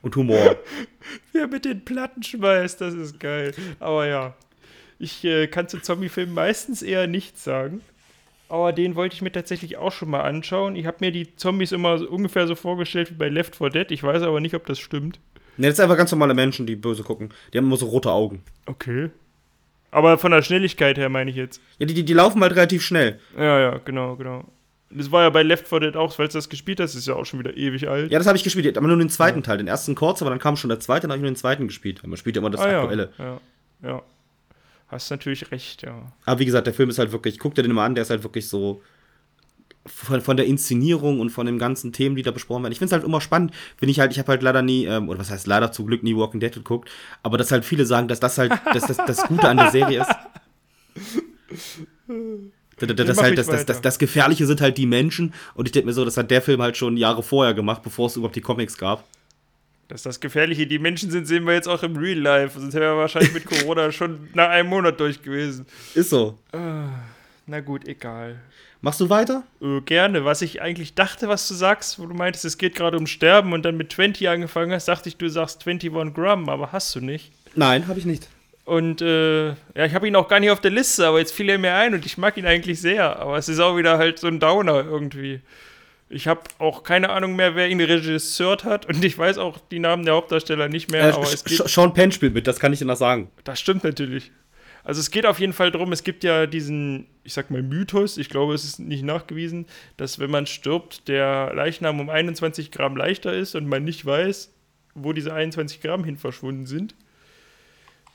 und 0.00 0.16
Humor. 0.16 0.56
Wie 1.32 1.38
er 1.38 1.48
mit 1.48 1.66
den 1.66 1.84
Platten 1.84 2.22
schmeißt, 2.22 2.80
das 2.80 2.94
ist 2.94 3.20
geil. 3.20 3.52
Aber 3.78 4.06
ja, 4.06 4.34
ich 5.00 5.24
äh, 5.24 5.46
kann 5.46 5.66
zu 5.66 5.80
Zombie-Filmen 5.80 6.34
meistens 6.34 6.82
eher 6.82 7.06
nichts 7.06 7.42
sagen. 7.42 7.80
Aber 8.50 8.72
den 8.72 8.96
wollte 8.96 9.14
ich 9.14 9.22
mir 9.22 9.32
tatsächlich 9.32 9.78
auch 9.78 9.92
schon 9.92 10.10
mal 10.10 10.22
anschauen. 10.22 10.76
Ich 10.76 10.84
habe 10.84 10.98
mir 11.00 11.10
die 11.10 11.34
Zombies 11.36 11.72
immer 11.72 11.98
so 11.98 12.08
ungefähr 12.08 12.46
so 12.46 12.54
vorgestellt 12.54 13.10
wie 13.10 13.14
bei 13.14 13.28
Left 13.28 13.56
4 13.56 13.70
Dead. 13.70 13.90
Ich 13.92 14.02
weiß 14.02 14.22
aber 14.22 14.40
nicht, 14.40 14.54
ob 14.54 14.66
das 14.66 14.78
stimmt. 14.78 15.18
Ne, 15.56 15.68
das 15.68 15.76
sind 15.76 15.84
einfach 15.84 15.96
ganz 15.96 16.10
normale 16.10 16.34
Menschen, 16.34 16.66
die 16.66 16.76
böse 16.76 17.02
gucken. 17.02 17.30
Die 17.52 17.58
haben 17.58 17.66
immer 17.66 17.76
so 17.76 17.86
rote 17.86 18.10
Augen. 18.10 18.42
Okay. 18.66 19.10
Aber 19.90 20.18
von 20.18 20.32
der 20.32 20.42
Schnelligkeit 20.42 20.98
her 20.98 21.08
meine 21.08 21.30
ich 21.30 21.36
jetzt. 21.36 21.60
Ja, 21.78 21.86
die, 21.86 22.04
die 22.04 22.12
laufen 22.12 22.42
halt 22.42 22.54
relativ 22.54 22.82
schnell. 22.82 23.18
Ja, 23.38 23.58
ja, 23.58 23.80
genau, 23.84 24.16
genau. 24.16 24.44
Das 24.90 25.10
war 25.12 25.22
ja 25.22 25.30
bei 25.30 25.44
Left 25.44 25.68
4 25.68 25.80
Dead 25.80 25.96
auch, 25.96 26.12
falls 26.12 26.32
du 26.32 26.38
das 26.38 26.48
gespielt 26.48 26.80
hast, 26.80 26.94
ist 26.94 27.06
ja 27.06 27.14
auch 27.14 27.24
schon 27.24 27.38
wieder 27.38 27.56
ewig 27.56 27.88
alt. 27.88 28.10
Ja, 28.10 28.18
das 28.18 28.26
habe 28.26 28.36
ich 28.36 28.44
gespielt, 28.44 28.76
aber 28.76 28.88
nur 28.88 28.98
den 28.98 29.08
zweiten 29.08 29.38
ja. 29.38 29.44
Teil. 29.44 29.58
Den 29.58 29.68
ersten 29.68 29.94
kurz, 29.94 30.20
aber 30.20 30.30
dann 30.30 30.40
kam 30.40 30.56
schon 30.56 30.68
der 30.68 30.80
zweite, 30.80 31.02
dann 31.02 31.12
habe 31.12 31.18
ich 31.18 31.22
nur 31.22 31.30
den 31.30 31.36
zweiten 31.36 31.68
gespielt. 31.68 32.04
Man 32.04 32.16
spielt 32.16 32.36
ja 32.36 32.40
immer 32.40 32.50
das 32.50 32.60
ah, 32.60 32.80
aktuelle. 32.80 33.12
Ja, 33.16 33.24
ja, 33.24 33.40
ja. 33.88 34.02
Hast 34.90 35.10
natürlich 35.10 35.52
recht, 35.52 35.82
ja. 35.82 36.12
Aber 36.26 36.40
wie 36.40 36.44
gesagt, 36.44 36.66
der 36.66 36.74
Film 36.74 36.90
ist 36.90 36.98
halt 36.98 37.12
wirklich, 37.12 37.38
guck 37.38 37.54
dir 37.54 37.62
den 37.62 37.72
mal 37.72 37.86
an, 37.86 37.94
der 37.94 38.02
ist 38.02 38.10
halt 38.10 38.24
wirklich 38.24 38.48
so 38.48 38.82
von, 39.86 40.20
von 40.20 40.36
der 40.36 40.46
Inszenierung 40.46 41.20
und 41.20 41.30
von 41.30 41.46
den 41.46 41.60
ganzen 41.60 41.92
Themen, 41.92 42.16
die 42.16 42.22
da 42.22 42.32
besprochen 42.32 42.64
werden. 42.64 42.72
Ich 42.72 42.78
finde 42.78 42.90
es 42.90 42.92
halt 42.92 43.04
immer 43.04 43.20
spannend, 43.20 43.52
wenn 43.78 43.88
ich 43.88 44.00
halt, 44.00 44.10
ich 44.10 44.18
habe 44.18 44.32
halt 44.32 44.42
leider 44.42 44.62
nie, 44.62 44.86
ähm, 44.86 45.08
oder 45.08 45.20
was 45.20 45.30
heißt 45.30 45.46
leider 45.46 45.70
zum 45.70 45.86
Glück 45.86 46.02
nie 46.02 46.16
Walking 46.16 46.40
Dead 46.40 46.52
geguckt, 46.52 46.90
aber 47.22 47.38
dass 47.38 47.52
halt 47.52 47.64
viele 47.64 47.86
sagen, 47.86 48.08
dass 48.08 48.18
das 48.18 48.36
halt 48.36 48.52
dass 48.74 48.86
das, 48.86 48.96
das 48.96 49.22
Gute 49.28 49.48
an 49.48 49.58
der 49.58 49.70
Serie 49.70 50.00
ist. 50.00 50.10
Das, 52.78 52.88
das, 52.96 53.22
halt, 53.22 53.38
das, 53.38 53.46
das, 53.46 53.66
das, 53.66 53.80
das, 53.80 53.98
Gefährliche 53.98 54.46
sind 54.46 54.60
halt 54.60 54.76
die 54.76 54.86
Menschen 54.86 55.34
und 55.54 55.68
ich 55.68 55.72
denke 55.72 55.86
mir 55.86 55.92
so, 55.92 56.04
das 56.04 56.16
hat 56.16 56.30
der 56.30 56.42
Film 56.42 56.62
halt 56.62 56.76
schon 56.76 56.96
Jahre 56.96 57.22
vorher 57.22 57.54
gemacht, 57.54 57.82
bevor 57.82 58.06
es 58.06 58.16
überhaupt 58.16 58.36
die 58.36 58.40
Comics 58.40 58.76
gab. 58.76 59.04
Dass 59.90 60.02
das 60.02 60.20
Gefährliche 60.20 60.68
die 60.68 60.78
Menschen 60.78 61.10
sind, 61.10 61.26
sehen 61.26 61.44
wir 61.44 61.54
jetzt 61.54 61.66
auch 61.66 61.82
im 61.82 61.96
Real 61.96 62.18
Life. 62.18 62.60
Sonst 62.60 62.74
wären 62.74 62.94
wir 62.94 63.00
wahrscheinlich 63.00 63.34
mit 63.34 63.44
Corona 63.46 63.90
schon 63.90 64.28
nach 64.34 64.48
einem 64.48 64.68
Monat 64.68 65.00
durch 65.00 65.20
gewesen. 65.20 65.66
Ist 65.94 66.10
so. 66.10 66.38
Ah, 66.52 66.90
na 67.46 67.58
gut, 67.58 67.88
egal. 67.88 68.40
Machst 68.82 69.00
du 69.00 69.10
weiter? 69.10 69.42
Äh, 69.60 69.80
gerne. 69.80 70.24
Was 70.24 70.42
ich 70.42 70.62
eigentlich 70.62 70.94
dachte, 70.94 71.28
was 71.28 71.48
du 71.48 71.54
sagst, 71.54 71.98
wo 71.98 72.06
du 72.06 72.14
meintest, 72.14 72.44
es 72.44 72.56
geht 72.56 72.76
gerade 72.76 72.96
um 72.96 73.08
Sterben 73.08 73.52
und 73.52 73.64
dann 73.64 73.76
mit 73.76 73.92
20 73.92 74.28
angefangen 74.28 74.72
hast, 74.72 74.86
dachte 74.86 75.08
ich, 75.08 75.16
du 75.16 75.28
sagst 75.28 75.66
21 75.66 76.14
Gramm, 76.14 76.48
aber 76.48 76.70
hast 76.70 76.94
du 76.94 77.00
nicht. 77.00 77.32
Nein, 77.56 77.88
habe 77.88 77.98
ich 77.98 78.04
nicht. 78.04 78.28
Und 78.64 79.02
äh, 79.02 79.48
ja, 79.48 79.86
ich 79.86 79.94
habe 79.94 80.06
ihn 80.06 80.14
auch 80.14 80.28
gar 80.28 80.38
nicht 80.38 80.52
auf 80.52 80.60
der 80.60 80.70
Liste, 80.70 81.04
aber 81.04 81.18
jetzt 81.18 81.32
fiel 81.32 81.48
er 81.48 81.58
mir 81.58 81.74
ein 81.74 81.94
und 81.94 82.06
ich 82.06 82.16
mag 82.16 82.36
ihn 82.36 82.46
eigentlich 82.46 82.80
sehr. 82.80 83.18
Aber 83.18 83.36
es 83.36 83.48
ist 83.48 83.58
auch 83.58 83.76
wieder 83.76 83.98
halt 83.98 84.20
so 84.20 84.28
ein 84.28 84.38
Downer 84.38 84.84
irgendwie. 84.84 85.40
Ich 86.12 86.26
habe 86.26 86.40
auch 86.58 86.82
keine 86.82 87.10
Ahnung 87.10 87.36
mehr, 87.36 87.54
wer 87.54 87.68
ihn 87.68 87.80
regisseurt 87.80 88.64
hat 88.64 88.84
und 88.86 89.04
ich 89.04 89.16
weiß 89.16 89.38
auch 89.38 89.58
die 89.70 89.78
Namen 89.78 90.04
der 90.04 90.14
Hauptdarsteller 90.14 90.68
nicht 90.68 90.90
mehr. 90.90 91.08
Äh, 91.08 91.12
aber 91.12 91.22
es 91.22 91.44
geht 91.44 91.58
Sean 91.68 91.94
Penn 91.94 92.10
spielt 92.10 92.34
mit, 92.34 92.48
das 92.48 92.58
kann 92.58 92.72
ich 92.72 92.80
dir 92.80 92.84
noch 92.84 92.96
sagen. 92.96 93.30
Das 93.44 93.60
stimmt 93.60 93.84
natürlich. 93.84 94.32
Also 94.82 95.00
es 95.00 95.12
geht 95.12 95.24
auf 95.24 95.38
jeden 95.38 95.52
Fall 95.52 95.70
darum, 95.70 95.92
es 95.92 96.02
gibt 96.02 96.24
ja 96.24 96.46
diesen, 96.46 97.06
ich 97.22 97.34
sag 97.34 97.50
mal, 97.50 97.62
Mythos, 97.62 98.18
ich 98.18 98.28
glaube, 98.28 98.54
es 98.54 98.64
ist 98.64 98.80
nicht 98.80 99.04
nachgewiesen, 99.04 99.66
dass 99.96 100.18
wenn 100.18 100.30
man 100.30 100.46
stirbt, 100.46 101.06
der 101.06 101.52
Leichnam 101.54 102.00
um 102.00 102.08
21 102.08 102.72
Gramm 102.72 102.96
leichter 102.96 103.32
ist 103.32 103.54
und 103.54 103.68
man 103.68 103.84
nicht 103.84 104.04
weiß, 104.04 104.52
wo 104.94 105.12
diese 105.12 105.32
21 105.32 105.80
Gramm 105.80 106.02
hin 106.02 106.16
verschwunden 106.16 106.66
sind. 106.66 106.96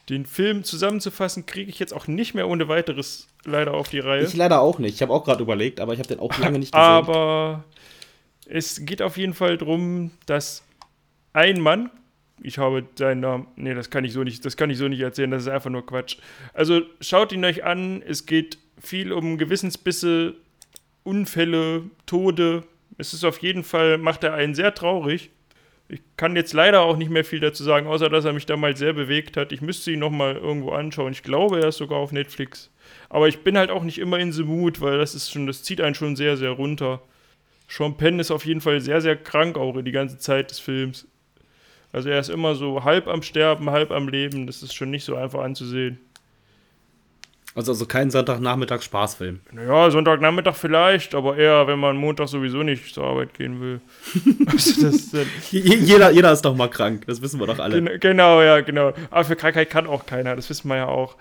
Den 0.10 0.26
Film 0.26 0.64
zusammenzufassen, 0.64 1.46
kriege 1.46 1.70
ich 1.70 1.80
jetzt 1.80 1.94
auch 1.94 2.08
nicht 2.08 2.36
mehr 2.36 2.48
ohne 2.48 2.68
weiteres 2.68 3.28
leider 3.44 3.74
auf 3.74 3.90
die 3.90 4.00
Reihe. 4.00 4.24
Ich 4.24 4.36
leider 4.36 4.62
auch 4.62 4.80
nicht. 4.80 4.96
Ich 4.96 5.02
habe 5.02 5.14
auch 5.14 5.24
gerade 5.24 5.42
überlegt, 5.42 5.80
aber 5.80 5.94
ich 5.94 6.00
habe 6.00 6.08
den 6.08 6.20
auch 6.20 6.38
lange 6.38 6.60
nicht 6.60 6.72
gesehen. 6.72 6.86
Aber 6.86 7.64
es 8.48 8.86
geht 8.86 9.02
auf 9.02 9.18
jeden 9.18 9.34
Fall 9.34 9.58
darum, 9.58 10.12
dass 10.26 10.64
ein 11.34 11.60
Mann 11.60 11.90
ich 12.42 12.58
habe 12.58 12.86
seinen 12.96 13.22
Namen. 13.22 13.48
Nee, 13.56 13.74
das 13.74 13.90
kann 13.90 14.04
ich 14.04 14.14
so 14.14 14.24
nicht, 14.24 14.44
das 14.46 14.58
kann 14.58 14.70
ich 14.70 14.78
so 14.78 14.88
nicht 14.88 15.00
erzählen, 15.00 15.32
das 15.32 15.44
ist 15.44 15.48
einfach 15.48 15.70
nur 15.70 15.86
Quatsch. 15.86 16.18
Also 16.54 16.82
schaut 17.02 17.32
ihn 17.32 17.46
euch 17.46 17.64
an, 17.64 18.02
es 18.06 18.26
geht 18.26 18.58
viel 18.80 19.12
um 19.12 19.38
Gewissensbisse, 19.38 20.36
Unfälle, 21.04 21.84
Tode. 22.06 22.64
Es 22.98 23.14
ist 23.14 23.24
auf 23.24 23.40
jeden 23.40 23.64
Fall, 23.64 23.98
macht 23.98 24.24
er 24.24 24.34
einen 24.34 24.56
sehr 24.56 24.74
traurig. 24.74 25.30
Ich 25.88 26.02
kann 26.18 26.36
jetzt 26.36 26.54
leider 26.54 26.82
auch 26.82 26.98
nicht 26.98 27.12
mehr 27.12 27.24
viel 27.24 27.40
dazu 27.40 27.64
sagen, 27.64 27.86
außer 27.88 28.10
dass 28.10 28.26
er 28.26 28.34
mich 28.34 28.48
damals 28.48 28.80
sehr 28.80 28.94
bewegt 28.94 29.38
hat. 29.38 29.52
Ich 29.52 29.62
müsste 29.62 29.92
ihn 29.92 30.00
nochmal 30.00 30.36
irgendwo 30.36 30.72
anschauen. 30.72 31.12
Ich 31.12 31.22
glaube, 31.22 31.60
er 31.60 31.68
ist 31.68 31.78
sogar 31.78 32.00
auf 32.00 32.12
Netflix. 32.12 32.72
Aber 33.10 33.28
ich 33.28 33.44
bin 33.44 33.58
halt 33.58 33.70
auch 33.70 33.84
nicht 33.84 34.00
immer 34.00 34.18
in 34.18 34.32
the 34.32 34.44
mood, 34.44 34.82
weil 34.82 34.98
das 34.98 35.14
ist 35.14 35.32
schon, 35.32 35.46
das 35.46 35.64
zieht 35.64 35.82
einen 35.82 35.96
schon 35.96 36.16
sehr, 36.16 36.38
sehr 36.38 36.52
runter. 36.52 37.02
Sean 37.68 37.98
Penn 37.98 38.20
ist 38.20 38.32
auf 38.32 38.46
jeden 38.46 38.62
Fall 38.62 38.82
sehr, 38.82 39.02
sehr 39.02 39.16
krank 39.16 39.58
auch 39.58 39.80
die 39.82 39.92
ganze 39.92 40.18
Zeit 40.18 40.50
des 40.50 40.60
Films. 40.60 41.08
Also 41.92 42.10
er 42.10 42.20
ist 42.20 42.30
immer 42.30 42.56
so 42.56 42.84
halb 42.84 43.08
am 43.08 43.22
Sterben, 43.22 43.70
halb 43.70 43.92
am 43.92 44.08
Leben. 44.08 44.48
Das 44.48 44.64
ist 44.64 44.74
schon 44.74 44.90
nicht 44.90 45.06
so 45.06 45.16
einfach 45.16 45.42
anzusehen. 45.42 46.00
Also, 47.56 47.72
also 47.72 47.86
kein 47.86 48.12
Sonntagnachmittags-Spaßfilm. 48.12 49.40
Naja, 49.54 49.90
Sonntagnachmittag 49.90 50.56
vielleicht, 50.56 51.16
aber 51.16 51.38
eher, 51.38 51.68
wenn 51.68 51.80
man 51.80 51.96
Montag 51.96 52.28
sowieso 52.28 52.64
nicht 52.64 52.94
zur 52.94 53.06
Arbeit 53.06 53.34
gehen 53.34 53.62
will. 53.62 53.80
also 54.46 54.90
das, 54.90 55.12
jeder, 55.52 56.12
jeder 56.12 56.34
ist 56.34 56.42
doch 56.42 56.56
mal 56.56 56.70
krank, 56.70 57.06
das 57.08 57.22
wissen 57.22 57.40
wir 57.40 57.48
doch 57.48 57.60
alle. 57.60 57.82
Gen 57.82 58.00
genau, 58.02 58.42
ja, 58.42 58.60
genau. 58.60 58.92
Aber 59.10 59.24
für 59.24 59.38
Krankheit 59.38 59.70
kann 59.70 59.88
auch 59.88 60.06
keiner, 60.06 60.36
das 60.36 60.50
wissen 60.50 60.68
wir 60.68 60.76
ja 60.76 60.88
auch. 60.88 61.16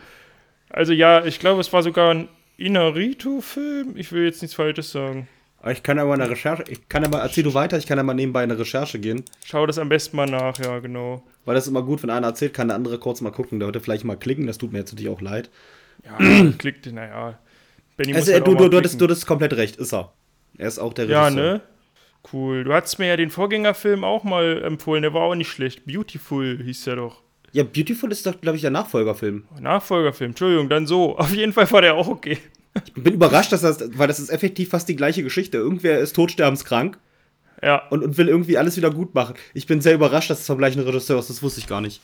Also 0.71 0.93
ja, 0.93 1.25
ich 1.25 1.39
glaube, 1.39 1.61
es 1.61 1.73
war 1.73 1.85
sogar 1.85 2.13
ein 2.13 2.29
Inarito-Film. 2.57 3.97
Ich 3.97 4.11
will 4.11 4.25
jetzt 4.25 4.43
nichts 4.43 4.57
Falsches 4.57 4.91
sagen. 4.91 5.29
Ich 5.71 5.83
kann 5.83 5.99
aber 5.99 6.13
eine 6.13 6.29
Recherche, 6.29 6.65
ich 6.69 6.91
kann 6.91 7.05
aber, 7.05 7.21
erzähl 7.21 7.43
du 7.43 7.55
weiter, 7.55 7.79
ich 7.79 7.87
kann 7.87 7.97
ja 7.97 8.05
mal 8.05 8.13
nebenbei 8.13 8.43
eine 8.43 8.59
Recherche 8.59 8.99
gehen. 8.99 9.25
Schau 9.47 9.65
das 9.67 9.79
am 9.79 9.89
besten 9.89 10.17
mal 10.17 10.27
nach, 10.27 10.59
ja, 10.59 10.79
genau. 10.81 11.23
Weil 11.47 11.55
das 11.55 11.65
ist 11.65 11.71
immer 11.71 11.83
gut, 11.83 12.03
wenn 12.03 12.11
einer 12.11 12.27
erzählt, 12.27 12.53
kann 12.53 12.69
der 12.69 12.75
andere 12.75 12.99
kurz 12.99 13.23
mal 13.23 13.31
gucken. 13.31 13.61
Der 13.61 13.69
würde 13.69 13.81
vielleicht 13.81 14.05
mal 14.05 14.17
klicken, 14.17 14.47
das 14.47 14.59
tut 14.59 14.73
mir 14.73 14.81
jetzt 14.81 14.93
natürlich 14.93 15.11
auch 15.11 15.23
leid. 15.23 15.49
Ja, 16.05 16.51
klickt, 16.59 16.91
naja. 16.93 17.39
Benny 17.97 18.15
also, 18.15 18.33
halt 18.33 18.47
du, 18.47 18.55
du, 18.55 18.69
du, 18.69 18.77
hattest, 18.79 19.01
du 19.01 19.05
hattest 19.05 19.27
komplett 19.27 19.53
recht, 19.55 19.77
ist 19.77 19.93
er. 19.93 20.13
Er 20.59 20.69
ist 20.69 20.79
auch 20.79 20.93
der 20.93 21.05
Regisseur. 21.05 21.23
Ja, 21.23 21.31
ne? 21.31 21.61
Cool. 22.33 22.65
Du 22.65 22.73
hattest 22.73 22.99
mir 22.99 23.07
ja 23.07 23.17
den 23.17 23.31
Vorgängerfilm 23.31 24.03
auch 24.03 24.25
mal 24.25 24.63
empfohlen, 24.63 25.03
der 25.03 25.13
war 25.15 25.23
auch 25.23 25.35
nicht 25.35 25.51
schlecht. 25.51 25.87
Beautiful 25.87 26.59
hieß 26.63 26.85
der 26.85 26.97
doch. 26.97 27.23
Ja, 27.53 27.63
Beautiful 27.63 28.11
ist 28.11 28.27
doch, 28.27 28.41
glaube 28.41 28.57
ich, 28.57 28.63
der 28.63 28.71
Nachfolgerfilm. 28.71 29.45
Nachfolgerfilm, 29.61 30.31
Entschuldigung, 30.31 30.69
dann 30.69 30.87
so. 30.87 31.17
Auf 31.19 31.33
jeden 31.33 31.53
Fall 31.53 31.71
war 31.71 31.83
der 31.83 31.95
auch 31.95 32.09
okay. 32.09 32.39
Ich 32.87 32.95
bin 32.95 33.15
überrascht, 33.15 33.53
dass 33.53 33.61
das, 33.61 33.79
weil 33.97 34.09
das 34.09 34.19
ist 34.19 34.31
effektiv 34.31 34.71
fast 34.71 34.89
die 34.89 34.97
gleiche 34.97 35.23
Geschichte. 35.23 35.59
Irgendwer 35.59 36.01
ist 36.01 36.17
todsterbenskrank. 36.17 36.99
Ja. 37.63 37.87
Und, 37.89 38.03
und 38.03 38.19
will 38.19 38.29
irgendwie 38.29 38.59
alles 38.59 38.77
wieder 38.77 38.91
gut 38.91 39.15
machen. 39.15 39.37
Ich 39.53 39.67
bin 39.67 39.81
sehr 39.81 39.95
überrascht, 39.95 40.31
dass 40.31 40.41
es 40.41 40.47
vom 40.47 40.59
gleichen 40.59 40.81
Regisseur 40.81 41.19
ist. 41.21 41.31
Das 41.31 41.43
wusste 41.43 41.61
ich 41.61 41.69
gar 41.69 41.81
nicht. 41.81 42.01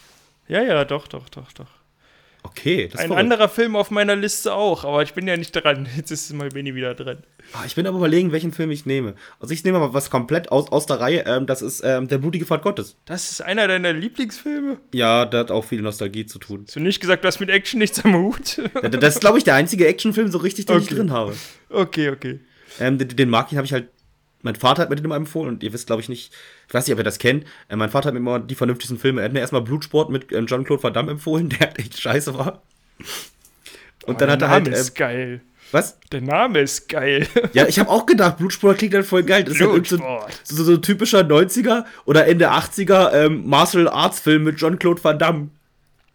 Ja, 0.47 0.62
ja, 0.62 0.84
doch, 0.84 1.09
doch, 1.09 1.28
doch, 1.28 1.53
doch. 1.53 1.80
Okay, 2.43 2.88
das 2.88 3.01
Ein 3.01 3.09
verrückt. 3.09 3.20
anderer 3.20 3.49
Film 3.49 3.76
auf 3.76 3.91
meiner 3.91 4.16
Liste 4.16 4.55
auch, 4.55 4.84
aber 4.84 5.03
ich 5.03 5.12
bin 5.14 5.26
ja 5.26 5.36
nicht 5.36 5.53
dran. 5.53 5.88
Jetzt 5.97 6.11
ist 6.11 6.32
mal 6.32 6.49
Benny 6.49 6.74
wieder 6.74 6.95
dran. 6.95 7.18
Ah, 7.53 7.64
ich 7.66 7.74
bin 7.74 7.86
aber 7.86 7.99
überlegen, 7.99 8.32
welchen 8.32 8.53
Film 8.53 8.70
ich 8.70 8.86
nehme. 8.86 9.14
Also 9.41 9.53
ich 9.53 9.64
nehme 9.64 9.78
mal 9.78 9.93
was 9.93 10.11
komplett 10.11 10.51
aus, 10.53 10.70
aus 10.70 10.86
der 10.86 11.01
Reihe. 11.01 11.24
Ähm, 11.26 11.47
das 11.47 11.62
ist 11.62 11.82
ähm, 11.84 12.09
Der 12.09 12.18
blutige 12.18 12.47
Pfad 12.47 12.62
Gottes. 12.62 12.97
Das 13.05 13.30
ist 13.30 13.43
einer 13.43 13.68
deiner 13.68 13.93
Lieblingsfilme? 13.93 14.78
Ja, 14.95 15.26
der 15.26 15.41
hat 15.41 15.51
auch 15.51 15.64
viel 15.64 15.82
Nostalgie 15.82 16.26
zu 16.26 16.38
tun. 16.38 16.64
Hast 16.66 16.76
du 16.76 16.80
nicht 16.80 17.01
gesagt, 17.01 17.24
du 17.24 17.28
hast 17.28 17.41
mit 17.41 17.51
Action 17.51 17.78
nichts 17.78 18.05
am 18.05 18.14
Hut? 18.14 18.61
das 18.82 19.14
ist, 19.14 19.20
glaube 19.20 19.38
ich, 19.38 19.45
der 19.45 19.55
einzige 19.55 19.86
Actionfilm 19.86 20.30
so 20.30 20.38
richtig, 20.38 20.66
den 20.66 20.76
okay. 20.76 20.86
ich 20.88 20.97
drin 20.97 21.11
habe. 21.11 21.34
Okay, 21.68 22.11
okay. 22.11 22.41
Ähm, 22.78 22.99
den, 22.99 23.09
den 23.09 23.28
mag 23.28 23.49
ich, 23.51 23.57
habe 23.57 23.66
ich 23.66 23.72
halt 23.72 23.88
mein 24.43 24.55
Vater 24.55 24.82
hat 24.82 24.91
mir 24.91 24.97
den 24.97 25.05
immer 25.05 25.16
empfohlen 25.16 25.55
und 25.55 25.62
ihr 25.62 25.72
wisst, 25.72 25.86
glaube 25.86 26.03
ich, 26.03 26.09
nicht, 26.09 26.32
ich 26.68 26.74
weiß 26.74 26.86
nicht, 26.86 26.95
ob 26.95 27.01
ihr 27.01 27.05
das 27.05 27.18
kennt. 27.18 27.45
Äh, 27.68 27.76
mein 27.76 27.91
Vater 27.91 28.09
hat 28.09 28.14
mir 28.14 28.20
immer 28.20 28.41
die 28.41 28.55
vernünftigsten 28.55 28.99
Filme. 28.99 29.20
Er 29.20 29.26
hat 29.26 29.32
mir 29.32 29.41
erstmal 29.41 29.62
Blutsport 29.62 30.11
mit 30.11 30.32
ähm, 30.32 30.47
John-Claude 30.47 30.82
Van 30.82 30.93
Damme 30.93 31.12
empfohlen, 31.12 31.49
der 31.61 31.78
echt 31.78 32.01
scheiße 32.01 32.34
war. 32.38 32.62
Und 34.07 34.16
oh, 34.16 34.18
dann 34.18 34.30
hat 34.30 34.43
er 34.43 34.49
halt. 34.49 34.66
Der 34.66 34.72
Name 34.72 34.82
ist 34.82 34.91
äh, 34.91 34.99
geil. 34.99 35.41
Was? 35.72 35.99
Der 36.11 36.20
Name 36.20 36.61
ist 36.61 36.88
geil. 36.88 37.26
Ja, 37.53 37.66
ich 37.66 37.78
habe 37.78 37.91
auch 37.91 38.07
gedacht, 38.07 38.38
Blutsport 38.38 38.78
klingt 38.78 38.95
halt 38.95 39.07
voll 39.07 39.22
geil. 39.22 39.45
Das 39.45 39.55
ist 39.55 39.61
halt 39.61 39.86
so, 39.86 39.99
so, 40.43 40.64
so, 40.64 40.76
typischer 40.78 41.20
90er 41.20 41.84
oder 42.05 42.26
Ende 42.26 42.51
80er 42.51 43.12
ähm, 43.12 43.47
Martial 43.47 43.88
Arts 43.88 44.20
Film 44.20 44.45
mit 44.45 44.61
John-Claude 44.61 45.03
Van 45.03 45.18
Damme. 45.18 45.51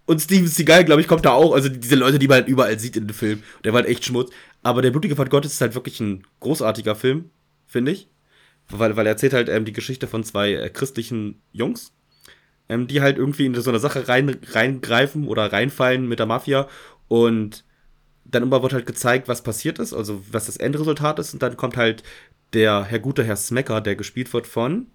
Und 0.05 0.21
Steven 0.21 0.47
Seagal, 0.47 0.86
glaube 0.86 1.01
ich, 1.01 1.07
kommt 1.07 1.26
da 1.26 1.32
auch. 1.32 1.53
Also 1.53 1.69
diese 1.69 1.95
Leute, 1.95 2.19
die 2.19 2.28
man 2.28 2.36
halt 2.36 2.47
überall 2.47 2.78
sieht 2.80 2.95
in 2.95 3.07
dem 3.07 3.15
Film. 3.15 3.43
Der 3.63 3.73
war 3.73 3.82
halt 3.82 3.89
echt 3.89 4.05
Schmutz. 4.05 4.32
Aber 4.61 4.82
der 4.82 4.91
blutige 4.91 5.15
Pfad 5.15 5.30
Gottes 5.30 5.53
ist 5.53 5.61
halt 5.61 5.76
wirklich 5.76 5.99
ein 5.99 6.26
großartiger 6.39 6.95
Film, 6.95 7.30
finde 7.67 7.91
ich. 7.91 8.07
Weil, 8.70 8.95
weil 8.95 9.05
er 9.05 9.11
erzählt 9.11 9.34
halt 9.34 9.49
ähm, 9.49 9.66
die 9.66 9.74
Geschichte 9.74 10.07
von 10.07 10.24
zwei 10.24 10.53
äh, 10.53 10.70
christlichen 10.70 11.41
Jungs, 11.51 11.93
ähm, 12.68 12.88
die 12.88 13.01
halt 13.01 13.18
irgendwie 13.18 13.45
in 13.45 13.55
so 13.55 13.70
eine 13.70 13.80
Sache 13.80 14.07
rein, 14.07 14.38
reingreifen 14.51 15.28
oder 15.28 15.51
reinfallen 15.51 16.07
mit 16.07 16.20
der 16.20 16.26
Mafia 16.26 16.68
und 17.07 17.63
dann 18.26 18.43
immer 18.43 18.63
wird 18.63 18.74
halt 18.74 18.88
gezeigt, 18.88 19.28
was 19.28 19.43
passiert 19.43 19.78
ist, 19.78 19.93
also 19.93 20.24
was 20.32 20.47
das 20.47 20.57
Endresultat 20.57 21.20
ist 21.20 21.34
und 21.34 21.43
dann 21.43 21.57
kommt 21.57 21.78
halt 21.78 22.03
der 22.53 22.84
Herr 22.84 22.99
gute 22.99 23.24
Herr 23.24 23.36
Smecker, 23.36 23.82
der 23.82 23.95
gespielt 23.95 24.34
wird 24.34 24.47
von 24.47 24.88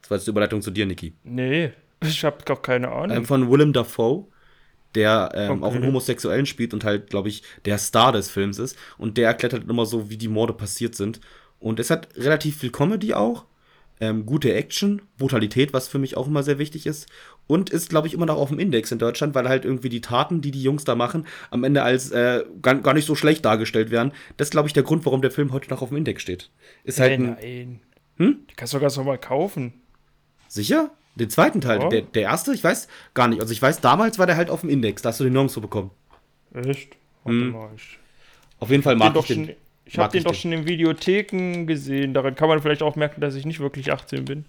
Das 0.00 0.10
war 0.10 0.16
jetzt 0.16 0.26
die 0.26 0.30
Überleitung 0.30 0.60
zu 0.60 0.70
dir, 0.70 0.86
Niki. 0.86 1.14
Nee, 1.22 1.72
ich 2.02 2.24
hab 2.24 2.44
gar 2.44 2.60
keine 2.60 2.90
Ahnung. 2.90 3.16
Ähm, 3.16 3.24
von 3.24 3.50
Willem 3.50 3.72
Dafoe, 3.72 4.26
der 4.94 5.30
ähm, 5.34 5.50
okay. 5.50 5.64
auch 5.64 5.74
einen 5.74 5.86
Homosexuellen 5.86 6.46
spielt 6.46 6.74
und 6.74 6.84
halt, 6.84 7.10
glaube 7.10 7.28
ich, 7.28 7.42
der 7.64 7.78
Star 7.78 8.12
des 8.12 8.28
Films 8.28 8.58
ist 8.58 8.76
und 8.98 9.18
der 9.18 9.28
erklärt 9.28 9.52
halt 9.52 9.68
immer 9.68 9.86
so, 9.86 10.10
wie 10.10 10.16
die 10.16 10.28
Morde 10.28 10.52
passiert 10.52 10.94
sind 10.96 11.20
und 11.66 11.80
es 11.80 11.90
hat 11.90 12.08
relativ 12.16 12.58
viel 12.58 12.70
Comedy 12.70 13.12
auch 13.12 13.44
ähm, 14.00 14.24
gute 14.24 14.54
Action, 14.54 15.02
Brutalität, 15.18 15.72
was 15.72 15.88
für 15.88 15.98
mich 15.98 16.16
auch 16.16 16.28
immer 16.28 16.44
sehr 16.44 16.58
wichtig 16.58 16.86
ist. 16.86 17.08
Und 17.48 17.70
ist, 17.70 17.90
glaube 17.90 18.06
ich, 18.06 18.14
immer 18.14 18.26
noch 18.26 18.36
auf 18.36 18.50
dem 18.50 18.60
Index 18.60 18.92
in 18.92 19.00
Deutschland, 19.00 19.34
weil 19.34 19.48
halt 19.48 19.64
irgendwie 19.64 19.88
die 19.88 20.00
Taten, 20.00 20.40
die 20.40 20.52
die 20.52 20.62
Jungs 20.62 20.84
da 20.84 20.94
machen, 20.94 21.26
am 21.50 21.64
Ende 21.64 21.82
als 21.82 22.12
äh, 22.12 22.44
gar, 22.62 22.76
gar 22.76 22.94
nicht 22.94 23.04
so 23.04 23.16
schlecht 23.16 23.44
dargestellt 23.44 23.90
werden. 23.90 24.12
Das 24.36 24.46
ist, 24.46 24.50
glaube 24.52 24.68
ich, 24.68 24.74
der 24.74 24.84
Grund, 24.84 25.04
warum 25.06 25.22
der 25.22 25.32
Film 25.32 25.52
heute 25.52 25.68
noch 25.70 25.82
auf 25.82 25.88
dem 25.88 25.98
Index 25.98 26.22
steht. 26.22 26.50
Ist 26.84 27.00
halt 27.00 27.14
ein, 27.14 27.36
nein. 27.40 27.80
Hm? 28.18 28.46
Die 28.48 28.54
kannst 28.54 28.72
du 28.72 28.78
ganz 28.78 28.96
normal 28.96 29.18
kaufen. 29.18 29.74
Sicher? 30.46 30.92
Den 31.16 31.30
zweiten 31.30 31.60
Teil. 31.60 31.80
Ja. 31.80 31.88
Der, 31.88 32.02
der 32.02 32.22
erste? 32.22 32.54
Ich 32.54 32.62
weiß 32.62 32.86
gar 33.12 33.26
nicht. 33.26 33.40
Also 33.40 33.52
ich 33.52 33.60
weiß, 33.60 33.80
damals 33.80 34.20
war 34.20 34.26
der 34.26 34.36
halt 34.36 34.50
auf 34.50 34.60
dem 34.60 34.70
Index. 34.70 35.02
Da 35.02 35.08
hast 35.08 35.18
du 35.18 35.24
den 35.24 35.32
nirgendwo 35.32 35.60
bekommen. 35.60 35.90
Echt? 36.54 36.96
Warte 37.24 37.38
hm. 37.40 37.50
mal. 37.50 37.70
Ich 37.74 37.98
auf 38.58 38.70
jeden 38.70 38.82
Fall 38.82 38.96
mag 38.96 39.14
ich 39.16 39.26
den. 39.26 39.54
Ich 39.86 39.98
habe 39.98 40.12
den 40.12 40.24
doch 40.24 40.34
schon 40.34 40.52
in 40.52 40.66
Videotheken 40.66 41.64
gesehen. 41.66 42.12
Daran 42.12 42.34
kann 42.34 42.48
man 42.48 42.60
vielleicht 42.60 42.82
auch 42.82 42.96
merken, 42.96 43.20
dass 43.20 43.36
ich 43.36 43.46
nicht 43.46 43.60
wirklich 43.60 43.92
18 43.92 44.24
bin. 44.24 44.44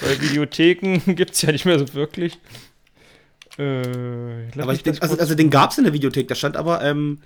Weil 0.00 0.20
Videotheken 0.20 1.00
gibt 1.14 1.32
es 1.32 1.42
ja 1.42 1.52
nicht 1.52 1.66
mehr 1.66 1.78
so 1.78 1.92
wirklich. 1.92 2.38
Äh, 3.58 3.82
aber 4.58 4.72
ich 4.72 4.82
denk, 4.82 5.02
also, 5.02 5.18
also 5.18 5.34
den 5.34 5.50
gab 5.50 5.72
es 5.72 5.78
in 5.78 5.84
der 5.84 5.92
Videothek, 5.92 6.28
da 6.28 6.34
stand 6.34 6.56
aber 6.56 6.82
ähm, 6.82 7.18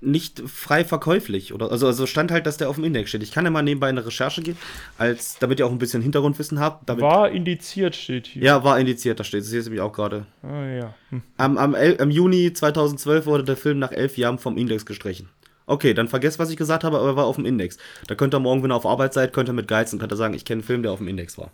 nicht 0.00 0.42
frei 0.46 0.84
verkäuflich. 0.84 1.52
Oder, 1.52 1.70
also, 1.70 1.86
also 1.86 2.06
stand 2.06 2.32
halt, 2.32 2.46
dass 2.46 2.56
der 2.56 2.68
auf 2.68 2.76
dem 2.76 2.84
Index 2.84 3.10
steht. 3.10 3.22
Ich 3.22 3.30
kann 3.30 3.44
ja 3.44 3.50
mal 3.50 3.62
nebenbei 3.62 3.88
eine 3.88 4.04
Recherche 4.04 4.42
gehen, 4.42 4.56
als, 4.98 5.38
damit 5.38 5.60
ihr 5.60 5.66
auch 5.66 5.70
ein 5.70 5.78
bisschen 5.78 6.02
Hintergrundwissen 6.02 6.58
habt. 6.58 6.88
War 7.00 7.30
indiziert 7.30 7.94
steht 7.94 8.26
hier. 8.26 8.42
Ja, 8.42 8.64
war 8.64 8.80
indiziert, 8.80 9.20
da 9.20 9.24
steht 9.24 9.42
es. 9.42 9.50
Hier 9.50 9.60
ist 9.60 9.66
nämlich 9.66 9.82
auch 9.82 9.92
gerade. 9.92 10.26
Ah 10.42 10.66
ja. 10.66 10.94
Hm. 11.10 11.22
Am, 11.36 11.58
am, 11.58 11.74
am 11.74 12.10
Juni 12.10 12.52
2012 12.52 13.26
wurde 13.26 13.44
der 13.44 13.56
Film 13.56 13.78
nach 13.78 13.92
elf 13.92 14.16
Jahren 14.16 14.38
vom 14.38 14.56
Index 14.56 14.86
gestrichen. 14.86 15.28
Okay, 15.70 15.94
dann 15.94 16.08
vergesst, 16.08 16.38
was 16.38 16.50
ich 16.50 16.56
gesagt 16.56 16.82
habe, 16.82 16.98
aber 16.98 17.08
er 17.10 17.16
war 17.16 17.26
auf 17.26 17.36
dem 17.36 17.46
Index. 17.46 17.78
Da 18.08 18.14
könnt 18.14 18.34
ihr 18.34 18.40
morgen, 18.40 18.62
wenn 18.62 18.72
ihr 18.72 18.76
auf 18.76 18.86
Arbeit 18.86 19.14
seid, 19.14 19.32
könnt 19.32 19.48
ihr 19.48 19.52
mit 19.52 19.68
geizen, 19.68 19.98
könnt 19.98 20.12
ihr 20.12 20.16
sagen, 20.16 20.34
ich 20.34 20.44
kenne 20.44 20.58
einen 20.58 20.66
Film, 20.66 20.82
der 20.82 20.92
auf 20.92 20.98
dem 20.98 21.08
Index 21.08 21.38
war. 21.38 21.52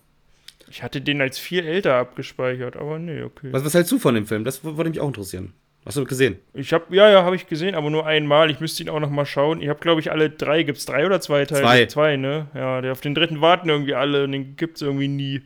Ich 0.71 0.83
hatte 0.83 1.01
den 1.01 1.21
als 1.21 1.39
viel 1.39 1.67
älter 1.67 1.95
abgespeichert, 1.95 2.77
aber 2.77 2.99
nee, 2.99 3.23
okay. 3.23 3.49
Was, 3.53 3.65
was 3.65 3.75
hältst 3.75 3.93
du 3.93 3.99
von 3.99 4.15
dem 4.15 4.27
Film? 4.27 4.45
Das 4.45 4.65
würde 4.65 4.89
mich 4.89 5.01
auch 5.01 5.09
interessieren. 5.09 5.53
Hast 5.85 5.97
du 5.99 6.05
gesehen? 6.05 6.39
Ich 6.55 6.73
habe 6.73 6.97
ja, 6.97 7.09
ja, 7.09 7.23
habe 7.23 7.37
ich 7.37 7.47
gesehen, 7.47 7.77
aber 7.77 7.91
nur 7.91 8.07
einmal. 8.07 8.51
Ich 8.51 8.59
müsste 8.59 8.83
ihn 8.83 8.89
auch 8.89 8.99
noch 8.99 9.11
mal 9.11 9.27
schauen. 9.27 9.63
Ich 9.63 9.69
habe, 9.69 9.79
glaube 9.79 10.01
ich, 10.01 10.11
alle 10.11 10.31
drei. 10.31 10.65
Gibt 10.65 10.79
es 10.79 10.87
drei 10.87 11.07
oder 11.07 11.21
zwei 11.21 11.45
Teile? 11.45 11.63
Zwei. 11.63 11.87
Zwei, 11.87 12.17
ne? 12.17 12.49
Ja, 12.55 12.81
der 12.81 12.91
auf 12.93 13.01
den 13.01 13.15
dritten 13.15 13.41
warten 13.41 13.69
irgendwie 13.69 13.95
alle 13.95 14.25
und 14.25 14.33
den 14.33 14.57
gibt 14.57 14.77
es 14.77 14.83
irgendwie 14.83 15.07
nie. 15.07 15.43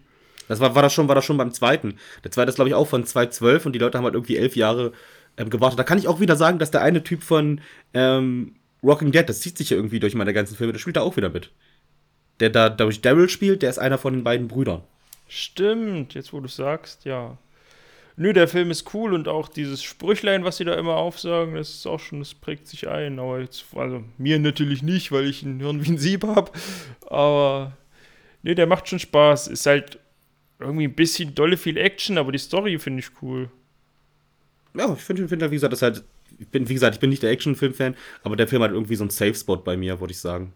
Das 0.48 0.60
war, 0.60 0.74
war, 0.74 0.82
das 0.82 0.94
schon, 0.94 1.08
war 1.08 1.14
das 1.14 1.26
schon 1.26 1.36
beim 1.36 1.52
zweiten. 1.52 1.96
Der 2.24 2.30
zweite 2.30 2.48
ist, 2.48 2.54
glaube 2.54 2.70
ich, 2.70 2.74
auch 2.74 2.86
von 2.86 3.04
2012 3.04 3.66
und 3.66 3.72
die 3.72 3.78
Leute 3.78 3.98
haben 3.98 4.04
halt 4.04 4.14
irgendwie 4.14 4.38
elf 4.38 4.56
Jahre 4.56 4.92
ähm, 5.36 5.50
gewartet. 5.50 5.78
Da 5.78 5.84
kann 5.84 5.98
ich 5.98 6.08
auch 6.08 6.20
wieder 6.20 6.36
sagen, 6.36 6.58
dass 6.58 6.70
der 6.70 6.82
eine 6.82 7.02
Typ 7.02 7.22
von 7.22 7.60
ähm, 7.92 8.54
Rocking 8.82 9.12
Dead, 9.12 9.28
das 9.28 9.40
zieht 9.40 9.58
sich 9.58 9.70
ja 9.70 9.76
irgendwie 9.76 10.00
durch 10.00 10.14
meine 10.14 10.32
ganzen 10.32 10.56
Filme, 10.56 10.72
der 10.72 10.80
spielt 10.80 10.96
da 10.96 11.02
auch 11.02 11.16
wieder 11.16 11.30
mit. 11.30 11.50
Der 12.40 12.50
da 12.50 12.70
durch 12.70 13.00
Daryl 13.00 13.28
spielt, 13.28 13.62
der 13.62 13.70
ist 13.70 13.78
einer 13.78 13.98
von 13.98 14.14
den 14.14 14.24
beiden 14.24 14.48
Brüdern. 14.48 14.82
Stimmt, 15.28 16.14
jetzt 16.14 16.32
wo 16.32 16.40
du 16.40 16.48
sagst, 16.48 17.04
ja. 17.04 17.36
Nö, 18.16 18.32
der 18.32 18.48
Film 18.48 18.70
ist 18.70 18.92
cool 18.92 19.14
und 19.14 19.28
auch 19.28 19.48
dieses 19.48 19.82
Sprüchlein, 19.82 20.44
was 20.44 20.56
sie 20.56 20.64
da 20.64 20.74
immer 20.74 20.96
aufsagen, 20.96 21.54
das 21.54 21.70
ist 21.70 21.86
auch 21.86 22.00
schon, 22.00 22.18
das 22.18 22.34
prägt 22.34 22.66
sich 22.66 22.88
ein. 22.88 23.18
Aber 23.18 23.40
jetzt, 23.40 23.64
also 23.74 24.02
mir 24.18 24.38
natürlich 24.38 24.82
nicht, 24.82 25.12
weil 25.12 25.26
ich 25.26 25.42
ein 25.42 25.60
Hirn 25.60 25.84
wie 25.84 25.90
ein 25.90 25.98
Sieb 25.98 26.24
habe. 26.24 26.50
Aber 27.06 27.76
nee, 28.42 28.54
der 28.54 28.66
macht 28.66 28.88
schon 28.88 28.98
Spaß. 28.98 29.48
Ist 29.48 29.66
halt 29.66 29.98
irgendwie 30.58 30.84
ein 30.84 30.94
bisschen 30.94 31.34
dolle 31.34 31.56
viel 31.56 31.76
Action, 31.78 32.18
aber 32.18 32.32
die 32.32 32.38
Story 32.38 32.78
finde 32.78 33.00
ich 33.00 33.22
cool. 33.22 33.48
Ja, 34.74 34.92
ich 34.92 35.00
finde, 35.00 35.26
find, 35.26 35.42
wie 35.42 35.48
gesagt, 35.50 35.72
das 35.72 35.82
halt 35.82 36.04
ich 36.40 36.48
bin, 36.48 36.68
wie 36.68 36.74
gesagt, 36.74 36.94
ich 36.94 37.00
bin 37.00 37.10
nicht 37.10 37.22
der 37.22 37.30
Actionfilm-Fan, 37.30 37.94
aber 38.22 38.34
der 38.34 38.48
Film 38.48 38.62
hat 38.62 38.72
irgendwie 38.72 38.96
so 38.96 39.04
einen 39.04 39.10
Safe-Spot 39.10 39.58
bei 39.58 39.76
mir, 39.76 40.00
würde 40.00 40.12
ich 40.12 40.18
sagen. 40.18 40.52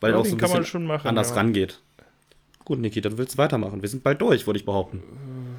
Weil 0.00 0.10
ja, 0.10 0.16
er 0.16 0.20
auch 0.20 0.26
so 0.26 0.36
ein 0.36 0.60
bisschen 0.60 0.86
machen, 0.86 1.06
anders 1.06 1.30
ja. 1.30 1.36
rangeht. 1.36 1.80
Gut, 2.64 2.78
Niki, 2.78 3.02
dann 3.02 3.18
willst 3.18 3.34
du 3.34 3.38
weitermachen. 3.38 3.82
Wir 3.82 3.88
sind 3.90 4.02
bald 4.02 4.22
durch, 4.22 4.46
würde 4.46 4.58
ich 4.58 4.64
behaupten. 4.64 5.02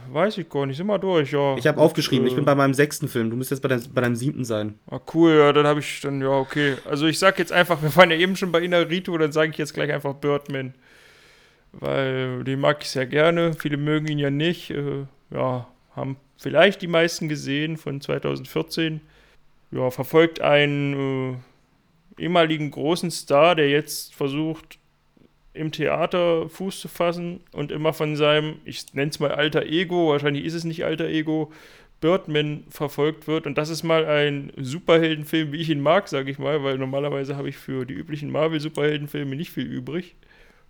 Äh, 0.09 0.13
weiß 0.13 0.39
ich 0.39 0.49
gar 0.49 0.65
nicht, 0.65 0.77
sind 0.77 0.87
wir 0.87 0.97
durch, 0.97 1.31
ja. 1.31 1.55
Ich 1.55 1.67
habe 1.67 1.79
aufgeschrieben, 1.79 2.25
äh, 2.25 2.29
ich 2.29 2.35
bin 2.35 2.45
bei 2.45 2.55
meinem 2.55 2.73
sechsten 2.73 3.07
Film. 3.07 3.29
Du 3.29 3.35
müsstest 3.35 3.63
jetzt 3.63 3.69
bei, 3.69 3.75
dein, 3.75 3.93
bei 3.93 4.01
deinem 4.01 4.15
siebten 4.15 4.43
sein. 4.43 4.79
Ah, 4.89 4.99
cool, 5.13 5.33
ja, 5.33 5.53
dann 5.53 5.67
habe 5.67 5.81
ich 5.81 6.01
dann, 6.01 6.19
ja, 6.19 6.29
okay. 6.29 6.77
Also 6.89 7.05
ich 7.05 7.19
sag 7.19 7.37
jetzt 7.37 7.51
einfach, 7.51 7.83
wir 7.83 7.95
waren 7.95 8.09
ja 8.09 8.17
eben 8.17 8.35
schon 8.35 8.51
bei 8.51 8.61
Inarito, 8.61 9.15
dann 9.19 9.31
sage 9.31 9.51
ich 9.51 9.57
jetzt 9.59 9.75
gleich 9.75 9.93
einfach 9.93 10.15
Birdman. 10.15 10.73
Weil 11.73 12.43
den 12.43 12.59
mag 12.59 12.81
ich 12.81 12.89
sehr 12.89 13.05
gerne. 13.05 13.53
Viele 13.53 13.77
mögen 13.77 14.07
ihn 14.07 14.17
ja 14.17 14.31
nicht. 14.31 14.71
Äh, 14.71 15.05
ja, 15.29 15.67
haben 15.95 16.17
vielleicht 16.37 16.81
die 16.81 16.87
meisten 16.87 17.29
gesehen 17.29 17.77
von 17.77 18.01
2014. 18.01 19.01
Ja, 19.71 19.89
verfolgt 19.91 20.41
einen 20.41 21.37
äh, 22.17 22.23
ehemaligen 22.23 22.71
großen 22.71 23.11
Star, 23.11 23.55
der 23.55 23.69
jetzt 23.69 24.13
versucht, 24.13 24.79
im 25.53 25.71
Theater 25.71 26.49
Fuß 26.49 26.81
zu 26.81 26.87
fassen 26.87 27.39
und 27.53 27.71
immer 27.71 27.93
von 27.93 28.15
seinem, 28.15 28.55
ich 28.65 28.93
nenne 28.93 29.09
es 29.09 29.19
mal 29.19 29.31
alter 29.31 29.65
Ego, 29.65 30.09
wahrscheinlich 30.09 30.45
ist 30.45 30.53
es 30.53 30.65
nicht 30.65 30.83
alter 30.83 31.07
Ego, 31.07 31.51
Birdman 32.01 32.65
verfolgt 32.69 33.27
wird. 33.27 33.47
Und 33.47 33.57
das 33.57 33.69
ist 33.69 33.83
mal 33.83 34.05
ein 34.05 34.51
Superheldenfilm, 34.57 35.51
wie 35.51 35.57
ich 35.57 35.69
ihn 35.69 35.81
mag, 35.81 36.07
sage 36.07 36.29
ich 36.29 36.37
mal, 36.37 36.63
weil 36.63 36.77
normalerweise 36.77 37.37
habe 37.37 37.49
ich 37.49 37.57
für 37.57 37.85
die 37.85 37.93
üblichen 37.93 38.31
Marvel-Superheldenfilme 38.31 39.35
nicht 39.35 39.51
viel 39.51 39.65
übrig. 39.65 40.15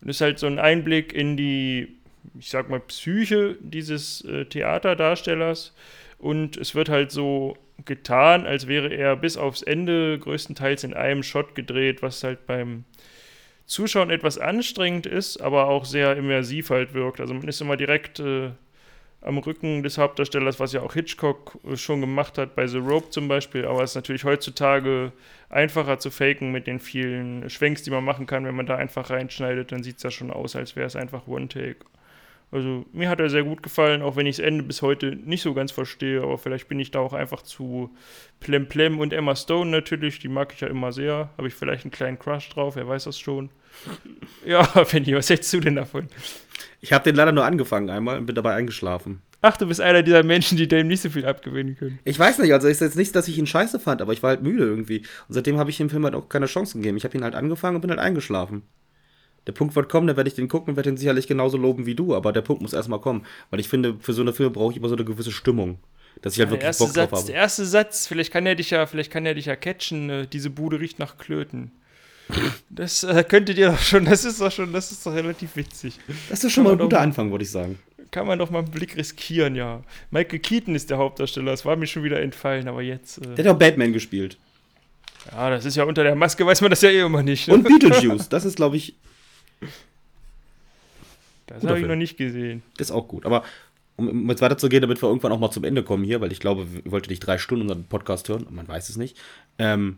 Und 0.01 0.09
ist 0.09 0.21
halt 0.21 0.39
so 0.39 0.47
ein 0.47 0.59
Einblick 0.59 1.13
in 1.13 1.35
die, 1.35 1.97
ich 2.37 2.49
sag 2.49 2.69
mal, 2.69 2.79
Psyche 2.79 3.57
dieses 3.61 4.21
äh, 4.25 4.45
Theaterdarstellers. 4.45 5.73
Und 6.17 6.57
es 6.57 6.75
wird 6.75 6.89
halt 6.89 7.11
so 7.11 7.57
getan, 7.83 8.45
als 8.45 8.67
wäre 8.67 8.93
er 8.93 9.15
bis 9.15 9.37
aufs 9.37 9.61
Ende 9.61 10.17
größtenteils 10.19 10.83
in 10.83 10.93
einem 10.93 11.23
Shot 11.23 11.55
gedreht, 11.55 12.01
was 12.01 12.23
halt 12.23 12.47
beim 12.47 12.85
Zuschauen 13.65 14.09
etwas 14.09 14.37
anstrengend 14.37 15.05
ist, 15.07 15.41
aber 15.41 15.67
auch 15.67 15.85
sehr 15.85 16.15
immersiv 16.15 16.69
halt 16.69 16.93
wirkt. 16.93 17.19
Also 17.19 17.33
man 17.33 17.47
ist 17.47 17.61
immer 17.61 17.77
direkt 17.77 18.19
äh, 18.19 18.51
am 19.21 19.39
Rücken 19.39 19.81
des 19.81 19.97
Hauptdarstellers, 19.97 20.59
was 20.59 20.71
ja 20.73 20.81
auch 20.81 20.93
Hitchcock 20.93 21.57
äh, 21.67 21.75
schon 21.75 21.99
gemacht 21.99 22.37
hat, 22.37 22.55
bei 22.55 22.67
The 22.67 22.77
Rope 22.77 23.09
zum 23.09 23.27
Beispiel. 23.27 23.65
Aber 23.65 23.81
es 23.83 23.91
ist 23.91 23.95
natürlich 23.95 24.23
heutzutage 24.23 25.11
einfacher 25.49 25.97
zu 25.99 26.11
faken 26.11 26.51
mit 26.51 26.67
den 26.67 26.79
vielen 26.79 27.49
Schwenks, 27.49 27.81
die 27.83 27.91
man 27.91 28.03
machen 28.03 28.27
kann. 28.27 28.45
Wenn 28.45 28.55
man 28.55 28.67
da 28.67 28.75
einfach 28.75 29.09
reinschneidet, 29.09 29.71
dann 29.71 29.83
sieht 29.83 29.97
es 29.97 30.03
ja 30.03 30.11
schon 30.11 30.31
aus, 30.31 30.55
als 30.55 30.75
wäre 30.75 30.87
es 30.87 30.95
einfach 30.95 31.27
One-Take. 31.27 31.85
Also 32.51 32.85
mir 32.93 33.09
hat 33.09 33.19
er 33.19 33.29
sehr 33.29 33.43
gut 33.43 33.63
gefallen, 33.63 34.01
auch 34.01 34.15
wenn 34.15 34.27
ich 34.27 34.37
das 34.37 34.45
Ende 34.45 34.63
bis 34.63 34.81
heute 34.81 35.15
nicht 35.15 35.41
so 35.41 35.53
ganz 35.53 35.71
verstehe, 35.71 36.21
aber 36.21 36.37
vielleicht 36.37 36.67
bin 36.67 36.79
ich 36.79 36.91
da 36.91 36.99
auch 36.99 37.13
einfach 37.13 37.41
zu 37.41 37.89
plemplem 38.39 38.99
und 38.99 39.13
Emma 39.13 39.35
Stone 39.35 39.71
natürlich, 39.71 40.19
die 40.19 40.27
mag 40.27 40.53
ich 40.53 40.61
ja 40.61 40.67
immer 40.67 40.91
sehr. 40.91 41.29
Habe 41.37 41.47
ich 41.47 41.53
vielleicht 41.53 41.83
einen 41.83 41.91
kleinen 41.91 42.19
Crush 42.19 42.49
drauf, 42.49 42.75
wer 42.75 42.87
weiß 42.87 43.05
das 43.05 43.19
schon. 43.19 43.49
ja, 44.45 44.63
Fanny, 44.85 45.15
was 45.15 45.29
hältst 45.29 45.51
du 45.53 45.59
denn 45.59 45.75
davon? 45.75 46.07
Ich 46.81 46.93
habe 46.93 47.03
den 47.03 47.15
leider 47.15 47.31
nur 47.31 47.45
angefangen 47.45 47.89
einmal 47.89 48.17
und 48.17 48.25
bin 48.25 48.35
dabei 48.35 48.53
eingeschlafen. 48.53 49.21
Ach, 49.41 49.57
du 49.57 49.67
bist 49.67 49.81
einer 49.81 50.01
dieser 50.01 50.23
Menschen, 50.23 50.57
die 50.57 50.67
dem 50.67 50.87
nicht 50.87 51.01
so 51.01 51.09
viel 51.09 51.25
abgewinnen 51.25 51.75
können. 51.75 51.99
Ich 52.03 52.17
weiß 52.17 52.39
nicht, 52.39 52.53
also 52.53 52.67
ist 52.67 52.81
jetzt 52.81 52.95
nicht, 52.95 53.15
dass 53.15 53.27
ich 53.27 53.37
ihn 53.37 53.45
scheiße 53.45 53.79
fand, 53.79 54.01
aber 54.01 54.13
ich 54.13 54.23
war 54.23 54.29
halt 54.29 54.41
müde 54.41 54.63
irgendwie. 54.63 54.99
Und 55.27 55.33
seitdem 55.35 55.57
habe 55.57 55.69
ich 55.69 55.77
dem 55.77 55.89
Film 55.89 56.03
halt 56.03 56.15
auch 56.15 56.29
keine 56.29 56.47
Chance 56.47 56.77
gegeben. 56.77 56.97
Ich 56.97 57.03
habe 57.03 57.15
ihn 57.17 57.23
halt 57.23 57.35
angefangen 57.35 57.75
und 57.75 57.81
bin 57.81 57.91
halt 57.91 57.99
eingeschlafen. 57.99 58.63
Der 59.47 59.51
Punkt 59.51 59.75
wird 59.75 59.89
kommen, 59.89 60.07
dann 60.07 60.17
werde 60.17 60.27
ich 60.27 60.35
den 60.35 60.47
gucken 60.47 60.71
und 60.71 60.75
werde 60.75 60.89
den 60.91 60.97
sicherlich 60.97 61.27
genauso 61.27 61.57
loben 61.57 61.85
wie 61.85 61.93
du, 61.95 62.15
aber 62.15 62.33
der 62.33 62.41
Punkt 62.41 62.61
muss 62.61 62.73
erstmal 62.73 62.99
kommen. 62.99 63.25
Weil 63.51 63.59
ich 63.59 63.67
finde, 63.69 63.95
für 63.99 64.13
so 64.13 64.21
eine 64.21 64.33
Filme 64.33 64.51
brauche 64.51 64.71
ich 64.71 64.77
immer 64.77 64.89
so 64.89 64.95
eine 64.95 65.05
gewisse 65.05 65.31
Stimmung. 65.31 65.77
Dass 66.21 66.33
ich 66.33 66.39
halt 66.39 66.49
der 66.51 66.61
wirklich 66.61 66.77
Bock 66.77 66.87
drauf 66.93 66.95
Satz, 66.95 67.11
habe. 67.11 67.25
Der 67.27 67.35
erste 67.35 67.65
Satz, 67.65 68.07
vielleicht 68.07 68.31
kann 68.31 68.45
er 68.45 68.55
dich 68.55 68.69
ja, 68.71 68.85
vielleicht 68.87 69.11
kann 69.11 69.25
er 69.25 69.35
dich 69.35 69.45
ja 69.45 69.55
catchen, 69.55 70.09
äh, 70.09 70.27
diese 70.27 70.49
Bude 70.49 70.79
riecht 70.79 70.97
nach 70.97 71.17
Klöten. 71.17 71.71
Das 72.69 73.03
äh, 73.03 73.23
könntet 73.23 73.57
ihr 73.59 73.67
doch 73.69 73.79
schon, 73.79 74.05
das 74.05 74.25
ist 74.25 74.41
doch 74.41 74.51
schon, 74.51 74.73
das 74.73 74.91
ist 74.91 75.05
doch 75.05 75.13
relativ 75.13 75.55
witzig. 75.55 75.99
Das 76.29 76.43
ist 76.43 76.53
schon 76.53 76.63
mal 76.63 76.71
Kann 76.71 76.75
ein 76.75 76.79
man 76.79 76.85
guter 76.87 76.97
doch- 76.97 77.03
Anfang, 77.03 77.31
würde 77.31 77.43
ich 77.43 77.51
sagen. 77.51 77.77
Kann 78.11 78.25
man 78.27 78.39
doch 78.39 78.49
mal 78.49 78.59
einen 78.59 78.71
Blick 78.71 78.95
riskieren, 78.95 79.55
ja. 79.55 79.83
Michael 80.09 80.39
Keaton 80.39 80.73
ist 80.73 80.89
der 80.89 80.97
Hauptdarsteller, 80.97 81.51
das 81.51 81.65
war 81.65 81.75
mir 81.75 81.85
schon 81.85 82.03
wieder 82.03 82.21
entfallen, 82.21 82.67
aber 82.67 82.81
jetzt. 82.81 83.17
Äh, 83.19 83.35
Der 83.35 83.45
hat 83.45 83.55
auch 83.55 83.59
Batman 83.59 83.93
gespielt. 83.93 84.37
ja, 85.31 85.49
das 85.49 85.65
ist 85.65 85.75
ja 85.75 85.83
unter 85.83 86.03
der 86.03 86.15
Maske, 86.15 86.45
weiß 86.45 86.61
man 86.61 86.69
das 86.71 86.81
ja 86.81 86.89
eh 86.89 87.01
immer 87.01 87.21
nicht. 87.23 87.47
Ne? 87.47 87.53
Und 87.55 87.63
Beetlejuice. 87.67 88.29
Das 88.29 88.45
ist, 88.45 88.55
glaube 88.55 88.77
ich, 88.77 88.95
das 91.47 91.63
habe 91.63 91.73
ich 91.73 91.79
Film. 91.79 91.89
noch 91.89 91.95
nicht 91.95 92.17
gesehen. 92.17 92.63
das 92.77 92.89
ist 92.89 92.95
auch 92.95 93.07
gut. 93.07 93.25
Aber 93.25 93.43
um, 93.97 94.29
jetzt 94.29 94.41
weiterzugehen, 94.41 94.81
damit 94.81 95.01
wir 95.01 95.07
irgendwann 95.07 95.31
auch 95.31 95.39
mal 95.39 95.51
zum 95.51 95.63
Ende 95.63 95.83
kommen 95.83 96.03
hier, 96.03 96.21
weil 96.21 96.31
ich 96.31 96.39
glaube, 96.39 96.67
ich 96.83 96.91
wollte 96.91 97.09
nicht 97.09 97.21
drei 97.21 97.37
Stunden 97.37 97.63
unseren 97.63 97.85
Podcast 97.85 98.27
hören, 98.29 98.47
man 98.49 98.67
weiß 98.67 98.89
es 98.89 98.97
nicht. 98.97 99.17
Ähm, 99.57 99.97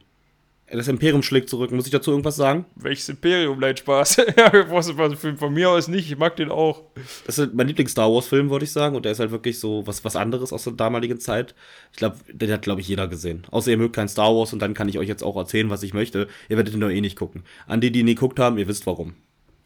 das 0.70 0.89
Imperium 0.89 1.24
schlägt 1.24 1.50
zurück. 1.50 1.72
Muss 1.72 1.86
ich 1.86 1.91
dazu 1.91 2.12
irgendwas 2.12 2.36
sagen? 2.36 2.66
Welches 2.76 3.08
Imperium, 3.08 3.58
nein, 3.60 3.78
Spaß. 3.78 4.18
ja, 4.38 4.70
was 4.70 4.91
für 4.91 5.38
von 5.38 5.54
mir 5.54 5.70
aus 5.70 5.88
nicht, 5.88 6.12
ich 6.12 6.18
mag 6.18 6.36
den 6.36 6.52
auch. 6.52 6.84
Das 7.26 7.39
ist 7.39 7.54
mein 7.54 7.68
Lieblings-Star 7.68 8.12
Wars-Film, 8.12 8.50
würde 8.50 8.66
ich 8.66 8.72
sagen. 8.74 8.95
Und 8.95 9.06
der 9.06 9.14
ist 9.14 9.20
halt 9.20 9.32
wirklich 9.32 9.60
so 9.60 9.88
was, 9.88 10.04
was 10.04 10.18
anderes 10.18 10.52
aus 10.52 10.66
der 10.66 10.74
damaligen 10.74 11.20
Zeit. 11.20 11.56
Ich 11.91 11.98
glaube, 11.98 12.18
den 12.30 12.52
hat, 12.52 12.64
glaube 12.64 12.82
ich, 12.82 12.88
jeder 12.89 13.08
gesehen. 13.08 13.43
Außer 13.50 13.72
ihr 13.72 13.78
mögt 13.78 13.95
kein 13.95 14.10
Star 14.10 14.36
Wars 14.36 14.52
und 14.52 14.62
dann 14.62 14.74
kann 14.74 14.89
ich 14.89 15.00
euch 15.00 15.08
jetzt 15.08 15.24
auch 15.24 15.38
erzählen, 15.38 15.70
was 15.70 15.84
ich 15.84 15.93
möchte. 15.93 16.28
Ihr 16.50 16.58
werdet 16.58 16.74
ihn 16.74 16.82
doch 16.82 16.89
eh 16.89 17.02
nicht 17.02 17.18
gucken. 17.18 17.43
An 17.66 17.80
die, 17.80 17.91
die 17.91 18.02
ihn 18.02 18.06
nie 18.06 18.16
geguckt 18.16 18.39
haben, 18.39 18.58
ihr 18.58 18.68
wisst 18.68 18.86
warum. 18.88 19.14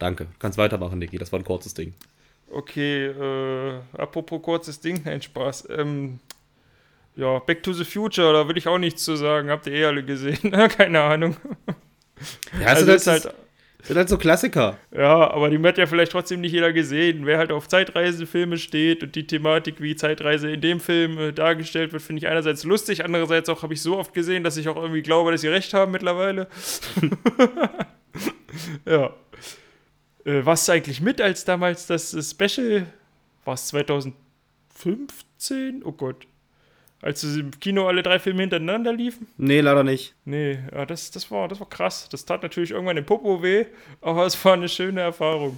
Danke. 0.01 0.25
Kannst 0.39 0.57
weitermachen, 0.57 0.97
Niki. 0.97 1.19
Das 1.19 1.31
war 1.31 1.39
ein 1.39 1.45
kurzes 1.45 1.75
Ding. 1.75 1.93
Okay, 2.51 3.05
äh, 3.05 3.79
apropos 3.93 4.41
kurzes 4.41 4.79
Ding, 4.79 5.01
nein, 5.05 5.21
Spaß. 5.21 5.67
Ähm, 5.77 6.19
ja, 7.15 7.37
Back 7.37 7.61
to 7.61 7.71
the 7.71 7.85
Future, 7.85 8.33
da 8.33 8.47
will 8.47 8.57
ich 8.57 8.67
auch 8.67 8.79
nichts 8.79 9.03
zu 9.03 9.15
sagen. 9.15 9.51
Habt 9.51 9.67
ihr 9.67 9.73
eh 9.73 9.85
alle 9.85 10.03
gesehen? 10.03 10.51
Keine 10.75 11.01
Ahnung. 11.01 11.37
Ja, 12.59 12.67
Also 12.67 12.87
das 12.87 13.01
ist 13.03 13.07
halt, 13.07 13.35
sind 13.83 13.95
halt 13.95 14.09
so 14.09 14.17
Klassiker. 14.17 14.79
ja, 14.91 15.29
aber 15.29 15.51
die 15.51 15.59
hat 15.59 15.77
ja 15.77 15.85
vielleicht 15.85 16.13
trotzdem 16.13 16.41
nicht 16.41 16.51
jeder 16.53 16.73
gesehen. 16.73 17.27
Wer 17.27 17.37
halt 17.37 17.51
auf 17.51 17.67
Zeitreisefilme 17.67 18.57
steht 18.57 19.03
und 19.03 19.13
die 19.15 19.27
Thematik, 19.27 19.81
wie 19.81 19.95
Zeitreise 19.95 20.49
in 20.49 20.61
dem 20.61 20.79
Film 20.79 21.19
äh, 21.19 21.31
dargestellt 21.33 21.93
wird, 21.93 22.01
finde 22.01 22.21
ich 22.21 22.27
einerseits 22.27 22.63
lustig, 22.63 23.05
andererseits 23.05 23.49
auch 23.49 23.61
habe 23.61 23.75
ich 23.75 23.83
so 23.83 23.99
oft 23.99 24.15
gesehen, 24.15 24.43
dass 24.43 24.57
ich 24.57 24.67
auch 24.67 24.77
irgendwie 24.77 25.03
glaube, 25.03 25.31
dass 25.31 25.41
sie 25.41 25.47
recht 25.47 25.75
haben 25.75 25.91
mittlerweile. 25.91 26.47
ja. 28.85 29.13
Äh, 30.25 30.45
was 30.45 30.69
eigentlich 30.69 31.01
mit, 31.01 31.19
als 31.21 31.45
damals 31.45 31.87
das 31.87 32.13
äh, 32.13 32.21
Special, 32.21 32.85
war 33.45 33.55
es 33.55 33.67
2015? 33.67 35.81
Oh 35.83 35.91
Gott. 35.91 36.27
Als 37.01 37.23
im 37.23 37.51
Kino 37.59 37.87
alle 37.87 38.03
drei 38.03 38.19
Filme 38.19 38.41
hintereinander 38.41 38.93
liefen? 38.93 39.25
Nee, 39.37 39.61
leider 39.61 39.83
nicht. 39.83 40.13
Nee, 40.23 40.59
ja, 40.71 40.85
das, 40.85 41.09
das, 41.09 41.31
war, 41.31 41.47
das 41.47 41.59
war 41.59 41.67
krass. 41.67 42.07
Das 42.09 42.25
tat 42.25 42.43
natürlich 42.43 42.69
irgendwann 42.71 42.97
im 42.97 43.05
Popo 43.05 43.41
weh, 43.41 43.65
aber 44.01 44.27
es 44.27 44.45
war 44.45 44.53
eine 44.53 44.69
schöne 44.69 45.01
Erfahrung. 45.01 45.57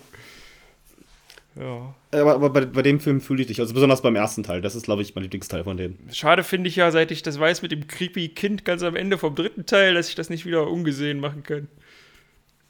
Ja. 1.56 1.94
Aber, 2.12 2.36
aber 2.36 2.50
bei, 2.50 2.66
bei 2.66 2.82
dem 2.82 3.02
Film 3.02 3.20
fühle 3.20 3.42
ich 3.42 3.48
dich, 3.48 3.60
also 3.60 3.74
besonders 3.74 4.02
beim 4.02 4.16
ersten 4.16 4.44
Teil. 4.44 4.62
Das 4.62 4.74
ist, 4.74 4.86
glaube 4.86 5.02
ich, 5.02 5.16
mein 5.16 5.24
Lieblingsteil 5.24 5.66
von 5.66 5.76
denen. 5.76 6.00
Schade 6.12 6.44
finde 6.44 6.70
ich 6.70 6.78
ja, 6.78 6.90
seit 6.92 7.12
ich 7.12 7.24
das 7.24 7.40
weiß 7.40 7.62
mit 7.62 7.74
dem 7.74 7.88
creepy 7.88 8.30
Kind 8.30 8.64
ganz 8.64 8.82
am 8.82 8.96
Ende 8.96 9.18
vom 9.18 9.36
dritten 9.36 9.66
Teil, 9.66 9.96
dass 9.96 10.08
ich 10.08 10.16
das 10.16 10.30
nicht 10.30 10.46
wieder 10.46 10.68
ungesehen 10.68 11.20
machen 11.20 11.44
kann. 11.44 11.68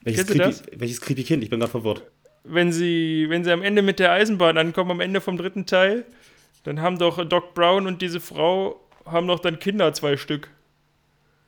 Welches, 0.04 0.28
creepy, 0.28 0.80
welches 0.80 1.01
creepy 1.01 1.24
Kind? 1.24 1.43
Ich 1.43 1.49
bin 1.49 1.60
gerade 1.60 1.72
verwirrt. 1.72 2.04
Wenn 2.43 2.72
sie, 2.72 3.26
wenn 3.30 3.43
sie 3.43 3.51
am 3.51 3.62
Ende 3.62 3.82
mit 3.82 3.99
der 3.99 4.12
Eisenbahn 4.12 4.58
ankommen, 4.58 4.91
am 4.91 4.99
Ende 4.99 5.22
vom 5.22 5.38
dritten 5.38 5.66
Teil, 5.66 6.06
dann 6.64 6.82
haben 6.82 6.97
doch 6.97 7.24
Doc 7.28 7.54
Brown 7.54 7.88
und 7.88 8.01
diese 8.01 8.20
Frau 8.20 8.80
haben 9.06 9.28
doch 9.28 9.39
dann 9.39 9.60
Kinder, 9.60 9.93
zwei 9.93 10.18
Stück. 10.18 10.49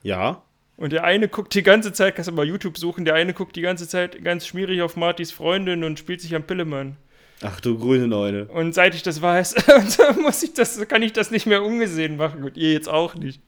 Ja. 0.04 0.42
Und 0.78 0.92
der 0.92 1.04
eine 1.04 1.28
guckt 1.28 1.54
die 1.54 1.64
ganze 1.64 1.94
Zeit, 1.94 2.16
kannst 2.16 2.30
du 2.30 2.34
mal 2.34 2.46
YouTube 2.46 2.78
suchen, 2.78 3.06
der 3.06 3.16
eine 3.16 3.34
guckt 3.34 3.56
die 3.56 3.62
ganze 3.62 3.88
Zeit 3.88 4.24
ganz 4.24 4.46
schmierig 4.46 4.82
auf 4.82 4.96
Martys 4.96 5.32
Freundin 5.32 5.84
und 5.84 6.00
spielt 6.00 6.22
sich 6.22 6.36
am 6.36 6.44
Pillemann. 6.44 6.98
Ach 7.42 7.60
du 7.60 7.78
grüne 7.78 8.08
Neune. 8.08 8.46
Und 8.46 8.74
seit 8.74 8.96
ich 8.96 9.04
das 9.04 9.22
weiß, 9.22 9.56
muss 10.22 10.44
ich 10.44 10.54
das, 10.54 10.88
kann 10.88 11.02
ich 11.02 11.14
das 11.14 11.32
nicht 11.32 11.46
mehr 11.46 11.64
ungesehen 11.64 12.18
machen. 12.18 12.44
Und 12.44 12.58
ihr 12.58 12.72
jetzt 12.72 12.90
auch 12.90 13.16
nicht. 13.16 13.42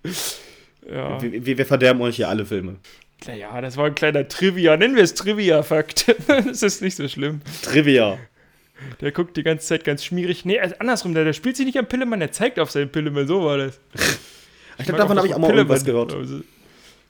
Ja. 0.89 1.21
Wir, 1.21 1.45
wir, 1.45 1.57
wir 1.57 1.65
verderben 1.65 2.01
euch 2.01 2.17
hier 2.17 2.29
alle 2.29 2.45
Filme. 2.45 2.77
Naja, 3.25 3.59
das 3.61 3.77
war 3.77 3.87
ein 3.87 3.95
kleiner 3.95 4.27
Trivia. 4.27 4.77
Nennen 4.77 4.95
wir 4.95 5.03
es 5.03 5.13
Trivia-Fakt. 5.15 6.15
das 6.27 6.63
ist 6.63 6.81
nicht 6.81 6.95
so 6.95 7.07
schlimm. 7.07 7.41
Trivia. 7.63 8.19
Der 9.01 9.11
guckt 9.11 9.35
die 9.37 9.43
ganze 9.43 9.65
Zeit 9.65 9.83
ganz 9.83 10.05
schmierig. 10.05 10.45
Nee, 10.45 10.59
also 10.59 10.75
andersrum, 10.79 11.13
der, 11.13 11.25
der 11.25 11.33
spielt 11.33 11.57
sich 11.57 11.65
nicht 11.65 11.77
am 11.77 11.87
Pillemann, 11.87 12.19
der 12.19 12.31
zeigt 12.31 12.59
auf 12.59 12.69
seinen 12.69 12.89
Pillemann. 12.89 13.27
So 13.27 13.43
war 13.43 13.57
das. 13.57 13.79
Ich 14.77 14.85
glaube, 14.85 14.99
davon 14.99 15.17
habe 15.17 15.27
ich 15.27 15.33
auch 15.33 15.39
mal 15.39 15.55
irgendwas 15.55 15.83
gehört. 15.83 16.13
Also, 16.13 16.41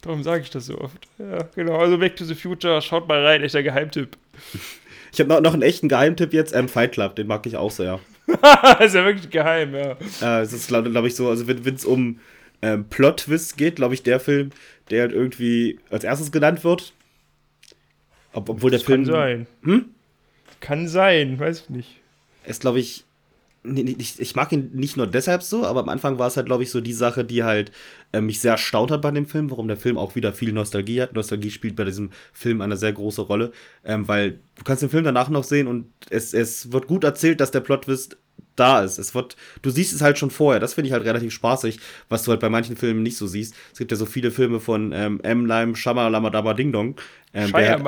darum 0.01 0.23
sage 0.23 0.43
ich 0.43 0.49
das 0.49 0.67
so 0.67 0.79
oft. 0.79 1.07
Ja, 1.19 1.49
genau. 1.55 1.77
Also 1.77 1.97
Back 1.97 2.15
to 2.15 2.23
the 2.23 2.35
Future, 2.35 2.81
schaut 2.81 3.07
mal 3.07 3.25
rein, 3.25 3.43
echter 3.43 3.63
Geheimtipp. 3.63 4.17
Ich 5.11 5.19
habe 5.19 5.29
noch, 5.29 5.41
noch 5.41 5.53
einen 5.53 5.63
echten 5.63 5.89
Geheimtipp 5.89 6.33
jetzt, 6.33 6.53
ähm, 6.55 6.69
Fight 6.69 6.93
Club, 6.93 7.15
den 7.15 7.27
mag 7.27 7.45
ich 7.45 7.57
auch 7.57 7.71
sehr. 7.71 7.99
ist 8.27 8.95
ja 8.95 9.05
wirklich 9.05 9.29
geheim, 9.29 9.73
ja. 9.73 9.97
Äh, 10.21 10.41
es 10.41 10.53
ist, 10.53 10.67
glaube 10.67 10.89
glaub 10.89 11.05
ich, 11.05 11.15
so, 11.15 11.29
also 11.29 11.47
wenn 11.47 11.75
es 11.75 11.85
um 11.85 12.19
ähm, 12.61 12.85
Plot-Twists 12.89 13.55
geht, 13.55 13.77
glaube 13.77 13.93
ich, 13.93 14.03
der 14.03 14.19
Film, 14.19 14.51
der 14.89 15.01
halt 15.03 15.11
irgendwie 15.11 15.79
als 15.89 16.03
erstes 16.03 16.31
genannt 16.31 16.63
wird. 16.63 16.93
Ob, 18.33 18.49
obwohl 18.49 18.69
der 18.71 18.79
Das 18.79 18.85
Film. 18.85 19.03
kann 19.05 19.13
sein. 19.13 19.47
Hm? 19.63 19.85
Kann 20.59 20.87
sein, 20.87 21.39
weiß 21.39 21.61
ich 21.61 21.69
nicht. 21.69 21.95
ist, 22.45 22.61
glaube 22.61 22.79
ich, 22.79 23.03
ich, 23.63 24.19
ich 24.19 24.35
mag 24.35 24.51
ihn 24.53 24.71
nicht 24.73 24.95
nur 24.95 25.07
deshalb 25.07 25.43
so, 25.43 25.65
aber 25.65 25.81
am 25.81 25.89
Anfang 25.89 26.17
war 26.19 26.27
es 26.27 26.37
halt, 26.37 26.45
glaube 26.45 26.63
ich, 26.63 26.71
so 26.71 26.79
die 26.79 26.93
Sache, 26.93 27.25
die 27.25 27.43
halt 27.43 27.71
äh, 28.13 28.21
mich 28.21 28.39
sehr 28.39 28.53
erstaunt 28.53 28.91
hat 28.91 29.01
bei 29.01 29.11
dem 29.11 29.25
Film, 29.25 29.51
warum 29.51 29.67
der 29.67 29.75
Film 29.77 29.97
auch 29.97 30.15
wieder 30.15 30.31
viel 30.31 30.53
Nostalgie 30.53 31.01
hat. 31.01 31.13
Nostalgie 31.13 31.51
spielt 31.51 31.75
bei 31.75 31.83
diesem 31.83 32.11
Film 32.31 32.61
eine 32.61 32.77
sehr 32.77 32.93
große 32.93 33.21
Rolle, 33.23 33.51
ähm, 33.83 34.07
weil 34.07 34.39
du 34.55 34.63
kannst 34.63 34.83
den 34.83 34.89
Film 34.89 35.03
danach 35.03 35.29
noch 35.29 35.43
sehen 35.43 35.67
und 35.67 35.91
es, 36.09 36.33
es 36.33 36.71
wird 36.71 36.87
gut 36.87 37.03
erzählt, 37.03 37.41
dass 37.41 37.51
der 37.51 37.59
Plot-Twist 37.59 38.17
da 38.55 38.81
ist. 38.83 38.97
Es 38.97 39.13
wird, 39.13 39.35
du 39.61 39.69
siehst 39.69 39.93
es 39.93 40.01
halt 40.01 40.17
schon 40.17 40.31
vorher. 40.31 40.59
Das 40.59 40.73
finde 40.73 40.87
ich 40.87 40.93
halt 40.93 41.05
relativ 41.05 41.31
spaßig, 41.33 41.79
was 42.09 42.23
du 42.23 42.31
halt 42.31 42.39
bei 42.39 42.49
manchen 42.49 42.75
Filmen 42.75 43.03
nicht 43.03 43.17
so 43.17 43.27
siehst. 43.27 43.53
Es 43.71 43.77
gibt 43.77 43.91
ja 43.91 43.97
so 43.97 44.05
viele 44.05 44.31
Filme 44.31 44.59
von 44.59 44.91
ähm, 44.93 45.19
M. 45.23 45.45
Lime, 45.45 45.75
Shamalamadabar 45.75 46.55
Ding 46.55 46.71
Dong. 46.71 46.95
Ähm, 47.33 47.51
der, 47.51 47.69
halt, 47.71 47.83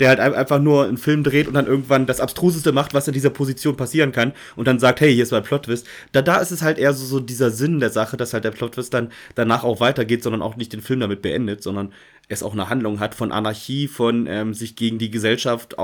der 0.00 0.08
halt 0.10 0.20
ein- 0.20 0.34
einfach 0.34 0.60
nur 0.60 0.84
einen 0.86 0.96
Film 0.96 1.24
dreht 1.24 1.48
und 1.48 1.54
dann 1.54 1.66
irgendwann 1.66 2.06
das 2.06 2.20
Abstruseste 2.20 2.70
macht, 2.72 2.94
was 2.94 3.08
in 3.08 3.14
dieser 3.14 3.30
Position 3.30 3.76
passieren 3.76 4.12
kann 4.12 4.32
und 4.54 4.66
dann 4.68 4.78
sagt, 4.78 5.00
hey, 5.00 5.12
hier 5.12 5.24
ist 5.24 5.32
mein 5.32 5.42
Plot-Twist. 5.42 5.86
Da, 6.12 6.22
da 6.22 6.36
ist 6.36 6.52
es 6.52 6.62
halt 6.62 6.78
eher 6.78 6.92
so, 6.92 7.04
so 7.04 7.18
dieser 7.20 7.50
Sinn 7.50 7.80
der 7.80 7.90
Sache, 7.90 8.16
dass 8.16 8.32
halt 8.32 8.44
der 8.44 8.50
Plot-Twist 8.52 8.94
dann 8.94 9.10
danach 9.34 9.64
auch 9.64 9.80
weitergeht, 9.80 10.22
sondern 10.22 10.42
auch 10.42 10.56
nicht 10.56 10.72
den 10.72 10.82
Film 10.82 11.00
damit 11.00 11.22
beendet, 11.22 11.62
sondern 11.64 11.92
es 12.28 12.42
auch 12.42 12.52
eine 12.52 12.68
Handlung 12.68 13.00
hat 13.00 13.14
von 13.14 13.32
Anarchie, 13.32 13.88
von 13.88 14.26
ähm, 14.28 14.54
sich 14.54 14.76
gegen 14.76 14.98
die 14.98 15.10
Gesellschaft 15.10 15.78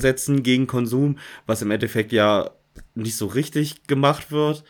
aufsetzen, 0.00 0.42
gegen 0.42 0.66
Konsum, 0.66 1.18
was 1.46 1.62
im 1.62 1.70
Endeffekt 1.70 2.12
ja 2.12 2.50
nicht 2.94 3.16
so 3.16 3.26
richtig 3.26 3.86
gemacht 3.86 4.30
wird. 4.30 4.64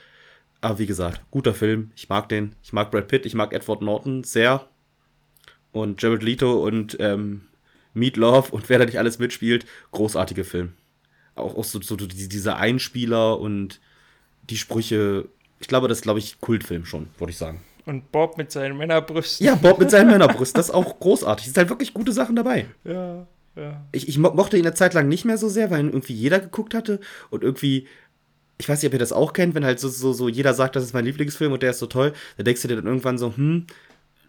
Aber 0.61 0.79
wie 0.79 0.87
gesagt, 0.87 1.23
guter 1.31 1.55
Film. 1.55 1.93
Ich 1.97 2.09
mag 2.09 2.29
den. 2.29 2.55
Ich 2.63 2.73
mag 2.73 2.91
Brad 2.91 3.09
Pitt. 3.09 3.25
Ich 3.25 3.35
mag 3.35 3.53
Edward 3.53 3.81
Norton 3.81 4.25
sehr. 4.25 4.69
Und 5.73 6.03
Jared 6.03 6.23
Leto 6.23 6.65
und 6.67 6.97
ähm, 7.01 7.43
Meat 7.95 8.17
Love 8.17 8.51
und 8.51 8.69
wer 8.69 8.79
da 8.79 8.85
nicht 8.85 8.99
alles 8.99 9.19
mitspielt. 9.19 9.65
Großartige 9.93 10.45
Film. 10.45 10.73
Auch, 11.35 11.57
auch 11.57 11.65
so, 11.65 11.81
so 11.81 11.97
diese 11.97 12.57
Einspieler 12.57 13.39
und 13.39 13.81
die 14.51 14.57
Sprüche. 14.57 15.29
Ich 15.61 15.69
glaube, 15.69 15.89
das 15.89 15.99
ist, 15.99 16.03
glaube 16.03 16.19
ich, 16.19 16.41
Kultfilm 16.41 16.85
schon, 16.85 17.09
würde 17.19 17.31
ich 17.31 17.39
sagen. 17.39 17.63
Und 17.87 18.13
Bob 18.13 18.37
mit 18.37 18.51
seinen 18.51 18.77
Männerbrüsten. 18.77 19.47
Ja, 19.47 19.55
Bob 19.55 19.79
mit 19.79 19.91
seinen 19.91 20.11
Männerbrüsten. 20.11 20.59
Das 20.59 20.69
ist 20.69 20.75
auch 20.75 20.99
großartig. 20.99 21.47
Es 21.47 21.53
sind 21.53 21.59
halt 21.59 21.71
wirklich 21.71 21.95
gute 21.95 22.13
Sachen 22.13 22.37
dabei. 22.37 22.67
Ja, 22.85 23.27
ja. 23.57 23.85
Ich, 23.93 24.09
ich 24.09 24.19
mochte 24.19 24.57
ihn 24.57 24.67
eine 24.67 24.75
Zeit 24.75 24.95
lang 24.95 25.09
nicht 25.09 25.25
mehr 25.25 25.39
so 25.39 25.49
sehr, 25.49 25.71
weil 25.71 25.81
ihn 25.81 25.89
irgendwie 25.89 26.15
jeder 26.15 26.41
geguckt 26.41 26.75
hatte 26.75 27.01
und 27.31 27.43
irgendwie 27.43 27.87
ich 28.61 28.69
weiß 28.69 28.83
nicht, 28.83 28.91
ob 28.91 28.93
ihr 28.93 28.99
das 28.99 29.13
auch 29.13 29.33
kennt, 29.33 29.55
wenn 29.55 29.65
halt 29.65 29.81
so, 29.81 29.89
so, 29.89 30.13
so 30.13 30.29
jeder 30.29 30.53
sagt, 30.53 30.77
das 30.77 30.85
ist 30.85 30.93
mein 30.93 31.07
Lieblingsfilm 31.07 31.53
und 31.53 31.63
der 31.63 31.71
ist 31.71 31.79
so 31.79 31.87
toll, 31.87 32.13
da 32.37 32.43
denkst 32.43 32.61
du 32.61 32.69
dir 32.69 32.77
dann 32.77 32.87
irgendwann 32.87 33.17
so, 33.17 33.35
hm, 33.35 33.67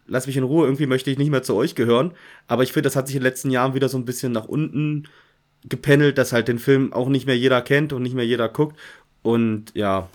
lass 0.07 0.27
mich 0.27 0.37
in 0.37 0.43
Ruhe, 0.43 0.65
irgendwie 0.65 0.85
möchte 0.85 1.11
ich 1.11 1.17
nicht 1.17 1.31
mehr 1.31 1.43
zu 1.43 1.55
euch 1.55 1.75
gehören. 1.75 2.13
Aber 2.47 2.63
ich 2.63 2.71
finde, 2.73 2.87
das 2.87 2.95
hat 2.95 3.07
sich 3.07 3.15
in 3.15 3.21
den 3.21 3.27
letzten 3.27 3.51
Jahren 3.51 3.73
wieder 3.73 3.89
so 3.89 3.97
ein 3.97 4.05
bisschen 4.05 4.31
nach 4.31 4.45
unten 4.45 5.07
gependelt, 5.65 6.17
dass 6.17 6.33
halt 6.33 6.47
den 6.47 6.59
Film 6.59 6.91
auch 6.93 7.09
nicht 7.09 7.25
mehr 7.25 7.37
jeder 7.37 7.61
kennt 7.61 7.93
und 7.93 8.03
nicht 8.03 8.15
mehr 8.15 8.25
jeder 8.25 8.49
guckt. 8.49 8.79
Und 9.21 9.71
ja, 9.75 10.09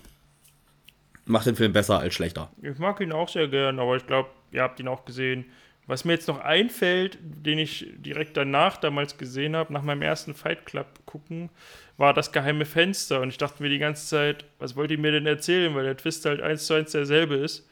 macht 1.25 1.47
den 1.47 1.57
Film 1.57 1.73
besser 1.73 1.99
als 1.99 2.15
schlechter. 2.15 2.51
Ich 2.63 2.79
mag 2.79 3.01
ihn 3.01 3.13
auch 3.13 3.29
sehr 3.29 3.49
gern, 3.49 3.79
aber 3.79 3.97
ich 3.97 4.07
glaube, 4.07 4.29
ihr 4.51 4.63
habt 4.63 4.81
ihn 4.81 4.89
auch 4.89 5.05
gesehen. 5.05 5.45
Was 5.87 6.05
mir 6.05 6.15
jetzt 6.15 6.27
noch 6.27 6.41
einfällt, 6.41 7.19
den 7.23 7.59
ich 7.59 7.87
direkt 7.99 8.37
danach 8.37 8.77
damals 8.77 9.19
gesehen 9.19 9.55
habe, 9.55 9.73
nach 9.73 9.83
meinem 9.83 10.03
ersten 10.03 10.35
Fight 10.35 10.67
Club 10.67 10.87
gucken, 11.07 11.49
war 11.97 12.13
das 12.13 12.33
geheime 12.33 12.65
Fenster. 12.65 13.21
Und 13.21 13.29
ich 13.29 13.39
dachte 13.39 13.63
mir 13.63 13.69
die 13.69 13.79
ganze 13.79 14.07
Zeit, 14.07 14.45
was 14.59 14.75
wollt 14.75 14.91
ihr 14.91 14.99
mir 14.99 15.13
denn 15.13 15.27
erzählen, 15.27 15.75
weil 15.75 15.85
der 15.85 15.97
Twist 15.97 16.25
halt 16.25 16.41
eins 16.41 16.67
zu 16.67 16.75
eins 16.75 16.91
derselbe 16.91 17.37
ist. 17.37 17.69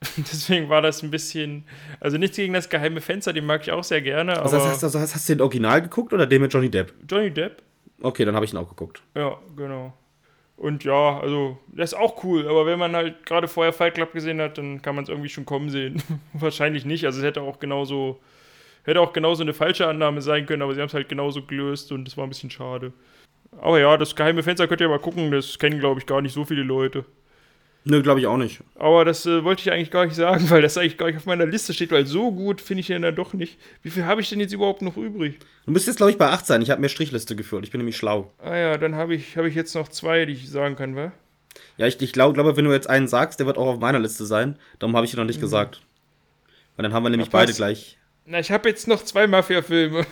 Deswegen 0.16 0.68
war 0.68 0.80
das 0.80 1.02
ein 1.02 1.10
bisschen, 1.10 1.64
also 1.98 2.18
nichts 2.18 2.36
gegen 2.36 2.52
das 2.52 2.68
geheime 2.68 3.00
Fenster, 3.00 3.32
den 3.32 3.46
mag 3.46 3.62
ich 3.62 3.72
auch 3.72 3.82
sehr 3.82 4.00
gerne. 4.00 4.40
Also, 4.40 4.58
hast, 4.58 4.84
also 4.84 5.00
hast, 5.00 5.16
hast 5.16 5.28
du 5.28 5.34
den 5.34 5.40
Original 5.40 5.82
geguckt 5.82 6.12
oder 6.12 6.26
den 6.26 6.42
mit 6.42 6.54
Johnny 6.54 6.70
Depp? 6.70 6.94
Johnny 7.08 7.32
Depp. 7.32 7.62
Okay, 8.00 8.24
dann 8.24 8.36
habe 8.36 8.44
ich 8.44 8.52
ihn 8.52 8.58
auch 8.58 8.68
geguckt. 8.68 9.02
Ja, 9.16 9.36
genau. 9.56 9.92
Und 10.58 10.82
ja, 10.82 11.20
also, 11.20 11.56
der 11.68 11.84
ist 11.84 11.94
auch 11.94 12.24
cool, 12.24 12.48
aber 12.48 12.66
wenn 12.66 12.80
man 12.80 12.96
halt 12.96 13.24
gerade 13.24 13.46
vorher 13.46 13.72
Fight 13.72 13.94
Club 13.94 14.12
gesehen 14.12 14.40
hat, 14.40 14.58
dann 14.58 14.82
kann 14.82 14.96
man 14.96 15.04
es 15.04 15.08
irgendwie 15.08 15.28
schon 15.28 15.46
kommen 15.46 15.70
sehen. 15.70 16.02
Wahrscheinlich 16.32 16.84
nicht. 16.84 17.04
Also 17.04 17.20
es 17.20 17.24
hätte 17.24 17.42
auch 17.42 17.60
genauso, 17.60 18.18
hätte 18.82 19.00
auch 19.00 19.12
genauso 19.12 19.44
eine 19.44 19.54
falsche 19.54 19.86
Annahme 19.86 20.20
sein 20.20 20.46
können, 20.46 20.62
aber 20.62 20.74
sie 20.74 20.80
haben 20.80 20.88
es 20.88 20.94
halt 20.94 21.08
genauso 21.08 21.42
gelöst 21.42 21.92
und 21.92 22.06
das 22.06 22.16
war 22.16 22.26
ein 22.26 22.30
bisschen 22.30 22.50
schade. 22.50 22.92
Aber 23.60 23.78
ja, 23.78 23.96
das 23.96 24.16
geheime 24.16 24.42
Fenster 24.42 24.66
könnt 24.66 24.80
ihr 24.80 24.88
mal 24.88 24.98
gucken, 24.98 25.30
das 25.30 25.60
kennen, 25.60 25.78
glaube 25.78 26.00
ich, 26.00 26.06
gar 26.06 26.20
nicht 26.20 26.32
so 26.32 26.44
viele 26.44 26.64
Leute. 26.64 27.04
Nö, 27.84 28.02
glaube 28.02 28.20
ich 28.20 28.26
auch 28.26 28.36
nicht. 28.36 28.60
Aber 28.74 29.04
das 29.04 29.24
äh, 29.24 29.44
wollte 29.44 29.62
ich 29.62 29.72
eigentlich 29.72 29.90
gar 29.90 30.04
nicht 30.04 30.14
sagen, 30.14 30.44
weil 30.50 30.62
das 30.62 30.76
eigentlich 30.76 30.98
gar 30.98 31.06
nicht 31.06 31.16
auf 31.16 31.26
meiner 31.26 31.46
Liste 31.46 31.72
steht, 31.72 31.90
weil 31.90 32.06
so 32.06 32.30
gut 32.32 32.60
finde 32.60 32.80
ich 32.80 32.88
den 32.88 33.02
dann 33.02 33.14
doch 33.14 33.32
nicht. 33.32 33.58
Wie 33.82 33.90
viel 33.90 34.04
habe 34.04 34.20
ich 34.20 34.28
denn 34.28 34.40
jetzt 34.40 34.52
überhaupt 34.52 34.82
noch 34.82 34.96
übrig? 34.96 35.38
Du 35.64 35.72
müsstest, 35.72 35.98
glaube 35.98 36.12
ich, 36.12 36.18
bei 36.18 36.28
8 36.28 36.46
sein. 36.46 36.62
Ich 36.62 36.70
habe 36.70 36.80
mir 36.80 36.88
Strichliste 36.88 37.36
geführt. 37.36 37.64
Ich 37.64 37.70
bin 37.70 37.78
nämlich 37.78 37.96
schlau. 37.96 38.32
Ah 38.38 38.56
ja, 38.56 38.78
dann 38.78 38.94
habe 38.94 39.14
ich, 39.14 39.36
hab 39.36 39.44
ich 39.44 39.54
jetzt 39.54 39.74
noch 39.74 39.88
zwei, 39.88 40.26
die 40.26 40.34
ich 40.34 40.50
sagen 40.50 40.76
kann, 40.76 40.96
wa? 40.96 41.12
Ja, 41.76 41.86
ich, 41.86 42.00
ich 42.00 42.12
glaube, 42.12 42.34
glaub, 42.34 42.56
wenn 42.56 42.64
du 42.64 42.72
jetzt 42.72 42.90
einen 42.90 43.08
sagst, 43.08 43.40
der 43.40 43.46
wird 43.46 43.58
auch 43.58 43.66
auf 43.66 43.78
meiner 43.78 43.98
Liste 43.98 44.26
sein. 44.26 44.58
Darum 44.78 44.94
habe 44.96 45.06
ich 45.06 45.14
ihn 45.14 45.18
noch 45.18 45.24
nicht 45.24 45.38
mhm. 45.38 45.42
gesagt. 45.42 45.82
Weil 46.76 46.84
dann 46.84 46.92
haben 46.92 47.02
wir 47.02 47.10
nämlich 47.10 47.28
ja, 47.28 47.32
beide 47.32 47.52
gleich. 47.52 47.98
Na, 48.26 48.38
ich 48.38 48.50
habe 48.50 48.68
jetzt 48.68 48.86
noch 48.86 49.02
zwei 49.02 49.26
Mafia-Filme. 49.26 50.04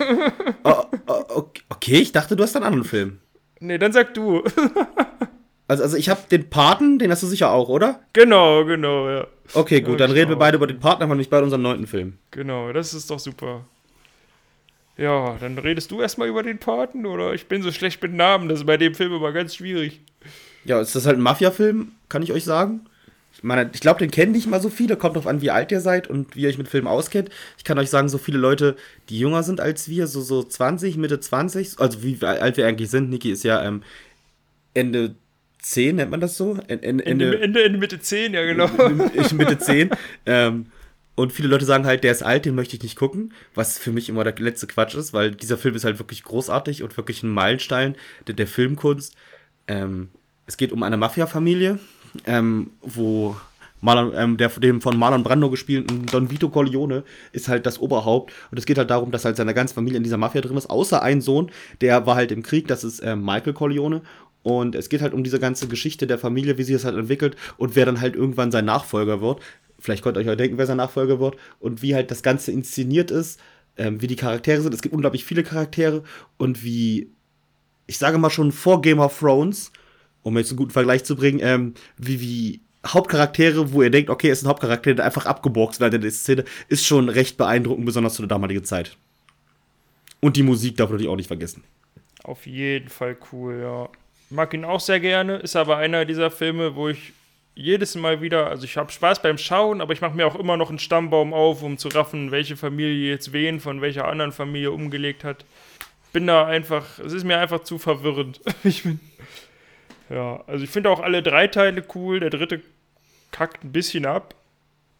oh, 0.63 0.83
oh, 1.07 1.43
okay, 1.69 1.99
ich 1.99 2.11
dachte, 2.11 2.35
du 2.35 2.43
hast 2.43 2.55
einen 2.55 2.65
anderen 2.65 2.85
Film. 2.85 3.19
Nee, 3.59 3.77
dann 3.77 3.93
sag 3.93 4.13
du. 4.13 4.43
Also, 5.67 5.83
also 5.83 5.97
ich 5.97 6.09
habe 6.09 6.21
den 6.31 6.49
Paten, 6.49 6.97
den 6.97 7.11
hast 7.11 7.23
du 7.23 7.27
sicher 7.27 7.51
auch, 7.51 7.69
oder? 7.69 7.99
Genau, 8.13 8.63
genau, 8.63 9.09
ja. 9.09 9.27
Okay, 9.53 9.81
gut, 9.81 9.99
dann 9.99 10.11
reden 10.11 10.29
wir 10.29 10.37
beide 10.37 10.57
über 10.57 10.67
den 10.67 10.79
Paten, 10.79 11.03
aber 11.03 11.15
nicht 11.15 11.29
bei 11.29 11.41
unserem 11.41 11.61
neunten 11.61 11.87
Film. 11.87 12.17
Genau, 12.31 12.71
das 12.71 12.93
ist 12.93 13.09
doch 13.09 13.19
super. 13.19 13.65
Ja, 14.97 15.37
dann 15.39 15.57
redest 15.57 15.91
du 15.91 16.01
erstmal 16.01 16.27
über 16.27 16.41
den 16.41 16.57
Paten, 16.57 17.05
oder? 17.05 17.33
Ich 17.33 17.47
bin 17.47 17.61
so 17.61 17.71
schlecht 17.71 18.01
mit 18.01 18.13
Namen, 18.13 18.49
das 18.49 18.59
ist 18.59 18.65
bei 18.65 18.77
dem 18.77 18.95
Film 18.95 19.13
immer 19.13 19.31
ganz 19.31 19.55
schwierig. 19.55 20.01
Ja, 20.65 20.81
ist 20.81 20.95
das 20.95 21.05
halt 21.05 21.17
ein 21.17 21.21
Mafia-Film, 21.21 21.91
kann 22.09 22.23
ich 22.23 22.31
euch 22.31 22.43
sagen. 22.43 22.81
Ich 23.33 23.43
meine, 23.43 23.69
ich 23.71 23.81
glaube, 23.81 23.99
den 23.99 24.09
kennen 24.09 24.31
nicht 24.31 24.47
mal 24.47 24.59
so 24.59 24.69
viele. 24.69 24.97
Kommt 24.97 25.15
drauf 25.15 25.27
an, 25.27 25.41
wie 25.41 25.51
alt 25.51 25.71
ihr 25.71 25.79
seid 25.79 26.07
und 26.07 26.35
wie 26.35 26.41
ihr 26.41 26.49
euch 26.49 26.57
mit 26.57 26.67
Filmen 26.67 26.87
auskennt. 26.87 27.29
Ich 27.57 27.63
kann 27.63 27.77
euch 27.77 27.91
sagen, 27.91 28.09
so 28.09 28.17
viele 28.17 28.39
Leute, 28.39 28.75
die 29.09 29.19
jünger 29.19 29.43
sind 29.43 29.61
als 29.61 29.87
wir, 29.87 30.07
so, 30.07 30.21
so 30.21 30.41
20, 30.41 30.97
Mitte 30.97 31.19
20, 31.19 31.79
also 31.79 32.01
wie 32.01 32.17
alt 32.25 32.57
wir 32.57 32.65
eigentlich 32.65 32.89
sind. 32.89 33.11
Niki 33.11 33.31
ist 33.31 33.43
ja 33.43 33.63
ähm, 33.63 33.83
Ende 34.73 35.13
10, 35.71 35.97
nennt 35.97 36.11
man 36.11 36.21
das 36.21 36.37
so? 36.37 36.57
Ende, 36.67 36.83
Ende, 36.83 37.05
Ende, 37.05 37.41
Ende, 37.41 37.63
Ende 37.63 37.77
Mitte 37.77 37.99
10, 37.99 38.33
ja 38.33 38.45
genau. 38.45 38.69
Ich 39.13 39.33
Mitte 39.33 39.57
10. 39.57 39.89
ähm, 40.25 40.67
und 41.15 41.33
viele 41.33 41.47
Leute 41.47 41.65
sagen 41.65 41.85
halt, 41.85 42.03
der 42.03 42.11
ist 42.11 42.21
alt, 42.21 42.45
den 42.45 42.53
möchte 42.53 42.75
ich 42.75 42.83
nicht 42.83 42.95
gucken, 42.95 43.33
was 43.55 43.79
für 43.79 43.91
mich 43.91 44.07
immer 44.07 44.23
der 44.23 44.35
letzte 44.37 44.67
Quatsch 44.67 44.93
ist, 44.93 45.13
weil 45.13 45.31
dieser 45.31 45.57
Film 45.57 45.75
ist 45.75 45.83
halt 45.83 45.99
wirklich 45.99 46.23
großartig 46.23 46.83
und 46.83 46.95
wirklich 46.95 47.23
ein 47.23 47.31
Meilenstein 47.31 47.95
der, 48.27 48.35
der 48.35 48.45
Filmkunst. 48.45 49.15
Ähm, 49.67 50.09
es 50.45 50.57
geht 50.57 50.71
um 50.71 50.83
eine 50.83 50.95
Mafia-Familie, 50.95 51.79
ähm, 52.25 52.69
wo 52.81 53.35
Marlon, 53.81 54.11
ähm, 54.15 54.37
der 54.37 54.49
dem 54.49 54.81
von 54.81 54.97
Marlon 54.97 55.23
Brando 55.23 55.49
gespielten 55.49 56.05
Don 56.07 56.31
Vito 56.31 56.49
Corleone 56.49 57.03
ist 57.31 57.47
halt 57.47 57.65
das 57.65 57.79
Oberhaupt. 57.79 58.33
Und 58.51 58.57
es 58.57 58.65
geht 58.65 58.77
halt 58.77 58.89
darum, 58.89 59.11
dass 59.11 59.25
halt 59.25 59.37
seine 59.37 59.53
ganze 59.53 59.73
Familie 59.73 59.97
in 59.97 60.03
dieser 60.03 60.17
Mafia 60.17 60.41
drin 60.41 60.57
ist, 60.57 60.69
außer 60.69 61.01
ein 61.01 61.21
Sohn, 61.21 61.51
der 61.81 62.05
war 62.05 62.15
halt 62.15 62.31
im 62.31 62.43
Krieg, 62.43 62.67
das 62.67 62.83
ist 62.83 62.99
äh, 62.99 63.15
Michael 63.15 63.53
Corleone. 63.53 64.01
Und 64.47 64.75
es 64.75 64.87
geht 64.87 65.01
halt 65.01 65.13
um 65.13 65.25
diese 65.25 65.41
ganze 65.41 65.67
Geschichte 65.67 66.07
der 66.07 66.17
Familie, 66.17 66.57
wie 66.57 66.63
sie 66.63 66.73
es 66.73 66.85
halt 66.85 66.95
entwickelt 66.95 67.35
und 67.57 67.75
wer 67.75 67.85
dann 67.85 67.99
halt 67.99 68.15
irgendwann 68.15 68.49
sein 68.49 68.63
Nachfolger 68.63 69.19
wird. 69.19 69.41
Vielleicht 69.77 70.05
könnt 70.05 70.15
ihr 70.15 70.21
euch 70.21 70.29
auch 70.29 70.37
denken, 70.37 70.57
wer 70.57 70.65
sein 70.65 70.77
Nachfolger 70.77 71.19
wird 71.19 71.35
und 71.59 71.81
wie 71.81 71.95
halt 71.95 72.11
das 72.11 72.23
Ganze 72.23 72.53
inszeniert 72.53 73.11
ist, 73.11 73.41
ähm, 73.75 74.01
wie 74.01 74.07
die 74.07 74.15
Charaktere 74.15 74.61
sind. 74.61 74.73
Es 74.73 74.81
gibt 74.81 74.95
unglaublich 74.95 75.25
viele 75.25 75.43
Charaktere 75.43 76.01
und 76.37 76.63
wie, 76.63 77.11
ich 77.87 77.97
sage 77.97 78.17
mal 78.19 78.29
schon 78.29 78.53
vor 78.53 78.81
Game 78.81 78.99
of 78.99 79.19
Thrones, 79.19 79.73
um 80.23 80.37
jetzt 80.37 80.51
einen 80.51 80.59
guten 80.59 80.71
Vergleich 80.71 81.03
zu 81.03 81.17
bringen, 81.17 81.41
ähm, 81.43 81.73
wie, 81.97 82.21
wie 82.21 82.61
Hauptcharaktere, 82.85 83.73
wo 83.73 83.83
ihr 83.83 83.91
denkt, 83.91 84.09
okay, 84.09 84.29
ist 84.29 84.45
ein 84.45 84.47
Hauptcharakter, 84.47 84.93
der 84.93 85.03
einfach 85.03 85.25
abgeboxt 85.25 85.81
wird 85.81 85.93
in 85.93 85.99
der 85.99 86.11
Szene, 86.11 86.45
ist 86.69 86.85
schon 86.85 87.09
recht 87.09 87.35
beeindruckend, 87.35 87.85
besonders 87.85 88.13
zu 88.13 88.21
der 88.21 88.29
damaligen 88.29 88.63
Zeit. 88.63 88.95
Und 90.21 90.37
die 90.37 90.43
Musik 90.43 90.77
darf 90.77 90.89
natürlich 90.89 91.11
auch 91.11 91.17
nicht 91.17 91.27
vergessen. 91.27 91.65
Auf 92.23 92.47
jeden 92.47 92.87
Fall 92.87 93.17
cool, 93.33 93.59
ja 93.61 93.89
mag 94.29 94.53
ihn 94.53 94.65
auch 94.65 94.79
sehr 94.79 94.99
gerne, 94.99 95.37
ist 95.37 95.55
aber 95.55 95.77
einer 95.77 96.05
dieser 96.05 96.31
Filme, 96.31 96.75
wo 96.75 96.89
ich 96.89 97.13
jedes 97.55 97.95
Mal 97.95 98.21
wieder, 98.21 98.47
also 98.47 98.65
ich 98.65 98.77
habe 98.77 98.91
Spaß 98.91 99.21
beim 99.21 99.39
Schauen, 99.39 99.81
aber 99.81 99.91
ich 99.91 100.01
mache 100.01 100.15
mir 100.15 100.27
auch 100.27 100.35
immer 100.35 100.57
noch 100.57 100.69
einen 100.69 100.77
Stammbaum 100.77 101.33
auf, 101.33 101.63
um 101.63 101.77
zu 101.77 101.87
raffen, 101.87 102.29
welche 102.29 102.55
Familie 102.55 103.09
jetzt 103.09 103.33
wen 103.33 103.59
von 103.59 103.81
welcher 103.81 104.07
anderen 104.07 104.31
Familie 104.31 104.71
umgelegt 104.71 105.23
hat. 105.23 105.43
Bin 106.13 106.27
da 106.27 106.45
einfach, 106.45 106.99
es 106.99 107.13
ist 107.13 107.23
mir 107.23 107.39
einfach 107.39 107.63
zu 107.63 107.79
verwirrend. 107.79 108.41
ich 108.63 108.83
bin, 108.83 108.99
ja, 110.09 110.43
also 110.45 110.63
ich 110.63 110.69
finde 110.69 110.91
auch 110.91 110.99
alle 110.99 111.23
drei 111.23 111.47
Teile 111.47 111.83
cool. 111.95 112.19
Der 112.19 112.29
dritte 112.29 112.61
kackt 113.31 113.63
ein 113.63 113.71
bisschen 113.71 114.05
ab, 114.05 114.35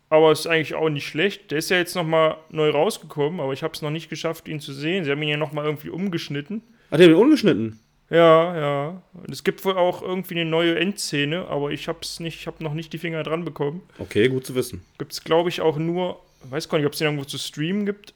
aber 0.10 0.32
ist 0.32 0.48
eigentlich 0.48 0.74
auch 0.74 0.90
nicht 0.90 1.08
schlecht. 1.08 1.52
Der 1.52 1.60
ist 1.60 1.70
ja 1.70 1.78
jetzt 1.78 1.96
nochmal 1.96 2.38
neu 2.50 2.72
rausgekommen, 2.72 3.40
aber 3.40 3.54
ich 3.54 3.62
habe 3.62 3.74
es 3.74 3.84
noch 3.84 3.92
nicht 3.92 4.10
geschafft, 4.10 4.48
ihn 4.48 4.60
zu 4.60 4.74
sehen. 4.74 5.04
Sie 5.04 5.12
haben 5.12 5.22
ihn 5.22 5.30
ja 5.30 5.38
nochmal 5.38 5.66
irgendwie 5.66 5.90
umgeschnitten. 5.90 6.64
Hat 6.90 7.00
er 7.00 7.08
den 7.08 7.18
umgeschnitten? 7.18 7.80
Ja, 8.10 8.58
ja. 8.58 9.02
Und 9.14 9.30
es 9.30 9.44
gibt 9.44 9.66
wohl 9.66 9.78
auch 9.78 10.02
irgendwie 10.02 10.40
eine 10.40 10.50
neue 10.50 10.80
Endszene, 10.80 11.48
aber 11.48 11.72
ich 11.72 11.88
hab's 11.88 12.20
nicht, 12.20 12.40
ich 12.40 12.48
hab 12.48 12.62
noch 12.62 12.74
nicht 12.74 12.94
die 12.94 12.98
Finger 12.98 13.24
dran 13.24 13.44
bekommen. 13.44 13.82
Okay, 14.00 14.30
gut 14.30 14.46
zu 14.46 14.56
wissen. 14.56 14.86
Gibt's, 14.98 15.24
glaube 15.24 15.50
ich, 15.50 15.62
auch 15.62 15.78
nur, 15.78 16.22
weiß 16.44 16.70
gar 16.70 16.78
nicht, 16.78 16.88
ob 16.88 16.94
es 16.94 17.00
den 17.00 17.08
irgendwo 17.08 17.26
zu 17.26 17.38
streamen 17.38 17.86
gibt. 17.86 18.14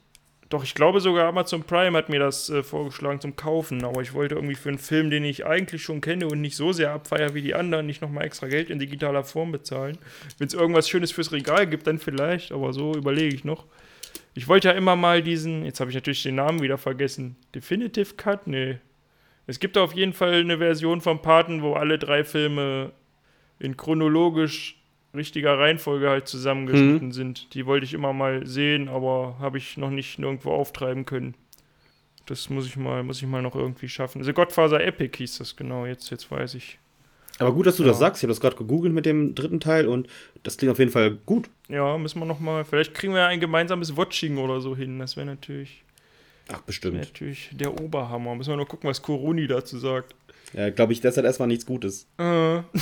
Doch, 0.48 0.64
ich 0.64 0.74
glaube 0.74 1.00
sogar 1.00 1.28
Amazon 1.28 1.62
Prime 1.62 1.96
hat 1.96 2.10
mir 2.10 2.18
das 2.20 2.50
äh, 2.50 2.62
vorgeschlagen 2.62 3.22
zum 3.22 3.36
Kaufen, 3.36 3.84
aber 3.84 4.02
ich 4.02 4.12
wollte 4.12 4.34
irgendwie 4.34 4.54
für 4.54 4.68
einen 4.68 4.78
Film, 4.78 5.08
den 5.08 5.24
ich 5.24 5.46
eigentlich 5.46 5.82
schon 5.82 6.02
kenne 6.02 6.26
und 6.28 6.42
nicht 6.42 6.56
so 6.56 6.72
sehr 6.72 6.92
abfeier 6.92 7.32
wie 7.32 7.40
die 7.40 7.54
anderen, 7.54 7.86
nicht 7.86 8.02
nochmal 8.02 8.26
extra 8.26 8.48
Geld 8.48 8.68
in 8.68 8.78
digitaler 8.78 9.24
Form 9.24 9.50
bezahlen. 9.50 9.96
Wenn 10.36 10.48
es 10.48 10.54
irgendwas 10.54 10.90
Schönes 10.90 11.10
fürs 11.10 11.32
Regal 11.32 11.66
gibt, 11.66 11.86
dann 11.86 11.98
vielleicht, 11.98 12.52
aber 12.52 12.74
so 12.74 12.94
überlege 12.94 13.34
ich 13.34 13.44
noch. 13.44 13.64
Ich 14.34 14.46
wollte 14.46 14.68
ja 14.68 14.74
immer 14.74 14.94
mal 14.94 15.22
diesen, 15.22 15.64
jetzt 15.64 15.80
habe 15.80 15.90
ich 15.90 15.94
natürlich 15.94 16.22
den 16.22 16.34
Namen 16.34 16.60
wieder 16.60 16.76
vergessen. 16.76 17.36
Definitive 17.54 18.14
Cut? 18.16 18.46
Nee, 18.46 18.78
es 19.46 19.58
gibt 19.60 19.76
auf 19.76 19.94
jeden 19.94 20.12
Fall 20.12 20.34
eine 20.34 20.58
Version 20.58 21.00
vom 21.00 21.20
Paten, 21.20 21.62
wo 21.62 21.74
alle 21.74 21.98
drei 21.98 22.24
Filme 22.24 22.92
in 23.58 23.76
chronologisch 23.76 24.78
richtiger 25.14 25.58
Reihenfolge 25.58 26.08
halt 26.08 26.28
zusammengeschnitten 26.28 27.08
mhm. 27.08 27.12
sind. 27.12 27.54
Die 27.54 27.66
wollte 27.66 27.84
ich 27.84 27.94
immer 27.94 28.12
mal 28.12 28.46
sehen, 28.46 28.88
aber 28.88 29.36
habe 29.38 29.58
ich 29.58 29.76
noch 29.76 29.90
nicht 29.90 30.18
nirgendwo 30.18 30.52
auftreiben 30.52 31.04
können. 31.04 31.34
Das 32.26 32.48
muss 32.50 32.66
ich 32.66 32.76
mal, 32.76 33.02
muss 33.02 33.20
ich 33.20 33.28
mal 33.28 33.42
noch 33.42 33.54
irgendwie 33.54 33.88
schaffen. 33.88 34.20
Also 34.20 34.32
Godfather 34.32 34.82
Epic 34.82 35.18
hieß 35.18 35.38
das 35.38 35.56
genau, 35.56 35.86
jetzt, 35.86 36.10
jetzt 36.10 36.30
weiß 36.30 36.54
ich. 36.54 36.78
Aber 37.38 37.52
gut, 37.52 37.66
dass 37.66 37.76
du 37.76 37.82
ja. 37.82 37.88
das 37.88 37.98
sagst. 37.98 38.20
Ich 38.20 38.24
habe 38.24 38.32
das 38.32 38.40
gerade 38.40 38.56
gegoogelt 38.56 38.92
mit 38.92 39.06
dem 39.06 39.34
dritten 39.34 39.58
Teil 39.58 39.88
und 39.88 40.08
das 40.42 40.56
klingt 40.56 40.72
auf 40.72 40.78
jeden 40.78 40.92
Fall 40.92 41.18
gut. 41.26 41.50
Ja, 41.68 41.98
müssen 41.98 42.20
wir 42.20 42.26
noch 42.26 42.40
mal. 42.40 42.64
Vielleicht 42.64 42.94
kriegen 42.94 43.12
wir 43.12 43.20
ja 43.20 43.26
ein 43.26 43.40
gemeinsames 43.40 43.96
Watching 43.96 44.38
oder 44.38 44.60
so 44.60 44.76
hin. 44.76 44.98
Das 44.98 45.16
wäre 45.16 45.26
natürlich. 45.26 45.82
Ach, 46.48 46.60
bestimmt. 46.62 46.96
Natürlich 46.96 47.50
der 47.52 47.80
Oberhammer. 47.80 48.34
Müssen 48.34 48.50
wir 48.50 48.56
nur 48.56 48.68
gucken, 48.68 48.88
was 48.88 49.02
Koroni 49.02 49.46
dazu 49.46 49.78
sagt. 49.78 50.14
Ja, 50.54 50.70
glaube 50.70 50.92
ich, 50.92 51.00
das 51.00 51.16
hat 51.16 51.24
erstmal 51.24 51.48
nichts 51.48 51.66
Gutes. 51.66 52.06
Äh. 52.18 52.62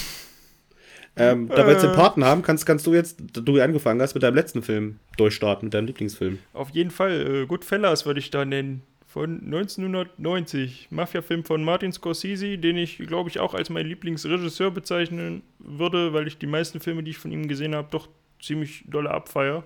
Ähm, 1.17 1.49
da 1.49 1.67
wir 1.67 1.73
jetzt 1.73 1.83
den 1.83 1.93
Paten 1.93 2.25
haben, 2.25 2.43
kannst, 2.43 2.65
kannst 2.67 2.87
du 2.87 2.95
jetzt, 2.95 3.21
da 3.33 3.41
du 3.41 3.61
angefangen 3.61 4.01
hast, 4.01 4.15
mit 4.15 4.23
deinem 4.23 4.37
letzten 4.37 4.63
Film 4.63 5.01
durchstarten, 5.17 5.67
mit 5.67 5.75
deinem 5.75 5.87
Lieblingsfilm. 5.87 6.39
Auf 6.55 6.71
jeden 6.71 6.91
Fall, 6.91 7.43
äh, 7.43 7.47
Goodfellas 7.47 8.07
würde 8.07 8.21
ich 8.21 8.31
da 8.31 8.45
nennen. 8.45 8.83
Von 9.07 9.41
1990. 9.45 10.87
Mafia-Film 10.91 11.45
von 11.45 11.65
Martin 11.65 11.93
Scorsese, 11.93 12.59
den 12.59 12.77
ich, 12.77 12.99
glaube 12.99 13.29
ich, 13.29 13.41
auch 13.41 13.55
als 13.55 13.69
meinen 13.69 13.89
Lieblingsregisseur 13.89 14.71
bezeichnen 14.71 15.43
würde, 15.59 16.13
weil 16.13 16.29
ich 16.29 16.39
die 16.39 16.47
meisten 16.47 16.79
Filme, 16.79 17.03
die 17.03 17.11
ich 17.11 17.19
von 17.19 17.33
ihm 17.33 17.49
gesehen 17.49 17.75
habe, 17.75 17.89
doch 17.91 18.09
ziemlich 18.41 18.85
dolle 18.87 19.11
abfeier. 19.11 19.65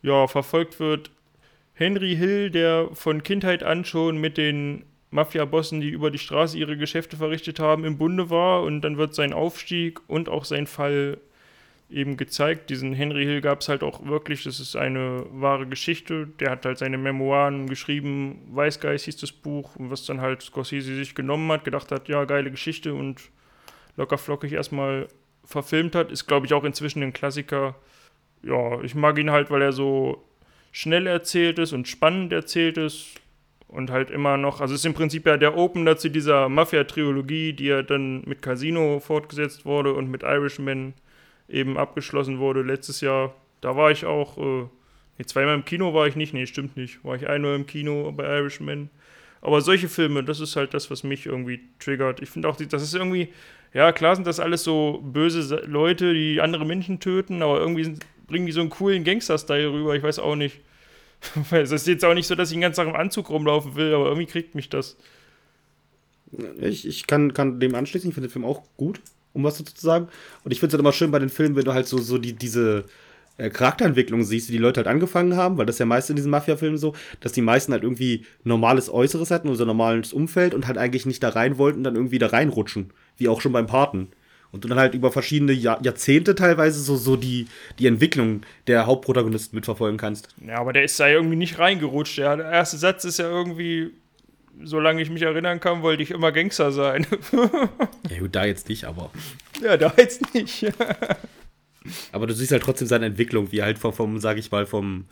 Ja, 0.00 0.26
verfolgt 0.26 0.80
wird 0.80 1.10
Henry 1.80 2.14
Hill, 2.14 2.50
der 2.50 2.90
von 2.92 3.22
Kindheit 3.22 3.62
an 3.62 3.86
schon 3.86 4.18
mit 4.18 4.36
den 4.36 4.84
Mafia-Bossen, 5.12 5.80
die 5.80 5.88
über 5.88 6.10
die 6.10 6.18
Straße 6.18 6.58
ihre 6.58 6.76
Geschäfte 6.76 7.16
verrichtet 7.16 7.58
haben, 7.58 7.86
im 7.86 7.96
Bunde 7.96 8.28
war 8.28 8.62
und 8.62 8.82
dann 8.82 8.98
wird 8.98 9.14
sein 9.14 9.32
Aufstieg 9.32 9.98
und 10.06 10.28
auch 10.28 10.44
sein 10.44 10.66
Fall 10.66 11.16
eben 11.88 12.18
gezeigt. 12.18 12.68
Diesen 12.68 12.92
Henry 12.92 13.24
Hill 13.24 13.40
gab 13.40 13.62
es 13.62 13.70
halt 13.70 13.82
auch 13.82 14.04
wirklich, 14.04 14.44
das 14.44 14.60
ist 14.60 14.76
eine 14.76 15.24
wahre 15.32 15.66
Geschichte. 15.66 16.28
Der 16.38 16.50
hat 16.50 16.66
halt 16.66 16.76
seine 16.76 16.98
Memoiren 16.98 17.66
geschrieben, 17.66 18.42
Weißgeist 18.52 19.06
hieß 19.06 19.16
das 19.16 19.32
Buch, 19.32 19.70
was 19.78 20.04
dann 20.04 20.20
halt 20.20 20.42
Scorsese 20.42 20.94
sich 20.94 21.14
genommen 21.14 21.50
hat, 21.50 21.64
gedacht 21.64 21.90
hat, 21.92 22.08
ja, 22.08 22.26
geile 22.26 22.50
Geschichte 22.50 22.92
und 22.92 23.22
locker 23.96 24.18
flockig 24.18 24.52
erstmal 24.52 25.08
verfilmt 25.46 25.94
hat. 25.94 26.12
Ist, 26.12 26.26
glaube 26.26 26.44
ich, 26.44 26.52
auch 26.52 26.64
inzwischen 26.64 27.02
ein 27.02 27.14
Klassiker. 27.14 27.74
Ja, 28.42 28.82
ich 28.82 28.94
mag 28.94 29.18
ihn 29.18 29.30
halt, 29.30 29.50
weil 29.50 29.62
er 29.62 29.72
so 29.72 30.22
schnell 30.72 31.06
erzählt 31.06 31.58
ist 31.58 31.72
und 31.72 31.88
spannend 31.88 32.32
erzählt 32.32 32.78
ist 32.78 33.20
und 33.68 33.90
halt 33.90 34.10
immer 34.10 34.36
noch, 34.36 34.60
also 34.60 34.74
ist 34.74 34.84
im 34.84 34.94
Prinzip 34.94 35.26
ja 35.26 35.36
der 35.36 35.56
Opener 35.56 35.96
zu 35.96 36.10
dieser 36.10 36.48
Mafia-Trilogie, 36.48 37.52
die 37.52 37.66
ja 37.66 37.82
dann 37.82 38.22
mit 38.26 38.42
Casino 38.42 39.00
fortgesetzt 39.00 39.64
wurde 39.64 39.94
und 39.94 40.10
mit 40.10 40.22
Irishman 40.22 40.94
eben 41.48 41.78
abgeschlossen 41.78 42.38
wurde 42.38 42.62
letztes 42.62 43.00
Jahr. 43.00 43.34
Da 43.60 43.76
war 43.76 43.90
ich 43.90 44.04
auch, 44.04 44.38
äh, 44.38 44.66
nee, 45.18 45.24
zweimal 45.24 45.54
im 45.54 45.64
Kino 45.64 45.94
war 45.94 46.06
ich 46.06 46.16
nicht, 46.16 46.34
nee, 46.34 46.46
stimmt 46.46 46.76
nicht. 46.76 47.04
War 47.04 47.16
ich 47.16 47.28
einmal 47.28 47.54
im 47.54 47.66
Kino 47.66 48.12
bei 48.12 48.24
Irishman. 48.38 48.90
Aber 49.42 49.60
solche 49.60 49.88
Filme, 49.88 50.22
das 50.22 50.40
ist 50.40 50.56
halt 50.56 50.74
das, 50.74 50.90
was 50.90 51.02
mich 51.02 51.26
irgendwie 51.26 51.60
triggert. 51.78 52.20
Ich 52.20 52.28
finde 52.28 52.48
auch, 52.48 52.56
das 52.56 52.82
ist 52.82 52.94
irgendwie, 52.94 53.28
ja, 53.72 53.92
klar 53.92 54.14
sind 54.14 54.26
das 54.26 54.40
alles 54.40 54.64
so 54.64 55.00
böse 55.02 55.64
Leute, 55.66 56.12
die 56.12 56.40
andere 56.40 56.66
Menschen 56.66 57.00
töten, 57.00 57.42
aber 57.42 57.58
irgendwie 57.58 57.84
sind, 57.84 58.04
bringen 58.30 58.46
die 58.46 58.52
so 58.52 58.60
einen 58.60 58.70
coolen 58.70 59.04
Gangster-Style 59.04 59.72
rüber, 59.72 59.94
ich 59.94 60.02
weiß 60.02 60.18
auch 60.18 60.36
nicht. 60.36 60.60
es 61.50 61.70
ist 61.70 61.86
jetzt 61.86 62.04
auch 62.04 62.14
nicht 62.14 62.26
so, 62.26 62.34
dass 62.34 62.48
ich 62.48 62.54
den 62.54 62.62
ganzen 62.62 62.80
Tag 62.80 62.88
im 62.88 62.96
Anzug 62.98 63.28
rumlaufen 63.28 63.74
will, 63.76 63.92
aber 63.92 64.06
irgendwie 64.06 64.26
kriegt 64.26 64.54
mich 64.54 64.70
das. 64.70 64.96
Ich, 66.60 66.86
ich 66.86 67.06
kann, 67.06 67.34
kann 67.34 67.60
dem 67.60 67.74
anschließen, 67.74 68.08
ich 68.08 68.14
finde 68.14 68.28
den 68.28 68.32
Film 68.32 68.44
auch 68.46 68.62
gut 68.78 69.00
um 69.32 69.44
was 69.44 69.58
dazu 69.58 69.74
zu 69.74 69.84
sagen. 69.84 70.08
Und 70.44 70.52
ich 70.52 70.60
finde 70.60 70.70
es 70.70 70.74
halt 70.74 70.80
immer 70.80 70.92
schön 70.92 71.10
bei 71.10 71.18
den 71.18 71.28
Filmen, 71.28 71.56
wenn 71.56 71.64
du 71.64 71.74
halt 71.74 71.86
so, 71.86 71.98
so 71.98 72.18
die, 72.18 72.32
diese 72.32 72.84
äh, 73.36 73.50
Charakterentwicklung 73.50 74.24
siehst, 74.24 74.48
die 74.48 74.52
die 74.52 74.58
Leute 74.58 74.78
halt 74.78 74.88
angefangen 74.88 75.36
haben, 75.36 75.58
weil 75.58 75.66
das 75.66 75.78
ja 75.78 75.86
meist 75.86 76.10
in 76.10 76.16
diesen 76.16 76.30
Mafia-Filmen 76.30 76.78
so, 76.78 76.94
dass 77.20 77.32
die 77.32 77.42
meisten 77.42 77.72
halt 77.72 77.82
irgendwie 77.82 78.24
normales 78.44 78.92
Äußeres 78.92 79.30
hatten, 79.30 79.48
unser 79.48 79.66
normales 79.66 80.12
Umfeld 80.12 80.54
und 80.54 80.66
halt 80.66 80.78
eigentlich 80.78 81.06
nicht 81.06 81.22
da 81.22 81.30
rein 81.30 81.58
wollten, 81.58 81.84
dann 81.84 81.96
irgendwie 81.96 82.18
da 82.18 82.28
reinrutschen. 82.28 82.92
Wie 83.16 83.28
auch 83.28 83.40
schon 83.40 83.52
beim 83.52 83.66
Paten. 83.66 84.08
Und 84.52 84.64
du 84.64 84.68
dann 84.68 84.78
halt 84.78 84.94
über 84.94 85.12
verschiedene 85.12 85.52
Jahr 85.52 85.80
Jahrzehnte 85.82 86.34
teilweise 86.34 86.80
so, 86.80 86.96
so 86.96 87.16
die, 87.16 87.46
die 87.78 87.86
Entwicklung 87.86 88.42
der 88.66 88.86
Hauptprotagonisten 88.86 89.56
mitverfolgen 89.56 89.96
kannst. 89.96 90.28
Ja, 90.44 90.58
aber 90.58 90.72
der 90.72 90.84
ist 90.84 90.98
da 90.98 91.08
irgendwie 91.08 91.36
nicht 91.36 91.58
reingerutscht. 91.58 92.18
Der 92.18 92.38
erste 92.38 92.76
Satz 92.76 93.04
ist 93.04 93.18
ja 93.18 93.28
irgendwie, 93.28 93.92
solange 94.62 95.02
ich 95.02 95.10
mich 95.10 95.22
erinnern 95.22 95.60
kann, 95.60 95.82
wollte 95.82 96.02
ich 96.02 96.10
immer 96.10 96.32
Gangster 96.32 96.72
sein. 96.72 97.06
ja, 98.10 98.18
gut, 98.18 98.34
da 98.34 98.44
jetzt 98.44 98.68
nicht, 98.68 98.84
aber. 98.84 99.10
Ja, 99.62 99.76
da 99.76 99.92
jetzt 99.96 100.34
nicht. 100.34 100.66
aber 102.12 102.26
du 102.26 102.34
siehst 102.34 102.50
halt 102.50 102.62
trotzdem 102.62 102.88
seine 102.88 103.06
Entwicklung, 103.06 103.52
wie 103.52 103.62
halt 103.62 103.78
vom, 103.78 103.92
vom 103.92 104.18
sag 104.18 104.36
ich 104.36 104.50
mal, 104.50 104.66
vom 104.66 105.04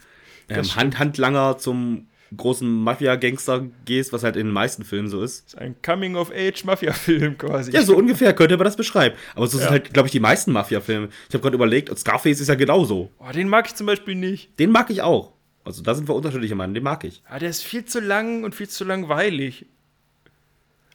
ähm, 0.49 0.77
Hand 0.77 0.99
Handlanger 0.99 1.59
zum 1.59 2.09
großen 2.37 2.69
Mafia-Gangster 2.69 3.67
gehst, 3.85 4.13
was 4.13 4.23
halt 4.23 4.37
in 4.37 4.47
den 4.47 4.53
meisten 4.53 4.85
Filmen 4.85 5.09
so 5.09 5.23
ist. 5.23 5.47
Das 5.47 5.55
ist 5.55 5.59
ein 5.61 5.77
Coming-of-Age-Mafia-Film 5.83 7.39
quasi. 7.39 7.73
Ja, 7.73 7.83
so 7.83 7.97
ungefähr 7.97 8.35
könnte 8.35 8.57
man 8.57 8.65
das 8.65 8.77
beschreiben. 8.77 9.17
Aber 9.35 9.47
so 9.47 9.59
ja. 9.59 9.65
sind 9.65 9.71
halt, 9.71 9.95
glaube 9.95 10.09
ich, 10.09 10.13
die 10.13 10.21
meisten 10.21 10.53
Mafia-Filme. 10.53 11.09
Ich 11.29 11.35
habe 11.35 11.43
gerade 11.43 11.55
überlegt, 11.55 11.91
und 11.91 11.99
Scarface 11.99 12.41
ist 12.41 12.49
ja 12.49 12.55
genauso. 12.55 13.11
Oh, 13.19 13.33
den 13.33 13.49
mag 13.49 13.67
ich 13.67 13.75
zum 13.75 13.87
Beispiel 13.87 14.15
nicht. 14.15 14.59
Den 14.59 14.71
mag 14.71 14.91
ich 14.91 15.03
auch. 15.03 15.33
Also 15.65 15.83
da 15.83 15.95
sind 15.95 16.09
wir 16.09 16.15
unterschiedliche 16.15 16.55
Meinungen, 16.55 16.75
den 16.75 16.85
mag 16.85 17.05
ich. 17.05 17.23
Ja, 17.31 17.39
der 17.39 17.51
ist 17.51 17.63
viel 17.63 17.85
zu 17.85 18.01
lang 18.01 18.45
und 18.45 18.55
viel 18.55 18.69
zu 18.69 18.85
langweilig. 18.85 19.67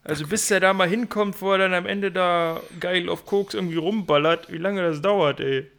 Also 0.04 0.26
Ach, 0.26 0.30
bis 0.30 0.52
er 0.52 0.60
da 0.60 0.74
mal 0.74 0.88
hinkommt, 0.88 1.42
wo 1.42 1.52
er 1.52 1.60
dann 1.60 1.74
am 1.74 1.86
Ende 1.86 2.12
da 2.12 2.60
geil 2.80 3.08
auf 3.08 3.26
Koks 3.26 3.54
irgendwie 3.54 3.78
rumballert, 3.78 4.52
wie 4.52 4.58
lange 4.58 4.82
das 4.82 5.02
dauert, 5.02 5.40
ey. 5.40 5.70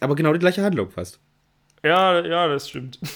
Aber 0.00 0.14
genau 0.14 0.32
die 0.32 0.38
gleiche 0.38 0.62
Handlung 0.62 0.90
fast. 0.90 1.18
Ja, 1.82 2.24
ja, 2.24 2.48
das 2.48 2.68
stimmt. 2.68 2.98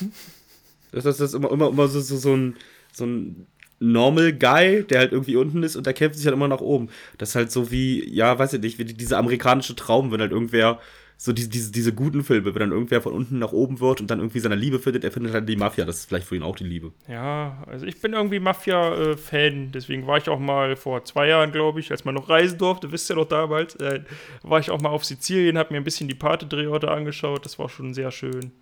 Das, 0.92 1.04
das, 1.04 1.20
ist 1.20 1.34
immer, 1.34 1.50
immer, 1.50 1.68
immer 1.68 1.88
so, 1.88 2.00
so, 2.00 2.16
so 2.16 2.34
ein, 2.34 2.56
so 2.92 3.04
ein 3.04 3.46
Normal 3.80 4.32
Guy, 4.32 4.84
der 4.84 4.98
halt 5.00 5.12
irgendwie 5.12 5.36
unten 5.36 5.62
ist 5.62 5.76
und 5.76 5.86
der 5.86 5.94
kämpft 5.94 6.16
sich 6.16 6.26
halt 6.26 6.34
immer 6.34 6.48
nach 6.48 6.60
oben. 6.60 6.88
Das 7.18 7.30
ist 7.30 7.34
halt 7.34 7.52
so 7.52 7.70
wie, 7.70 8.08
ja, 8.12 8.38
weiß 8.38 8.54
ich 8.54 8.60
nicht, 8.60 8.78
wie 8.78 8.84
dieser 8.84 9.18
amerikanische 9.18 9.76
Traum, 9.76 10.10
wenn 10.10 10.20
halt 10.20 10.32
irgendwer 10.32 10.80
so 11.20 11.32
diese, 11.32 11.48
diese, 11.48 11.72
diese 11.72 11.92
guten 11.92 12.22
Filme, 12.22 12.54
wenn 12.54 12.60
dann 12.60 12.70
irgendwer 12.70 13.02
von 13.02 13.12
unten 13.12 13.40
nach 13.40 13.50
oben 13.50 13.80
wird 13.80 14.00
und 14.00 14.08
dann 14.08 14.20
irgendwie 14.20 14.38
seine 14.38 14.54
Liebe 14.54 14.78
findet, 14.78 15.02
er 15.02 15.10
findet 15.10 15.32
halt 15.32 15.48
die 15.48 15.56
Mafia. 15.56 15.84
Das 15.84 15.96
ist 15.96 16.06
vielleicht 16.06 16.28
für 16.28 16.36
ihn 16.36 16.44
auch 16.44 16.54
die 16.54 16.64
Liebe. 16.64 16.92
Ja, 17.08 17.64
also 17.66 17.86
ich 17.86 18.00
bin 18.00 18.12
irgendwie 18.12 18.38
Mafia-Fan. 18.38 19.72
Deswegen 19.72 20.06
war 20.06 20.18
ich 20.18 20.28
auch 20.28 20.38
mal 20.38 20.76
vor 20.76 21.04
zwei 21.04 21.26
Jahren, 21.26 21.50
glaube 21.50 21.80
ich, 21.80 21.90
als 21.90 22.04
man 22.04 22.14
noch 22.14 22.28
reisen 22.28 22.56
durfte, 22.58 22.92
wisst 22.92 23.10
ihr 23.10 23.16
doch 23.16 23.28
damals, 23.28 23.74
äh, 23.76 24.02
war 24.42 24.60
ich 24.60 24.70
auch 24.70 24.80
mal 24.80 24.90
auf 24.90 25.04
Sizilien, 25.04 25.58
habe 25.58 25.74
mir 25.74 25.80
ein 25.80 25.84
bisschen 25.84 26.06
die 26.06 26.14
Pate-Drehorte 26.14 26.88
angeschaut. 26.88 27.44
Das 27.44 27.58
war 27.58 27.68
schon 27.68 27.94
sehr 27.94 28.12
schön. 28.12 28.52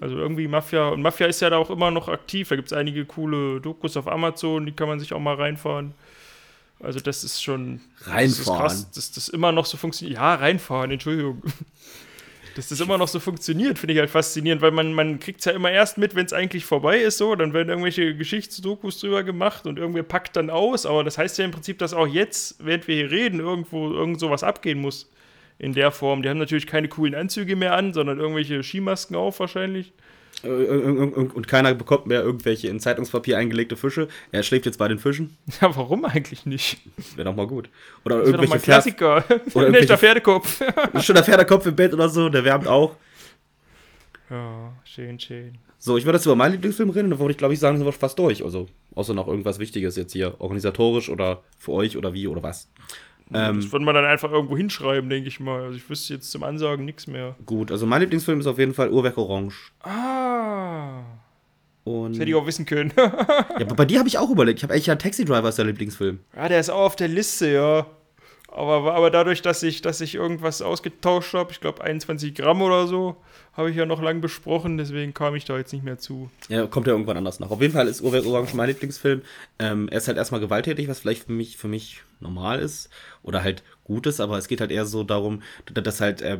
Also 0.00 0.16
irgendwie 0.16 0.48
Mafia. 0.48 0.88
Und 0.88 1.02
Mafia 1.02 1.26
ist 1.26 1.40
ja 1.40 1.50
da 1.50 1.56
auch 1.56 1.70
immer 1.70 1.90
noch 1.90 2.08
aktiv. 2.08 2.48
Da 2.48 2.56
gibt 2.56 2.68
es 2.70 2.72
einige 2.72 3.04
coole 3.04 3.60
Dokus 3.60 3.96
auf 3.96 4.08
Amazon, 4.08 4.66
die 4.66 4.72
kann 4.72 4.88
man 4.88 5.00
sich 5.00 5.12
auch 5.12 5.20
mal 5.20 5.34
reinfahren. 5.34 5.94
Also 6.80 7.00
das 7.00 7.24
ist 7.24 7.42
schon 7.42 7.80
reinfahren. 8.02 8.28
Das 8.28 8.38
ist 8.38 8.46
krass, 8.46 8.90
dass 8.92 9.12
das 9.12 9.28
immer 9.28 9.50
noch 9.50 9.66
so 9.66 9.76
funktioniert. 9.76 10.18
Ja, 10.18 10.34
reinfahren, 10.34 10.90
Entschuldigung. 10.90 11.42
Dass 12.54 12.70
das 12.70 12.80
immer 12.80 12.98
noch 12.98 13.06
so 13.06 13.20
funktioniert, 13.20 13.78
finde 13.78 13.92
ich 13.92 14.00
halt 14.00 14.10
faszinierend, 14.10 14.60
weil 14.62 14.72
man, 14.72 14.92
man 14.92 15.20
kriegt 15.20 15.38
es 15.38 15.44
ja 15.44 15.52
immer 15.52 15.70
erst 15.70 15.96
mit, 15.96 16.16
wenn 16.16 16.26
es 16.26 16.32
eigentlich 16.32 16.64
vorbei 16.64 16.98
ist, 16.98 17.18
so, 17.18 17.36
dann 17.36 17.52
werden 17.52 17.68
irgendwelche 17.68 18.16
Geschichtsdokus 18.16 18.98
drüber 18.98 19.22
gemacht 19.22 19.64
und 19.68 19.78
irgendwer 19.78 20.02
packt 20.02 20.34
dann 20.34 20.50
aus, 20.50 20.84
aber 20.84 21.04
das 21.04 21.18
heißt 21.18 21.38
ja 21.38 21.44
im 21.44 21.52
Prinzip, 21.52 21.78
dass 21.78 21.94
auch 21.94 22.08
jetzt, 22.08 22.56
während 22.58 22.88
wir 22.88 22.96
hier 22.96 23.12
reden, 23.12 23.38
irgendwo 23.38 23.92
irgend 23.92 24.18
sowas 24.18 24.42
abgehen 24.42 24.80
muss 24.80 25.08
in 25.58 25.72
der 25.72 25.90
Form. 25.90 26.22
Die 26.22 26.28
haben 26.28 26.38
natürlich 26.38 26.66
keine 26.66 26.88
coolen 26.88 27.14
Anzüge 27.14 27.56
mehr 27.56 27.74
an, 27.74 27.92
sondern 27.92 28.18
irgendwelche 28.18 28.62
Skimasken 28.62 29.16
auf 29.16 29.40
wahrscheinlich. 29.40 29.92
Äh, 30.44 30.48
und 30.48 31.48
keiner 31.48 31.74
bekommt 31.74 32.06
mehr 32.06 32.22
irgendwelche 32.22 32.68
in 32.68 32.78
Zeitungspapier 32.78 33.38
eingelegte 33.38 33.76
Fische. 33.76 34.06
Er 34.30 34.44
schläft 34.44 34.66
jetzt 34.66 34.78
bei 34.78 34.88
den 34.88 34.98
Fischen. 34.98 35.36
Ja, 35.60 35.74
warum 35.76 36.04
eigentlich 36.04 36.46
nicht? 36.46 36.78
Wäre 37.16 37.24
doch 37.24 37.34
mal 37.36 37.48
gut. 37.48 37.68
Oder 38.04 38.18
das 38.18 38.28
irgendwelche 38.28 38.52
doch 38.52 38.60
mal 38.60 38.62
Klassiker. 38.62 39.24
oder 39.54 39.66
ein 39.68 39.74
echter 39.74 39.98
Pferdekopf. 39.98 40.62
schon 41.00 41.14
der 41.16 41.24
Pferdekopf 41.24 41.66
im 41.66 41.74
Bett 41.74 41.92
oder 41.92 42.08
so, 42.08 42.28
der 42.28 42.44
wärmt 42.44 42.68
auch. 42.68 42.94
Ja, 44.30 44.72
schön, 44.84 45.18
schön. 45.18 45.58
So, 45.80 45.96
ich 45.96 46.04
würde 46.04 46.18
jetzt 46.18 46.26
über 46.26 46.36
meinen 46.36 46.52
Lieblingsfilm 46.52 46.90
reden, 46.90 47.10
da 47.10 47.18
würde 47.18 47.32
ich 47.32 47.38
glaube 47.38 47.54
ich 47.54 47.60
sagen, 47.60 47.78
sind 47.78 47.86
wir 47.86 47.92
fast 47.92 48.18
durch. 48.18 48.44
Also, 48.44 48.68
außer 48.94 49.14
noch 49.14 49.26
irgendwas 49.26 49.58
Wichtiges 49.58 49.96
jetzt 49.96 50.12
hier, 50.12 50.34
organisatorisch 50.38 51.08
oder 51.08 51.42
für 51.58 51.72
euch 51.72 51.96
oder 51.96 52.12
wie 52.14 52.26
oder 52.28 52.42
was. 52.42 52.68
Ähm, 53.32 53.56
das 53.60 53.72
würde 53.72 53.84
man 53.84 53.94
dann 53.94 54.04
einfach 54.04 54.30
irgendwo 54.30 54.56
hinschreiben, 54.56 55.08
denke 55.10 55.28
ich 55.28 55.40
mal. 55.40 55.62
Also 55.62 55.76
ich 55.76 55.88
wüsste 55.88 56.14
jetzt 56.14 56.30
zum 56.30 56.42
Ansagen 56.42 56.84
nichts 56.84 57.06
mehr. 57.06 57.36
Gut, 57.46 57.70
also 57.70 57.86
mein 57.86 58.00
Lieblingsfilm 58.00 58.40
ist 58.40 58.46
auf 58.46 58.58
jeden 58.58 58.74
Fall 58.74 58.90
Uhrwerk 58.90 59.18
Orange. 59.18 59.72
Ah. 59.82 61.02
Und 61.84 62.12
das 62.12 62.20
hätte 62.20 62.30
ich 62.30 62.36
auch 62.36 62.46
wissen 62.46 62.66
können. 62.66 62.92
ja, 62.96 63.12
aber 63.60 63.74
bei 63.74 63.84
dir 63.84 63.98
habe 63.98 64.08
ich 64.08 64.18
auch 64.18 64.30
überlegt. 64.30 64.58
Ich 64.58 64.62
habe 64.62 64.74
eigentlich 64.74 64.86
ja 64.86 64.96
Taxi 64.96 65.24
Driver 65.24 65.44
als 65.44 65.56
der 65.56 65.64
Lieblingsfilm. 65.64 66.20
Ja, 66.36 66.48
der 66.48 66.60
ist 66.60 66.70
auch 66.70 66.86
auf 66.86 66.96
der 66.96 67.08
Liste, 67.08 67.50
ja. 67.50 67.86
Aber, 68.50 68.94
aber 68.94 69.10
dadurch, 69.10 69.42
dass 69.42 69.62
ich, 69.62 69.82
dass 69.82 70.00
ich 70.00 70.14
irgendwas 70.14 70.62
ausgetauscht 70.62 71.34
habe, 71.34 71.52
ich 71.52 71.60
glaube 71.60 71.84
21 71.84 72.34
Gramm 72.34 72.62
oder 72.62 72.86
so, 72.86 73.16
habe 73.52 73.70
ich 73.70 73.76
ja 73.76 73.84
noch 73.84 74.00
lange 74.00 74.20
besprochen, 74.20 74.78
deswegen 74.78 75.12
kam 75.12 75.34
ich 75.34 75.44
da 75.44 75.58
jetzt 75.58 75.72
nicht 75.72 75.84
mehr 75.84 75.98
zu. 75.98 76.30
Ja, 76.48 76.66
kommt 76.66 76.86
ja 76.86 76.94
irgendwann 76.94 77.18
anders 77.18 77.40
nach. 77.40 77.50
Auf 77.50 77.60
jeden 77.60 77.74
Fall 77.74 77.88
ist 77.88 78.00
Uhrwerk 78.00 78.24
Orange 78.24 78.54
mein 78.54 78.68
Lieblingsfilm. 78.68 79.22
Ähm, 79.58 79.88
er 79.90 79.98
ist 79.98 80.08
halt 80.08 80.16
erstmal 80.16 80.40
gewalttätig, 80.40 80.88
was 80.88 81.00
vielleicht 81.00 81.24
für 81.24 81.32
mich, 81.32 81.58
für 81.58 81.68
mich 81.68 82.02
normal 82.20 82.60
ist 82.60 82.88
oder 83.22 83.42
halt 83.42 83.62
gut 83.84 84.06
ist, 84.06 84.18
aber 84.18 84.38
es 84.38 84.48
geht 84.48 84.60
halt 84.60 84.70
eher 84.70 84.86
so 84.86 85.04
darum, 85.04 85.42
dass 85.66 86.00
halt 86.00 86.22
äh, 86.22 86.38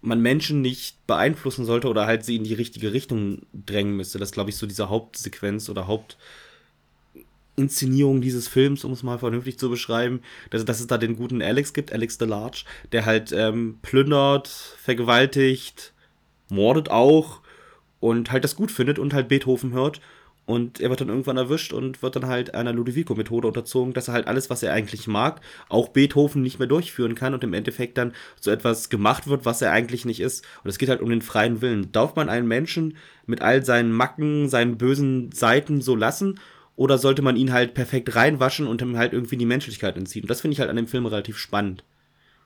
man 0.00 0.20
Menschen 0.20 0.60
nicht 0.60 1.06
beeinflussen 1.06 1.64
sollte 1.64 1.88
oder 1.88 2.06
halt 2.06 2.24
sie 2.24 2.36
in 2.36 2.44
die 2.44 2.54
richtige 2.54 2.92
Richtung 2.92 3.42
drängen 3.52 3.96
müsste. 3.96 4.18
Das 4.18 4.28
ist, 4.30 4.34
glaube 4.34 4.50
ich, 4.50 4.56
so 4.56 4.66
diese 4.66 4.88
Hauptsequenz 4.88 5.68
oder 5.68 5.86
Hauptinszenierung 7.56 8.20
dieses 8.20 8.48
Films, 8.48 8.84
um 8.84 8.92
es 8.92 9.02
mal 9.02 9.18
vernünftig 9.18 9.58
zu 9.58 9.70
beschreiben, 9.70 10.20
dass, 10.50 10.64
dass 10.66 10.80
es 10.80 10.86
da 10.88 10.98
den 10.98 11.16
guten 11.16 11.40
Alex 11.40 11.72
gibt, 11.72 11.90
Alex 11.90 12.18
the 12.18 12.26
Large, 12.26 12.64
der 12.92 13.06
halt 13.06 13.32
ähm, 13.32 13.78
plündert, 13.80 14.48
vergewaltigt, 14.48 15.94
mordet 16.50 16.90
auch 16.90 17.40
und 17.98 18.30
halt 18.30 18.44
das 18.44 18.56
gut 18.56 18.70
findet 18.70 18.98
und 18.98 19.14
halt 19.14 19.28
Beethoven 19.28 19.72
hört 19.72 20.02
Und 20.44 20.80
er 20.80 20.90
wird 20.90 21.00
dann 21.00 21.08
irgendwann 21.08 21.38
erwischt 21.38 21.72
und 21.72 22.02
wird 22.02 22.14
dann 22.14 22.26
halt 22.26 22.54
einer 22.54 22.72
Ludovico-Methode 22.72 23.48
unterzogen, 23.48 23.94
dass 23.94 24.08
er 24.08 24.14
halt 24.14 24.28
alles, 24.28 24.48
was 24.50 24.62
er 24.62 24.72
eigentlich 24.72 25.06
mag, 25.08 25.40
auch 25.68 25.88
Beethoven 25.88 26.42
nicht 26.42 26.58
mehr 26.58 26.68
durchführen 26.68 27.14
kann 27.14 27.34
und 27.34 27.42
im 27.42 27.54
Endeffekt 27.54 27.98
dann 27.98 28.12
so 28.40 28.50
etwas 28.50 28.88
gemacht 28.90 29.26
wird, 29.26 29.44
was 29.46 29.62
er 29.62 29.72
eigentlich 29.72 30.04
nicht 30.04 30.20
ist. 30.20 30.44
Und 30.62 30.70
es 30.70 30.78
geht 30.78 30.88
halt 30.88 31.00
um 31.00 31.10
den 31.10 31.22
freien 31.22 31.62
Willen. 31.62 31.90
Darf 31.90 32.14
man 32.16 32.28
einen 32.28 32.46
Menschen 32.46 32.96
mit 33.26 33.40
all 33.42 33.64
seinen 33.64 33.92
Macken, 33.92 34.48
seinen 34.48 34.78
bösen 34.78 35.32
Seiten 35.32 35.80
so 35.80 35.96
lassen? 35.96 36.38
Oder 36.76 36.98
sollte 36.98 37.22
man 37.22 37.36
ihn 37.36 37.52
halt 37.52 37.72
perfekt 37.74 38.14
reinwaschen 38.14 38.66
und 38.66 38.82
ihm 38.82 38.96
halt 38.98 39.12
irgendwie 39.14 39.36
die 39.38 39.46
Menschlichkeit 39.46 39.96
entziehen? 39.96 40.22
Und 40.24 40.30
das 40.30 40.42
finde 40.42 40.52
ich 40.52 40.60
halt 40.60 40.70
an 40.70 40.76
dem 40.76 40.86
Film 40.86 41.06
relativ 41.06 41.38
spannend. 41.38 41.84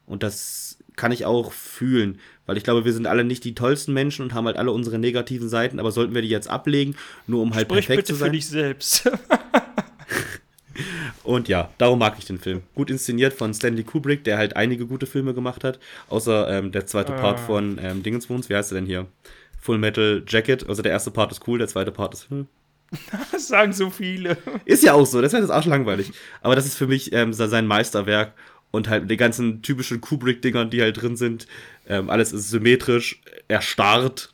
Und 0.07 0.23
das 0.23 0.78
kann 0.97 1.12
ich 1.12 1.24
auch 1.24 1.52
fühlen, 1.52 2.19
weil 2.47 2.57
ich 2.57 2.65
glaube, 2.65 2.85
wir 2.85 2.93
sind 2.93 3.07
alle 3.07 3.24
nicht 3.24 3.44
die 3.44 3.55
tollsten 3.55 3.93
Menschen 3.93 4.23
und 4.23 4.35
haben 4.35 4.47
halt 4.47 4.57
alle 4.57 4.73
unsere 4.73 4.98
negativen 4.98 5.48
Seiten, 5.48 5.78
aber 5.81 5.93
sollten 5.93 6.15
wir 6.15 6.23
die 6.23 6.28
jetzt 6.28 6.48
ablegen, 6.51 6.97
nur 7.27 7.43
um 7.43 7.55
halt 7.55 7.66
Sprich 7.69 7.86
perfekt 7.86 8.07
bitte 8.07 8.12
zu 8.12 8.19
sein? 8.19 8.28
für 8.28 8.32
dich 8.32 8.47
selbst. 8.48 9.11
Und 11.24 11.48
ja, 11.48 11.70
darum 11.78 11.98
mag 11.98 12.16
ich 12.19 12.24
den 12.24 12.39
Film. 12.39 12.62
Gut 12.74 12.90
inszeniert 12.90 13.35
von 13.35 13.52
Stanley 13.52 13.85
Kubrick, 13.85 14.24
der 14.24 14.39
halt 14.39 14.57
einige 14.57 14.86
gute 14.86 15.07
Filme 15.07 15.35
gemacht 15.35 15.62
hat, 15.62 15.78
außer 16.09 16.48
ähm, 16.51 16.73
der 16.73 16.86
zweite 16.86 17.12
Part 17.12 17.39
Ah. 17.39 17.43
von 17.43 17.78
ähm, 17.82 18.02
Dingenswohns, 18.02 18.48
wie 18.48 18.57
heißt 18.57 18.73
er 18.73 18.77
denn 18.77 18.86
hier? 18.86 19.07
Full 19.61 19.78
Metal 19.78 20.23
Jacket, 20.27 20.69
also 20.69 20.81
der 20.82 20.93
erste 20.93 21.11
Part 21.11 21.31
ist 21.32 21.47
cool, 21.47 21.59
der 21.59 21.69
zweite 21.69 21.93
Part 21.93 22.15
ist 22.15 22.31
hm. 22.31 22.47
Das 23.32 23.46
sagen 23.48 23.72
so 23.72 23.90
viele. 23.90 24.36
Ist 24.64 24.82
ja 24.82 24.94
auch 24.94 25.06
so, 25.06 25.20
das 25.22 25.32
ist 25.32 25.50
arschlangweilig. 25.50 26.12
Aber 26.40 26.56
das 26.56 26.66
ist 26.66 26.76
für 26.76 26.86
mich 26.86 27.12
ähm, 27.12 27.32
se- 27.32 27.48
sein 27.48 27.66
Meisterwerk 27.66 28.32
und 28.72 28.88
halt 28.88 29.02
mit 29.02 29.10
den 29.10 29.18
ganzen 29.18 29.62
typischen 29.62 30.00
Kubrick-Dingern, 30.00 30.70
die 30.70 30.82
halt 30.82 31.00
drin 31.00 31.16
sind. 31.16 31.46
Ähm, 31.86 32.10
alles 32.10 32.32
ist 32.32 32.50
symmetrisch, 32.50 33.20
erstarrt. 33.48 34.32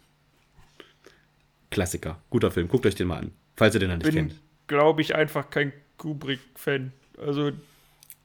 Klassiker. 1.71 2.21
Guter 2.31 2.51
Film. 2.51 2.69
Guckt 2.69 2.87
euch 2.87 2.95
den 2.95 3.09
mal 3.09 3.19
an, 3.19 3.33
falls 3.57 3.75
ihr 3.75 3.81
den 3.81 3.91
noch 3.91 3.97
nicht 3.97 4.07
Bin, 4.07 4.15
kennt. 4.15 4.41
glaube 4.67 5.03
ich, 5.03 5.15
einfach 5.15 5.51
kein 5.51 5.73
Kubrick-Fan. 5.99 6.93
Also 7.19 7.53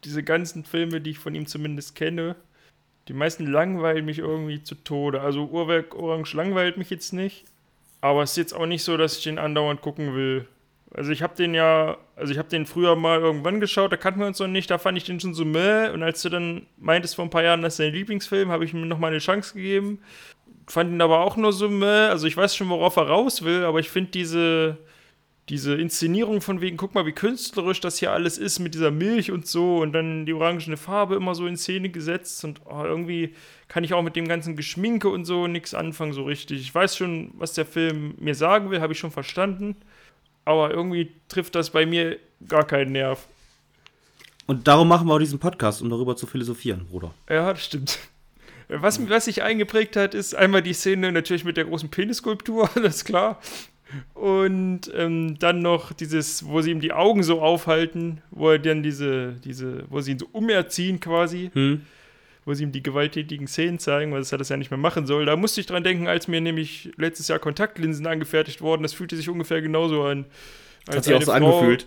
diese 0.03 0.23
ganzen 0.23 0.63
Filme, 0.63 1.01
die 1.01 1.11
ich 1.11 1.19
von 1.19 1.35
ihm 1.35 1.45
zumindest 1.47 1.95
kenne, 1.95 2.35
die 3.07 3.13
meisten 3.13 3.45
langweilen 3.47 4.05
mich 4.05 4.19
irgendwie 4.19 4.63
zu 4.63 4.75
Tode. 4.75 5.21
Also 5.21 5.45
Uhrwerk 5.47 5.95
Orange 5.95 6.35
langweilt 6.35 6.77
mich 6.77 6.89
jetzt 6.89 7.13
nicht. 7.13 7.45
Aber 8.01 8.23
es 8.23 8.31
ist 8.31 8.37
jetzt 8.37 8.53
auch 8.53 8.65
nicht 8.65 8.83
so, 8.83 8.97
dass 8.97 9.17
ich 9.17 9.23
den 9.23 9.37
andauernd 9.37 9.81
gucken 9.81 10.15
will. 10.15 10.47
Also 10.93 11.11
ich 11.11 11.21
habe 11.21 11.35
den 11.35 11.53
ja, 11.53 11.97
also 12.17 12.33
ich 12.33 12.37
habe 12.37 12.49
den 12.49 12.65
früher 12.65 12.95
mal 12.95 13.19
irgendwann 13.19 13.61
geschaut, 13.61 13.93
da 13.93 13.97
kannten 13.97 14.19
wir 14.19 14.27
uns 14.27 14.39
noch 14.39 14.47
nicht, 14.47 14.69
da 14.69 14.77
fand 14.77 14.97
ich 14.97 15.05
den 15.05 15.19
schon 15.19 15.33
so 15.33 15.45
meh. 15.45 15.89
Und 15.89 16.03
als 16.03 16.21
du 16.21 16.29
dann 16.29 16.65
meintest 16.77 17.15
vor 17.15 17.23
ein 17.23 17.29
paar 17.29 17.43
Jahren, 17.43 17.61
das 17.61 17.73
ist 17.73 17.79
dein 17.79 17.93
Lieblingsfilm, 17.93 18.51
habe 18.51 18.65
ich 18.65 18.73
ihm 18.73 18.87
nochmal 18.87 19.11
eine 19.11 19.19
Chance 19.19 19.53
gegeben. 19.53 19.99
Fand 20.67 20.91
ihn 20.91 21.01
aber 21.01 21.21
auch 21.21 21.37
nur 21.37 21.53
so 21.53 21.69
meh. 21.69 21.85
Also 21.85 22.27
ich 22.27 22.35
weiß 22.35 22.55
schon, 22.55 22.69
worauf 22.69 22.97
er 22.97 23.07
raus 23.07 23.43
will, 23.43 23.63
aber 23.63 23.79
ich 23.79 23.89
finde 23.89 24.11
diese, 24.11 24.77
diese 25.51 25.75
Inszenierung 25.75 26.39
von 26.39 26.61
wegen, 26.61 26.77
guck 26.77 26.95
mal, 26.95 27.05
wie 27.05 27.11
künstlerisch 27.11 27.81
das 27.81 27.97
hier 27.97 28.13
alles 28.13 28.37
ist 28.37 28.59
mit 28.59 28.73
dieser 28.73 28.89
Milch 28.89 29.31
und 29.31 29.45
so 29.45 29.79
und 29.79 29.91
dann 29.91 30.25
die 30.25 30.31
orangene 30.31 30.77
Farbe 30.77 31.15
immer 31.15 31.35
so 31.35 31.45
in 31.45 31.57
Szene 31.57 31.89
gesetzt 31.89 32.45
und 32.45 32.61
oh, 32.63 32.85
irgendwie 32.85 33.35
kann 33.67 33.83
ich 33.83 33.93
auch 33.93 34.01
mit 34.01 34.15
dem 34.15 34.29
ganzen 34.29 34.55
Geschminke 34.55 35.09
und 35.09 35.25
so 35.25 35.47
nichts 35.47 35.73
anfangen 35.73 36.13
so 36.13 36.23
richtig. 36.23 36.61
Ich 36.61 36.73
weiß 36.73 36.95
schon, 36.95 37.31
was 37.33 37.51
der 37.51 37.65
Film 37.65 38.15
mir 38.17 38.33
sagen 38.33 38.71
will, 38.71 38.79
habe 38.79 38.93
ich 38.93 38.99
schon 38.99 39.11
verstanden, 39.11 39.75
aber 40.45 40.71
irgendwie 40.71 41.11
trifft 41.27 41.53
das 41.55 41.71
bei 41.71 41.85
mir 41.85 42.17
gar 42.47 42.65
keinen 42.65 42.93
Nerv. 42.93 43.27
Und 44.47 44.69
darum 44.69 44.87
machen 44.87 45.05
wir 45.05 45.15
auch 45.15 45.19
diesen 45.19 45.39
Podcast, 45.39 45.81
um 45.81 45.89
darüber 45.89 46.15
zu 46.15 46.27
philosophieren, 46.27 46.85
Bruder. 46.89 47.13
Ja, 47.29 47.51
das 47.51 47.65
stimmt. 47.65 47.99
Was, 48.69 49.09
was 49.09 49.25
sich 49.25 49.43
eingeprägt 49.43 49.97
hat, 49.97 50.13
ist 50.13 50.33
einmal 50.33 50.61
die 50.61 50.71
Szene 50.71 51.11
natürlich 51.11 51.43
mit 51.43 51.57
der 51.57 51.65
großen 51.65 51.89
Penisskulptur, 51.89 52.69
das 52.75 52.97
ist 52.97 53.05
klar. 53.05 53.41
Und 54.13 54.81
ähm, 54.95 55.37
dann 55.39 55.59
noch 55.61 55.93
dieses, 55.93 56.45
wo 56.47 56.61
sie 56.61 56.71
ihm 56.71 56.79
die 56.81 56.93
Augen 56.93 57.23
so 57.23 57.41
aufhalten, 57.41 58.21
wo 58.31 58.49
er 58.51 58.59
dann 58.59 58.83
diese, 58.83 59.33
diese, 59.43 59.83
wo 59.89 60.01
sie 60.01 60.11
ihn 60.11 60.19
so 60.19 60.27
umerziehen 60.31 60.99
quasi, 60.99 61.51
Hm? 61.53 61.81
wo 62.45 62.53
sie 62.53 62.63
ihm 62.63 62.71
die 62.71 62.81
gewalttätigen 62.83 63.47
Szenen 63.47 63.77
zeigen, 63.79 64.11
weil 64.11 64.23
er 64.29 64.37
das 64.37 64.49
ja 64.49 64.57
nicht 64.57 64.71
mehr 64.71 64.77
machen 64.79 65.05
soll. 65.05 65.25
Da 65.25 65.35
musste 65.35 65.61
ich 65.61 65.67
dran 65.67 65.83
denken, 65.83 66.07
als 66.07 66.27
mir 66.27 66.41
nämlich 66.41 66.91
letztes 66.97 67.27
Jahr 67.27 67.37
Kontaktlinsen 67.39 68.07
angefertigt 68.07 68.61
wurden. 68.61 68.81
Das 68.83 68.93
fühlte 68.93 69.15
sich 69.15 69.29
ungefähr 69.29 69.61
genauso 69.61 70.03
an. 70.03 70.25
Hat 70.89 71.03
sich 71.03 71.13
auch 71.13 71.21
so 71.21 71.31
Frau- 71.31 71.37
angefühlt. 71.59 71.85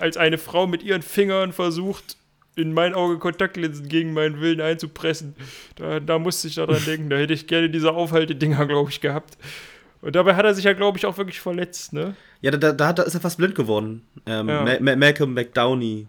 Als 0.00 0.16
eine 0.18 0.36
Frau 0.36 0.66
mit 0.66 0.82
ihren 0.82 1.00
Fingern 1.00 1.52
versucht, 1.54 2.18
in 2.56 2.72
mein 2.74 2.92
Auge 2.94 3.18
Kontaktlinsen 3.18 3.88
gegen 3.88 4.12
meinen 4.12 4.40
Willen 4.40 4.60
einzupressen. 4.60 5.34
Da, 5.76 5.98
da 6.00 6.18
musste 6.18 6.48
ich 6.48 6.54
daran 6.56 6.84
denken. 6.86 7.08
Da 7.10 7.16
hätte 7.16 7.32
ich 7.32 7.46
gerne 7.46 7.70
diese 7.70 7.92
Aufhaltedinger, 7.92 8.66
glaube 8.66 8.90
ich, 8.90 9.00
gehabt. 9.00 9.38
Und 10.04 10.14
dabei 10.14 10.34
hat 10.34 10.44
er 10.44 10.52
sich 10.54 10.64
ja, 10.66 10.74
glaube 10.74 10.98
ich, 10.98 11.06
auch 11.06 11.16
wirklich 11.16 11.40
verletzt, 11.40 11.94
ne? 11.94 12.14
Ja, 12.42 12.50
da, 12.50 12.72
da, 12.72 12.92
da 12.92 13.02
ist 13.04 13.14
er 13.14 13.20
fast 13.22 13.38
blind 13.38 13.54
geworden. 13.54 14.02
Ähm, 14.26 14.48
Ja. 14.50 14.62
Ma 14.62 14.76
Ma 14.80 14.96
Malcolm 14.96 15.32
McDowney. 15.32 16.06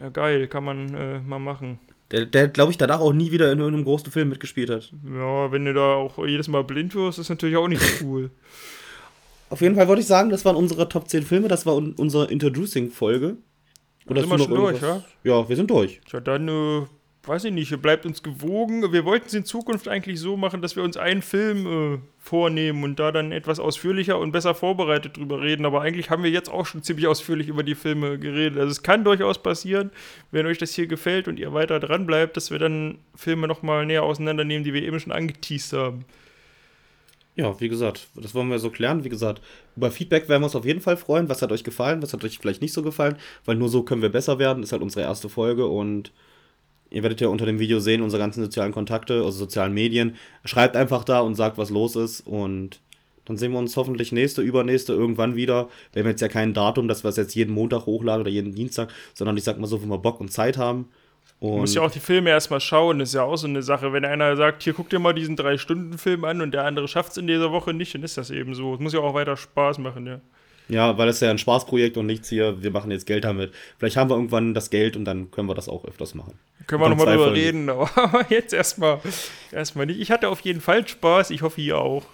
Ja, 0.00 0.10
geil, 0.10 0.46
kann 0.46 0.62
man 0.62 0.94
äh, 0.94 1.18
mal 1.18 1.40
machen. 1.40 1.80
Der, 2.12 2.24
der 2.26 2.46
glaube 2.46 2.70
ich, 2.70 2.78
danach 2.78 3.00
auch 3.00 3.12
nie 3.12 3.32
wieder 3.32 3.50
in 3.50 3.58
irgendeinem 3.58 3.84
großen 3.84 4.12
Film 4.12 4.28
mitgespielt 4.28 4.70
hat. 4.70 4.92
Ja, 5.04 5.50
wenn 5.50 5.64
du 5.64 5.74
da 5.74 5.94
auch 5.94 6.24
jedes 6.24 6.46
Mal 6.46 6.62
blind 6.62 6.94
wirst, 6.94 7.18
ist 7.18 7.30
natürlich 7.30 7.56
auch 7.56 7.66
nicht 7.66 7.82
cool. 8.02 8.30
Auf 9.50 9.60
jeden 9.60 9.74
Fall 9.74 9.88
wollte 9.88 10.02
ich 10.02 10.06
sagen, 10.06 10.30
das 10.30 10.44
waren 10.44 10.54
unsere 10.54 10.88
Top 10.88 11.08
10 11.08 11.24
Filme, 11.24 11.48
das 11.48 11.66
war 11.66 11.74
un 11.74 11.94
unsere 11.94 12.30
Introducing-Folge. 12.30 13.36
Oder 14.06 14.20
Sind 14.20 14.30
wir 14.30 14.38
schon 14.38 14.50
noch 14.50 14.56
durch, 14.56 14.80
irgendwas? 14.82 15.02
Ja, 15.24 15.48
wir 15.48 15.56
sind 15.56 15.68
durch. 15.68 16.00
Tja, 16.08 16.20
dann, 16.20 16.46
äh, 16.48 16.82
weiß 17.24 17.44
ich 17.44 17.52
nicht, 17.52 17.70
ihr 17.70 17.76
bleibt 17.76 18.06
uns 18.06 18.22
gewogen. 18.22 18.92
Wir 18.92 19.04
wollten 19.04 19.26
es 19.26 19.34
in 19.34 19.44
Zukunft 19.44 19.88
eigentlich 19.88 20.18
so 20.18 20.36
machen, 20.36 20.62
dass 20.62 20.74
wir 20.74 20.82
uns 20.82 20.96
einen 20.96 21.20
Film 21.20 21.66
äh, 21.66 21.98
vornehmen 22.18 22.82
und 22.82 22.98
da 22.98 23.12
dann 23.12 23.30
etwas 23.30 23.60
ausführlicher 23.60 24.18
und 24.18 24.32
besser 24.32 24.54
vorbereitet 24.54 25.18
drüber 25.18 25.42
reden. 25.42 25.66
Aber 25.66 25.82
eigentlich 25.82 26.08
haben 26.08 26.22
wir 26.22 26.30
jetzt 26.30 26.48
auch 26.48 26.64
schon 26.64 26.82
ziemlich 26.82 27.06
ausführlich 27.06 27.48
über 27.48 27.62
die 27.62 27.74
Filme 27.74 28.18
geredet. 28.18 28.58
Also 28.58 28.70
es 28.70 28.82
kann 28.82 29.04
durchaus 29.04 29.42
passieren, 29.42 29.90
wenn 30.30 30.46
euch 30.46 30.58
das 30.58 30.74
hier 30.74 30.86
gefällt 30.86 31.28
und 31.28 31.38
ihr 31.38 31.52
weiter 31.52 31.78
dran 31.78 32.06
bleibt, 32.06 32.36
dass 32.36 32.50
wir 32.50 32.58
dann 32.58 32.98
Filme 33.14 33.46
nochmal 33.46 33.84
näher 33.84 34.02
auseinandernehmen, 34.02 34.64
die 34.64 34.72
wir 34.72 34.82
eben 34.82 34.98
schon 34.98 35.12
angeteased 35.12 35.74
haben. 35.74 36.06
Ja, 37.36 37.58
wie 37.60 37.68
gesagt, 37.68 38.08
das 38.16 38.34
wollen 38.34 38.48
wir 38.48 38.58
so 38.58 38.70
klären. 38.70 39.04
Wie 39.04 39.08
gesagt, 39.08 39.40
über 39.76 39.90
Feedback 39.90 40.28
werden 40.28 40.42
wir 40.42 40.46
uns 40.46 40.56
auf 40.56 40.64
jeden 40.64 40.80
Fall 40.80 40.96
freuen. 40.96 41.28
Was 41.28 41.42
hat 41.42 41.52
euch 41.52 41.64
gefallen? 41.64 42.02
Was 42.02 42.12
hat 42.12 42.24
euch 42.24 42.38
vielleicht 42.38 42.62
nicht 42.62 42.72
so 42.72 42.82
gefallen? 42.82 43.16
Weil 43.44 43.56
nur 43.56 43.68
so 43.68 43.82
können 43.82 44.02
wir 44.02 44.08
besser 44.08 44.38
werden. 44.38 44.62
Ist 44.62 44.72
halt 44.72 44.82
unsere 44.82 45.04
erste 45.04 45.28
Folge 45.28 45.66
und 45.66 46.12
ihr 46.90 47.02
werdet 47.02 47.20
ja 47.20 47.28
unter 47.28 47.46
dem 47.46 47.58
Video 47.58 47.80
sehen, 47.80 48.02
unsere 48.02 48.20
ganzen 48.20 48.42
sozialen 48.42 48.72
Kontakte, 48.72 49.14
also 49.14 49.30
sozialen 49.30 49.72
Medien. 49.72 50.16
Schreibt 50.44 50.76
einfach 50.76 51.04
da 51.04 51.20
und 51.20 51.34
sagt, 51.34 51.58
was 51.58 51.70
los 51.70 51.96
ist 51.96 52.20
und 52.26 52.80
dann 53.24 53.36
sehen 53.36 53.52
wir 53.52 53.58
uns 53.58 53.76
hoffentlich 53.76 54.10
nächste, 54.12 54.42
übernächste 54.42 54.92
irgendwann 54.92 55.36
wieder. 55.36 55.68
Wir 55.92 56.02
haben 56.02 56.10
jetzt 56.10 56.20
ja 56.20 56.28
kein 56.28 56.52
Datum, 56.52 56.88
dass 56.88 57.04
wir 57.04 57.10
es 57.10 57.16
jetzt 57.16 57.34
jeden 57.34 57.54
Montag 57.54 57.86
hochladen 57.86 58.22
oder 58.22 58.30
jeden 58.30 58.54
Dienstag, 58.54 58.92
sondern 59.14 59.36
ich 59.36 59.44
sag 59.44 59.58
mal 59.58 59.66
so, 59.66 59.80
wenn 59.80 59.88
wir 59.88 59.98
Bock 59.98 60.20
und 60.20 60.32
Zeit 60.32 60.58
haben. 60.58 60.88
Du 61.40 61.46
Und 61.46 61.60
musst 61.60 61.74
ja 61.74 61.82
auch 61.82 61.90
die 61.90 62.00
Filme 62.00 62.30
erstmal 62.30 62.60
schauen, 62.60 62.98
das 62.98 63.10
ist 63.10 63.14
ja 63.14 63.22
auch 63.22 63.36
so 63.36 63.46
eine 63.46 63.62
Sache. 63.62 63.92
Wenn 63.92 64.04
einer 64.04 64.36
sagt, 64.36 64.62
hier 64.62 64.72
guck 64.72 64.90
dir 64.90 64.98
mal 64.98 65.14
diesen 65.14 65.36
Drei-Stunden-Film 65.36 66.24
an 66.24 66.40
und 66.40 66.52
der 66.52 66.64
andere 66.64 66.88
schafft 66.88 67.12
es 67.12 67.16
in 67.18 67.26
dieser 67.26 67.52
Woche 67.52 67.72
nicht, 67.72 67.94
dann 67.94 68.02
ist 68.02 68.18
das 68.18 68.30
eben 68.30 68.54
so. 68.54 68.74
Es 68.74 68.80
muss 68.80 68.92
ja 68.92 69.00
auch 69.00 69.14
weiter 69.14 69.36
Spaß 69.36 69.78
machen, 69.78 70.06
ja. 70.06 70.20
Ja, 70.70 70.96
weil 70.96 71.08
es 71.08 71.20
ja 71.20 71.30
ein 71.30 71.38
Spaßprojekt 71.38 71.96
und 71.96 72.06
nichts 72.06 72.28
hier, 72.28 72.62
wir 72.62 72.70
machen 72.70 72.90
jetzt 72.90 73.06
Geld 73.06 73.24
damit. 73.24 73.52
Vielleicht 73.78 73.96
haben 73.96 74.08
wir 74.08 74.14
irgendwann 74.14 74.54
das 74.54 74.70
Geld 74.70 74.96
und 74.96 75.04
dann 75.04 75.30
können 75.30 75.48
wir 75.48 75.54
das 75.54 75.68
auch 75.68 75.84
öfters 75.84 76.14
machen. 76.14 76.34
Können 76.66 76.80
wir 76.82 76.88
nochmal 76.88 77.06
drüber 77.06 77.32
reden, 77.32 77.68
aber 77.68 77.90
jetzt 78.28 78.54
erstmal 78.54 79.00
erstmal 79.50 79.86
nicht. 79.86 80.00
Ich 80.00 80.10
hatte 80.10 80.28
auf 80.28 80.40
jeden 80.40 80.60
Fall 80.60 80.86
Spaß, 80.86 81.30
ich 81.30 81.42
hoffe 81.42 81.60
ihr 81.60 81.78
auch. 81.78 82.04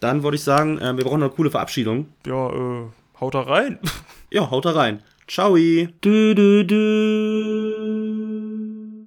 Dann 0.00 0.22
würde 0.24 0.34
ich 0.34 0.42
sagen, 0.42 0.78
äh, 0.78 0.96
wir 0.96 1.04
brauchen 1.04 1.22
eine 1.22 1.30
coole 1.30 1.50
Verabschiedung. 1.50 2.08
Ja, 2.26 2.50
äh, 2.50 2.86
haut 3.20 3.34
da 3.34 3.42
rein. 3.42 3.78
Ja, 4.28 4.50
haut 4.50 4.64
da 4.64 4.72
rein. 4.72 5.04
Ciao. 5.28 5.54
Du, 5.54 6.34
du, 6.34 6.64
du. 6.64 8.35